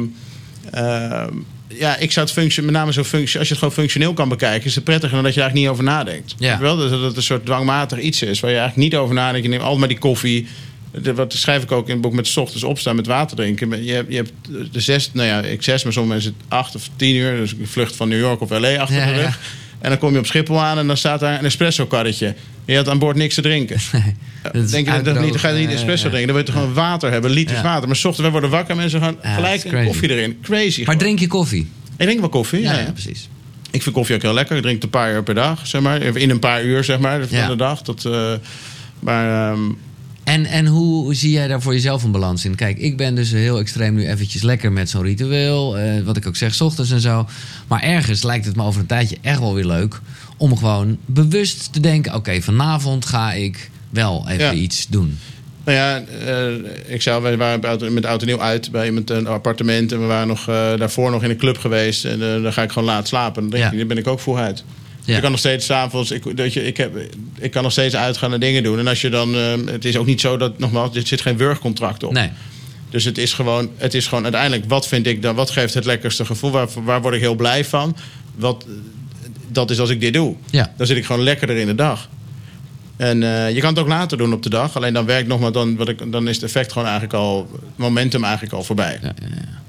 ehm, 0.71 1.35
ja, 1.69 1.97
ik 1.97 2.13
zou 2.13 2.27
het 2.27 2.35
functie, 2.35 2.63
met 2.63 2.73
name 2.75 2.93
zo 2.93 3.05
functie, 3.05 3.39
als 3.39 3.49
je 3.49 3.55
het 3.55 3.63
gewoon 3.63 3.79
functioneel 3.79 4.13
kan 4.15 4.29
bekijken, 4.29 4.67
is 4.67 4.75
het 4.75 4.85
prettiger 4.85 5.15
dan 5.15 5.25
dat 5.25 5.35
je 5.35 5.41
er 5.41 5.47
eigenlijk 5.47 5.77
niet 5.79 5.89
over 5.89 5.97
nadenkt. 5.97 6.35
Ja. 6.39 6.59
Wel, 6.59 6.77
dat 6.77 6.91
dat 6.91 7.01
het 7.01 7.17
een 7.17 7.23
soort 7.23 7.45
dwangmatig 7.45 7.99
iets 8.01 8.23
is 8.23 8.41
waar 8.41 8.51
je 8.51 8.59
eigenlijk 8.59 8.91
niet 8.91 9.01
over 9.01 9.15
nadenkt. 9.15 9.43
Je 9.43 9.49
neemt 9.49 9.63
altijd 9.63 9.79
maar 9.81 9.89
die 9.89 9.99
koffie. 9.99 10.47
De- 11.01 11.15
wat 11.15 11.33
schrijf 11.33 11.63
ik 11.63 11.73
ook 11.73 11.87
in 11.87 11.93
het 11.93 12.03
boek 12.03 12.13
met 12.13 12.27
's 12.27 12.37
ochtends 12.37 12.65
opstaan 12.65 12.97
met 12.97 13.07
water 13.07 13.37
drinken. 13.37 13.85
Je 13.85 13.93
hebt, 13.93 14.11
je 14.11 14.17
hebt 14.17 14.33
de 14.73 14.81
zes, 14.81 15.11
nou 15.13 15.29
ja, 15.29 15.41
ik 15.41 15.63
zes, 15.63 15.85
maar 15.85 15.93
sommige 15.93 16.15
mensen 16.15 16.35
acht 16.49 16.75
of 16.75 16.89
tien 16.97 17.15
uur. 17.17 17.37
Dus 17.37 17.55
ik 17.55 17.67
vlucht 17.69 17.97
van 17.97 18.09
New 18.09 18.19
York 18.19 18.41
of 18.41 18.51
LA 18.51 18.77
achter 18.77 18.97
Ja, 18.97 19.07
de 19.07 19.13
rug. 19.13 19.23
ja. 19.23 19.37
En 19.81 19.89
dan 19.91 19.99
kom 19.99 20.13
je 20.13 20.19
op 20.19 20.27
Schiphol 20.27 20.61
aan 20.61 20.79
en 20.79 20.87
dan 20.87 20.97
staat 20.97 21.21
daar 21.21 21.39
een 21.39 21.45
espresso 21.45 21.87
karretje. 21.87 22.35
Je 22.65 22.77
had 22.77 22.89
aan 22.89 22.99
boord 22.99 23.17
niks 23.17 23.35
te 23.35 23.41
drinken. 23.43 23.77
dat 24.43 24.55
is 24.55 24.71
Denk 24.71 24.87
je 24.87 25.03
dat, 25.03 25.21
niet, 25.21 25.31
dan 25.31 25.39
ga 25.39 25.49
je 25.49 25.59
niet 25.67 25.75
espresso 25.75 26.09
drinken. 26.09 26.27
Dan 26.27 26.37
wil 26.37 26.45
je 26.47 26.53
toch 26.53 26.61
gewoon 26.61 26.75
water 26.75 27.11
hebben, 27.11 27.31
liters 27.31 27.57
Ja. 27.59 27.63
water. 27.65 27.87
Maar 27.87 27.97
's 27.97 28.05
ochtends, 28.05 28.27
we 28.27 28.31
worden 28.33 28.51
wakker 28.51 28.71
en 28.71 28.77
mensen 28.77 29.01
gaan 29.01 29.17
gelijk 29.23 29.65
is 29.65 29.73
een 29.73 29.85
koffie 29.85 30.11
erin. 30.11 30.39
Crazy. 30.43 30.77
Maar 30.77 30.85
gewoon. 30.85 30.99
drink 30.99 31.19
je 31.19 31.27
koffie? 31.27 31.71
Ik 31.97 32.05
drink 32.07 32.21
wel 32.21 32.29
koffie. 32.29 32.61
Ja, 32.61 32.91
precies. 32.93 33.29
Ik 33.71 33.83
vind 33.83 33.95
koffie 33.95 34.15
ook 34.17 34.23
heel 34.23 34.35
lekker. 34.35 34.57
Ik 34.57 34.63
drink 34.63 34.75
het 34.75 34.85
een 34.85 34.91
paar 35.01 35.13
uur 35.13 35.23
per 35.23 35.35
dag, 35.35 35.67
zeg 35.67 35.81
maar. 35.81 36.03
In 36.03 36.31
een 36.31 36.39
paar 36.39 36.65
uur, 36.65 36.85
zeg 36.85 36.99
maar, 36.99 37.27
van 37.27 37.39
Ja. 37.39 37.49
de 37.49 37.57
dag. 37.57 37.83
Dat, 37.83 38.05
eh, 38.05 38.33
maar 39.01 39.51
ehm, 39.53 39.61
En, 40.25 40.45
en 40.47 40.67
hoe 40.67 41.15
zie 41.15 41.31
jij 41.31 41.49
daar 41.49 41.63
voor 41.63 41.73
jezelf 41.73 42.03
een 42.03 42.13
balans 42.13 42.45
in? 42.45 42.55
Kijk, 42.55 42.79
ik 42.79 42.97
ben 42.97 43.15
dus 43.15 43.31
heel 43.31 43.59
extreem 43.59 43.95
nu 43.95 44.09
eventjes 44.09 44.43
lekker 44.43 44.73
met 44.73 44.91
zo'n 44.91 45.03
ritueel. 45.03 45.79
eh, 45.79 46.01
wat 46.03 46.17
ik 46.17 46.27
ook 46.27 46.37
zeg, 46.37 46.55
's 46.55 46.61
ochtends 46.61 46.91
en 46.91 47.01
zo. 47.01 47.27
Maar 47.69 47.83
ergens 47.83 48.23
lijkt 48.23 48.45
het 48.45 48.57
me 48.57 48.63
over 48.63 48.81
een 48.81 48.87
tijdje 48.87 49.17
echt 49.21 49.39
wel 49.39 49.55
weer 49.55 49.65
leuk... 49.67 50.01
om 50.37 50.57
gewoon 50.57 50.99
bewust 51.07 51.73
te 51.73 51.81
denken... 51.81 52.15
oké, 52.15 52.41
vanavond 52.41 53.07
ga 53.07 53.33
ik 53.33 53.71
wel 53.91 54.25
even 54.29 54.45
Ja. 54.45 54.53
iets 54.53 54.87
doen. 54.89 55.19
nou 55.65 55.77
ja, 55.79 56.03
eh, 56.27 56.93
ik 56.95 57.03
zou, 57.03 57.23
wij 57.23 57.37
waren 57.37 57.93
met 57.93 58.05
en 58.05 58.27
Nieuw 58.27 58.41
uit 58.41 58.71
bij 58.71 58.87
iemand 58.87 59.11
een 59.11 59.27
appartement. 59.27 59.93
En 59.93 60.01
we 60.01 60.07
waren 60.07 60.29
nog, 60.29 60.41
eh, 60.49 60.77
daarvoor 60.77 61.11
nog 61.11 61.23
in 61.23 61.31
een 61.31 61.37
club 61.37 61.59
geweest. 61.59 62.05
En 62.05 62.19
dan 62.19 62.53
ga 62.53 62.63
ik 62.63 62.73
gewoon 62.73 62.89
laat 62.89 63.09
slapen. 63.09 63.43
Dan 63.43 63.51
denk 63.51 63.63
Ja. 63.63 63.71
ik, 63.71 63.79
dan 63.79 63.89
ben 63.89 63.99
ik 63.99 64.07
ook 64.07 64.21
vroeg 64.21 64.39
uit. 64.39 64.65
Je 65.05 65.21
kan 65.21 65.31
nog 65.31 65.41
steeds 65.41 65.67
s'avonds, 65.67 66.11
ik, 66.11 66.25
weet 66.25 66.53
je, 66.53 66.67
ik, 66.67 66.77
heb, 66.77 66.97
ik 67.39 67.51
kan 67.51 67.63
nog 67.63 67.73
steeds 67.73 67.97
uitgaan 67.97 68.33
en 68.33 68.41
dingen 68.41 68.63
doen. 68.63 68.79
En 68.79 68.87
als 68.89 69.01
je 69.01 69.09
dan, 69.11 69.35
eh, 69.35 69.53
het 69.67 69.85
is 69.85 69.97
ook 69.97 70.07
niet 70.07 70.21
zo 70.21 70.37
dat, 70.37 70.59
nogmaals, 70.59 70.97
er 70.97 71.07
zit 71.07 71.21
geen 71.21 71.37
wurgcontract 71.37 72.03
op. 72.03 72.13
Nee, 72.13 72.31
Dus 72.91 73.05
het 73.05 73.19
is 73.19 73.33
gewoon, 73.33 73.71
het 73.77 73.95
is 73.95 74.07
gewoon 74.07 74.23
uiteindelijk, 74.23 74.65
wat 74.69 74.89
vind 74.89 75.07
ik 75.07 75.23
dan, 75.23 75.35
wat 75.35 75.51
geeft 75.51 75.75
het 75.75 75.85
lekkerste 75.85 76.25
gevoel? 76.25 76.51
Waar, 76.51 76.69
waar 76.85 77.03
word 77.03 77.15
ik 77.15 77.21
heel 77.21 77.35
blij 77.35 77.65
van? 77.65 77.97
Wat, 78.35 78.67
dat 79.49 79.71
is 79.71 79.81
als 79.81 79.91
ik 79.91 80.01
dit 80.01 80.13
doe. 80.13 80.37
ja. 80.51 80.73
Dan 80.77 80.87
zit 80.87 80.97
ik 80.97 81.05
gewoon 81.05 81.23
lekkerder 81.23 81.57
in 81.57 81.67
de 81.67 81.75
dag. 81.75 82.09
En 82.97 83.23
eh, 83.23 83.55
je 83.55 83.61
kan 83.61 83.71
het 83.71 83.79
ook 83.79 83.89
later 83.89 84.19
doen 84.19 84.33
op 84.33 84.43
de 84.43 84.51
dag. 84.51 84.77
Alleen 84.77 84.93
dan 84.93 85.07
werkt 85.07 85.29
nog 85.29 85.41
maar, 85.41 85.53
dan, 85.53 85.77
wat 85.77 85.89
ik, 85.89 86.13
dan 86.13 86.29
is 86.29 86.35
het 86.35 86.45
effect 86.45 86.73
gewoon 86.73 86.89
eigenlijk 86.89 87.19
al, 87.19 87.61
momentum 87.77 88.25
eigenlijk 88.25 88.55
al 88.55 88.63
voorbij. 88.65 88.99
Ja, 89.03 89.13
ja, 89.21 89.27
ja. 89.35 89.61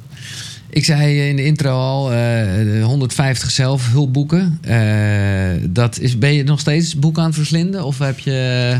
Ik 0.74 0.86
zei 0.86 1.28
in 1.28 1.36
de 1.36 1.46
intro 1.46 1.70
al, 1.72 2.12
eh, 2.12 2.18
de 2.64 2.82
150 2.84 3.52
zelfhulpboeken. 3.52 4.58
Eh, 4.62 5.64
dat 5.70 6.00
is, 6.00 6.18
ben 6.18 6.34
je 6.34 6.44
nog 6.44 6.60
steeds 6.60 6.96
boeken 7.00 7.22
aan 7.22 7.28
het 7.28 7.38
verslinden? 7.38 7.84
Of 7.84 8.00
heb 8.00 8.20
je 8.20 8.78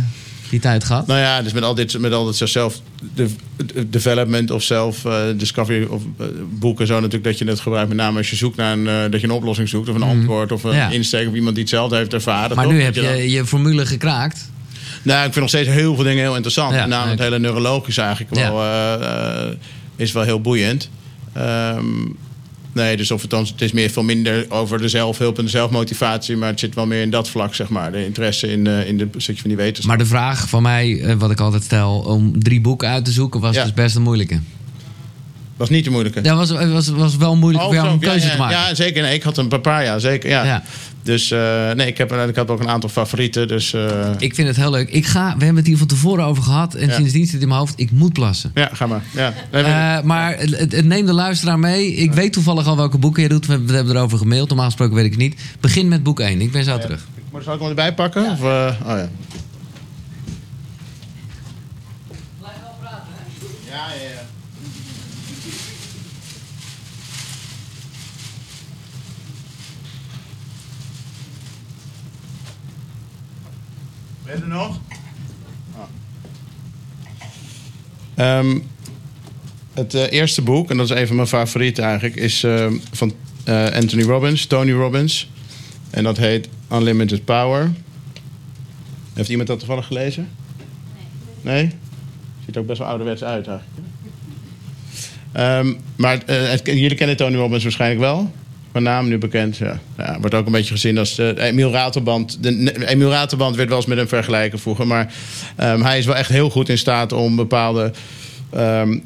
die 0.50 0.60
tijd 0.60 0.84
gehad? 0.84 1.08
Nou 1.08 1.20
ja, 1.20 1.42
dus 1.42 1.54
met 1.54 1.64
al 1.64 1.76
dit, 1.76 2.00
met 2.00 2.12
al 2.14 2.26
dit 2.26 2.36
zelf 2.50 2.82
de, 3.14 3.28
de- 3.66 3.90
development 3.90 4.52
of 4.52 4.64
zelf 4.64 5.06
eh, 5.06 5.22
discovery 5.38 5.84
of 5.84 6.02
eh, 6.20 6.26
boeken 6.60 6.88
zo 6.88 6.94
natuurlijk 6.96 7.24
dat 7.24 7.38
je 7.38 7.46
het 7.46 7.60
gebruikt 7.60 7.88
met 7.88 7.98
name 7.98 8.18
als 8.18 8.30
je 8.30 8.36
zoekt 8.36 8.58
naar 8.58 8.74
een 8.74 8.88
eh, 8.88 9.12
dat 9.12 9.22
je 9.22 9.28
een 9.28 9.34
oplossing 9.34 9.70
zoekt 9.70 9.90
of 9.90 9.96
een 9.96 10.02
antwoord 10.04 10.52
of 10.52 10.64
een 10.64 10.70
Mhm. 10.70 10.80
Ja. 10.80 10.90
insteek 10.90 11.28
of 11.28 11.34
iemand 11.34 11.56
die 11.56 11.64
hetzelfde 11.64 11.96
heeft 11.96 12.14
ervaren. 12.14 12.56
maar 12.56 12.66
toch? 12.66 12.74
nu 12.74 12.82
heb 12.82 12.96
je 12.96 13.30
je 13.32 13.46
formule 13.46 13.86
gekraakt. 13.86 14.52
Nou, 15.04 15.18
ik 15.18 15.24
vind 15.34 15.36
nog 15.40 15.50
steeds 15.50 15.68
heel 15.70 15.96
veel 15.96 16.04
dingen 16.04 16.24
heel 16.24 16.34
interessant. 16.36 16.74
Ja, 16.74 16.80
Met 16.80 16.90
name 16.90 17.10
het 17.10 17.20
hele 17.20 17.40
neurologische 17.40 18.02
eigenlijk 18.02 18.36
Ja. 18.36 18.52
wel, 18.52 18.62
eh, 18.64 19.48
eh, 19.48 19.54
is 19.96 20.12
wel 20.12 20.24
heel 20.24 20.42
boeiend. 20.42 20.90
Ehm, 21.34 21.86
nee, 22.74 22.98
dus 22.98 23.12
of 23.12 23.22
het 23.22 23.30
dan, 23.30 23.44
het 23.44 23.62
is 23.62 23.72
meer 23.72 23.90
veel 23.90 24.04
minder 24.04 24.46
over 24.50 24.78
de 24.78 24.88
zelfhulp 24.90 25.38
en 25.38 25.44
de 25.44 25.50
zelfmotivatie, 25.50 26.38
maar 26.38 26.50
het 26.50 26.60
zit 26.60 26.76
wel 26.76 26.86
meer 26.86 27.02
in 27.02 27.10
dat 27.10 27.30
vlak, 27.30 27.56
zeg 27.56 27.70
maar. 27.70 27.92
De 27.92 28.06
interesse 28.06 28.52
in, 28.52 28.68
eh, 28.68 28.88
in 28.88 28.98
de 28.98 29.08
stukje 29.18 29.42
van 29.42 29.50
die 29.50 29.60
wetenschap. 29.60 29.88
Maar 29.88 29.98
de 29.98 30.06
vraag 30.06 30.50
van 30.50 30.62
mij, 30.62 31.02
eh, 31.02 31.16
wat 31.16 31.32
ik 31.32 31.40
altijd 31.40 31.64
stel, 31.64 32.00
om 32.00 32.40
drie 32.44 32.62
boeken 32.62 32.90
uit 32.90 33.06
te 33.06 33.12
zoeken, 33.12 33.40
was 33.40 33.56
Ja. 33.56 33.64
dus 33.64 33.74
best 33.74 33.96
een 33.96 34.02
moeilijke. 34.02 34.40
Was 35.58 35.70
niet 35.70 35.84
de 35.84 35.90
moeilijke. 35.90 36.20
Ja, 36.24 36.36
was, 36.36 36.50
was, 36.52 36.88
was 36.90 37.18
wel 37.18 37.36
moeilijk 37.36 37.64
Oh, 37.64 37.70
voor 37.70 37.76
jou 37.78 37.88
om 37.88 37.94
een 37.94 38.00
keuze 38.00 38.30
te 38.30 38.38
maken. 38.38 38.58
Ja, 38.58 38.76
zeker. 38.76 39.02
Nee, 39.02 39.14
ik 39.14 39.24
had 39.24 39.38
een 39.38 39.62
paar 39.62 39.84
ja, 39.84 40.00
zeker. 40.00 40.30
Ja. 40.30 40.64
Dus 41.04 41.32
eh, 41.32 41.72
nee, 41.72 41.88
ik, 41.88 41.98
heb, 41.98 42.12
ik 42.14 42.36
had 42.36 42.50
ook 42.50 42.60
een 42.60 42.70
aantal 42.70 42.90
favorieten. 42.90 43.48
Dus 43.48 43.74
eh, 43.74 44.10
Ik 44.18 44.36
vind 44.36 44.48
het 44.48 44.58
heel 44.58 44.72
leuk. 44.72 44.90
Ik 44.90 45.06
ga, 45.06 45.24
we 45.38 45.44
hebben 45.44 45.56
het 45.56 45.68
hier 45.68 45.78
van 45.78 45.88
tevoren 45.88 46.26
over 46.26 46.44
gehad. 46.44 46.74
En 46.76 46.88
Ja. 46.88 46.96
sindsdien 46.96 47.24
zit 47.24 47.34
het 47.34 47.42
in 47.42 47.48
mijn 47.48 47.60
hoofd. 47.60 47.74
Ik 47.76 47.92
moet 47.92 48.14
plassen. 48.14 48.52
ja, 48.54 48.70
ga 48.74 48.88
maar. 48.88 49.04
Ja. 49.12 49.34
Eh, 49.50 50.04
maar 50.04 50.38
het, 50.40 50.58
het- 50.60 50.72
het 50.72 50.86
neem 50.86 51.06
de 51.06 51.14
luisteraar 51.14 51.60
mee. 51.60 51.94
Ik 51.94 52.14
weet 52.14 52.34
toevallig 52.34 52.68
al 52.68 52.78
welke 52.78 52.98
boeken 52.98 53.24
je 53.24 53.30
doet. 53.30 53.46
We, 53.46 53.62
we 53.62 53.74
hebben 53.74 53.96
erover 53.96 54.18
gemaild. 54.18 54.48
Normaal 54.48 54.66
gesproken 54.66 54.96
weet 54.96 55.06
ik 55.06 55.12
het 55.12 55.20
niet. 55.20 55.42
Begin 55.60 55.88
met 55.88 56.04
boek 56.04 56.20
1. 56.20 56.42
Ik 56.42 56.52
ben 56.52 56.64
zo 56.64 56.78
terug. 56.78 57.06
Moet 57.32 57.42
ik 57.42 57.48
hem 57.48 57.62
erbij 57.70 57.94
pakken? 57.94 58.32
Of, 58.32 58.40
oh. 58.42 58.68
Ja, 58.86 59.10
Er 74.42 74.48
nog? 74.48 74.80
Ah. 75.76 75.82
Ehm, 78.16 78.60
het 79.74 79.94
eh, 79.94 80.12
eerste 80.12 80.42
boek, 80.42 80.70
en 80.70 80.78
dat 80.78 80.90
is 80.90 80.98
een 80.98 81.08
van 81.08 81.16
mijn 81.16 81.28
favorieten 81.28 81.84
eigenlijk, 81.84 82.16
is 82.16 82.44
ehm, 82.44 82.74
van 82.92 83.14
eh, 83.44 83.70
Anthony 83.70 84.04
Robbins, 84.04 84.46
Tony 84.46 84.72
Robbins. 84.72 85.30
En 85.90 86.04
dat 86.04 86.18
heet 86.18 86.50
Unlimited 86.72 87.26
Power. 87.26 87.72
Heeft 89.14 89.30
iemand 89.30 89.48
dat 89.48 89.60
toevallig 89.60 89.86
gelezen? 89.86 90.30
Nee. 91.42 91.70
Ziet 92.46 92.56
er 92.56 92.62
ook 92.62 92.68
best 92.68 92.80
wel 92.80 92.88
ouderwets 92.88 93.24
uit 93.24 93.48
eigenlijk. 93.48 93.82
Ehm, 95.32 95.74
maar 95.96 96.24
eh, 96.26 96.56
jullie 96.64 96.96
kennen 96.96 97.18
Tony 97.18 97.36
Robbins 97.36 97.64
waarschijnlijk 97.64 98.02
wel. 98.02 98.32
Van 98.74 98.84
naam 98.84 99.08
nu 99.08 99.18
bekend. 99.18 99.58
Ja. 99.58 99.80
Ja, 99.98 100.18
wordt 100.20 100.36
ook 100.36 100.46
een 100.46 100.52
beetje 100.52 100.74
gezien 100.74 100.98
als 100.98 101.16
de 101.16 101.34
Emiel 101.38 101.72
Ratelband. 101.72 102.38
De 102.44 102.86
Emiel 102.86 103.10
Ratelband 103.10 103.56
werd 103.56 103.70
wel 103.70 103.78
eens 103.78 103.86
met 103.86 103.98
hem 103.98 104.08
vergelijken 104.08 104.60
vroeger. 104.60 104.88
Maar 104.88 105.14
ehm, 105.56 105.82
hij 105.82 105.98
is 105.98 106.06
wel 106.06 106.16
echt 106.16 106.30
heel 106.30 106.50
goed 106.50 106.70
in 106.70 106.78
staat 106.78 107.12
om 107.12 107.36
bepaalde 107.36 107.92
ehm, 108.52 109.00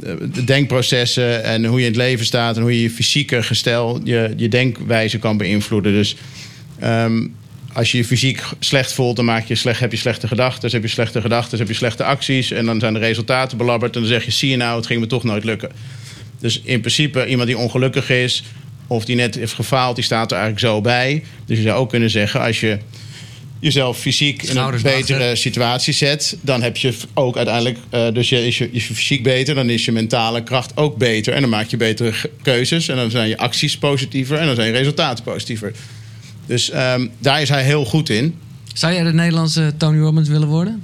denkprocessen 0.46 1.44
en 1.44 1.66
hoe 1.66 1.80
je 1.80 1.86
in 1.86 1.92
het 1.92 2.02
leven 2.02 2.26
staat 2.26 2.56
en 2.56 2.62
hoe 2.62 2.74
je 2.74 2.82
je 2.82 2.90
fysieke 2.90 3.44
gestel, 3.44 4.00
je, 4.04 4.34
je 4.38 4.48
denkwijze 4.48 5.20
kan 5.20 5.38
beïnvloeden. 5.38 5.92
Dus 5.92 6.16
ehm, 6.80 7.28
als 7.74 7.92
je 7.92 7.98
je 7.98 8.06
fysiek 8.06 8.44
slecht 8.60 8.94
voelt, 8.94 9.16
dan 9.16 9.26
maak 9.26 9.46
je 9.46 9.56
slecht, 9.56 9.80
heb 9.80 9.92
je 9.92 9.98
slechte 9.98 10.28
gedachten. 10.28 10.72
Heb 10.72 10.82
je 10.82 10.88
slechte 10.88 11.22
gedachten, 11.22 11.58
heb 11.58 11.68
je 11.68 11.74
slechte 11.74 12.04
acties. 12.04 12.52
En 12.52 12.66
dan 12.66 12.80
zijn 12.80 12.94
de 12.94 13.00
resultaten 13.00 13.58
belabberd. 13.58 13.96
En 13.96 14.02
dan 14.02 14.10
zeg 14.10 14.26
je, 14.26 14.32
zie 14.32 14.50
je 14.50 14.58
nou, 14.58 14.78
het 14.78 14.86
ging 14.86 15.00
me 15.00 15.08
toch 15.08 15.24
nooit 15.24 15.44
lukken. 15.44 15.72
Dus 16.40 16.62
in 16.64 16.80
principe, 16.80 17.28
iemand 17.28 17.48
die 17.48 17.58
ongelukkig 17.58 18.10
is... 18.10 18.44
of 18.88 19.06
die 19.06 19.16
net 19.16 19.36
heeft 19.36 19.54
gefaald, 19.54 19.96
die 19.96 20.04
staat 20.04 20.32
er 20.32 20.38
eigenlijk 20.38 20.68
zo 20.68 20.82
bij. 20.82 21.24
Dus 21.46 21.58
je 21.58 21.64
zou 21.64 21.80
ook 21.80 21.90
kunnen 21.90 22.10
zeggen, 22.10 22.42
als 22.42 22.60
je 22.60 22.78
jezelf 23.60 23.98
fysiek 23.98 24.44
in 24.44 24.58
een 24.58 24.82
betere 24.82 25.36
situatie 25.36 25.94
zet, 25.94 26.38
dan 26.42 26.62
heb 26.62 26.78
je 26.78 26.94
ook 27.14 27.38
uiteindelijk, 27.38 27.78
eh, 27.90 28.14
dus 28.14 28.30
je, 28.30 28.48
is, 28.48 28.58
je, 28.58 28.72
is 28.72 28.88
je 28.88 28.94
fysiek 28.94 29.24
beter, 29.24 29.56
dan 29.56 29.70
is 29.70 29.86
je 29.86 29.92
mentale 29.92 30.44
kracht 30.44 30.78
ook 30.78 30.98
beter. 30.98 31.34
En 31.34 31.42
dan 31.42 31.50
maak 31.50 31.68
je 31.68 31.78
betere 31.78 32.14
keuzes 32.42 32.88
en 32.88 32.96
dan 32.96 33.12
zijn 33.12 33.28
je 33.28 33.38
acties 33.38 33.78
positiever 33.78 34.38
en 34.38 34.46
dan 34.46 34.56
zijn 34.56 34.68
je 34.68 34.74
resultaten 34.74 35.24
positiever. 35.24 35.72
Dus 36.46 36.70
ehm, 36.70 37.08
daar 37.20 37.42
is 37.42 37.50
hij 37.50 37.64
heel 37.64 37.86
goed 37.86 38.10
in. 38.10 38.36
Zou 38.74 38.94
jij 38.94 39.04
de 39.04 39.14
Nederlandse 39.14 39.74
Tony 39.78 40.00
Robbins 40.00 40.30
willen 40.30 40.48
worden? 40.48 40.84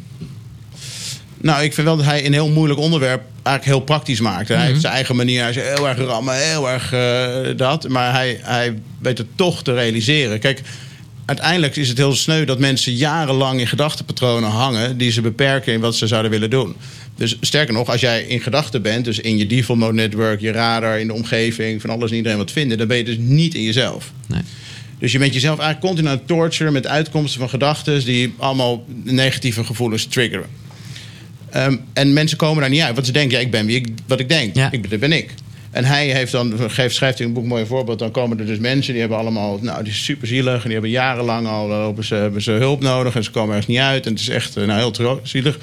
Nou, 1.44 1.64
ik 1.64 1.74
vind 1.74 1.88
wel 1.88 1.98
dat 1.98 2.06
hij 2.06 2.26
een 2.26 2.34
heel 2.34 2.50
moeilijk 2.50 2.80
onderwerp 2.80 3.22
eigenlijk 3.44 3.78
heel 3.78 3.86
praktisch 3.86 4.20
maakt. 4.20 4.48
Hij 4.48 4.66
heeft 4.66 4.82
zijn 4.82 4.94
eigen 4.94 5.16
manier. 5.16 5.41
Hij 5.41 5.50
is 5.50 5.56
heel 5.56 5.88
erg 5.88 5.98
rammen, 5.98 6.36
heel 6.36 6.70
erg 6.70 6.94
eh, 6.94 7.58
dat. 7.58 7.88
Maar 7.88 8.14
hij, 8.14 8.39
hij 8.41 8.80
weet 9.00 9.18
het 9.18 9.28
toch 9.36 9.64
te 9.64 9.74
realiseren. 9.74 10.39
Kijk, 10.39 10.62
uiteindelijk 11.26 11.76
is 11.76 11.89
het 11.89 11.98
heel 11.98 12.16
sneu 12.16 12.46
dat 12.46 12.60
mensen 12.60 12.94
jarenlang 12.94 13.60
in 13.60 13.68
gedachtenpatronen 13.68 14.50
hangen... 14.50 14.98
die 14.98 15.12
ze 15.12 15.22
beperken 15.22 15.74
in 15.74 15.80
wat 15.80 15.96
ze 15.96 16.08
zouden 16.08 16.32
willen 16.32 16.50
doen. 16.50 16.76
Dus 17.16 17.38
sterker 17.41 17.74
nog, 17.74 17.89
als 17.89 18.02
jij 18.02 18.24
in 18.24 18.41
gedachten 18.41 18.82
bent... 18.82 19.06
dus 19.06 19.20
in 19.20 19.38
je 19.38 19.48
default 19.48 19.80
mode 19.80 19.94
network, 19.94 20.41
je 20.41 20.52
radar, 20.52 21.00
in 21.00 21.08
de 21.08 21.14
omgeving... 21.14 21.82
van 21.82 21.89
alles 21.89 22.12
en 22.12 22.18
iedereen 22.18 22.38
wat 22.38 22.52
vinden... 22.52 22.78
dan 22.78 22.88
ben 22.88 22.98
je 22.98 23.04
dus 23.04 23.18
niet 23.20 23.56
in 23.56 23.64
jezelf. 23.64 24.12
Nee. 24.28 24.41
Dus 25.00 25.12
je 25.12 25.20
bent 25.20 25.34
jezelf 25.34 25.60
eigenlijk 25.60 25.88
continu 25.88 26.08
aan 26.08 26.18
het 26.18 26.28
torturen 26.28 26.74
met 26.74 26.88
uitkomsten 26.88 27.39
van 27.39 27.50
gedachten 27.50 28.06
die 28.06 28.34
allemaal 28.38 28.86
negatieve 29.04 29.64
gevoelens 29.64 30.06
triggeren. 30.06 30.62
Ehm, 31.54 31.76
en 31.93 32.14
mensen 32.14 32.38
komen 32.38 32.62
daar 32.62 32.70
niet 32.70 32.82
uit, 32.82 32.93
want 32.93 33.06
ze 33.06 33.12
denken, 33.12 33.38
ja, 33.38 33.43
ik 33.43 33.51
ben 33.51 33.66
wie 33.66 33.76
ik, 33.76 33.88
wat 34.08 34.20
ik 34.20 34.30
denk. 34.30 34.56
Ja. 34.56 34.72
Ik, 34.72 34.89
dat 34.89 34.99
ben 34.99 35.12
ik. 35.12 35.34
En 35.72 35.86
hij 35.86 36.08
heeft 36.08 36.32
dan, 36.32 36.54
geeft, 36.70 36.95
schrijft 36.95 37.20
in 37.20 37.26
een 37.26 37.34
boek 37.34 37.43
een 37.43 37.49
mooi 37.49 37.66
voorbeeld. 37.66 37.99
Dan 37.99 38.12
komen 38.12 38.39
er 38.39 38.45
dus 38.45 38.58
mensen 38.58 38.91
die 38.91 39.01
hebben 39.01 39.20
allemaal, 39.20 39.60
nou, 39.62 39.84
die 39.84 39.91
is 39.93 40.04
super 40.04 40.28
zielig. 40.28 40.56
En 40.56 40.64
die 40.64 40.72
hebben 40.72 40.89
jarenlang 40.89 41.47
al 41.47 41.72
eh, 41.72 41.86
hebben 41.86 42.04
ze, 42.06 42.16
hebben 42.16 42.41
ze 42.41 42.51
hulp 42.51 42.82
nodig. 42.82 43.16
En 43.16 43.24
ze 43.24 43.32
komen 43.32 43.49
ergens 43.49 43.68
niet 43.68 43.78
uit. 43.80 44.06
En 44.06 44.12
het 44.12 44.22
is 44.22 44.30
echt 44.30 44.58
eh, 44.58 44.66
nou, 44.66 44.93
heel 44.95 45.20
zielig. 45.24 45.60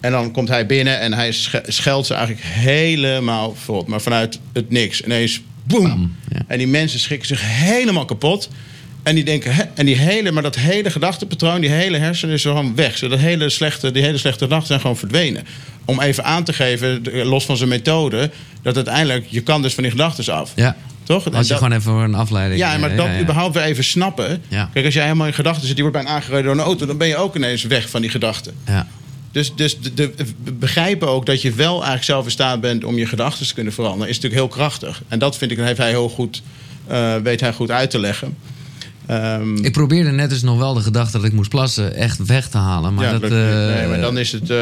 En 0.00 0.12
dan 0.12 0.30
komt 0.32 0.48
hij 0.48 0.66
binnen 0.66 1.00
en 1.00 1.12
hij 1.12 1.32
sch- 1.32 1.54
scheldt 1.66 2.06
ze 2.06 2.14
eigenlijk 2.14 2.46
helemaal 2.46 3.54
verrot. 3.54 3.86
Maar 3.86 4.00
vanuit 4.00 4.38
het 4.52 4.70
niks. 4.70 5.00
Ineens, 5.00 5.42
boem. 5.64 6.16
Ja. 6.32 6.42
En 6.46 6.58
die 6.58 6.66
mensen 6.66 6.98
schrikken 7.00 7.28
zich 7.28 7.40
helemaal 7.44 8.04
kapot. 8.04 8.48
En 9.02 9.14
die 9.14 9.24
denken, 9.24 9.54
hè, 9.54 9.62
en 9.74 9.86
die 9.86 9.96
hele, 9.96 10.30
maar 10.32 10.42
dat 10.42 10.54
hele 10.56 10.90
gedachtepatroon, 10.90 11.60
die 11.60 11.70
hele 11.70 11.96
hersenen 11.98 12.34
is 12.34 12.42
gewoon 12.42 12.74
weg. 12.74 12.98
Dat 12.98 13.18
hele 13.18 13.48
slechte, 13.48 13.90
die 13.90 14.02
hele 14.02 14.18
slechte 14.18 14.44
gedachten 14.44 14.66
zijn 14.66 14.80
gewoon 14.80 14.96
verdwenen. 14.96 15.44
Om 15.84 16.00
even 16.00 16.24
aan 16.24 16.44
te 16.44 16.52
geven, 16.52 17.02
los 17.26 17.44
van 17.44 17.56
zijn 17.56 17.68
methode, 17.68 18.30
dat 18.62 18.76
uiteindelijk, 18.76 19.26
je 19.28 19.40
kan 19.40 19.62
dus 19.62 19.74
van 19.74 19.82
die 19.82 19.92
gedachten 19.92 20.34
af. 20.34 20.52
Ja. 20.54 20.76
Toch? 21.04 21.24
Als 21.24 21.46
je 21.46 21.52
dat- 21.52 21.62
gewoon 21.62 21.72
even 21.78 21.92
voor 21.92 22.02
een 22.02 22.14
afleiding... 22.14 22.60
ja, 22.60 22.78
maar 22.78 22.90
eh, 22.90 22.96
dat 22.96 23.06
ja, 23.06 23.12
ja. 23.12 23.20
überhaupt 23.20 23.54
weer 23.54 23.64
even 23.64 23.84
snappen. 23.84 24.42
Kijk, 24.72 24.84
als 24.84 24.94
jij 24.94 25.02
helemaal 25.04 25.26
in 25.26 25.34
gedachten 25.34 25.66
zit, 25.66 25.74
die 25.76 25.84
wordt 25.84 25.98
bijna 25.98 26.14
aangereden 26.14 26.44
door 26.44 26.54
een 26.54 26.60
auto, 26.60 26.86
dan 26.86 26.96
ben 26.98 27.08
je 27.08 27.16
ook 27.16 27.36
ineens 27.36 27.62
weg 27.64 27.90
van 27.90 28.00
die 28.00 28.10
gedachten. 28.10 28.52
Ja. 28.66 28.86
Dus, 29.32 29.52
dus 29.54 29.78
de, 29.80 29.92
de- 29.94 30.12
begrijpen 30.52 31.08
ook 31.08 31.26
dat 31.26 31.42
je 31.42 31.52
wel 31.52 31.72
eigenlijk 31.74 32.04
zelf 32.04 32.24
in 32.24 32.30
staat 32.30 32.60
bent 32.60 32.84
om 32.84 32.98
je 32.98 33.06
gedachten 33.06 33.46
te 33.46 33.54
kunnen 33.54 33.72
veranderen, 33.72 34.08
is 34.08 34.14
natuurlijk 34.14 34.40
heel 34.42 34.50
krachtig. 34.56 35.02
En 35.08 35.18
dat 35.18 35.36
vind 35.38 35.50
ik, 35.50 35.56
dat 35.56 35.66
heeft 35.66 35.78
hij 35.78 35.88
heel 35.90 36.08
goed, 36.08 36.42
eh, 36.86 37.14
weet 37.16 37.40
hij 37.40 37.52
goed 37.52 37.70
uit 37.70 37.90
te 37.90 37.98
leggen. 37.98 38.36
Ehm, 39.08 39.56
Ik 39.56 39.72
probeerde 39.72 40.10
net 40.10 40.30
dus 40.30 40.42
nog 40.42 40.58
wel 40.58 40.74
de 40.74 40.80
gedachte 40.80 41.16
dat 41.16 41.26
ik 41.26 41.32
moest 41.32 41.50
plassen 41.50 41.94
echt 41.94 42.26
weg 42.26 42.48
te 42.48 42.58
halen. 42.58 42.94
Maar 42.94 43.04
ja, 43.04 43.12
dat, 43.18 43.22
eh, 43.22 43.30
nee, 43.30 43.86
maar 43.88 44.00
dan 44.00 44.18
is 44.18 44.32
het, 44.32 44.50
eh, 44.50 44.58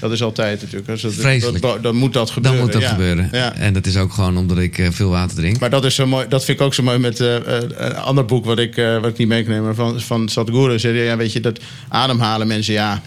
dat 0.00 0.12
is 0.12 0.22
altijd 0.22 0.60
natuurlijk. 0.62 0.86
Het- 1.02 1.14
Vreselijk. 1.14 1.62
dat- 1.62 1.82
dan 1.82 1.96
moet 1.96 2.12
dat 2.12 2.26
dan 2.26 2.34
gebeuren. 2.34 2.60
moet 2.60 2.72
dat 2.72 2.82
ja. 2.82 2.88
gebeuren. 2.88 3.28
Ja. 3.32 3.54
En 3.54 3.72
dat 3.72 3.86
is 3.86 3.96
ook 3.96 4.12
gewoon 4.12 4.36
omdat 4.36 4.58
ik 4.58 4.78
eh, 4.78 4.86
veel 4.90 5.10
water 5.10 5.36
drink. 5.36 5.58
Maar 5.60 5.70
dat, 5.70 5.84
is 5.84 5.94
zo 5.94 6.06
mooi, 6.06 6.28
dat 6.28 6.44
vind 6.44 6.58
ik 6.60 6.64
ook 6.66 6.74
zo 6.74 6.82
mooi 6.82 6.98
met 6.98 7.18
een 7.18 7.94
ander 7.96 8.24
boek 8.24 8.44
wat 8.44 8.58
ik, 8.58 8.76
eh, 8.76 9.00
wat 9.00 9.10
ik 9.10 9.18
niet 9.18 9.28
mee 9.28 9.42
kan 9.44 9.52
nemen 9.52 9.74
van, 9.74 10.00
van 10.00 10.28
Sadhguru. 10.28 10.78
Zei, 10.78 10.98
ja, 10.98 11.16
weet 11.16 11.32
je, 11.32 11.40
dat 11.40 11.60
ademhalen 11.88 12.46
mensen, 12.46 12.74
ja, 12.74 12.92
dat, 12.94 13.00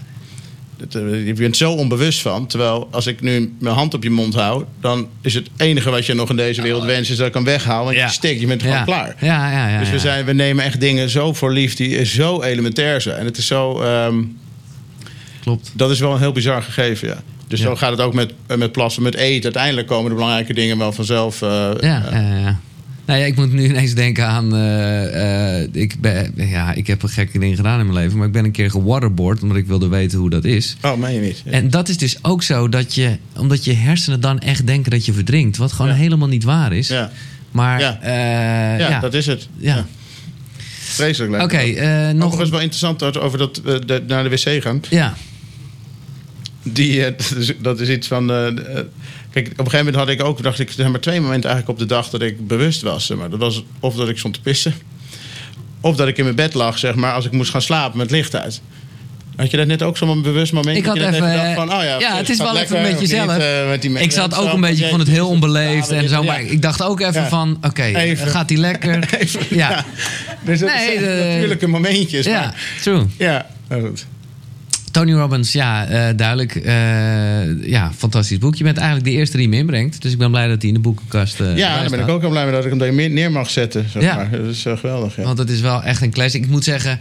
je 0.93 1.33
bent 1.35 1.57
zo 1.57 1.71
onbewust 1.71 2.21
van. 2.21 2.47
Terwijl 2.47 2.87
als 2.91 3.07
ik 3.07 3.21
nu 3.21 3.53
mijn 3.59 3.75
hand 3.75 3.93
op 3.93 4.03
je 4.03 4.09
mond 4.09 4.33
hou, 4.33 4.63
dan 4.81 5.07
is 5.21 5.33
het 5.33 5.47
enige 5.57 5.89
wat 5.89 6.05
je 6.05 6.13
nog 6.13 6.29
in 6.29 6.35
deze 6.35 6.61
wereld 6.61 6.83
wenst, 6.83 7.11
is 7.11 7.17
dat 7.17 7.27
ik 7.27 7.33
hem 7.33 7.43
weghaal. 7.43 7.83
Want 7.83 7.95
Ja. 7.95 8.05
je 8.05 8.11
stikt, 8.11 8.39
je 8.39 8.47
bent 8.47 8.61
gewoon 8.61 8.77
ja. 8.77 8.83
klaar. 8.83 9.15
Ja, 9.19 9.51
ja, 9.51 9.67
ja. 9.69 9.79
dus 9.79 9.89
we, 9.89 9.99
zijn, 9.99 10.25
we 10.25 10.33
nemen 10.33 10.63
echt 10.65 10.79
dingen 10.79 11.09
zo 11.09 11.33
voor 11.33 11.51
lief 11.51 11.75
die 11.75 12.05
zo 12.05 12.41
elementair 12.41 13.01
zijn. 13.01 13.17
En 13.17 13.25
het 13.25 13.37
is 13.37 13.47
zo, 13.47 13.81
ehm, 13.81 14.23
Klopt. 15.41 15.71
dat 15.73 15.91
is 15.91 15.99
wel 15.99 16.13
een 16.13 16.19
heel 16.19 16.31
bizar 16.31 16.61
gegeven, 16.63 17.07
ja. 17.07 17.17
Dus 17.47 17.59
zo 17.61 17.75
gaat 17.75 17.91
het 17.91 18.01
ook 18.01 18.13
met, 18.13 18.33
eh, 18.47 18.57
met 18.57 18.71
plassen, 18.71 19.03
met 19.03 19.15
eten. 19.15 19.43
Uiteindelijk 19.43 19.87
komen 19.87 20.09
de 20.09 20.15
belangrijke 20.15 20.53
dingen 20.53 20.77
wel 20.77 20.91
vanzelf. 20.91 21.41
eh, 21.41 21.49
Ja, 21.79 22.03
ja, 22.11 22.37
ja. 22.37 22.59
Nou 23.05 23.19
ja, 23.19 23.25
ik 23.25 23.35
moet 23.35 23.51
nu 23.53 23.63
ineens 23.65 23.93
denken 23.93 24.27
aan. 24.27 24.55
eh, 24.55 25.59
eh, 25.61 25.67
ik, 25.71 25.95
ben, 26.01 26.33
ja, 26.35 26.73
ik 26.73 26.87
heb 26.87 27.03
een 27.03 27.09
gekke 27.09 27.39
ding 27.39 27.55
gedaan 27.55 27.79
in 27.79 27.85
mijn 27.85 27.97
leven. 27.97 28.17
Maar 28.17 28.27
ik 28.27 28.33
ben 28.33 28.45
een 28.45 28.51
keer 28.51 28.69
gewaterboard. 28.71 29.41
Omdat 29.41 29.57
ik 29.57 29.65
wilde 29.67 29.87
weten 29.87 30.19
hoe 30.19 30.29
dat 30.29 30.43
is. 30.43 30.75
Oh, 30.81 30.97
meen 30.97 31.13
je 31.13 31.19
niet? 31.21 31.41
Ja. 31.45 31.51
En 31.51 31.69
dat 31.69 31.89
is 31.89 31.97
dus 31.97 32.17
ook 32.21 32.43
zo 32.43 32.69
dat 32.69 32.95
je. 32.95 33.17
Omdat 33.37 33.65
je 33.65 33.73
hersenen 33.73 34.21
dan 34.21 34.39
echt 34.39 34.67
denken 34.67 34.91
dat 34.91 35.05
je 35.05 35.13
verdrinkt. 35.13 35.57
Wat 35.57 35.71
gewoon 35.71 35.91
Ja. 35.91 35.97
helemaal 35.97 36.27
niet 36.27 36.43
waar 36.43 36.73
is. 36.73 36.87
Ja. 36.87 37.11
Maar. 37.51 37.79
Ja. 37.79 37.99
eh, 38.01 38.79
Ja, 38.79 38.99
dat 38.99 39.13
is 39.13 39.25
het. 39.25 39.47
Ja. 39.57 39.85
Vreselijk 40.79 41.31
lijkt 41.31 41.45
Oké, 41.45 41.57
eh, 41.63 42.09
nog. 42.13 42.23
Overigens 42.23 42.49
wel 42.49 42.59
interessant 42.59 43.17
over 43.19 43.37
dat 43.37 43.55
de- 43.85 44.03
naar 44.07 44.23
de 44.23 44.29
wc 44.29 44.61
gaan. 44.63 44.81
Ja, 44.89 45.13
Die, 46.63 47.01
dat, 47.17 47.33
is, 47.37 47.53
dat 47.61 47.79
is 47.79 47.89
iets 47.89 48.07
van. 48.07 48.31
Eh, 49.35 49.41
eh, 49.41 49.43
kijk, 49.43 49.59
op 49.59 49.65
een 49.65 49.71
gegeven 49.71 49.77
moment 49.85 49.95
had 49.95 50.09
ik 50.09 50.23
ook, 50.23 50.43
dacht 50.43 50.59
ik, 50.59 50.67
er 50.67 50.73
zijn 50.73 50.91
maar 50.91 50.99
twee 50.99 51.21
momenten 51.21 51.49
eigenlijk 51.49 51.79
op 51.79 51.87
de 51.87 51.93
dag 51.95 52.09
dat 52.09 52.21
ik 52.21 52.47
bewust 52.47 52.81
was. 52.81 53.09
Maar 53.09 53.29
dat 53.29 53.39
was 53.39 53.63
of 53.79 53.95
dat 53.95 54.09
ik 54.09 54.17
stond 54.17 54.33
te 54.33 54.41
pissen, 54.41 54.73
of 55.81 55.95
dat 55.95 56.07
ik 56.07 56.17
in 56.17 56.23
mijn 56.23 56.35
bed 56.35 56.53
lag, 56.53 56.77
zeg 56.77 56.95
maar, 56.95 57.13
als 57.13 57.25
ik 57.25 57.31
moest 57.31 57.51
gaan 57.51 57.61
slapen 57.61 57.97
met 57.97 58.11
licht 58.11 58.35
uit. 58.35 58.61
Had 59.35 59.51
je 59.51 59.57
dat 59.57 59.67
net 59.67 59.83
ook 59.83 59.97
zo'n 59.97 60.21
bewust 60.21 60.53
moment? 60.53 60.77
Ik 60.77 60.85
had 60.85 60.95
net 60.95 61.13
even, 61.13 61.33
dacht 61.33 61.53
van, 61.53 61.73
oh 61.73 61.83
ja, 61.83 61.99
ja, 61.99 62.15
het 62.17 62.29
is 62.29 62.37
wel 62.37 62.57
even 62.57 62.81
met 62.81 62.99
jezelf. 62.99 63.31
niet, 63.31 63.41
eh, 63.41 63.67
met 63.69 63.81
die 63.81 63.99
ik 63.99 64.11
zat 64.11 64.35
ook 64.37 64.53
een 64.53 64.61
beetje, 64.61 64.83
ik 64.83 64.89
vond 64.89 65.01
het 65.01 65.09
heel 65.11 65.27
onbeleefd 65.27 65.89
en 65.91 66.09
zo. 66.09 66.15
ja. 66.15 66.25
Maar 66.25 66.41
ik 66.41 66.61
dacht 66.61 66.83
ook 66.83 66.99
even 66.99 67.21
Ja. 67.21 67.27
van: 67.27 67.57
oké, 67.61 67.83
Even. 67.83 68.27
gaat 68.27 68.47
die 68.47 68.57
lekker? 68.57 69.07
Even, 69.19 69.41
ja. 69.49 69.85
Dus 70.43 70.59
dat 70.59 70.69
Nee, 70.69 70.99
zijn 70.99 70.99
de- 71.03 71.25
natuurlijke 71.33 71.67
momentjes. 71.67 72.25
ja, 72.25 72.39
maar- 72.39 72.55
true. 72.81 73.03
ja, 73.17 73.45
maar 73.67 73.79
goed. 73.81 74.05
Tony 74.95 75.13
Robbins, 75.13 75.51
ja, 75.51 75.85
eh, 75.87 76.15
duidelijk. 76.17 76.55
eh, 76.55 77.67
ja, 77.69 77.91
fantastisch 77.97 78.37
boek. 78.37 78.55
Je 78.55 78.63
bent 78.63 78.77
eigenlijk 78.77 79.07
de 79.07 79.13
eerste 79.13 79.37
die 79.37 79.45
hem 79.45 79.55
inbrengt. 79.55 80.01
Dus 80.01 80.11
ik 80.11 80.17
ben 80.17 80.29
blij 80.31 80.47
dat 80.47 80.57
hij 80.59 80.67
in 80.67 80.73
de 80.73 80.81
boekenkast. 80.81 81.39
eh, 81.39 81.57
Ja, 81.57 81.79
daar 81.79 81.89
ben 81.89 81.99
ik 81.99 82.07
ook 82.07 82.21
heel 82.21 82.29
blij 82.29 82.43
mee 82.43 82.53
dat 82.53 82.63
ik 82.63 82.69
hem 82.69 82.79
daar 82.79 82.93
neer 83.09 83.31
mag 83.31 83.49
zetten. 83.49 83.89
Zeg 83.89 84.01
Ja. 84.03 84.15
maar. 84.15 84.31
Dat 84.31 84.45
is 84.45 84.61
geweldig. 84.61 85.15
Ja. 85.15 85.23
Want 85.23 85.37
het 85.37 85.49
is 85.49 85.61
wel 85.61 85.83
echt 85.83 86.01
een 86.01 86.11
classic. 86.11 86.43
Ik 86.43 86.49
moet 86.49 86.63
zeggen, 86.63 86.99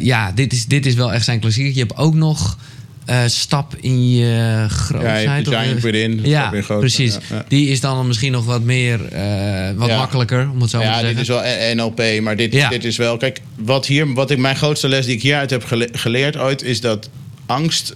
ja, 0.00 0.32
dit 0.34 0.52
is, 0.52 0.66
dit 0.66 0.86
is 0.86 0.94
wel 0.94 1.12
echt 1.12 1.24
zijn 1.24 1.40
klassieker. 1.40 1.72
Je 1.74 1.78
hebt 1.80 1.96
ook 1.96 2.14
nog 2.14 2.58
eh, 3.04 3.22
Stap 3.26 3.76
in 3.80 4.10
je 4.14 4.24
Ja, 4.26 4.68
grootheid. 4.68 5.44
je 5.46 5.50
Giant 5.56 5.76
eh, 5.76 5.82
Within, 5.82 6.20
Ja, 6.24 6.50
in 6.50 6.56
je 6.56 6.62
grootheid, 6.62 6.78
precies. 6.94 7.14
ja, 7.14 7.36
ja. 7.36 7.44
Die 7.48 7.68
is 7.68 7.80
dan 7.80 8.06
misschien 8.06 8.32
nog 8.32 8.44
wat 8.44 8.62
meer, 8.62 9.04
eh, 9.08 9.70
wat 9.76 9.88
Ja. 9.88 9.96
makkelijker, 9.96 10.50
om 10.50 10.60
het 10.60 10.70
zo 10.70 10.78
maar 10.78 10.86
te 10.86 10.92
Ja, 10.92 10.98
zeggen. 10.98 11.16
dit 11.16 11.22
is 11.22 11.28
wel 11.28 11.74
NLP, 11.74 12.20
maar 12.22 12.36
dit, 12.36 12.52
Ja. 12.52 12.68
dit 12.68 12.84
is 12.84 12.96
wel... 12.96 13.16
Kijk, 13.16 13.40
wat 13.56 13.86
hier, 13.86 14.12
wat 14.14 14.30
ik, 14.30 14.38
mijn 14.38 14.56
grootste 14.56 14.88
les 14.88 15.06
die 15.06 15.14
ik 15.14 15.22
hieruit 15.22 15.50
heb 15.50 15.64
gele- 15.64 15.88
geleerd 15.92 16.36
ooit... 16.36 16.62
is 16.62 16.80
dat 16.80 17.08
angst 17.46 17.94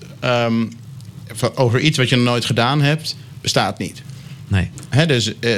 van- 1.35 1.57
over 1.57 1.81
iets 1.81 1.99
wat 1.99 2.09
je 2.09 2.17
nog 2.17 2.25
nooit 2.25 2.45
gedaan 2.45 2.83
hebt, 2.83 3.17
bestaat 3.41 3.79
niet. 3.79 4.03
Nee. 4.49 4.71
Hè, 4.89 5.07
dus 5.07 5.39
eh, 5.41 5.51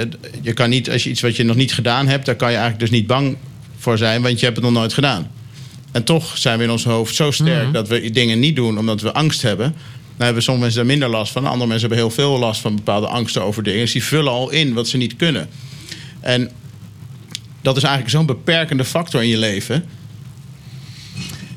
je 0.42 0.52
kan 0.52 0.70
niet, 0.70 0.90
als 0.90 1.04
je 1.04 1.10
iets 1.10 1.20
wat 1.20 1.36
je 1.36 1.42
nog 1.44 1.56
niet 1.56 1.72
gedaan 1.74 2.08
hebt... 2.08 2.26
daar 2.26 2.34
kan 2.36 2.50
je 2.50 2.56
eigenlijk 2.56 2.90
dus 2.90 2.98
niet 2.98 3.06
bang 3.06 3.36
voor 3.78 3.98
zijn, 3.98 4.22
want 4.22 4.38
je 4.38 4.44
hebt 4.44 4.56
het 4.56 4.64
nog 4.64 4.74
nooit 4.74 4.92
gedaan. 4.92 5.30
En 5.92 6.04
toch 6.04 6.38
zijn 6.38 6.58
we 6.58 6.64
in 6.64 6.70
ons 6.70 6.84
hoofd 6.84 7.14
zo 7.14 7.30
sterk 7.30 7.62
Mhm. 7.62 7.72
dat 7.72 7.88
we 7.88 8.10
dingen 8.10 8.38
niet 8.38 8.56
doen 8.56 8.78
omdat 8.78 9.00
we 9.00 9.12
angst 9.12 9.42
hebben. 9.42 9.74
Dan 10.16 10.24
hebben 10.26 10.42
sommige 10.42 10.64
mensen 10.66 10.86
daar 10.86 10.98
minder 10.98 11.18
last 11.18 11.32
van. 11.32 11.44
Andere 11.46 11.66
mensen 11.68 11.88
hebben 11.88 11.98
heel 12.06 12.14
veel 12.14 12.38
last 12.38 12.60
van 12.60 12.74
bepaalde 12.76 13.06
angsten 13.06 13.42
over 13.42 13.62
dingen. 13.62 13.80
Dus 13.80 13.92
die 13.92 14.04
vullen 14.04 14.32
al 14.32 14.50
in 14.50 14.72
wat 14.74 14.88
ze 14.88 14.96
niet 14.96 15.16
kunnen. 15.16 15.48
En 16.20 16.50
dat 17.62 17.76
is 17.76 17.82
eigenlijk 17.82 18.12
zo'n 18.14 18.26
beperkende 18.26 18.84
factor 18.84 19.22
in 19.22 19.28
je 19.28 19.38
leven. 19.38 19.84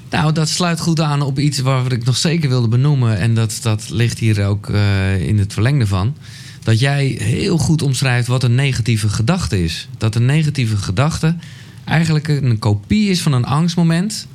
Nou, 0.09 0.31
dat 0.33 0.49
sluit 0.49 0.79
goed 0.79 0.99
aan 0.99 1.21
op 1.21 1.39
iets 1.39 1.59
waar 1.59 1.91
ik 1.91 2.05
nog 2.05 2.17
zeker 2.17 2.49
wilde 2.49 2.67
benoemen. 2.67 3.17
En 3.17 3.35
dat, 3.35 3.59
dat 3.61 3.89
ligt 3.89 4.19
hier 4.19 4.45
ook 4.45 4.69
eh, 4.69 5.27
in 5.27 5.37
het 5.39 5.53
verlengde 5.53 5.87
van. 5.87 6.15
Dat 6.63 6.79
jij 6.79 7.05
heel 7.05 7.57
goed 7.57 7.81
omschrijft 7.81 8.27
wat 8.27 8.43
een 8.43 8.55
negatieve 8.55 9.09
gedachte 9.09 9.63
is. 9.63 9.87
Dat 9.97 10.15
een 10.15 10.25
negatieve 10.25 10.77
gedachte 10.77 11.35
eigenlijk 11.85 12.27
een 12.27 12.59
kopie 12.59 13.09
is 13.09 13.21
van 13.21 13.33
een 13.33 13.45
angstmoment 13.45 14.27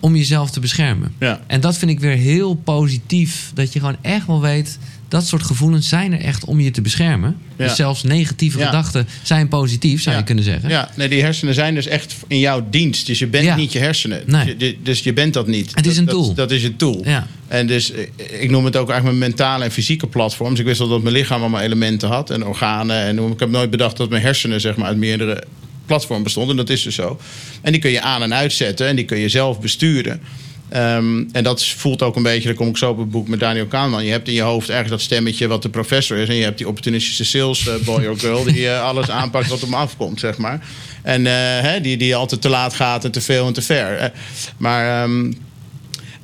om 0.00 0.16
jezelf 0.16 0.50
te 0.50 0.60
beschermen. 0.60 1.14
Ja. 1.18 1.40
En 1.46 1.60
dat 1.60 1.78
vind 1.78 1.90
ik 1.90 2.00
weer 2.00 2.16
heel 2.16 2.54
positief. 2.54 3.50
Dat 3.54 3.72
je 3.72 3.78
gewoon 3.78 3.96
echt 4.00 4.26
wel 4.26 4.40
weet. 4.40 4.78
Dat 5.08 5.26
soort 5.26 5.42
gevoelens 5.42 5.88
zijn 5.88 6.12
er 6.12 6.20
echt 6.20 6.44
om 6.44 6.60
je 6.60 6.70
te 6.70 6.80
beschermen. 6.80 7.36
Ja. 7.56 7.64
Dus 7.66 7.76
zelfs 7.76 8.02
negatieve 8.02 8.58
Ja. 8.58 8.66
gedachten 8.66 9.06
zijn 9.22 9.48
positief, 9.48 10.02
zou 10.02 10.16
je 10.16 10.22
kunnen 10.22 10.44
zeggen. 10.44 10.68
Ja, 10.68 10.90
nee, 10.96 11.08
die 11.08 11.22
hersenen 11.22 11.54
zijn 11.54 11.74
dus 11.74 11.86
echt 11.86 12.16
in 12.26 12.38
jouw 12.38 12.66
dienst. 12.70 13.06
Dus 13.06 13.18
je 13.18 13.26
bent 13.26 13.56
niet 13.56 13.72
je 13.72 13.78
hersenen. 13.78 14.22
Nee. 14.26 14.56
Dus, 14.56 14.68
je, 14.68 14.76
dus 14.82 15.00
je 15.00 15.12
bent 15.12 15.34
dat 15.34 15.46
niet. 15.46 15.70
Het 15.74 15.86
is 15.86 15.96
een 15.96 16.06
tool. 16.06 16.34
Dat, 16.34 16.50
is 16.50 16.64
een 16.64 16.76
tool. 16.76 17.00
Ja. 17.04 17.26
En 17.48 17.66
dus 17.66 17.92
eh, 17.92 18.02
ik 18.40 18.50
noem 18.50 18.64
het 18.64 18.76
ook 18.76 18.88
eigenlijk 18.90 19.18
mijn 19.18 19.30
mentale 19.30 19.64
en 19.64 19.70
fysieke 19.70 20.06
platform. 20.06 20.50
Dus 20.50 20.58
ik 20.58 20.64
wist 20.64 20.80
al 20.80 20.88
dat 20.88 21.02
mijn 21.02 21.14
lichaam 21.14 21.40
allemaal 21.40 21.60
elementen 21.60 22.08
had 22.08 22.30
en 22.30 22.46
organen. 22.46 22.96
En 22.96 23.30
ik 23.30 23.40
heb 23.40 23.50
nooit 23.50 23.70
bedacht 23.70 23.96
dat 23.96 24.10
mijn 24.10 24.22
hersenen 24.22 24.60
zeg 24.60 24.76
maar, 24.76 24.86
uit 24.86 24.96
meerdere 24.96 25.44
platform 25.88 26.22
bestond. 26.22 26.50
En 26.50 26.56
dat 26.56 26.70
is 26.70 26.82
dus 26.82 26.94
zo. 26.94 27.18
En 27.62 27.72
die 27.72 27.80
kun 27.80 27.90
je 27.90 28.00
aan 28.00 28.22
en 28.22 28.34
uitzetten 28.34 28.86
en 28.86 28.96
die 28.96 29.04
kun 29.04 29.18
je 29.18 29.28
zelf 29.28 29.60
besturen. 29.60 30.20
Ehm, 30.68 31.24
en 31.32 31.44
dat 31.44 31.64
voelt 31.64 32.02
ook 32.02 32.16
een 32.16 32.22
beetje, 32.22 32.48
daar 32.48 32.56
kom 32.56 32.68
ik 32.68 32.76
zo 32.76 32.90
op 32.90 32.98
het 32.98 33.10
boek 33.10 33.28
met 33.28 33.40
Daniel 33.40 33.66
Kahneman. 33.66 34.04
Je 34.04 34.10
hebt 34.10 34.28
in 34.28 34.34
je 34.34 34.42
hoofd 34.42 34.70
ergens 34.70 34.90
dat 34.90 35.00
stemmetje 35.00 35.46
wat 35.46 35.62
de 35.62 35.68
professor 35.68 36.16
is. 36.16 36.28
En 36.28 36.34
je 36.34 36.42
hebt 36.42 36.58
die 36.58 36.68
opportunistische 36.68 37.24
sales 37.24 37.68
eh, 37.68 37.74
boy 37.84 38.06
or 38.06 38.18
girl 38.18 38.44
die 38.44 38.60
uh, 38.60 38.82
alles 38.88 39.10
aanpakt 39.10 39.48
wat 39.48 39.62
op 39.62 39.70
hem 39.70 39.74
afkomt, 39.74 40.20
zeg 40.20 40.38
maar. 40.38 40.60
En 41.02 41.24
uh, 41.24 41.32
hè, 41.32 41.80
die, 41.80 41.96
die 41.96 42.16
altijd 42.16 42.40
te 42.40 42.48
laat 42.48 42.74
gaat 42.74 43.04
en 43.04 43.10
te 43.10 43.20
veel 43.20 43.46
en 43.46 43.52
te 43.52 43.62
ver. 43.62 44.12
maar 44.56 45.02
um, 45.02 45.36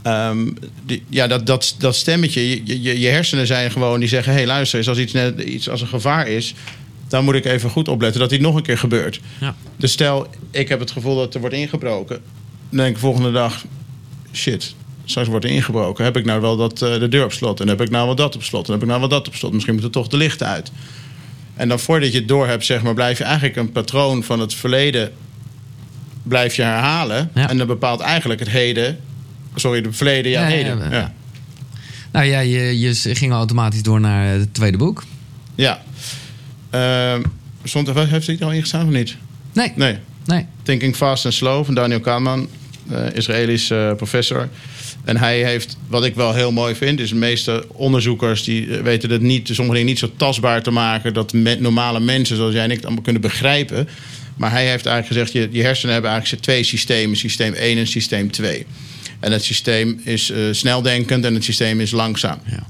um, 0.06 0.56
die, 0.86 1.02
ja, 1.08 1.26
dat, 1.26 1.46
dat, 1.46 1.74
dat 1.78 1.96
stemmetje, 1.96 2.48
je, 2.48 2.82
je, 2.82 3.00
je, 3.00 3.08
hersenen 3.08 3.46
zijn 3.46 3.70
gewoon, 3.70 4.00
die 4.00 4.08
zeggen: 4.08 4.32
hé, 4.32 4.38
hey, 4.38 4.46
luister, 4.46 4.88
als 4.88 4.98
iets, 4.98 5.12
net, 5.12 5.40
iets 5.40 5.68
als 5.68 5.80
een 5.80 5.86
gevaar 5.86 6.28
is, 6.28 6.54
dan 7.08 7.24
moet 7.24 7.34
ik 7.34 7.44
even 7.44 7.70
goed 7.70 7.88
opletten 7.88 8.20
dat 8.20 8.30
dit 8.30 8.40
nog 8.40 8.54
een 8.54 8.62
keer 8.62 8.78
gebeurt. 8.78 9.20
Ja. 9.40 9.54
Dus 9.76 9.92
stel, 9.92 10.26
ik 10.50 10.68
heb 10.68 10.80
het 10.80 10.90
gevoel 10.90 11.16
dat 11.16 11.34
er 11.34 11.40
wordt 11.40 11.54
ingebroken. 11.54 12.20
Dan 12.68 12.78
denk 12.78 12.94
ik 12.94 13.00
volgende 13.00 13.32
dag: 13.32 13.64
shit, 14.32 14.74
straks 15.04 15.28
wordt 15.28 15.44
er 15.44 15.50
ingebroken. 15.50 16.04
Heb 16.04 16.16
ik 16.16 16.24
nou 16.24 16.40
wel 16.40 16.56
dat, 16.56 16.82
uh, 16.82 16.98
de 16.98 17.08
deur 17.08 17.24
op 17.24 17.32
slot? 17.32 17.60
En 17.60 17.68
heb 17.68 17.80
ik 17.80 17.90
nou 17.90 18.06
wel 18.06 18.16
dat 18.16 18.34
op 18.34 18.42
slot? 18.42 18.66
En 18.66 18.72
heb 18.72 18.82
ik 18.82 18.88
nou 18.88 19.00
wel 19.00 19.08
dat 19.08 19.26
op 19.26 19.34
slot? 19.34 19.52
Misschien 19.52 19.74
moeten 19.74 19.92
toch 19.92 20.08
de 20.08 20.16
lichten 20.16 20.46
uit. 20.46 20.72
En 21.54 21.68
dan 21.68 21.80
voordat 21.80 22.12
je 22.12 22.18
het 22.18 22.28
door 22.28 22.46
hebt, 22.46 22.64
zeg 22.64 22.82
maar, 22.82 22.94
blijf 22.94 23.18
je 23.18 23.24
eigenlijk 23.24 23.56
een 23.56 23.72
patroon 23.72 24.22
van 24.22 24.40
het 24.40 24.54
verleden 24.54 25.12
blijf 26.22 26.56
je 26.56 26.62
herhalen. 26.62 27.30
Ja. 27.34 27.48
En 27.48 27.58
dan 27.58 27.66
bepaalt 27.66 28.00
eigenlijk 28.00 28.40
het 28.40 28.48
heden 28.48 28.98
Sorry, 29.54 29.80
de 29.80 29.92
verleden, 29.92 30.30
ja, 30.30 30.40
ja 30.40 30.54
heden. 30.54 30.90
Ja, 30.90 31.12
Nou 32.12 32.24
ja, 32.24 32.40
je, 32.40 32.78
je 32.78 32.94
ging 32.94 33.32
automatisch 33.32 33.82
door 33.82 34.00
naar 34.00 34.26
het 34.26 34.54
tweede 34.54 34.76
boek. 34.76 35.04
Ja. 35.54 35.82
Uh, 36.74 37.14
stond 37.64 37.88
er, 37.88 38.08
heeft 38.08 38.26
hij 38.26 38.36
er 38.38 38.44
al 38.44 38.52
ingestaan 38.52 38.86
of 38.86 38.92
niet? 38.92 39.16
Nee. 39.52 39.72
Nee. 39.76 39.98
nee. 40.24 40.46
Thinking 40.62 40.96
Fast 40.96 41.24
and 41.24 41.34
Slow 41.34 41.64
van 41.64 41.74
Daniel 41.74 42.00
Kahneman, 42.00 42.48
uh, 42.90 42.98
Israëlisch 43.14 43.70
uh, 43.70 43.94
professor. 43.94 44.48
En 45.04 45.16
hij 45.16 45.44
heeft, 45.44 45.76
wat 45.86 46.04
ik 46.04 46.14
wel 46.14 46.34
heel 46.34 46.52
mooi 46.52 46.74
vind, 46.74 47.00
is 47.00 47.08
de 47.08 47.14
meeste 47.14 47.64
onderzoekers 47.72 48.44
die 48.44 48.66
weten 48.66 49.10
het 49.10 49.20
niet, 49.20 49.48
sommige 49.52 49.72
dingen 49.72 49.86
niet 49.86 49.98
zo 49.98 50.10
tastbaar 50.16 50.62
te 50.62 50.70
maken 50.70 51.14
dat 51.14 51.32
met 51.32 51.60
normale 51.60 52.00
mensen 52.00 52.36
zoals 52.36 52.54
jij 52.54 52.64
en 52.64 52.70
ik 52.70 52.76
het 52.76 52.84
allemaal 52.84 53.02
kunnen 53.02 53.22
begrijpen. 53.22 53.88
Maar 54.36 54.50
hij 54.50 54.68
heeft 54.68 54.86
eigenlijk 54.86 55.06
gezegd, 55.06 55.32
je, 55.32 55.58
je 55.58 55.64
hersenen 55.64 55.92
hebben 55.92 56.10
eigenlijk 56.10 56.42
twee 56.42 56.62
systemen, 56.62 57.16
systeem 57.16 57.52
1 57.52 57.78
en 57.78 57.86
systeem 57.86 58.30
2. 58.30 58.66
En 59.20 59.32
het 59.32 59.44
systeem 59.44 60.00
is 60.04 60.30
uh, 60.30 60.38
sneldenkend 60.50 61.24
en 61.24 61.34
het 61.34 61.44
systeem 61.44 61.80
is 61.80 61.90
langzaam. 61.90 62.38
Ja. 62.46 62.66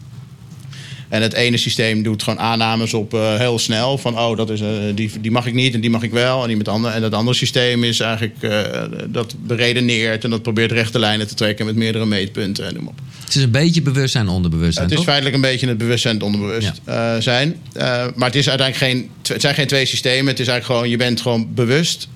En 1.14 1.22
het 1.22 1.32
ene 1.32 1.56
systeem 1.56 2.02
doet 2.02 2.22
gewoon 2.22 2.38
aannames 2.38 2.94
op 2.94 3.14
uh, 3.14 3.36
heel 3.36 3.58
snel. 3.58 3.98
Van 3.98 4.18
oh, 4.18 4.36
dat 4.36 4.50
is, 4.50 4.60
uh, 4.60 4.68
die, 4.94 5.10
die 5.20 5.30
mag 5.30 5.46
ik 5.46 5.54
niet 5.54 5.74
en 5.74 5.80
die 5.80 5.90
mag 5.90 6.02
ik 6.02 6.10
wel. 6.10 6.42
En, 6.42 6.48
die 6.48 6.56
met 6.56 6.68
andere, 6.68 6.94
en 6.94 7.00
dat 7.00 7.14
andere 7.14 7.36
systeem 7.36 7.84
is 7.84 8.00
eigenlijk 8.00 8.36
uh, 8.40 8.82
dat 9.08 9.34
beredeneert 9.46 10.24
en 10.24 10.30
dat 10.30 10.42
probeert 10.42 10.72
rechte 10.72 10.98
lijnen 10.98 11.26
te 11.26 11.34
trekken 11.34 11.66
met 11.66 11.76
meerdere 11.76 12.06
meetpunten 12.06 12.66
en 12.66 12.74
noem 12.74 12.86
op. 12.86 13.00
Het 13.24 13.34
is 13.34 13.42
een 13.42 13.50
beetje 13.50 13.82
bewustzijn 13.82 14.28
onderbewustzijn. 14.28 14.88
het 14.88 14.98
is 14.98 15.04
feitelijk 15.04 15.34
een 15.34 15.40
beetje 15.40 15.68
het 15.68 15.78
bewustzijn 15.78 16.22
onderbewustzijn. 16.22 17.56
Ja. 17.72 18.12
maar 18.14 18.28
het 18.28 18.36
is 18.36 18.48
uiteindelijk 18.48 18.76
geen, 18.76 19.10
het 19.22 19.40
zijn 19.40 19.54
geen 19.54 19.66
twee 19.66 19.86
systemen. 19.86 20.26
Het 20.26 20.40
is 20.40 20.48
eigenlijk 20.48 20.78
gewoon, 20.78 20.90
je 20.90 20.96
bent 20.96 21.20
gewoon 21.20 21.54
bewust 21.54 22.08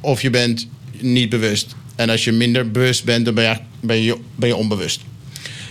of 0.00 0.22
je 0.22 0.30
bent 0.30 0.68
niet 0.98 1.28
bewust. 1.28 1.74
En 1.96 2.10
als 2.10 2.24
je 2.24 2.32
minder 2.32 2.70
bewust 2.70 3.04
bent, 3.04 3.24
dan 3.24 3.34
ben 3.34 3.44
je, 3.44 3.56
ben 3.80 4.02
je, 4.02 4.16
ben 4.34 4.48
je 4.48 4.56
onbewust. 4.56 5.00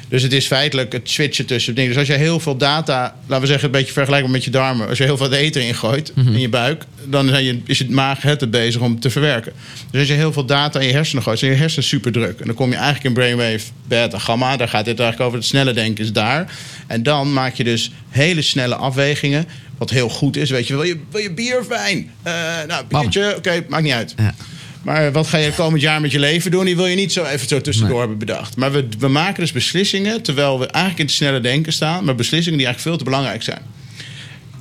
Dus 0.10 0.24
het 0.24 0.34
is 0.34 0.48
feitelijk 0.48 0.92
het 0.92 1.10
switchen 1.10 1.46
tussen 1.46 1.76
dingen. 1.76 1.90
Dus 1.90 2.00
als 2.00 2.08
je 2.08 2.14
heel 2.14 2.40
veel 2.40 2.58
data, 2.58 3.16
laten 3.26 3.42
we 3.42 3.48
zeggen, 3.48 3.66
een 3.66 3.72
beetje 3.72 3.94
vergelijkbaar 3.94 4.32
met 4.32 4.44
je 4.44 4.50
darmen. 4.50 4.88
Als 4.88 4.98
je 4.98 5.04
heel 5.04 5.18
veel 5.18 5.34
eten 5.34 5.62
ingooit 5.62 6.12
mm 6.16 6.24
-hmm. 6.24 6.34
in 6.34 6.40
je 6.40 6.50
buik, 6.50 6.84
dan 7.06 7.28
zijn 7.28 7.44
je, 7.44 7.60
is 7.66 7.80
het 7.80 7.90
maag 7.90 8.22
het 8.22 8.52
bezig 8.52 8.82
om 8.82 9.00
te 9.00 9.10
verwerken. 9.10 9.54
Dus 9.92 10.00
als 10.00 10.10
je 10.10 10.16
heel 10.16 10.34
veel 10.34 10.46
data 10.46 10.80
in 10.80 10.88
je 10.88 10.94
hersenen 10.94 11.24
gooit, 11.24 11.40
zijn 11.40 11.52
je 11.52 11.58
hersenen 11.58 11.86
super 11.86 12.12
druk. 12.12 12.40
En 12.40 12.46
dan 12.46 12.56
kom 12.56 12.70
je 12.70 12.76
eigenlijk 12.76 13.06
in 13.06 13.14
brainwave 13.14 13.66
beta, 13.88 14.18
gamma. 14.18 14.58
Daar 14.58 14.70
gaat 14.70 14.86
dit 14.86 15.00
eigenlijk 15.00 15.28
over. 15.28 15.40
Het 15.40 15.48
snelle 15.48 15.74
denken 15.74 16.04
is 16.04 16.14
daar. 16.14 16.52
En 16.88 17.04
dan 17.04 17.34
maak 17.34 17.54
je 17.54 17.64
dus 17.64 17.92
hele 18.10 18.42
snelle 18.42 18.76
afwegingen. 18.76 19.46
Wat 19.78 19.90
heel 19.90 20.10
goed 20.10 20.38
is. 20.38 20.50
Weet 20.50 20.68
je, 20.68 20.74
wil 20.74 20.84
je, 20.84 21.00
wil 21.12 21.22
je 21.22 21.34
bier 21.34 21.64
fijn? 21.70 22.12
Uh, 22.28 22.34
nou, 22.68 22.86
biertje, 22.88 23.28
oké, 23.28 23.38
okay, 23.38 23.66
maakt 23.70 23.84
niet 23.84 23.94
uit. 23.94 24.14
Ja. 24.18 24.36
Maar 24.82 25.12
wat 25.12 25.28
ga 25.28 25.38
je 25.38 25.52
komend 25.52 25.82
jaar 25.82 26.02
met 26.02 26.12
je 26.12 26.20
leven 26.20 26.52
doen? 26.52 26.66
Die 26.66 26.76
wil 26.76 26.86
je 26.86 26.96
niet 26.96 27.14
zo 27.14 27.24
even 27.24 27.48
zo 27.48 27.62
tussendoor 27.62 27.90
nee. 27.98 28.00
hebben 28.00 28.18
bedacht. 28.18 28.58
Maar 28.58 28.72
we, 28.72 28.88
we 29.00 29.08
maken 29.08 29.42
dus 29.42 29.52
beslissingen 29.52 30.22
terwijl 30.22 30.60
we 30.60 30.66
eigenlijk 30.66 31.00
in 31.00 31.06
het 31.06 31.16
snelle 31.16 31.40
denken 31.40 31.74
staan. 31.74 32.04
Maar 32.04 32.16
beslissingen 32.16 32.58
die 32.58 32.68
eigenlijk 32.68 32.96
veel 32.96 33.06
te 33.06 33.12
belangrijk 33.12 33.44
zijn. 33.44 33.62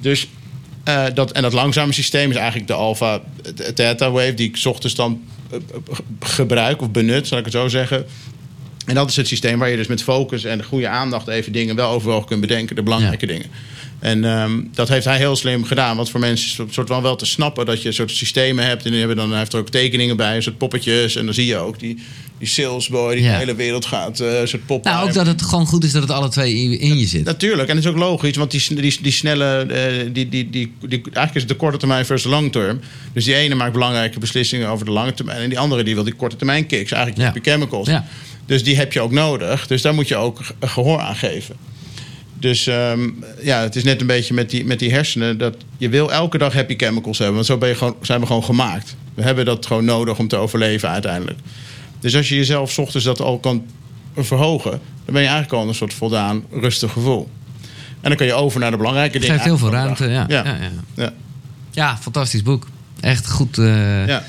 Dus 0.01 0.29
uh, 0.89 1.05
dat, 1.15 1.33
en 1.33 1.43
dat 1.43 1.53
langzame 1.53 1.93
systeem 1.93 2.31
is 2.31 2.37
eigenlijk 2.37 2.67
de 2.67 2.75
alpha 2.75 3.21
theta 3.75 4.11
wave 4.11 4.35
die 4.35 4.49
ik 4.49 4.61
ochtends 4.65 4.95
dan 4.95 5.23
uh, 5.53 5.59
gebruik 6.21 6.83
of 6.83 6.91
benut, 6.91 7.27
zal 7.27 7.39
ik 7.39 7.45
het 7.45 7.55
zo 7.55 7.69
zeggen. 7.69 8.07
En 8.87 8.95
dat 8.95 9.11
is 9.11 9.17
het 9.17 9.27
systeem 9.29 9.59
waar 9.59 9.69
je 9.69 9.77
dus 9.77 9.87
met 9.87 10.03
focus 10.03 10.45
en 10.45 10.65
goede 10.65 10.89
aandacht 10.89 11.29
even 11.29 11.53
dingen 11.53 11.77
wel 11.77 11.91
overal 11.91 12.25
kunt 12.25 12.41
bedenken, 12.41 12.77
de 12.77 12.83
belangrijke 12.83 13.27
ja. 13.27 13.33
dingen. 13.33 13.51
En 13.99 14.25
um, 14.25 14.71
dat 14.75 14.89
heeft 14.89 15.05
hij 15.05 15.17
heel 15.17 15.37
slim 15.37 15.65
gedaan. 15.65 15.97
Want 15.97 16.11
voor 16.11 16.21
mensen 16.21 16.47
is 16.47 16.57
het 16.57 16.75
soort 16.75 16.89
van 16.89 17.03
wel 17.03 17.17
te 17.17 17.27
snappen 17.27 17.67
dat 17.67 17.83
je 17.83 17.89
een 17.89 17.95
soort 17.95 18.11
systemen 18.11 18.65
hebt. 18.65 18.85
En 18.85 18.91
die 18.91 18.99
hebben 18.99 19.17
dan, 19.17 19.29
hij 19.31 19.39
heeft 19.39 19.53
er 19.53 19.59
ook 19.59 19.69
tekeningen 19.69 20.17
bij, 20.17 20.37
een 20.37 20.43
soort 20.43 20.59
poppetjes. 20.59 21.17
En 21.17 21.25
dan 21.25 21.35
zie 21.35 21.47
je 21.47 21.57
ook 21.57 21.79
die, 21.79 21.99
die 22.39 22.49
salesboy 22.49 23.15
die 23.15 23.25
ja. 23.25 23.33
de 23.33 23.39
hele 23.39 23.55
wereld 23.55 23.87
gaat. 23.87 24.21
Uh, 24.21 24.41
een 24.41 24.49
soort 24.49 24.67
poppen. 24.67 24.93
Nou, 24.93 25.09
ook 25.09 25.15
dat 25.15 25.27
het 25.27 25.43
gewoon 25.43 25.67
goed 25.67 25.85
is 25.85 25.93
dat 25.93 26.03
het 26.03 26.11
alle 26.11 26.29
twee 26.29 26.79
in 26.79 26.99
je 26.99 27.07
zit. 27.07 27.25
Natuurlijk, 27.25 27.69
en 27.69 27.75
dat 27.75 27.85
is 27.85 27.91
ook 27.91 27.97
logisch. 27.97 28.37
Want 28.37 28.51
die, 28.51 28.75
die, 28.75 28.99
die 29.03 29.13
snelle, 29.13 29.67
uh, 29.71 30.13
die, 30.13 30.29
die, 30.29 30.51
die, 30.51 30.73
die, 30.81 31.03
eigenlijk 31.03 31.35
is 31.35 31.41
het 31.41 31.51
de 31.51 31.57
korte 31.57 31.79
termijn 31.79 32.07
versus 32.07 32.25
de 32.25 32.29
lange 32.29 32.51
term. 32.51 32.81
Dus 33.13 33.25
die 33.25 33.35
ene 33.35 33.55
maakt 33.55 33.73
belangrijke 33.73 34.19
beslissingen 34.19 34.69
over 34.69 34.85
de 34.85 34.93
lange 34.93 35.15
termijn. 35.15 35.41
En 35.41 35.49
die 35.49 35.59
andere 35.59 35.83
die 35.83 35.95
wil 35.95 36.05
die 36.05 36.15
korte 36.15 36.37
termijn 36.37 36.67
kicks. 36.67 36.93
Eigenlijk 36.93 37.35
ja. 37.35 37.43
chemicals. 37.43 37.89
Ja. 37.89 38.07
Dus 38.47 38.65
die 38.65 38.77
heb 38.77 38.93
je 38.93 39.01
ook 39.01 39.13
nodig. 39.13 39.67
Dus 39.67 39.83
daar 39.83 39.95
moet 39.95 40.09
je 40.09 40.17
ook 40.17 40.41
gehoor 40.61 40.99
aan 40.99 41.17
geven. 41.17 41.57
Dus 42.39 42.67
um, 42.67 43.25
ja, 43.43 43.61
het 43.61 43.77
is 43.77 43.85
net 43.85 44.01
een 44.01 44.07
beetje 44.07 44.35
met 44.35 44.51
die, 44.51 44.65
met 44.65 44.79
die 44.79 44.93
hersenen. 44.93 45.39
Dat 45.39 45.57
je 45.77 45.89
wil 45.89 46.13
elke 46.13 46.39
dag 46.39 46.53
happy 46.53 46.77
chemicals 46.77 47.19
hebben. 47.19 47.35
Want 47.35 47.47
zo 47.47 47.59
ben 47.59 47.69
je 47.69 47.75
gewoon, 47.75 47.97
zijn 48.03 48.21
we 48.21 48.27
gewoon 48.27 48.45
gemaakt. 48.45 48.97
We 49.15 49.23
hebben 49.23 49.45
dat 49.45 49.67
gewoon 49.67 49.85
nodig 49.85 50.19
om 50.19 50.29
te 50.29 50.37
overleven 50.37 50.89
uiteindelijk. 50.89 51.39
Dus 52.01 52.17
als 52.17 52.29
je 52.29 52.37
jezelf 52.37 52.71
's 52.71 52.79
ochtends 52.79 53.07
dat 53.07 53.21
al 53.21 53.39
kan 53.39 53.67
verhogen... 54.17 54.71
dan 55.05 55.15
ben 55.15 55.23
je 55.23 55.29
eigenlijk 55.29 55.63
al 55.63 55.69
een 55.69 55.75
soort 55.75 55.95
voldaan 55.95 56.45
rustig 56.51 56.93
gevoel. 56.93 57.29
En 58.01 58.09
dan 58.09 58.17
kan 58.17 58.27
je 58.27 58.35
over 58.35 58.61
naar 58.61 58.71
de 58.71 58.77
belangrijke 58.77 59.19
dingen. 59.19 59.35
Het 59.35 59.43
geeft 59.43 59.59
heel 59.59 59.69
veel 59.69 59.79
ruimte, 59.79 60.05
ja. 60.05 60.25
Ja. 60.29 60.45
Ja, 60.45 60.57
ja. 60.61 60.71
ja. 60.95 61.13
ja. 61.71 61.99
fantastisch 62.01 62.43
boek. 62.43 62.67
Echt 63.01 63.31
goed. 63.31 63.59
Uh... 63.59 64.07
Ja. 64.07 64.25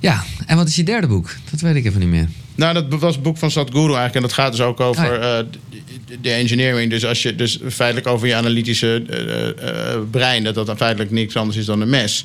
ja, 0.00 0.24
en 0.46 0.56
wat 0.56 0.68
is 0.68 0.76
je 0.76 0.82
derde 0.82 1.06
boek? 1.06 1.34
Dat 1.50 1.60
weet 1.60 1.74
ik 1.74 1.84
even 1.84 2.00
niet 2.00 2.08
meer. 2.08 2.28
Nou, 2.54 2.74
dat 2.74 3.00
was 3.00 3.14
het 3.14 3.22
boek 3.22 3.38
van 3.38 3.50
Sadhguru 3.50 3.84
eigenlijk. 3.84 4.14
En 4.14 4.22
dat 4.22 4.32
gaat 4.32 4.50
dus 4.50 4.60
ook 4.60 4.80
over 4.80 5.18
oh, 5.18 5.22
uh, 5.22 5.71
de 6.20 6.30
engineering. 6.30 6.90
Dus 6.90 7.04
als 7.04 7.22
je 7.22 7.34
dus 7.34 7.58
feitelijk 7.68 8.06
over 8.06 8.26
je 8.26 8.34
analytische 8.34 9.02
uh, 9.10 9.46
uh, 9.46 10.00
brein... 10.10 10.44
dat 10.44 10.54
dat 10.54 10.76
feitelijk 10.76 11.10
niks 11.10 11.36
anders 11.36 11.58
is 11.58 11.64
dan 11.64 11.80
een 11.80 11.90
mes. 11.90 12.24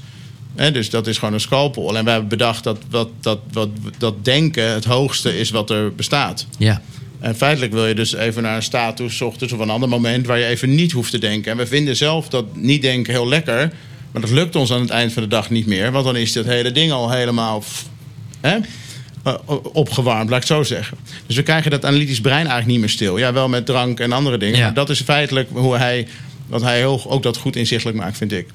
He, 0.55 0.71
dus 0.71 0.89
dat 0.89 1.07
is 1.07 1.17
gewoon 1.17 1.33
een 1.33 1.39
scalpel. 1.39 1.97
En 1.97 2.03
we 2.03 2.09
hebben 2.09 2.29
bedacht 2.29 2.63
dat, 2.63 2.77
dat, 2.89 3.09
dat, 3.21 3.39
dat, 3.51 3.69
dat 3.97 4.25
denken 4.25 4.73
het 4.73 4.85
hoogste 4.85 5.39
is 5.39 5.49
wat 5.49 5.69
er 5.69 5.95
bestaat. 5.95 6.47
Ja. 6.57 6.81
En 7.19 7.35
feitelijk 7.35 7.73
wil 7.73 7.87
je 7.87 7.95
dus 7.95 8.13
even 8.13 8.43
naar 8.43 8.55
een 8.55 8.63
status, 8.63 9.21
ochtends 9.21 9.53
of 9.53 9.59
een 9.59 9.69
ander 9.69 9.89
moment... 9.89 10.25
waar 10.25 10.39
je 10.39 10.45
even 10.45 10.75
niet 10.75 10.91
hoeft 10.91 11.11
te 11.11 11.17
denken. 11.17 11.51
En 11.51 11.57
we 11.57 11.67
vinden 11.67 11.95
zelf 11.95 12.29
dat 12.29 12.55
niet 12.55 12.81
denken 12.81 13.13
heel 13.13 13.27
lekker... 13.27 13.73
maar 14.11 14.21
dat 14.21 14.31
lukt 14.31 14.55
ons 14.55 14.71
aan 14.71 14.81
het 14.81 14.89
eind 14.89 15.13
van 15.13 15.23
de 15.23 15.29
dag 15.29 15.49
niet 15.49 15.65
meer. 15.65 15.91
Want 15.91 16.05
dan 16.05 16.15
is 16.15 16.33
dat 16.33 16.45
hele 16.45 16.71
ding 16.71 16.91
al 16.91 17.11
helemaal... 17.11 17.63
Hè? 18.41 18.57
Opgewarmd, 19.73 20.29
laat 20.29 20.43
ik 20.43 20.47
het 20.47 20.57
zo 20.57 20.63
zeggen. 20.63 20.97
Dus 21.25 21.35
we 21.35 21.43
krijgen 21.43 21.71
dat 21.71 21.85
analytisch 21.85 22.21
brein 22.21 22.37
eigenlijk 22.37 22.67
niet 22.67 22.79
meer 22.79 22.89
stil. 22.89 23.17
Ja, 23.17 23.33
wel 23.33 23.49
met 23.49 23.65
drank 23.65 23.99
en 23.99 24.11
andere 24.11 24.37
dingen. 24.37 24.57
Ja. 24.57 24.63
Maar 24.63 24.73
dat 24.73 24.89
is 24.89 25.01
feitelijk 25.01 25.49
hoe 25.51 25.77
hij, 25.77 26.07
wat 26.47 26.61
hij 26.61 26.77
heel, 26.77 27.05
ook 27.07 27.23
dat 27.23 27.37
goed 27.37 27.55
inzichtelijk 27.55 27.97
maakt, 27.97 28.17
vind 28.17 28.31
ik. 28.31 28.47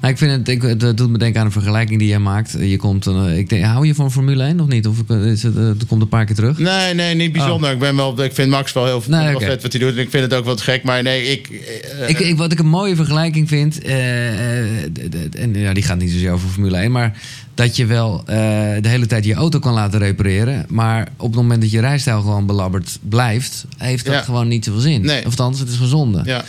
Nou, 0.00 0.12
ik 0.12 0.18
vind 0.18 0.30
het, 0.30 0.48
ik, 0.48 0.62
het 0.62 0.96
doet 0.96 1.10
me 1.10 1.18
denken 1.18 1.40
aan 1.40 1.46
een 1.46 1.52
vergelijking 1.52 1.98
die 1.98 2.08
jij 2.08 2.18
maakt. 2.18 2.56
Je 2.58 2.76
komt, 2.76 3.06
uh, 3.06 3.38
ik 3.38 3.48
denk, 3.48 3.64
hou 3.64 3.86
je 3.86 3.94
van 3.94 4.12
Formule 4.12 4.44
1 4.44 4.60
of 4.60 4.66
niet? 4.66 4.86
Of 4.86 4.96
is 5.08 5.42
het, 5.42 5.56
uh, 5.56 5.66
het 5.66 5.86
komt 5.86 6.02
een 6.02 6.08
paar 6.08 6.24
keer 6.24 6.34
terug? 6.34 6.58
Nee, 6.58 6.94
nee, 6.94 7.14
niet 7.14 7.32
bijzonder. 7.32 7.68
Oh. 7.68 7.74
Ik, 7.74 7.80
ben 7.80 7.96
wel, 7.96 8.22
ik 8.22 8.34
vind 8.34 8.50
Max 8.50 8.72
wel 8.72 8.84
heel 8.84 9.02
nee, 9.06 9.24
wel 9.24 9.34
okay. 9.34 9.48
vet 9.48 9.62
wat 9.62 9.72
hij 9.72 9.80
doet. 9.80 9.92
En 9.92 10.02
ik 10.02 10.10
vind 10.10 10.22
het 10.22 10.34
ook 10.34 10.44
wat 10.44 10.60
gek, 10.60 10.82
maar 10.82 11.02
nee, 11.02 11.22
ik... 11.26 11.50
Uh, 11.50 12.08
ik, 12.08 12.18
ik 12.18 12.36
wat 12.36 12.52
ik 12.52 12.58
een 12.58 12.66
mooie 12.66 12.96
vergelijking 12.96 13.48
vind, 13.48 13.82
en 13.82 15.54
ja, 15.54 15.72
die 15.72 15.82
gaat 15.82 15.98
niet 15.98 16.10
zozeer 16.10 16.32
over 16.32 16.48
Formule 16.48 16.76
1, 16.76 16.92
maar 16.92 17.18
dat 17.54 17.76
je 17.76 17.86
wel 17.86 18.22
de 18.24 18.88
hele 18.88 19.06
tijd 19.06 19.24
je 19.24 19.34
auto 19.34 19.58
kan 19.58 19.72
laten 19.72 19.98
repareren. 19.98 20.66
Maar 20.68 21.08
op 21.16 21.26
het 21.26 21.36
moment 21.36 21.60
dat 21.60 21.70
je 21.70 21.80
rijstijl 21.80 22.20
gewoon 22.20 22.46
belabberd 22.46 22.98
blijft, 23.08 23.64
heeft 23.76 24.04
dat 24.04 24.14
ja. 24.14 24.20
gewoon 24.20 24.48
niet 24.48 24.64
zoveel 24.64 24.80
zin. 24.80 25.02
Nee. 25.02 25.18
Of 25.18 25.24
althans, 25.24 25.58
het 25.58 25.68
is 25.68 25.76
gezonde. 25.76 26.22
Ja. 26.24 26.44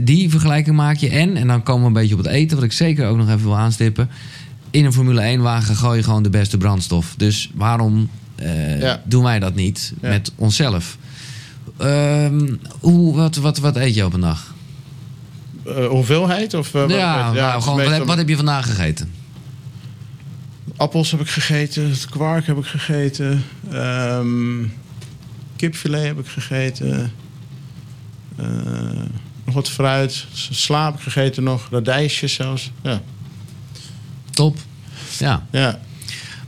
Die 0.00 0.30
vergelijking 0.30 0.76
maak 0.76 0.96
je. 0.96 1.08
En, 1.08 1.36
en 1.36 1.46
dan 1.46 1.62
komen 1.62 1.82
we 1.82 1.86
een 1.86 1.92
beetje 2.00 2.14
op 2.14 2.24
het 2.24 2.32
eten, 2.32 2.56
wat 2.56 2.64
ik 2.64 2.72
zeker 2.72 3.06
ook 3.06 3.16
nog 3.16 3.28
even 3.28 3.42
wil 3.42 3.56
aanstippen. 3.56 4.10
In 4.70 4.84
een 4.84 4.92
Formule 4.92 5.20
1 5.20 5.40
wagen 5.40 5.76
gooi 5.76 5.96
je 5.96 6.04
gewoon 6.04 6.22
de 6.22 6.30
beste 6.30 6.58
brandstof. 6.58 7.14
Dus 7.16 7.50
waarom 7.54 8.10
uh, 8.42 8.80
ja. 8.80 9.02
doen 9.04 9.22
wij 9.22 9.38
dat 9.38 9.54
niet 9.54 9.92
ja. 10.00 10.08
met 10.08 10.32
onszelf? 10.36 10.96
Ehm, 11.76 12.54
hoe, 12.80 13.16
wat, 13.16 13.36
wat, 13.36 13.58
wat 13.58 13.76
eet 13.76 13.94
je 13.94 14.04
op 14.04 14.12
een 14.12 14.20
dag? 14.20 14.54
hoeveelheid? 15.88 16.54
Of, 16.54 16.72
ja, 16.72 16.80
wat, 16.80 16.90
ja 16.90 17.32
nou, 17.32 17.62
gewoon, 17.62 17.76
wat, 17.76 17.92
heb, 17.92 18.06
wat 18.06 18.16
heb 18.16 18.28
je 18.28 18.36
vandaag 18.36 18.66
gegeten? 18.66 19.12
Appels 20.76 21.10
heb 21.10 21.20
ik 21.20 21.28
gegeten, 21.28 21.92
kwark 22.10 22.46
heb 22.46 22.56
ik 22.56 22.64
gegeten, 22.64 23.44
ehm, 23.70 24.64
kipfilet 25.56 26.04
heb 26.04 26.18
ik 26.18 26.26
gegeten, 26.26 27.12
eh, 28.36 28.46
nog 29.44 29.54
wat 29.54 29.70
fruit, 29.70 30.26
sla 30.50 30.84
heb 30.84 30.94
ik 30.94 31.00
gegeten 31.00 31.42
nog, 31.42 31.68
radijsjes 31.70 32.32
zelfs. 32.32 32.70
Ja, 32.82 33.00
Top. 34.30 34.56
Ja. 35.18 35.46
ja. 35.50 35.80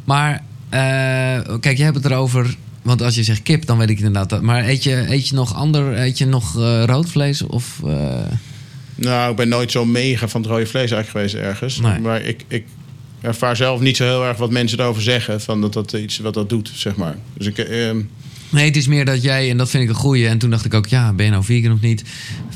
Maar 0.05 0.45
eh, 0.69 1.59
kijk, 1.61 1.77
je 1.77 1.83
hebt 1.83 1.97
het 1.97 2.05
erover. 2.05 2.55
Want 2.83 3.03
als 3.03 3.15
je 3.15 3.23
zegt 3.23 3.43
kip, 3.43 3.67
dan 3.67 3.79
weet 3.79 3.91
ik 3.91 3.97
inderdaad 3.97 4.29
dat. 4.29 4.43
Maar 4.43 4.69
eet 4.69 4.83
je, 4.83 5.05
eet 5.09 5.29
je 5.29 5.35
nog 5.35 5.55
ander? 5.55 5.99
Eet 5.99 6.19
je 6.19 6.27
nog 6.27 6.59
eh, 6.59 6.85
rood 6.85 7.11
vlees? 7.11 7.43
Of, 7.43 7.81
eh, 7.85 8.21
Nou, 8.95 9.31
ik 9.31 9.37
ben 9.37 9.49
nooit 9.49 9.71
zo 9.71 9.85
mega 9.85 10.29
van 10.29 10.41
het 10.41 10.51
rode 10.51 10.67
vlees 10.67 10.91
eigenlijk 10.91 11.09
geweest 11.09 11.35
ergens. 11.35 11.81
Nee. 11.81 11.99
Maar 11.99 12.23
ik, 12.23 12.45
ik 12.49 12.65
ervaar 13.21 13.57
zelf 13.57 13.81
niet 13.81 13.97
zo 13.97 14.05
heel 14.05 14.25
erg 14.25 14.37
wat 14.37 14.51
mensen 14.51 14.81
erover 14.81 15.03
zeggen. 15.03 15.41
Van 15.41 15.61
dat 15.61 15.73
dat 15.73 15.93
iets 15.93 16.19
wat 16.19 16.35
dat 16.35 16.49
doet, 16.49 16.71
zeg 16.75 16.97
maar. 16.97 17.17
Dus 17.35 17.47
ik, 17.47 17.59
ehm, 17.59 18.01
Nee, 18.53 18.65
het 18.65 18.77
is 18.77 18.87
meer 18.87 19.05
dat 19.05 19.23
jij, 19.23 19.51
en 19.51 19.57
dat 19.57 19.71
vind 19.71 19.83
ik 19.83 19.89
een 19.89 19.95
goeie. 19.95 20.29
En 20.29 20.39
toen 20.39 20.51
dacht 20.51 20.65
ik 20.65 20.75
ook, 20.75 20.87
ja, 20.87 21.13
ben 21.13 21.25
je 21.25 21.31
nou 21.31 21.45
vegan 21.45 21.73
of 21.73 21.81
niet? 21.81 22.03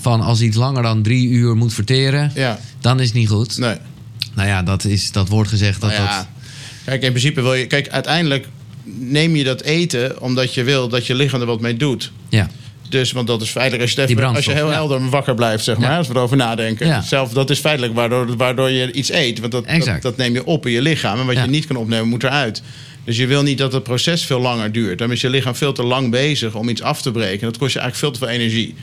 Van 0.00 0.20
als 0.20 0.40
iets 0.40 0.56
langer 0.56 0.82
dan 0.82 1.02
drie 1.02 1.28
uur 1.28 1.56
moet 1.56 1.74
verteren, 1.74 2.30
ja, 2.34 2.58
dan 2.80 3.00
is 3.00 3.06
het 3.06 3.16
niet 3.16 3.28
goed. 3.28 3.58
nee. 3.58 3.76
Nou 4.34 4.48
ja, 4.48 4.62
dat, 4.62 4.84
is, 4.84 5.12
dat 5.12 5.28
wordt 5.28 5.48
gezegd 5.48 5.80
dat 5.80 5.90
Nou 5.90 6.02
ja, 6.02 6.16
dat... 6.18 6.26
Kijk, 6.84 7.02
in 7.02 7.08
principe 7.10 7.42
wil 7.42 7.54
je... 7.54 7.66
Kijk, 7.66 7.88
uiteindelijk 7.88 8.48
neem 8.98 9.36
je 9.36 9.44
dat 9.44 9.62
eten 9.62 10.20
omdat 10.20 10.54
je 10.54 10.62
wil 10.62 10.88
dat 10.88 11.06
je 11.06 11.14
lichaam 11.14 11.40
er 11.40 11.46
wat 11.46 11.60
mee 11.60 11.76
doet. 11.76 12.12
Ja, 12.28 12.48
Dus, 12.88 13.12
want 13.12 13.26
dat 13.26 13.42
is 13.42 13.48
feitelijk, 13.50 13.82
als 13.82 13.92
je, 13.92 14.02
even- 14.06 14.34
als 14.34 14.44
je 14.44 14.52
heel 14.52 14.66
ja. 14.68 14.72
helder 14.72 15.08
wakker 15.08 15.34
blijft, 15.34 15.64
zeg 15.64 15.78
maar, 15.78 15.90
Ja. 15.90 15.96
als 15.98 16.08
we 16.08 16.14
erover 16.14 16.36
nadenken. 16.36 16.86
Ja. 16.86 17.02
Zelf, 17.02 17.32
dat 17.32 17.50
is 17.50 17.58
feitelijk 17.58 17.94
waardoor, 17.94 18.36
waardoor 18.36 18.70
je 18.70 18.92
iets 18.92 19.10
eet. 19.12 19.40
Want 19.40 19.52
dat, 19.52 19.64
dat, 19.84 20.02
dat 20.02 20.16
neem 20.16 20.32
je 20.32 20.44
op 20.44 20.66
in 20.66 20.72
je 20.72 20.82
lichaam. 20.82 21.20
En 21.20 21.26
wat 21.26 21.36
je 21.36 21.40
niet 21.46 21.66
kan 21.66 21.76
opnemen, 21.76 22.08
moet 22.08 22.24
eruit. 22.24 22.62
Dus 23.06 23.16
je 23.16 23.26
wil 23.26 23.42
niet 23.42 23.58
dat 23.58 23.72
het 23.72 23.82
proces 23.82 24.24
veel 24.24 24.40
langer 24.40 24.72
duurt. 24.72 24.98
Dan 24.98 25.12
is 25.12 25.20
je 25.20 25.30
lichaam 25.30 25.54
veel 25.54 25.72
te 25.72 25.82
lang 25.82 26.10
bezig 26.10 26.54
om 26.54 26.68
iets 26.68 26.82
af 26.82 27.02
te 27.02 27.10
breken. 27.10 27.46
Dat 27.46 27.58
kost 27.58 27.72
je 27.72 27.78
eigenlijk 27.80 28.14
veel 28.14 28.20
te 28.20 28.32
veel 28.32 28.40
energie. 28.40 28.74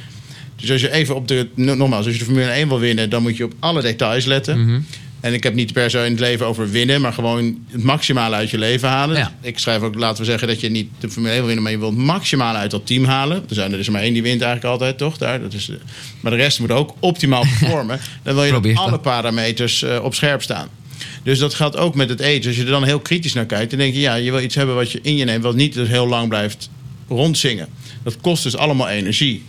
Dus 0.56 0.72
als 0.72 0.82
je 0.82 0.92
even 0.92 1.16
op 1.16 1.28
de. 1.28 1.48
no- 1.56 1.74
Nogmaals, 1.76 2.06
als 2.06 2.14
je 2.14 2.20
de 2.20 2.26
Formule 2.26 2.50
1 2.52 2.68
wil 2.68 2.80
winnen, 2.80 3.10
dan 3.10 3.22
moet 3.22 3.38
je 3.38 3.44
op 3.44 3.54
alle 3.60 3.82
details 3.82 4.26
letten. 4.26 4.66
Mhm. 4.66 4.80
En 5.20 5.34
ik 5.34 5.44
heb 5.44 5.54
niet 5.54 5.74
per 5.74 5.90
se 5.90 5.98
in 5.98 6.12
het 6.12 6.20
leven 6.20 6.46
over 6.46 6.70
winnen, 6.70 7.02
maar 7.02 7.14
gewoon 7.14 7.58
het 7.72 7.84
maximale 7.84 8.36
uit 8.36 8.50
je 8.50 8.58
leven 8.58 8.90
halen. 8.90 9.18
Ja. 9.18 9.36
Ik 9.42 9.60
schrijf 9.60 9.82
ook, 9.82 9.96
laten 9.96 10.18
we 10.18 10.30
zeggen, 10.30 10.48
dat 10.48 10.60
je 10.60 10.70
niet 10.70 10.90
de 11.00 11.10
Formule 11.10 11.32
1 11.34 11.38
wil 11.38 11.46
winnen, 11.48 11.64
maar 11.64 11.72
je 11.74 11.80
wilt 11.80 11.94
het 11.96 12.06
maximale 12.06 12.58
uit 12.58 12.72
dat 12.72 12.86
team 12.88 13.06
halen. 13.06 13.38
Er, 13.50 13.56
zijn 13.56 13.74
er 13.74 13.80
is 13.80 13.86
er 13.86 13.92
maar 13.92 14.02
één 14.02 14.14
die 14.14 14.22
wint 14.22 14.42
eigenlijk 14.42 14.72
altijd, 14.72 14.98
toch? 14.98 15.18
Daar, 15.18 15.42
dat 15.42 15.54
is, 15.54 15.70
eh, 15.70 15.76
maar 16.20 16.32
de 16.32 16.38
rest 16.38 16.60
moet 16.60 16.72
ook 16.72 16.94
optimaal 17.00 17.46
performen. 17.60 18.00
Dan 18.24 18.34
wil 18.36 18.44
je 18.44 18.54
het 18.54 18.78
alle 18.78 19.00
parameters 19.00 19.84
eh, 19.84 20.04
op 20.04 20.16
scherp 20.16 20.42
staan. 20.42 20.68
Dus 21.24 21.40
dat 21.40 21.54
geldt 21.54 21.78
ook 21.78 21.96
met 21.96 22.10
het 22.10 22.20
eten. 22.20 22.48
Als 22.48 22.58
je 22.58 22.64
er 22.64 22.70
dan 22.70 22.84
heel 22.84 23.00
kritisch 23.00 23.34
naar 23.34 23.46
kijkt, 23.46 23.70
dan 23.70 23.80
denk 23.80 23.94
je, 23.94 24.00
ja, 24.00 24.16
je 24.16 24.32
wil 24.32 24.42
iets 24.42 24.56
hebben 24.56 24.76
wat 24.76 24.92
je 24.92 25.00
in 25.02 25.16
je 25.18 25.26
neemt, 25.26 25.44
wat 25.44 25.56
niet 25.56 25.74
dus 25.74 25.88
heel 25.88 26.08
lang 26.08 26.30
blijft 26.30 26.70
rondzingen. 27.08 27.68
Dat 28.04 28.18
kost 28.22 28.44
dus 28.44 28.56
allemaal 28.58 28.88
energie. 28.90 29.44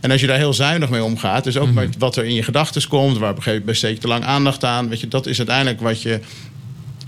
En 0.00 0.10
als 0.10 0.20
je 0.20 0.26
daar 0.26 0.38
heel 0.38 0.52
zuinig 0.54 0.90
mee 0.90 1.02
omgaat, 1.04 1.44
dus 1.44 1.56
ook 1.56 1.72
met 1.72 1.94
wat 1.98 2.16
er 2.16 2.24
in 2.24 2.34
je 2.34 2.42
gedachten 2.42 2.88
komt, 2.88 3.18
waar 3.18 3.30
op 3.30 3.36
een 3.36 3.42
gegeven 3.42 3.44
moment 3.50 3.64
besteed 3.64 3.94
je 3.94 3.98
te 4.00 4.08
lang 4.08 4.24
aandacht 4.24 4.64
aan, 4.64 4.88
weet 4.88 5.00
je, 5.00 5.08
dat 5.08 5.26
is 5.26 5.38
uiteindelijk 5.38 5.80
wat 5.80 6.02
je. 6.02 6.20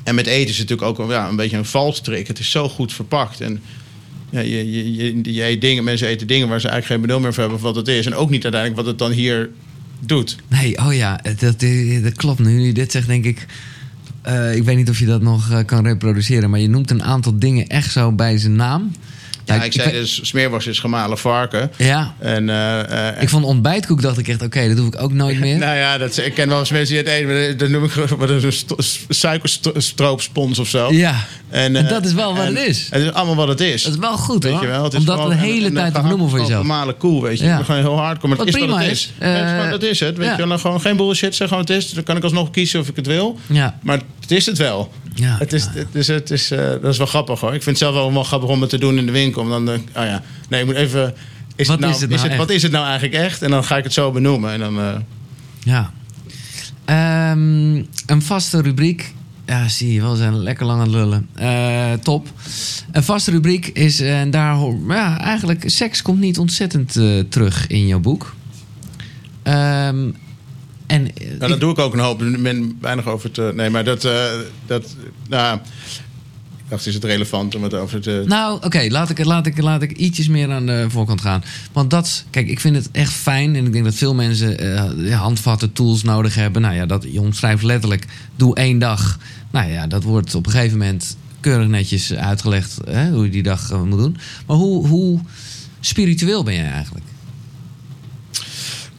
En 0.04 0.14
met 0.14 0.26
eten 0.26 0.50
is 0.50 0.58
het 0.58 0.68
natuurlijk 0.68 1.00
ook 1.00 1.06
een- 1.08 1.14
ja, 1.14 1.28
een 1.28 1.36
beetje 1.36 1.56
een 1.56 1.64
valstrik. 1.64 2.26
Het 2.26 2.38
is 2.38 2.50
zo 2.50 2.68
goed 2.68 2.92
verpakt. 2.92 3.40
En 3.40 3.62
ja, 4.30 4.40
je, 4.40 4.70
je, 4.72 4.94
je, 4.94 5.34
je 5.34 5.44
eet 5.44 5.60
dingen, 5.60 5.84
mensen 5.84 6.08
eten 6.08 6.26
dingen 6.26 6.48
waar 6.48 6.60
ze 6.60 6.68
eigenlijk 6.68 7.00
geen 7.00 7.06
benul 7.08 7.22
meer 7.22 7.32
voor 7.34 7.42
hebben 7.42 7.60
van 7.60 7.72
wat 7.72 7.86
het 7.86 7.96
is. 7.96 8.06
En 8.06 8.14
ook 8.14 8.30
niet 8.30 8.42
uiteindelijk 8.42 8.80
wat 8.82 8.90
het 8.90 8.98
dan 8.98 9.10
hier 9.10 9.50
doet. 10.00 10.36
Nee, 10.48 10.78
oh 10.78 10.94
ja, 10.94 11.20
dat, 11.38 11.64
dat 12.02 12.14
klopt. 12.16 12.38
Nu 12.38 12.60
je 12.60 12.72
dit 12.72 12.92
zegt, 12.92 13.06
denk 13.06 13.24
ik... 13.24 13.46
eh, 14.22 14.56
ik 14.56 14.62
weet 14.62 14.76
niet 14.76 14.88
of 14.88 14.98
je 14.98 15.06
dat 15.06 15.22
nog 15.22 15.50
eh, 15.50 15.64
kan 15.64 15.84
reproduceren... 15.84 16.50
maar 16.50 16.60
je 16.60 16.68
noemt 16.68 16.90
een 16.90 17.02
aantal 17.02 17.38
dingen 17.38 17.66
echt 17.66 17.92
zo 17.92 18.12
bij 18.12 18.38
zijn 18.38 18.56
naam. 18.56 18.92
Ja, 19.56 19.62
ik, 19.62 19.72
zei 19.72 19.90
dus, 19.92 20.20
smeerworst 20.22 20.66
is 20.68 20.78
gemalen 20.78 21.18
varken. 21.18 21.70
Ja, 21.76 22.14
En, 22.18 22.48
eh, 22.50 23.08
eh, 23.08 23.22
ik 23.22 23.28
vond 23.28 23.44
ontbijtkoek, 23.44 24.02
dacht 24.02 24.18
ik 24.18 24.28
echt... 24.28 24.42
oké, 24.42 24.68
dat 24.68 24.78
hoef 24.78 24.86
ik 24.86 25.00
ook 25.02 25.12
nooit 25.12 25.38
meer. 25.44 25.58
Nou 25.58 25.76
ja, 25.76 25.98
dat, 25.98 26.16
ik 26.16 26.34
ken 26.34 26.48
wel 26.48 26.58
eens 26.58 26.70
mensen 26.70 26.94
die 26.94 27.04
het 27.04 27.12
eten. 27.12 27.26
maar 27.48 27.56
Dat 27.56 27.68
noem 27.68 27.84
ik 27.84 27.92
wat 27.92 28.30
is 28.30 28.64
een 28.76 28.84
suikerstroopspons 29.62 30.58
of 30.58 30.68
zo. 30.68 30.92
Ja, 30.92 31.24
En, 31.48 31.76
En 31.76 31.84
eh, 31.84 31.90
dat 31.90 32.04
is 32.04 32.12
wel 32.12 32.34
wat 32.34 32.44
en 32.46 32.54
het 32.56 32.66
is. 32.68 32.86
Het 32.90 33.02
is 33.02 33.12
allemaal 33.12 33.34
wat 33.36 33.48
het 33.48 33.60
is. 33.60 33.82
dat 33.82 33.92
is 33.92 33.98
wel 33.98 34.16
goed 34.16 34.42
Weet 34.42 34.52
hoor. 34.52 34.62
je 34.62 34.68
wel? 34.68 34.84
Het 34.84 34.92
is 34.92 34.98
Om 34.98 35.04
dat 35.04 35.14
gewoon 35.14 35.30
de 35.30 35.36
een- 35.36 35.42
hele 35.42 35.72
tijd 35.72 35.94
te 35.94 36.00
benoemen 36.00 36.28
voor 36.28 36.38
jezelf. 36.38 36.58
normale 36.66 36.92
koe, 36.92 37.22
weet 37.22 37.38
je. 37.38 37.44
Ja. 37.44 37.62
Gewoon 37.62 37.80
heel 37.80 37.96
hardcore, 37.98 38.28
maar 38.28 38.46
het 38.46 38.54
Wat 38.54 38.54
is 38.54 38.60
wat 38.60 38.62
prima 38.70 38.82
het 38.82 38.90
is. 38.92 39.00
is. 39.02 39.12
Ja, 39.20 39.26
het 39.26 39.64
is 39.64 39.70
dat 39.70 39.82
is 39.82 40.00
het, 40.00 40.16
weet 40.16 40.26
ja. 40.26 40.36
je. 40.36 40.46
Dan 40.46 40.58
gewoon 40.58 40.80
geen 40.80 40.96
bullshit, 40.96 41.34
zeg 41.34 41.48
gewoon 41.48 41.62
het 41.62 41.72
is. 41.72 41.90
Dan 41.90 42.02
kan 42.04 42.16
ik 42.16 42.22
alsnog 42.22 42.50
kiezen 42.50 42.80
of 42.80 42.88
ik 42.88 42.96
het 42.96 43.06
wil. 43.06 43.38
Ja, 43.46 43.78
Maar 43.82 43.98
het 44.20 44.30
is 44.30 44.46
het 44.46 44.58
wel. 44.58 44.92
Ja. 45.18 45.36
Het 45.38 45.52
is, 45.52 45.68
is, 45.92 46.06
het 46.06 46.30
is, 46.30 46.50
eh, 46.50 46.58
dat 46.58 46.84
is 46.84 46.98
wel 46.98 47.06
grappig 47.06 47.40
hoor. 47.40 47.54
Ik 47.54 47.62
vind 47.62 47.78
het 47.78 47.78
zelf 47.78 47.94
wel, 47.94 48.12
wel 48.12 48.24
grappig 48.24 48.48
om 48.48 48.60
het 48.60 48.70
te 48.70 48.78
doen 48.78 48.98
in 48.98 49.06
de 49.06 49.12
winkel. 49.12 49.42
Om 49.42 49.48
dan, 49.48 49.68
oh 49.68 49.80
ja, 49.92 50.22
nee, 50.48 50.60
ik 50.60 50.66
moet 50.66 50.74
even... 50.74 51.14
Is 51.56 51.66
Wat 51.66 51.76
het 51.76 51.80
nou, 51.80 51.92
is 51.94 52.00
het 52.00 52.10
nou 52.10 52.36
wat 52.36 52.50
is 52.50 52.62
het 52.62 52.72
nou 52.72 52.86
eigenlijk 52.86 53.14
echt? 53.14 53.42
En 53.42 53.50
dan 53.50 53.64
ga 53.64 53.76
ik 53.76 53.84
het 53.84 53.92
zo 53.92 54.10
benoemen. 54.12 54.52
En 54.52 54.58
dan, 54.58 54.78
eh, 54.78 54.94
Ja. 55.58 55.92
Ehm, 56.84 57.74
een 58.06 58.22
vaste 58.22 58.62
rubriek. 58.62 59.14
Ja, 59.46 59.68
zie 59.68 59.92
je 59.92 60.00
wel, 60.00 60.10
we 60.10 60.16
zijn 60.16 60.38
lekker 60.38 60.66
lang 60.66 60.80
aan 60.80 60.86
het 60.86 60.96
lullen. 60.96 61.28
Eh, 61.34 61.92
top. 61.92 62.28
Een 62.92 63.02
vaste 63.02 63.30
rubriek 63.30 63.66
is, 63.66 64.00
en 64.00 64.30
daar 64.30 64.54
hoor... 64.54 64.78
Ja, 64.88 65.20
eigenlijk, 65.20 65.62
seks 65.66 66.02
komt 66.02 66.20
niet 66.20 66.38
ontzettend 66.38 66.92
terug 67.28 67.66
in 67.66 67.86
jouw 67.86 68.00
boek. 68.00 68.34
Ehm, 69.42 70.10
en... 70.88 71.14
eh, 71.16 71.26
Nou, 71.38 71.50
dat 71.50 71.60
doe 71.60 71.70
ik 71.70 71.78
ook 71.78 71.92
een 71.92 71.98
hoop. 71.98 72.22
Ik 72.22 72.42
ben 72.42 72.76
weinig 72.80 73.06
over 73.06 73.30
te. 73.30 73.52
Nee, 73.54 73.70
maar 73.70 73.84
dat. 73.84 74.04
eh, 74.04 74.24
dat 74.66 74.96
nou, 75.28 75.58
ik 76.56 76.74
dacht, 76.74 76.86
is 76.86 76.94
het 76.94 77.04
relevant 77.04 77.54
om 77.54 77.62
het 77.62 77.74
over 77.74 78.00
te. 78.00 78.22
Nou, 78.26 78.64
oké, 78.64 78.86
laat, 78.88 79.10
ik, 79.10 79.24
laat, 79.24 79.46
ik, 79.46 79.60
laat 79.62 79.82
ik 79.82 79.92
ietsjes 79.92 80.28
meer 80.28 80.50
aan 80.50 80.66
de 80.66 80.86
voorkant 80.88 81.20
gaan. 81.20 81.44
Want 81.72 81.90
dat, 81.90 82.24
kijk, 82.30 82.48
ik 82.48 82.60
vind 82.60 82.76
het 82.76 82.88
echt 82.92 83.12
fijn. 83.12 83.56
En 83.56 83.66
ik 83.66 83.72
denk 83.72 83.84
dat 83.84 83.94
veel 83.94 84.14
mensen 84.14 84.58
eh, 84.58 85.20
handvatten, 85.20 85.72
tools 85.72 86.02
nodig 86.02 86.34
hebben. 86.34 86.62
Nou 86.62 86.74
ja, 86.74 86.86
dat, 86.86 87.06
je 87.12 87.20
omschrijft 87.20 87.62
letterlijk, 87.62 88.04
doe 88.36 88.54
één 88.56 88.78
dag. 88.78 89.18
Nou 89.50 89.70
ja, 89.70 89.86
dat 89.86 90.02
wordt 90.02 90.34
op 90.34 90.46
een 90.46 90.52
gegeven 90.52 90.78
moment 90.78 91.16
keurig 91.40 91.68
netjes 91.68 92.12
uitgelegd 92.14 92.78
hè, 92.90 93.10
hoe 93.10 93.24
je 93.24 93.30
die 93.30 93.42
dag 93.42 93.84
moet 93.84 93.98
doen. 93.98 94.16
Maar 94.46 94.56
hoe, 94.56 94.86
hoe 94.86 95.20
spiritueel 95.80 96.42
ben 96.42 96.54
jij 96.54 96.70
eigenlijk? 96.70 97.04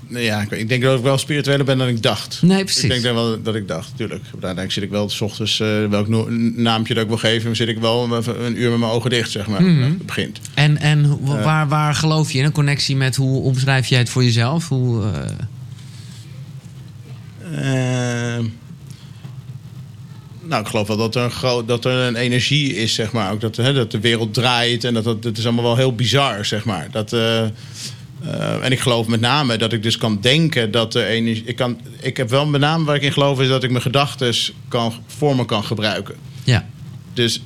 Ja, 0.10 0.45
ik, 0.49 0.70
denk 0.70 0.84
dat 0.84 0.97
ik 0.97 1.03
wel 1.03 1.18
spiritueler 1.18 1.66
ben 1.66 1.78
dan 1.78 1.88
ik 1.88 2.01
dacht. 2.03 2.41
Nee, 2.41 2.64
precies. 2.64 2.84
Ik 2.84 2.89
denk 2.89 3.03
dan 3.03 3.16
wel 3.16 3.41
dat 3.41 3.55
ik 3.55 3.68
dacht, 3.68 3.91
tuurlijk. 3.95 4.24
Uiteindelijk 4.32 4.72
zit 4.72 4.84
ik 4.84 4.89
wel 4.89 5.10
s 5.10 5.22
ochtends, 5.22 5.60
eh, 5.60 5.86
welk 5.89 6.07
no- 6.07 6.28
naampje 6.55 6.93
dat 6.93 7.03
ik 7.03 7.10
wil 7.10 7.18
geven, 7.18 7.55
zit 7.55 7.68
ik 7.68 7.78
wel 7.80 8.03
een, 8.03 8.43
een 8.45 8.62
uur 8.62 8.70
met 8.70 8.80
mijn 8.80 8.91
ogen 8.91 9.10
dicht, 9.10 9.32
zeg 9.32 9.47
maar. 9.47 9.62
Mhm. 9.64 9.82
Het 9.84 10.05
begint. 10.05 10.39
En, 10.53 10.78
en 10.78 11.03
hoe- 11.05 11.39
waar, 11.41 11.68
waar 11.68 11.95
geloof 11.95 12.32
je 12.32 12.39
in? 12.39 12.45
Een 12.45 12.51
connectie 12.51 12.95
met 12.95 13.16
hoe 13.16 13.41
omschrijf 13.41 13.88
jij 13.88 13.99
het 13.99 14.10
voor 14.10 14.24
jezelf? 14.24 14.68
Hoe, 14.68 15.03
eh, 15.03 15.22
Ehm, 17.53 18.45
nou, 20.41 20.62
ik 20.62 20.68
geloof 20.68 20.88
wel 20.88 20.97
dat 20.97 21.16
er 21.16 21.24
een, 21.24 21.32
groot, 21.32 21.68
dat 21.68 21.86
er 21.86 21.91
een 22.07 22.16
energie 22.16 22.76
is, 22.76 22.93
zeg 22.93 23.12
maar. 23.12 23.32
Ook 23.32 23.41
dat, 23.41 23.55
hè, 23.55 23.74
dat 23.74 23.91
de 23.91 23.99
wereld 23.99 24.34
draait 24.34 24.84
en 24.84 24.93
dat, 24.93 25.03
dat, 25.03 25.24
dat 25.24 25.38
is 25.38 25.43
allemaal 25.45 25.64
wel 25.64 25.76
heel 25.76 25.95
bizar, 25.95 26.45
zeg 26.45 26.66
maar. 26.66 26.88
Dat, 26.91 27.14
eh, 27.14 27.45
eh, 28.24 28.66
en 28.66 28.72
ik 28.72 28.80
geloof 28.80 29.08
met 29.08 29.20
name 29.22 29.58
dat 29.58 29.74
ik 29.74 29.84
dus 29.84 29.98
kan 29.98 30.18
denken 30.22 30.72
dat 30.72 30.96
er 30.96 31.06
energie... 31.06 31.44
Ik, 31.46 31.56
kan, 31.56 31.80
ik 32.02 32.18
heb 32.18 32.30
wel 32.30 32.46
met 32.46 32.62
name 32.62 32.84
waar 32.86 32.96
ik 32.96 33.02
in 33.02 33.12
geloof 33.12 33.40
is 33.42 33.48
dat 33.48 33.64
ik 33.64 33.70
mijn 33.70 33.82
gedachten 33.82 34.34
kan, 34.68 34.94
voor 35.08 35.36
me 35.36 35.46
kan 35.46 35.64
gebruiken. 35.64 36.16
ja, 36.44 36.66
Dus, 37.14 37.42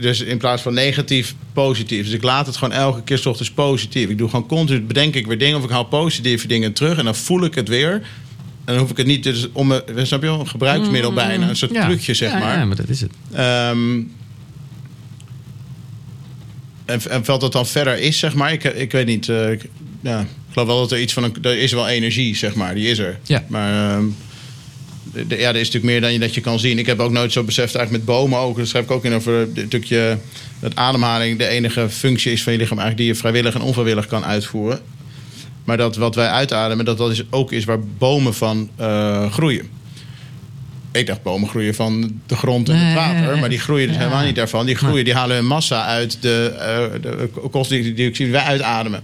dus 0.00 0.20
in 0.20 0.38
plaats 0.38 0.62
van 0.62 0.74
negatief, 0.74 1.34
positief. 1.52 2.04
Dus 2.04 2.12
ik 2.14 2.22
laat 2.22 2.46
het 2.46 2.56
gewoon 2.56 2.74
elke 2.74 3.02
keer 3.02 3.18
's 3.18 3.26
ochtends 3.26 3.50
positief. 3.52 4.08
Ik 4.08 4.18
doe 4.18 4.28
gewoon 4.28 4.46
continu, 4.46 4.80
bedenk 4.82 5.14
ik 5.14 5.26
weer 5.26 5.38
dingen 5.38 5.58
of 5.58 5.64
ik 5.64 5.70
haal 5.70 5.84
positieve 5.84 6.46
dingen 6.46 6.72
terug 6.72 6.98
en 6.98 7.04
dan 7.04 7.14
voel 7.16 7.44
ik 7.44 7.54
het 7.54 7.68
weer. 7.68 7.92
En 8.64 8.72
dan 8.72 8.78
hoef 8.78 8.90
ik 8.90 8.96
het 8.96 9.06
niet, 9.06 9.22
dus 9.22 9.48
om 9.52 9.72
snap 10.02 10.20
je 10.22 10.28
wel, 10.28 10.40
een 10.40 10.48
gebruiksmiddel 10.48 11.12
bijna, 11.12 11.48
een 11.48 11.56
soort 11.56 11.70
Mm, 11.70 11.76
Ja. 11.76 11.86
trucje 11.86 12.14
zeg 12.14 12.32
Ja, 12.32 12.38
maar. 12.38 12.58
Ja, 12.58 12.64
maar 12.64 12.76
dat 12.76 12.88
is 12.88 13.00
het. 13.00 13.10
Ehm, 13.32 13.98
en, 16.84 17.00
en 17.10 17.24
wat 17.24 17.40
dat 17.40 17.52
dan 17.52 17.66
verder 17.66 17.98
is, 17.98 18.18
zeg 18.18 18.34
maar, 18.34 18.52
ik, 18.52 18.64
ik 18.64 18.92
weet 18.92 19.06
niet. 19.06 19.28
eh, 19.28 19.50
ja, 20.08 20.20
ik 20.20 20.26
geloof 20.52 20.66
wel 20.66 20.78
dat 20.78 20.92
er 20.92 21.00
iets 21.00 21.12
van 21.12 21.22
een. 21.24 21.36
Er 21.42 21.58
is 21.58 21.72
wel 21.72 21.88
energie, 21.88 22.36
zeg 22.36 22.54
maar, 22.54 22.74
die 22.74 22.88
is 22.88 22.98
er. 22.98 23.18
Ja. 23.22 23.44
Maar 23.48 23.92
ehm, 23.96 24.04
de- 25.12 25.26
de- 25.26 25.38
ja, 25.38 25.48
er 25.48 25.54
is 25.56 25.66
natuurlijk 25.66 25.84
meer 25.92 26.00
dan 26.00 26.12
je 26.12 26.18
dat 26.18 26.34
je 26.34 26.40
kan 26.40 26.58
zien. 26.58 26.78
Ik 26.78 26.86
heb 26.86 27.00
ook 27.00 27.10
nooit 27.10 27.32
zo 27.32 27.42
beseft, 27.44 27.74
eigenlijk 27.74 28.06
met 28.06 28.16
bomen 28.16 28.38
ook. 28.38 28.56
Dat 28.56 28.68
schrijf 28.68 28.84
ik 28.84 28.90
ook 28.90 29.04
in 29.04 29.14
over 29.14 29.32
het 29.38 29.64
stukje 29.66 30.18
dat 30.60 30.76
ademhaling 30.76 31.38
de 31.38 31.46
enige 31.46 31.88
functie 31.88 32.32
is 32.32 32.42
van 32.42 32.52
je 32.52 32.58
lichaam 32.58 32.78
eigenlijk 32.78 33.06
die 33.08 33.14
je 33.16 33.20
vrijwillig 33.20 33.54
en 33.54 33.60
onvrijwillig 33.60 34.06
kan 34.06 34.24
uitvoeren. 34.24 34.80
Maar 35.64 35.76
dat 35.76 35.96
wat 35.96 36.14
wij 36.14 36.28
uitademen, 36.28 36.84
dat 36.84 36.98
dat 36.98 37.10
is 37.10 37.22
ook 37.30 37.52
is 37.52 37.64
waar 37.64 37.80
bomen 37.98 38.34
van 38.34 38.70
eh, 38.76 39.32
groeien. 39.32 39.68
Ik 40.92 41.06
dacht 41.06 41.22
bomen 41.22 41.48
groeien 41.48 41.74
van 41.74 42.20
de 42.26 42.36
grond 42.36 42.68
en 42.68 42.76
het 42.78 42.94
water. 42.94 43.38
Maar 43.38 43.48
die 43.48 43.58
groeien 43.58 43.86
dus 43.86 43.96
Ja. 43.96 44.02
helemaal 44.02 44.24
niet 44.24 44.34
daarvan. 44.34 44.66
Die 44.66 44.74
groeien, 44.74 45.04
die 45.04 45.14
halen 45.14 45.36
hun 45.36 45.46
massa 45.46 45.84
uit 45.86 46.18
de, 46.20 46.54
eh 46.58 47.02
de 47.02 47.28
koolstofdioxide 47.50 48.12
die 48.12 48.30
wij 48.32 48.42
uitademen. 48.42 49.02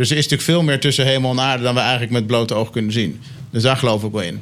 Dus 0.00 0.10
er 0.10 0.16
is 0.16 0.22
natuurlijk 0.22 0.50
veel 0.50 0.62
meer 0.62 0.80
tussen 0.80 1.06
hemel 1.06 1.30
en 1.30 1.40
aarde 1.40 1.62
dan 1.62 1.74
we 1.74 1.80
eigenlijk 1.80 2.10
met 2.10 2.26
blote 2.26 2.54
oog 2.54 2.70
kunnen 2.70 2.92
zien. 2.92 3.20
Dus 3.50 3.62
daar 3.62 3.76
geloof 3.76 4.02
ik 4.04 4.12
wel 4.12 4.22
in. 4.22 4.40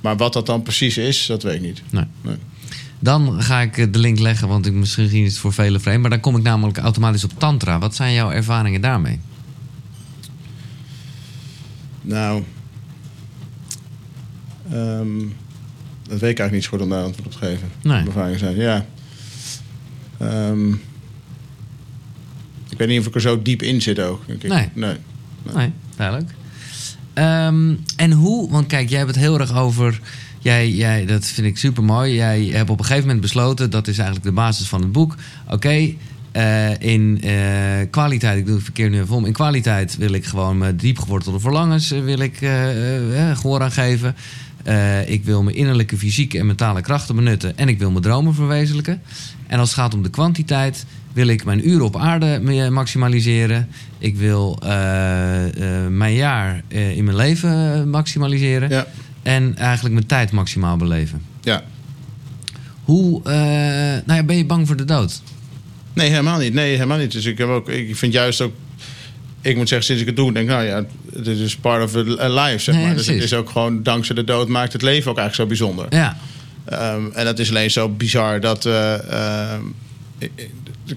Maar 0.00 0.16
wat 0.16 0.32
dat 0.32 0.46
dan 0.46 0.62
precies 0.62 0.98
is, 0.98 1.26
dat 1.26 1.42
weet 1.42 1.54
ik 1.54 1.60
niet. 1.60 1.82
Nee. 1.90 2.04
Nee. 2.20 2.36
Dan 2.98 3.42
ga 3.42 3.60
ik 3.60 3.78
eh, 3.78 3.86
de 3.90 3.98
link 3.98 4.18
leggen, 4.18 4.48
want 4.48 4.66
ik, 4.66 4.72
misschien 4.72 5.24
is 5.24 5.30
het 5.30 5.38
voor 5.38 5.52
velen 5.52 5.80
vreemd. 5.80 6.00
Maar 6.00 6.10
dan 6.10 6.20
kom 6.20 6.36
ik 6.36 6.42
namelijk 6.42 6.78
automatisch 6.78 7.24
op 7.24 7.38
Tantra. 7.38 7.78
Wat 7.78 7.94
zijn 7.94 8.12
jouw 8.12 8.30
ervaringen 8.30 8.80
daarmee? 8.80 9.20
Nou, 12.02 12.42
ehm, 14.70 15.18
dat 16.02 16.20
weet 16.20 16.30
ik 16.30 16.38
eigenlijk 16.38 16.52
niet 16.52 16.64
zo 16.64 16.70
goed 16.70 16.80
om 16.80 16.88
daar 16.88 17.02
antwoord 17.02 17.26
op 17.26 17.32
te 17.32 17.38
geven. 17.38 17.68
Nee. 17.82 17.92
Mijn 17.92 18.06
ervaringen 18.06 18.38
zijn, 18.38 18.56
ja. 18.56 18.86
Ehm, 20.18 20.72
ik 22.78 22.86
weet 22.86 22.88
niet 22.88 23.00
of 23.00 23.06
ik 23.06 23.14
er 23.14 23.20
zo 23.20 23.42
diep 23.42 23.62
in 23.62 23.82
zit 23.82 24.00
ook. 24.00 24.22
Nee. 24.26 24.68
nee. 24.72 24.96
Nee, 25.54 25.72
duidelijk. 25.96 26.30
Ehm, 27.14 27.74
en 27.96 28.12
hoe, 28.12 28.50
want 28.50 28.66
kijk, 28.66 28.88
jij 28.88 28.98
hebt 28.98 29.10
het 29.10 29.20
heel 29.20 29.40
erg 29.40 29.56
over. 29.56 30.00
Jij, 30.38 30.70
jij, 30.70 31.06
dat 31.06 31.24
vind 31.24 31.46
ik 31.46 31.58
super 31.58 31.84
mooi. 31.84 32.14
Jij 32.14 32.44
hebt 32.44 32.70
op 32.70 32.78
een 32.78 32.84
gegeven 32.84 33.06
moment 33.06 33.20
besloten, 33.20 33.70
dat 33.70 33.88
is 33.88 33.96
eigenlijk 33.96 34.26
de 34.26 34.32
basis 34.32 34.68
van 34.68 34.80
het 34.80 34.92
boek. 34.92 35.14
Oké, 35.48 35.94
eh, 36.32 36.80
in 36.80 37.20
eh, 37.22 37.90
kwaliteit, 37.90 38.38
ik 38.38 38.46
doe 38.46 38.54
het 38.54 38.64
verkeer 38.64 38.90
nu 38.90 39.00
even 39.00 39.14
om. 39.14 39.24
In 39.24 39.32
kwaliteit 39.32 39.96
wil 39.96 40.12
ik 40.12 40.24
gewoon 40.24 40.58
mijn 40.58 40.76
diepgewortelde 40.76 41.40
verlangens 41.40 41.92
eh, 41.92 42.02
wil 42.02 42.18
ik, 42.18 42.40
eh, 42.40 43.30
eh, 43.30 43.38
gehoor 43.38 43.62
aan 43.62 43.72
geven. 43.72 44.16
Ik 45.06 45.24
wil 45.24 45.42
mijn 45.42 45.56
innerlijke 45.56 45.96
fysieke 45.96 46.38
en 46.38 46.46
mentale 46.46 46.80
krachten 46.80 47.14
benutten. 47.14 47.58
En 47.58 47.68
ik 47.68 47.78
wil 47.78 47.90
mijn 47.90 48.02
dromen 48.02 48.34
verwezenlijken. 48.34 49.02
En 49.46 49.58
als 49.58 49.68
het 49.68 49.78
gaat 49.78 49.94
om 49.94 50.02
de 50.02 50.10
kwantiteit, 50.10 50.86
wil 51.18 51.26
ik 51.28 51.44
mijn 51.44 51.68
uren 51.68 51.84
op 51.84 51.96
aarde 51.96 52.38
me- 52.42 52.70
maximaliseren. 52.70 53.68
Ik 53.98 54.16
wil 54.16 54.58
eh, 54.62 55.82
eh, 55.84 55.88
mijn 55.90 56.14
jaar 56.14 56.62
eh, 56.68 56.96
in 56.96 57.04
mijn 57.04 57.16
leven 57.16 57.88
maximaliseren. 57.90 58.68
Ja, 58.70 58.86
En 59.22 59.56
eigenlijk 59.56 59.94
mijn 59.94 60.06
tijd 60.06 60.30
maximaal 60.30 60.76
beleven. 60.76 61.22
ja. 61.42 61.62
Hoe, 62.84 63.22
eh, 63.24 63.32
nou 64.06 64.14
ja, 64.18 64.22
ben 64.22 64.36
je 64.36 64.44
bang 64.46 64.66
voor 64.66 64.76
de 64.76 64.84
dood? 64.84 65.22
Nee, 65.92 66.08
helemaal 66.10 66.38
niet. 66.38 66.52
Nee, 66.54 66.72
helemaal 66.74 66.98
niet. 66.98 67.12
Dus 67.12 67.24
ik, 67.24 67.38
heb 67.38 67.48
ook, 67.48 67.68
ik 67.68 67.96
vind 67.96 68.12
juist 68.12 68.40
ook... 68.40 68.52
Ik 69.40 69.56
moet 69.56 69.68
zeggen, 69.68 69.86
sinds 69.86 70.00
ik 70.02 70.06
het 70.08 70.16
doe, 70.16 70.32
denk 70.32 70.48
ik... 70.48 70.54
Nou 70.54 70.64
ja, 70.66 70.84
het 71.12 71.26
is 71.26 71.56
part 71.56 71.82
of 71.84 71.94
a 72.20 72.28
life, 72.28 72.58
zeg 72.58 72.74
Nee, 72.74 72.84
maar. 72.84 72.94
Dus 72.96 73.06
het 73.06 73.22
is 73.22 73.34
ook 73.34 73.50
gewoon... 73.50 73.82
Dankzij 73.82 74.14
de 74.14 74.24
dood 74.24 74.48
maakt 74.48 74.72
het 74.72 74.82
leven 74.82 75.10
ook 75.10 75.18
eigenlijk 75.18 75.50
zo 75.50 75.56
bijzonder. 75.58 75.86
Ja, 75.98 76.16
Ehm, 76.64 77.02
en 77.12 77.24
dat 77.24 77.38
is 77.38 77.48
alleen 77.48 77.70
zo 77.70 77.88
bizar 77.88 78.40
dat... 78.40 78.66
eh, 78.66 78.94
ehm, 79.52 79.62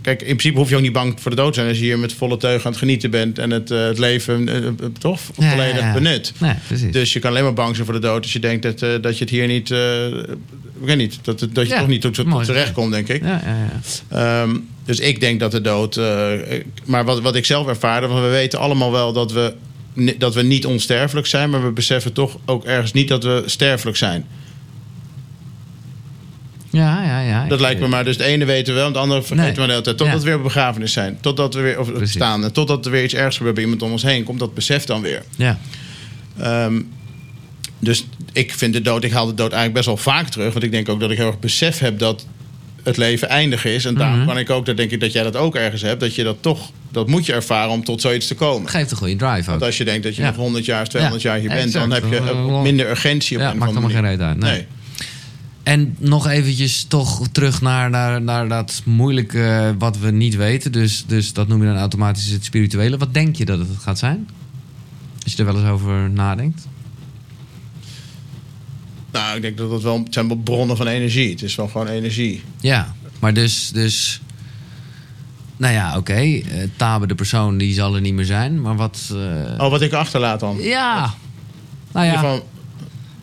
kijk, 0.02 0.22
in 0.22 0.28
principe 0.28 0.58
hoef 0.58 0.70
je 0.70 0.76
ook 0.76 0.82
niet 0.82 0.94
bang 0.94 1.22
voor 1.22 1.32
de 1.32 1.38
dood 1.38 1.48
te 1.48 1.54
zijn... 1.54 1.68
als 1.68 1.78
je 1.78 1.84
hier 1.84 2.00
met 2.00 2.14
volle 2.14 2.38
teugen 2.38 2.66
aan 2.66 2.72
het 2.72 2.80
genieten 2.80 3.10
bent... 3.10 3.40
en 3.40 3.52
het, 3.52 3.72
eh, 3.72 3.84
het 3.84 3.98
leven 3.98 4.50
eh, 4.50 4.68
eh, 4.68 4.74
toch 5.00 5.20
Ja, 5.38 5.50
volledig 5.50 5.80
ja, 5.80 5.88
ja. 5.88 5.94
benut. 5.94 6.34
Dus 6.92 7.14
je 7.14 7.20
kan 7.20 7.30
alleen 7.30 7.44
maar 7.44 7.54
bang 7.54 7.74
zijn 7.74 7.86
voor 7.86 7.96
de 7.96 8.02
dood... 8.08 8.22
als 8.22 8.34
je 8.34 8.40
denkt 8.40 8.64
dat, 8.64 8.80
dat 9.04 9.18
je 9.18 9.24
het 9.24 9.30
hier 9.30 9.48
niet... 9.48 9.70
ik 9.70 10.88
weet 10.88 10.98
niet, 10.98 11.20
dat, 11.22 11.40
je 11.40 11.48
toch 11.68 11.88
niet 11.88 12.02
tot, 12.02 12.14
tot 12.14 12.46
terecht 12.46 12.72
komt, 12.72 12.92
denk 12.92 13.08
ik. 13.08 13.24
ja, 13.24 13.42
ja, 13.46 13.58
ja. 14.10 14.42
Ehm, 14.42 14.58
dus 14.86 15.00
ik 15.00 15.20
denk 15.20 15.40
dat 15.40 15.52
de 15.52 15.62
dood. 15.62 15.96
maar 16.86 17.06
wat, 17.06 17.22
wat 17.22 17.36
ik 17.36 17.46
zelf 17.46 17.68
ervaarde, 17.68 18.08
want 18.08 18.22
we 18.22 18.30
weten 18.30 18.60
allemaal 18.60 18.92
wel 18.92 19.14
dat 19.14 19.32
we, 19.32 19.54
dat 20.18 20.36
we 20.36 20.42
niet 20.42 20.66
onsterfelijk 20.66 21.28
zijn, 21.28 21.50
maar 21.50 21.64
we 21.64 21.72
beseffen 21.72 22.14
toch 22.14 22.38
ook 22.46 22.66
ergens 22.66 22.94
niet 22.94 23.08
dat 23.08 23.24
we 23.24 23.44
sterfelijk 23.46 23.98
zijn. 23.98 24.26
Ja, 26.72 27.04
ja, 27.04 27.20
ja. 27.22 27.46
Dat 27.48 27.60
lijkt 27.60 27.80
me 27.80 27.88
maar. 27.88 28.04
Dus 28.04 28.18
het 28.18 28.26
ene 28.26 28.46
weten 28.46 28.74
we 28.74 28.80
wel, 28.80 28.88
en 28.88 28.94
het 28.94 29.02
andere 29.02 29.22
vergeten 29.24 29.44
Nee. 29.46 29.56
we 29.62 29.66
de 29.66 29.72
hele 29.72 29.82
tijd. 29.84 29.98
Totdat 29.98 30.16
Ja. 30.16 30.20
we 30.24 30.26
weer 30.26 30.36
op 30.38 30.44
begrafenis 30.44 30.94
zijn. 30.94 31.18
Totdat 31.22 31.54
we 31.54 31.62
weer 31.62 31.80
of 31.80 31.92
Precies. 31.94 32.12
staan. 32.16 32.44
En 32.44 32.54
totdat 32.54 32.86
er 32.86 32.92
weer 32.92 33.04
iets 33.04 33.14
ergs 33.14 33.38
gebeurt 33.38 33.56
bij 33.56 33.64
iemand 33.64 33.82
om 33.82 33.92
ons 33.92 34.04
heen. 34.04 34.24
Komt 34.24 34.40
dat 34.40 34.54
besef 34.54 34.84
dan 34.86 35.02
weer. 35.02 35.24
Ja, 35.36 35.60
Ehm, 36.40 36.82
dus 37.80 38.08
ik 38.34 38.54
vind 38.54 38.74
de 38.74 38.82
dood, 38.82 39.04
ik 39.04 39.12
haal 39.12 39.26
de 39.26 39.34
dood 39.34 39.52
eigenlijk 39.52 39.74
best 39.74 39.86
wel 39.86 39.98
vaak 39.98 40.28
terug. 40.28 40.52
Want 40.54 40.66
ik 40.66 40.72
denk 40.72 40.90
ook 40.90 41.00
dat 41.00 41.12
ik 41.12 41.18
heel 41.18 41.28
erg 41.28 41.40
besef 41.40 41.80
heb 41.80 42.00
dat 42.00 42.26
het 42.84 42.98
leven 42.98 43.30
eindig 43.30 43.66
is. 43.66 43.86
En 43.86 43.96
daarom 43.96 44.18
Mhm. 44.18 44.28
kan 44.28 44.38
ik 44.38 44.50
ook, 44.50 44.66
dat 44.66 44.78
denk 44.78 44.92
ik 44.92 45.00
dat 45.00 45.12
jij 45.12 45.24
dat 45.24 45.36
ook 45.36 45.56
ergens 45.56 45.82
hebt. 45.82 46.00
Dat 46.00 46.16
je 46.16 46.24
dat 46.24 46.38
toch, 46.42 46.70
dat 46.92 47.08
moet 47.08 47.26
je 47.26 47.34
ervaren 47.34 47.72
om 47.72 47.84
tot 47.84 48.02
zoiets 48.02 48.28
te 48.28 48.36
komen. 48.36 48.70
geeft 48.70 48.92
een 48.92 48.98
goede 48.98 49.16
drive 49.16 49.40
ook. 49.40 49.46
Want 49.46 49.64
als 49.64 49.78
je 49.78 49.84
denkt 49.86 50.04
dat 50.04 50.16
je 50.16 50.22
Ja. 50.22 50.28
nog 50.28 50.36
100 50.38 50.66
jaar 50.66 50.82
of 50.82 50.88
200 50.88 51.22
Ja, 51.22 51.30
jaar 51.32 51.40
hier 51.40 51.50
bent, 51.50 51.74
dan 51.74 51.92
heb 51.92 52.04
je 52.10 52.60
minder 52.64 52.90
urgentie 52.90 53.38
op 53.38 53.44
ja, 53.44 53.52
een 53.52 53.58
maakt 53.58 53.72
allemaal 53.72 53.90
geen 53.90 54.02
reet 54.02 54.20
uit. 54.20 54.38
Nee. 54.38 54.66
En 55.64 55.96
nog 56.00 56.28
eventjes 56.28 56.84
toch 56.84 57.28
terug 57.28 57.62
naar, 57.62 57.90
naar, 57.90 58.22
naar 58.22 58.48
dat 58.48 58.82
moeilijke 58.86 59.76
wat 59.78 59.98
we 59.98 60.12
niet 60.12 60.36
weten. 60.36 60.72
Dus, 60.72 61.04
dus 61.08 61.34
dat 61.34 61.48
noem 61.48 61.62
je 61.62 61.68
dan 61.68 61.78
automatisch 61.78 62.28
het 62.30 62.46
spirituele. 62.46 62.98
Wat 62.98 63.14
denk 63.14 63.36
je 63.36 63.46
dat 63.46 63.60
het 63.60 63.68
gaat 63.80 64.00
zijn? 64.00 64.30
Als 65.24 65.32
je 65.34 65.38
er 65.40 65.46
wel 65.46 65.56
eens 65.62 65.70
over 65.70 66.10
nadenkt. 66.10 66.68
Nou, 69.12 69.36
ik 69.36 69.42
denk 69.42 69.58
dat 69.58 69.70
dat 69.70 69.82
wel 69.82 69.98
het 70.04 70.14
zijn 70.14 70.28
wel 70.28 70.38
bronnen 70.38 70.78
van 70.78 70.88
energie. 70.88 71.30
Het 71.30 71.42
is 71.42 71.56
wel 71.56 71.68
gewoon 71.68 71.88
energie. 71.88 72.44
Ja, 72.60 72.96
maar 73.20 73.34
dus... 73.34 73.70
dus 73.74 74.22
nou 75.58 75.74
ja, 75.74 75.98
oké. 75.98 76.14
eh, 76.14 76.42
Tabe, 76.76 77.08
de 77.08 77.16
persoon, 77.16 77.58
die 77.58 77.74
zal 77.74 77.96
er 77.96 78.02
niet 78.02 78.14
meer 78.14 78.26
zijn. 78.26 78.62
Maar 78.62 78.76
wat... 78.76 79.10
eh, 79.12 79.18
Oh, 79.64 79.70
wat 79.70 79.82
ik 79.82 79.94
achterlaat 79.94 80.40
dan. 80.40 80.58
Ja. 80.62 81.14
Nou 81.92 82.06
In 82.06 82.12
ja, 82.12 82.18
ieder 82.18 82.20
geval, 82.20 82.50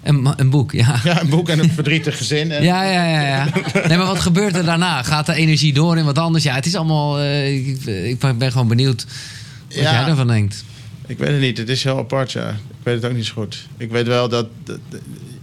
een, 0.02 0.32
een 0.36 0.50
boek, 0.50 0.72
ja. 0.72 1.00
ja, 1.04 1.20
een 1.20 1.28
boek 1.28 1.48
en 1.48 1.58
een 1.58 1.70
verdrietig 1.70 2.16
gezin. 2.16 2.50
En, 2.50 2.62
Ja, 2.70 2.84
ja, 2.84 3.04
ja, 3.04 3.26
ja. 3.26 3.48
Nee, 3.88 3.96
maar 3.96 4.06
wat 4.06 4.20
gebeurt 4.20 4.56
er 4.56 4.64
daarna? 4.64 5.02
Gaat 5.02 5.26
de 5.26 5.34
energie 5.34 5.72
door 5.72 5.96
in 5.98 6.04
wat 6.04 6.18
anders? 6.18 6.44
Ja, 6.44 6.54
het 6.54 6.66
is 6.66 6.74
allemaal... 6.74 7.18
eh, 7.18 7.54
ik, 7.68 7.84
ik 7.84 8.18
ben 8.38 8.52
gewoon 8.52 8.68
benieuwd 8.68 9.06
wat 9.68 9.78
Ja. 9.78 9.92
jij 10.00 10.08
ervan 10.10 10.26
denkt. 10.26 10.64
Ik 11.06 11.18
weet 11.18 11.30
het 11.30 11.40
niet. 11.40 11.58
Het 11.58 11.68
is 11.68 11.84
heel 11.84 11.98
apart, 11.98 12.32
ja. 12.32 12.48
Ik 12.50 12.56
weet 12.82 12.94
het 12.94 13.04
ook 13.04 13.16
niet 13.16 13.26
zo 13.26 13.32
goed. 13.34 13.66
Ik 13.76 13.90
weet 13.90 14.06
wel 14.06 14.28
dat... 14.28 14.46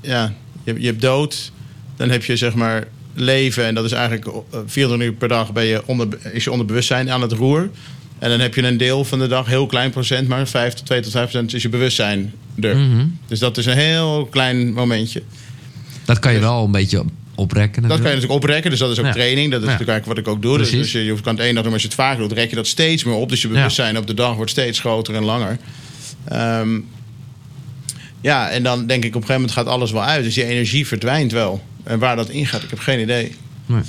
ja, 0.02 0.34
je, 0.64 0.76
je 0.80 0.86
hebt 0.88 1.02
dood. 1.02 1.52
Dan 1.96 2.10
heb 2.10 2.24
je 2.24 2.36
zeg 2.38 2.54
maar 2.56 2.84
leven. 3.14 3.66
En 3.66 3.76
dat 3.76 3.86
is 3.86 3.92
eigenlijk 3.92 4.26
eh, 4.28 4.60
24 4.66 5.08
uur 5.08 5.14
per 5.14 5.28
dag 5.28 5.54
ben 5.54 5.66
je 5.66 5.82
onder, 5.86 6.08
is 6.34 6.44
je 6.44 6.52
onder 6.52 6.66
bewustzijn 6.66 7.12
aan 7.12 7.22
het 7.22 7.32
roer. 7.32 7.70
En 8.20 8.30
dan 8.30 8.40
heb 8.40 8.56
je 8.56 8.64
een 8.64 8.78
deel 8.78 9.06
van 9.06 9.20
de 9.20 9.28
dag, 9.28 9.46
heel 9.48 9.66
klein 9.66 9.92
procent, 9.92 10.28
maar 10.28 10.48
5 10.48 10.74
tot 10.74 10.86
2 10.86 11.02
tot 11.02 11.12
5 11.12 11.24
procent 11.30 11.54
is 11.54 11.62
je 11.62 11.70
bewustzijn 11.70 12.34
Mhm. 12.56 13.06
Dus 13.28 13.40
dat 13.40 13.58
is 13.58 13.66
een 13.66 13.78
heel 13.78 14.28
klein 14.32 14.74
momentje. 14.74 15.22
Dat 16.06 16.20
kan 16.20 16.34
je 16.34 16.40
wel 16.40 16.64
een 16.64 16.72
beetje 16.72 17.04
oprekken. 17.36 17.82
Dat 17.82 17.92
kan 17.92 18.00
je 18.00 18.04
natuurlijk. 18.06 18.32
oprekken, 18.34 18.70
dus 18.70 18.80
dat 18.80 18.92
is 18.92 19.00
ook 19.00 19.06
Ja. 19.06 19.12
training. 19.12 19.52
Dat 19.52 19.60
is 19.62 19.66
Ja. 19.66 19.72
natuurlijk 19.72 19.90
eigenlijk 19.90 20.06
wat 20.06 20.28
ik 20.28 20.28
ook 20.36 20.42
doe. 20.50 20.58
Dus, 20.58 20.70
Precies. 20.70 20.92
dus 20.92 21.02
je, 21.02 21.08
je 21.14 21.22
kan 21.22 21.34
het 21.36 21.44
één 21.44 21.54
dag 21.54 21.64
doen, 21.64 21.72
maar 21.72 21.74
als 21.74 21.82
je 21.82 21.88
het 21.88 21.98
vaak 21.98 22.18
doet, 22.18 22.32
rek 22.32 22.50
je 22.50 22.56
dat 22.56 22.68
steeds 22.68 23.04
meer 23.04 23.16
op. 23.16 23.30
Dus 23.30 23.42
je 23.42 23.48
bewustzijn 23.48 23.98
op 23.98 24.08
de 24.08 24.14
dag 24.14 24.36
wordt 24.36 24.52
steeds 24.52 24.80
groter 24.80 25.16
en 25.16 25.24
langer. 25.24 25.58
Ehm, 26.26 26.80
ja, 28.22 28.50
en 28.50 28.64
dan 28.64 28.88
denk 28.88 29.04
ik 29.04 29.16
op 29.16 29.22
een 29.22 29.28
gegeven 29.28 29.34
moment 29.42 29.52
gaat 29.52 29.68
alles 29.68 29.92
wel 29.92 30.04
uit. 30.04 30.24
Dus 30.24 30.34
die 30.34 30.46
energie 30.46 30.88
verdwijnt 30.88 31.32
wel. 31.32 31.64
En 31.84 32.00
waar 32.00 32.16
dat 32.16 32.30
ingaat, 32.30 32.64
ik 32.64 32.70
heb 32.70 32.80
geen 32.80 33.00
idee. 33.00 33.36
Nee. 33.66 33.82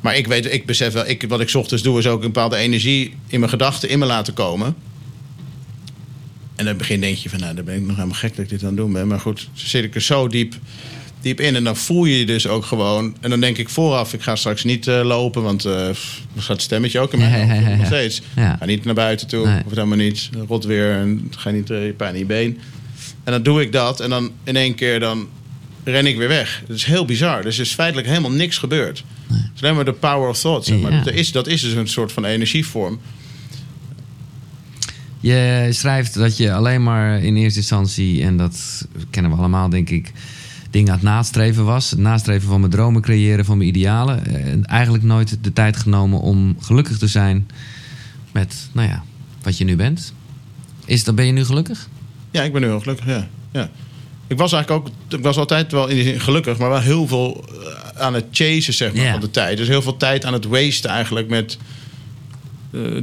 Maar 0.00 0.16
ik 0.16 0.26
weet, 0.26 0.52
ik 0.52 0.66
besef 0.66 0.92
wel, 0.92 1.08
ik, 1.08 1.24
wat 1.28 1.40
ik 1.40 1.48
's 1.48 1.54
ochtends 1.54 1.82
doe, 1.82 1.98
is 1.98 2.06
ook 2.06 2.20
een 2.20 2.32
bepaalde 2.32 2.56
energie 2.56 3.14
in 3.26 3.38
mijn 3.38 3.50
gedachten 3.50 3.88
in 3.88 3.98
me 3.98 4.06
laten 4.06 4.34
komen. 4.34 4.74
En 6.56 6.62
in 6.62 6.66
het 6.66 6.76
begin 6.76 7.00
denk 7.00 7.16
je 7.16 7.28
van, 7.28 7.40
nou, 7.40 7.54
dan 7.54 7.64
ben 7.64 7.74
ik 7.74 7.80
nog 7.86 7.94
helemaal 7.96 8.16
gek 8.18 8.30
dat 8.36 8.44
ik 8.44 8.48
dit 8.50 8.60
aan 8.62 8.68
het 8.68 8.76
doen 8.76 8.92
ben. 8.92 9.06
Maar 9.08 9.20
goed, 9.20 9.48
zit 9.52 9.84
ik 9.84 9.94
er 9.94 10.02
zo 10.02 10.28
diep, 10.28 10.54
diep 11.20 11.40
in. 11.40 11.56
En 11.56 11.64
dan 11.64 11.76
voel 11.76 12.04
je 12.04 12.18
je 12.18 12.26
dus 12.26 12.46
ook 12.46 12.64
gewoon. 12.64 13.16
En 13.20 13.30
dan 13.30 13.40
denk 13.40 13.58
ik 13.58 13.68
vooraf, 13.68 14.12
ik 14.12 14.22
ga 14.22 14.36
straks 14.36 14.64
niet 14.64 14.86
eh, 14.86 15.00
lopen, 15.04 15.42
want 15.42 15.64
eh 15.64 15.72
dan 15.72 15.94
gaat 16.42 16.46
het 16.56 16.62
stemmetje 16.62 17.00
ook 17.00 17.12
in 17.12 17.18
mijn 17.18 17.46
Ja, 17.46 17.54
ja, 17.54 17.68
ja, 17.70 17.76
nog 17.76 17.86
steeds. 17.86 18.22
Ga 18.34 18.64
niet 18.64 18.84
naar 18.84 18.94
buiten 18.94 19.26
toe, 19.26 19.46
Nee. 19.46 19.62
of 19.66 19.70
helemaal 19.70 19.96
niet. 19.96 20.30
Rot 20.48 20.64
weer 20.64 20.90
en 20.92 21.32
ga 21.36 21.50
niet 21.50 21.70
eh, 21.70 21.78
pijn 21.96 22.12
in 22.12 22.18
je 22.18 22.24
been. 22.26 22.58
En 23.24 23.32
dan 23.32 23.42
doe 23.42 23.60
ik 23.62 23.72
dat 23.72 24.00
en 24.00 24.10
dan 24.10 24.30
in 24.44 24.56
één 24.56 24.74
keer 24.74 25.00
dan 25.00 25.28
ren 25.84 26.06
ik 26.06 26.16
weer 26.16 26.28
weg. 26.28 26.62
Dat 26.66 26.76
is 26.76 26.84
heel 26.84 27.04
bizar. 27.04 27.42
Dus 27.42 27.56
er 27.56 27.62
is 27.64 27.72
feitelijk 27.72 28.08
helemaal 28.08 28.30
niks 28.30 28.58
gebeurd. 28.58 29.04
Het 29.28 29.50
is 29.54 29.62
alleen 29.62 29.74
maar 29.74 29.84
de 29.84 29.92
power 29.92 30.28
of 30.28 30.38
thought. 30.40 30.64
Zeg 30.66 30.78
maar. 30.78 31.04
Dat, 31.04 31.14
is, 31.14 31.32
dat 31.32 31.46
is 31.46 31.60
dus 31.60 31.72
een 31.72 31.88
soort 31.88 32.12
van 32.12 32.24
energievorm. 32.24 33.00
Je 35.26 35.68
schrijft 35.70 36.14
dat 36.14 36.36
je 36.36 36.52
alleen 36.52 36.82
maar 36.82 37.22
in 37.22 37.36
eerste 37.36 37.58
instantie, 37.58 38.22
en 38.22 38.36
dat 38.36 38.86
kennen 39.10 39.30
we 39.30 39.38
allemaal 39.38 39.68
denk 39.68 39.90
ik, 39.90 40.12
dingen 40.70 40.88
aan 40.88 40.94
het 40.94 41.04
nastreven 41.04 41.64
was. 41.64 41.90
Het 41.90 41.98
nastreven 41.98 42.48
van 42.48 42.60
mijn 42.60 42.72
dromen 42.72 43.02
creëren, 43.02 43.44
van 43.44 43.56
mijn 43.56 43.68
idealen. 43.68 44.26
En 44.26 44.64
eigenlijk 44.64 45.04
nooit 45.04 45.38
de 45.40 45.52
tijd 45.52 45.76
genomen 45.76 46.20
om 46.20 46.56
gelukkig 46.60 46.98
te 46.98 47.06
zijn 47.06 47.48
met, 48.32 48.68
nou 48.72 48.88
ja, 48.88 49.04
wat 49.42 49.58
je 49.58 49.64
nu 49.64 49.76
bent. 49.76 50.12
Is, 50.84 51.04
dan 51.04 51.14
ben 51.14 51.26
je 51.26 51.32
nu 51.32 51.44
gelukkig? 51.44 51.88
Ja, 52.30 52.42
ik 52.42 52.52
ben 52.52 52.60
nu 52.60 52.66
heel 52.66 52.80
gelukkig, 52.80 53.06
ja. 53.06 53.28
ja. 53.50 53.70
Ik 54.26 54.38
was 54.38 54.52
eigenlijk 54.52 54.86
ook, 54.86 54.92
ik 55.18 55.24
was 55.24 55.36
altijd 55.36 55.72
wel 55.72 55.88
in 55.88 55.94
die 55.94 56.04
zin 56.04 56.20
gelukkig, 56.20 56.58
maar 56.58 56.68
wel 56.68 56.80
heel 56.80 57.06
veel 57.06 57.44
eh, 57.48 58.02
aan 58.02 58.14
het 58.14 58.24
chasen, 58.30 58.74
zeg 58.74 58.94
maar, 58.94 59.10
van 59.10 59.20
de 59.20 59.30
tijd. 59.30 59.56
Dus 59.56 59.68
heel 59.68 59.82
veel 59.82 59.96
tijd 59.96 60.24
aan 60.24 60.32
het 60.32 60.44
wasten 60.44 60.90
eigenlijk 60.90 61.28
met 61.28 61.58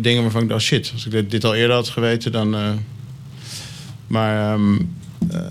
dingen 0.01 0.21
waarvan 0.21 0.41
ik 0.43 0.49
dacht, 0.49 0.63
shit, 0.63 0.91
als 0.93 1.05
ik 1.05 1.11
dit, 1.11 1.31
dit 1.31 1.45
al 1.45 1.55
eerder 1.55 1.75
had 1.75 1.89
geweten, 1.89 2.31
dan... 2.31 2.55
eh, 2.55 2.69
maar 4.07 4.51
ehm, 4.53 4.73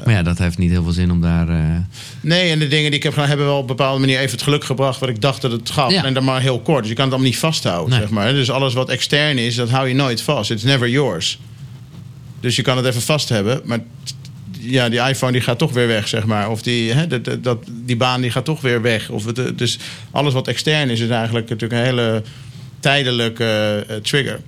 Maar 0.05 0.15
ja, 0.15 0.23
dat 0.23 0.39
heeft 0.39 0.59
niet 0.59 0.71
heel 0.71 0.83
veel 0.83 0.93
zin 0.93 1.11
om 1.11 1.21
daar... 1.21 1.49
eh, 1.49 1.77
nee, 2.21 2.51
en 2.51 2.59
de 2.59 2.69
dingen 2.69 2.87
die 2.91 2.99
ik 2.99 3.03
heb 3.03 3.13
gedaan, 3.13 3.29
hebben 3.29 3.47
wel 3.47 3.55
op 3.57 3.61
een 3.61 3.77
bepaalde 3.77 4.01
manier 4.01 4.19
even 4.19 4.31
het 4.31 4.43
geluk 4.43 4.65
gebracht 4.65 5.01
wat 5.01 5.09
ik 5.09 5.21
dacht 5.21 5.43
dat 5.43 5.53
het 5.53 5.71
gaf. 5.71 5.91
Ja. 5.93 6.05
En 6.05 6.15
dan 6.15 6.25
maar 6.25 6.41
heel 6.41 6.61
kort. 6.61 6.81
Dus 6.81 6.89
je 6.89 6.95
kan 6.95 7.05
het 7.05 7.13
allemaal 7.15 7.31
niet 7.33 7.41
vasthouden, 7.41 7.91
Nee. 7.91 8.01
zeg 8.01 8.11
maar. 8.11 8.33
Dus 8.33 8.51
alles 8.51 8.75
wat 8.75 8.89
extern 8.89 9.39
is, 9.39 9.55
dat 9.55 9.71
hou 9.71 9.89
je 9.89 9.95
nooit 9.95 10.23
vast. 10.23 10.51
It's 10.51 10.63
never 10.63 10.89
yours. 10.89 11.39
Dus 12.41 12.57
je 12.57 12.63
kan 12.63 12.77
het 12.77 12.87
even 12.87 13.03
vast 13.03 13.29
hebben, 13.29 13.61
maar 13.65 13.79
ja, 14.59 14.89
die 14.89 15.01
iPhone 15.01 15.33
die 15.33 15.41
gaat 15.41 15.59
toch 15.59 15.73
weer 15.73 15.87
weg, 15.87 16.09
zeg 16.09 16.25
maar. 16.27 16.51
Of 16.51 16.63
die, 16.63 16.93
hè, 16.93 17.07
dat, 17.41 17.59
die 17.71 17.97
baan 17.97 18.21
die 18.21 18.31
gaat 18.31 18.45
toch 18.45 18.61
weer 18.61 18.83
weg. 18.83 19.09
Of 19.11 19.25
het, 19.25 19.39
eh, 19.39 19.45
dus 19.57 19.79
alles 20.11 20.33
wat 20.33 20.49
extern 20.49 20.91
is, 20.91 21.01
is 21.01 21.09
eigenlijk 21.09 21.49
natuurlijk 21.49 21.81
een 21.81 21.87
hele 21.87 22.23
tijdelijke 22.83 23.85
eh, 23.89 23.97
trigger. 23.97 24.41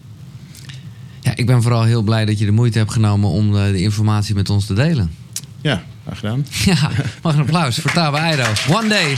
Ja, 1.20 1.32
ik 1.34 1.46
ben 1.46 1.62
vooral 1.62 1.82
heel 1.82 2.02
blij 2.02 2.24
dat 2.24 2.38
je 2.38 2.44
de 2.44 2.50
moeite 2.50 2.78
hebt 2.78 2.92
genomen 2.92 3.30
om 3.30 3.56
eh, 3.56 3.66
de 3.66 3.80
informatie 3.80 4.34
met 4.34 4.50
ons 4.50 4.66
te 4.66 4.74
delen. 4.74 5.14
Ja, 5.60 5.82
graag 6.04 6.18
gedaan. 6.18 6.46
Ja, 6.64 6.90
mag 7.22 7.34
een 7.34 7.40
applaus 7.40 7.78
voor 7.78 7.92
Tabe 7.92 8.16
Eido. 8.16 8.44
One 8.70 8.88
day. 8.88 9.16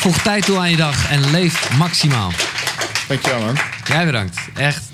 Voeg 0.00 0.22
tijd 0.22 0.44
toe 0.44 0.58
aan 0.58 0.70
je 0.70 0.76
dag 0.76 1.10
en 1.10 1.30
leef 1.30 1.76
maximaal. 1.78 2.30
Dankjewel, 3.08 3.40
man. 3.40 3.56
Jij 3.86 4.04
bedankt. 4.04 4.38
Echt 4.54 4.82
top. 4.82 4.90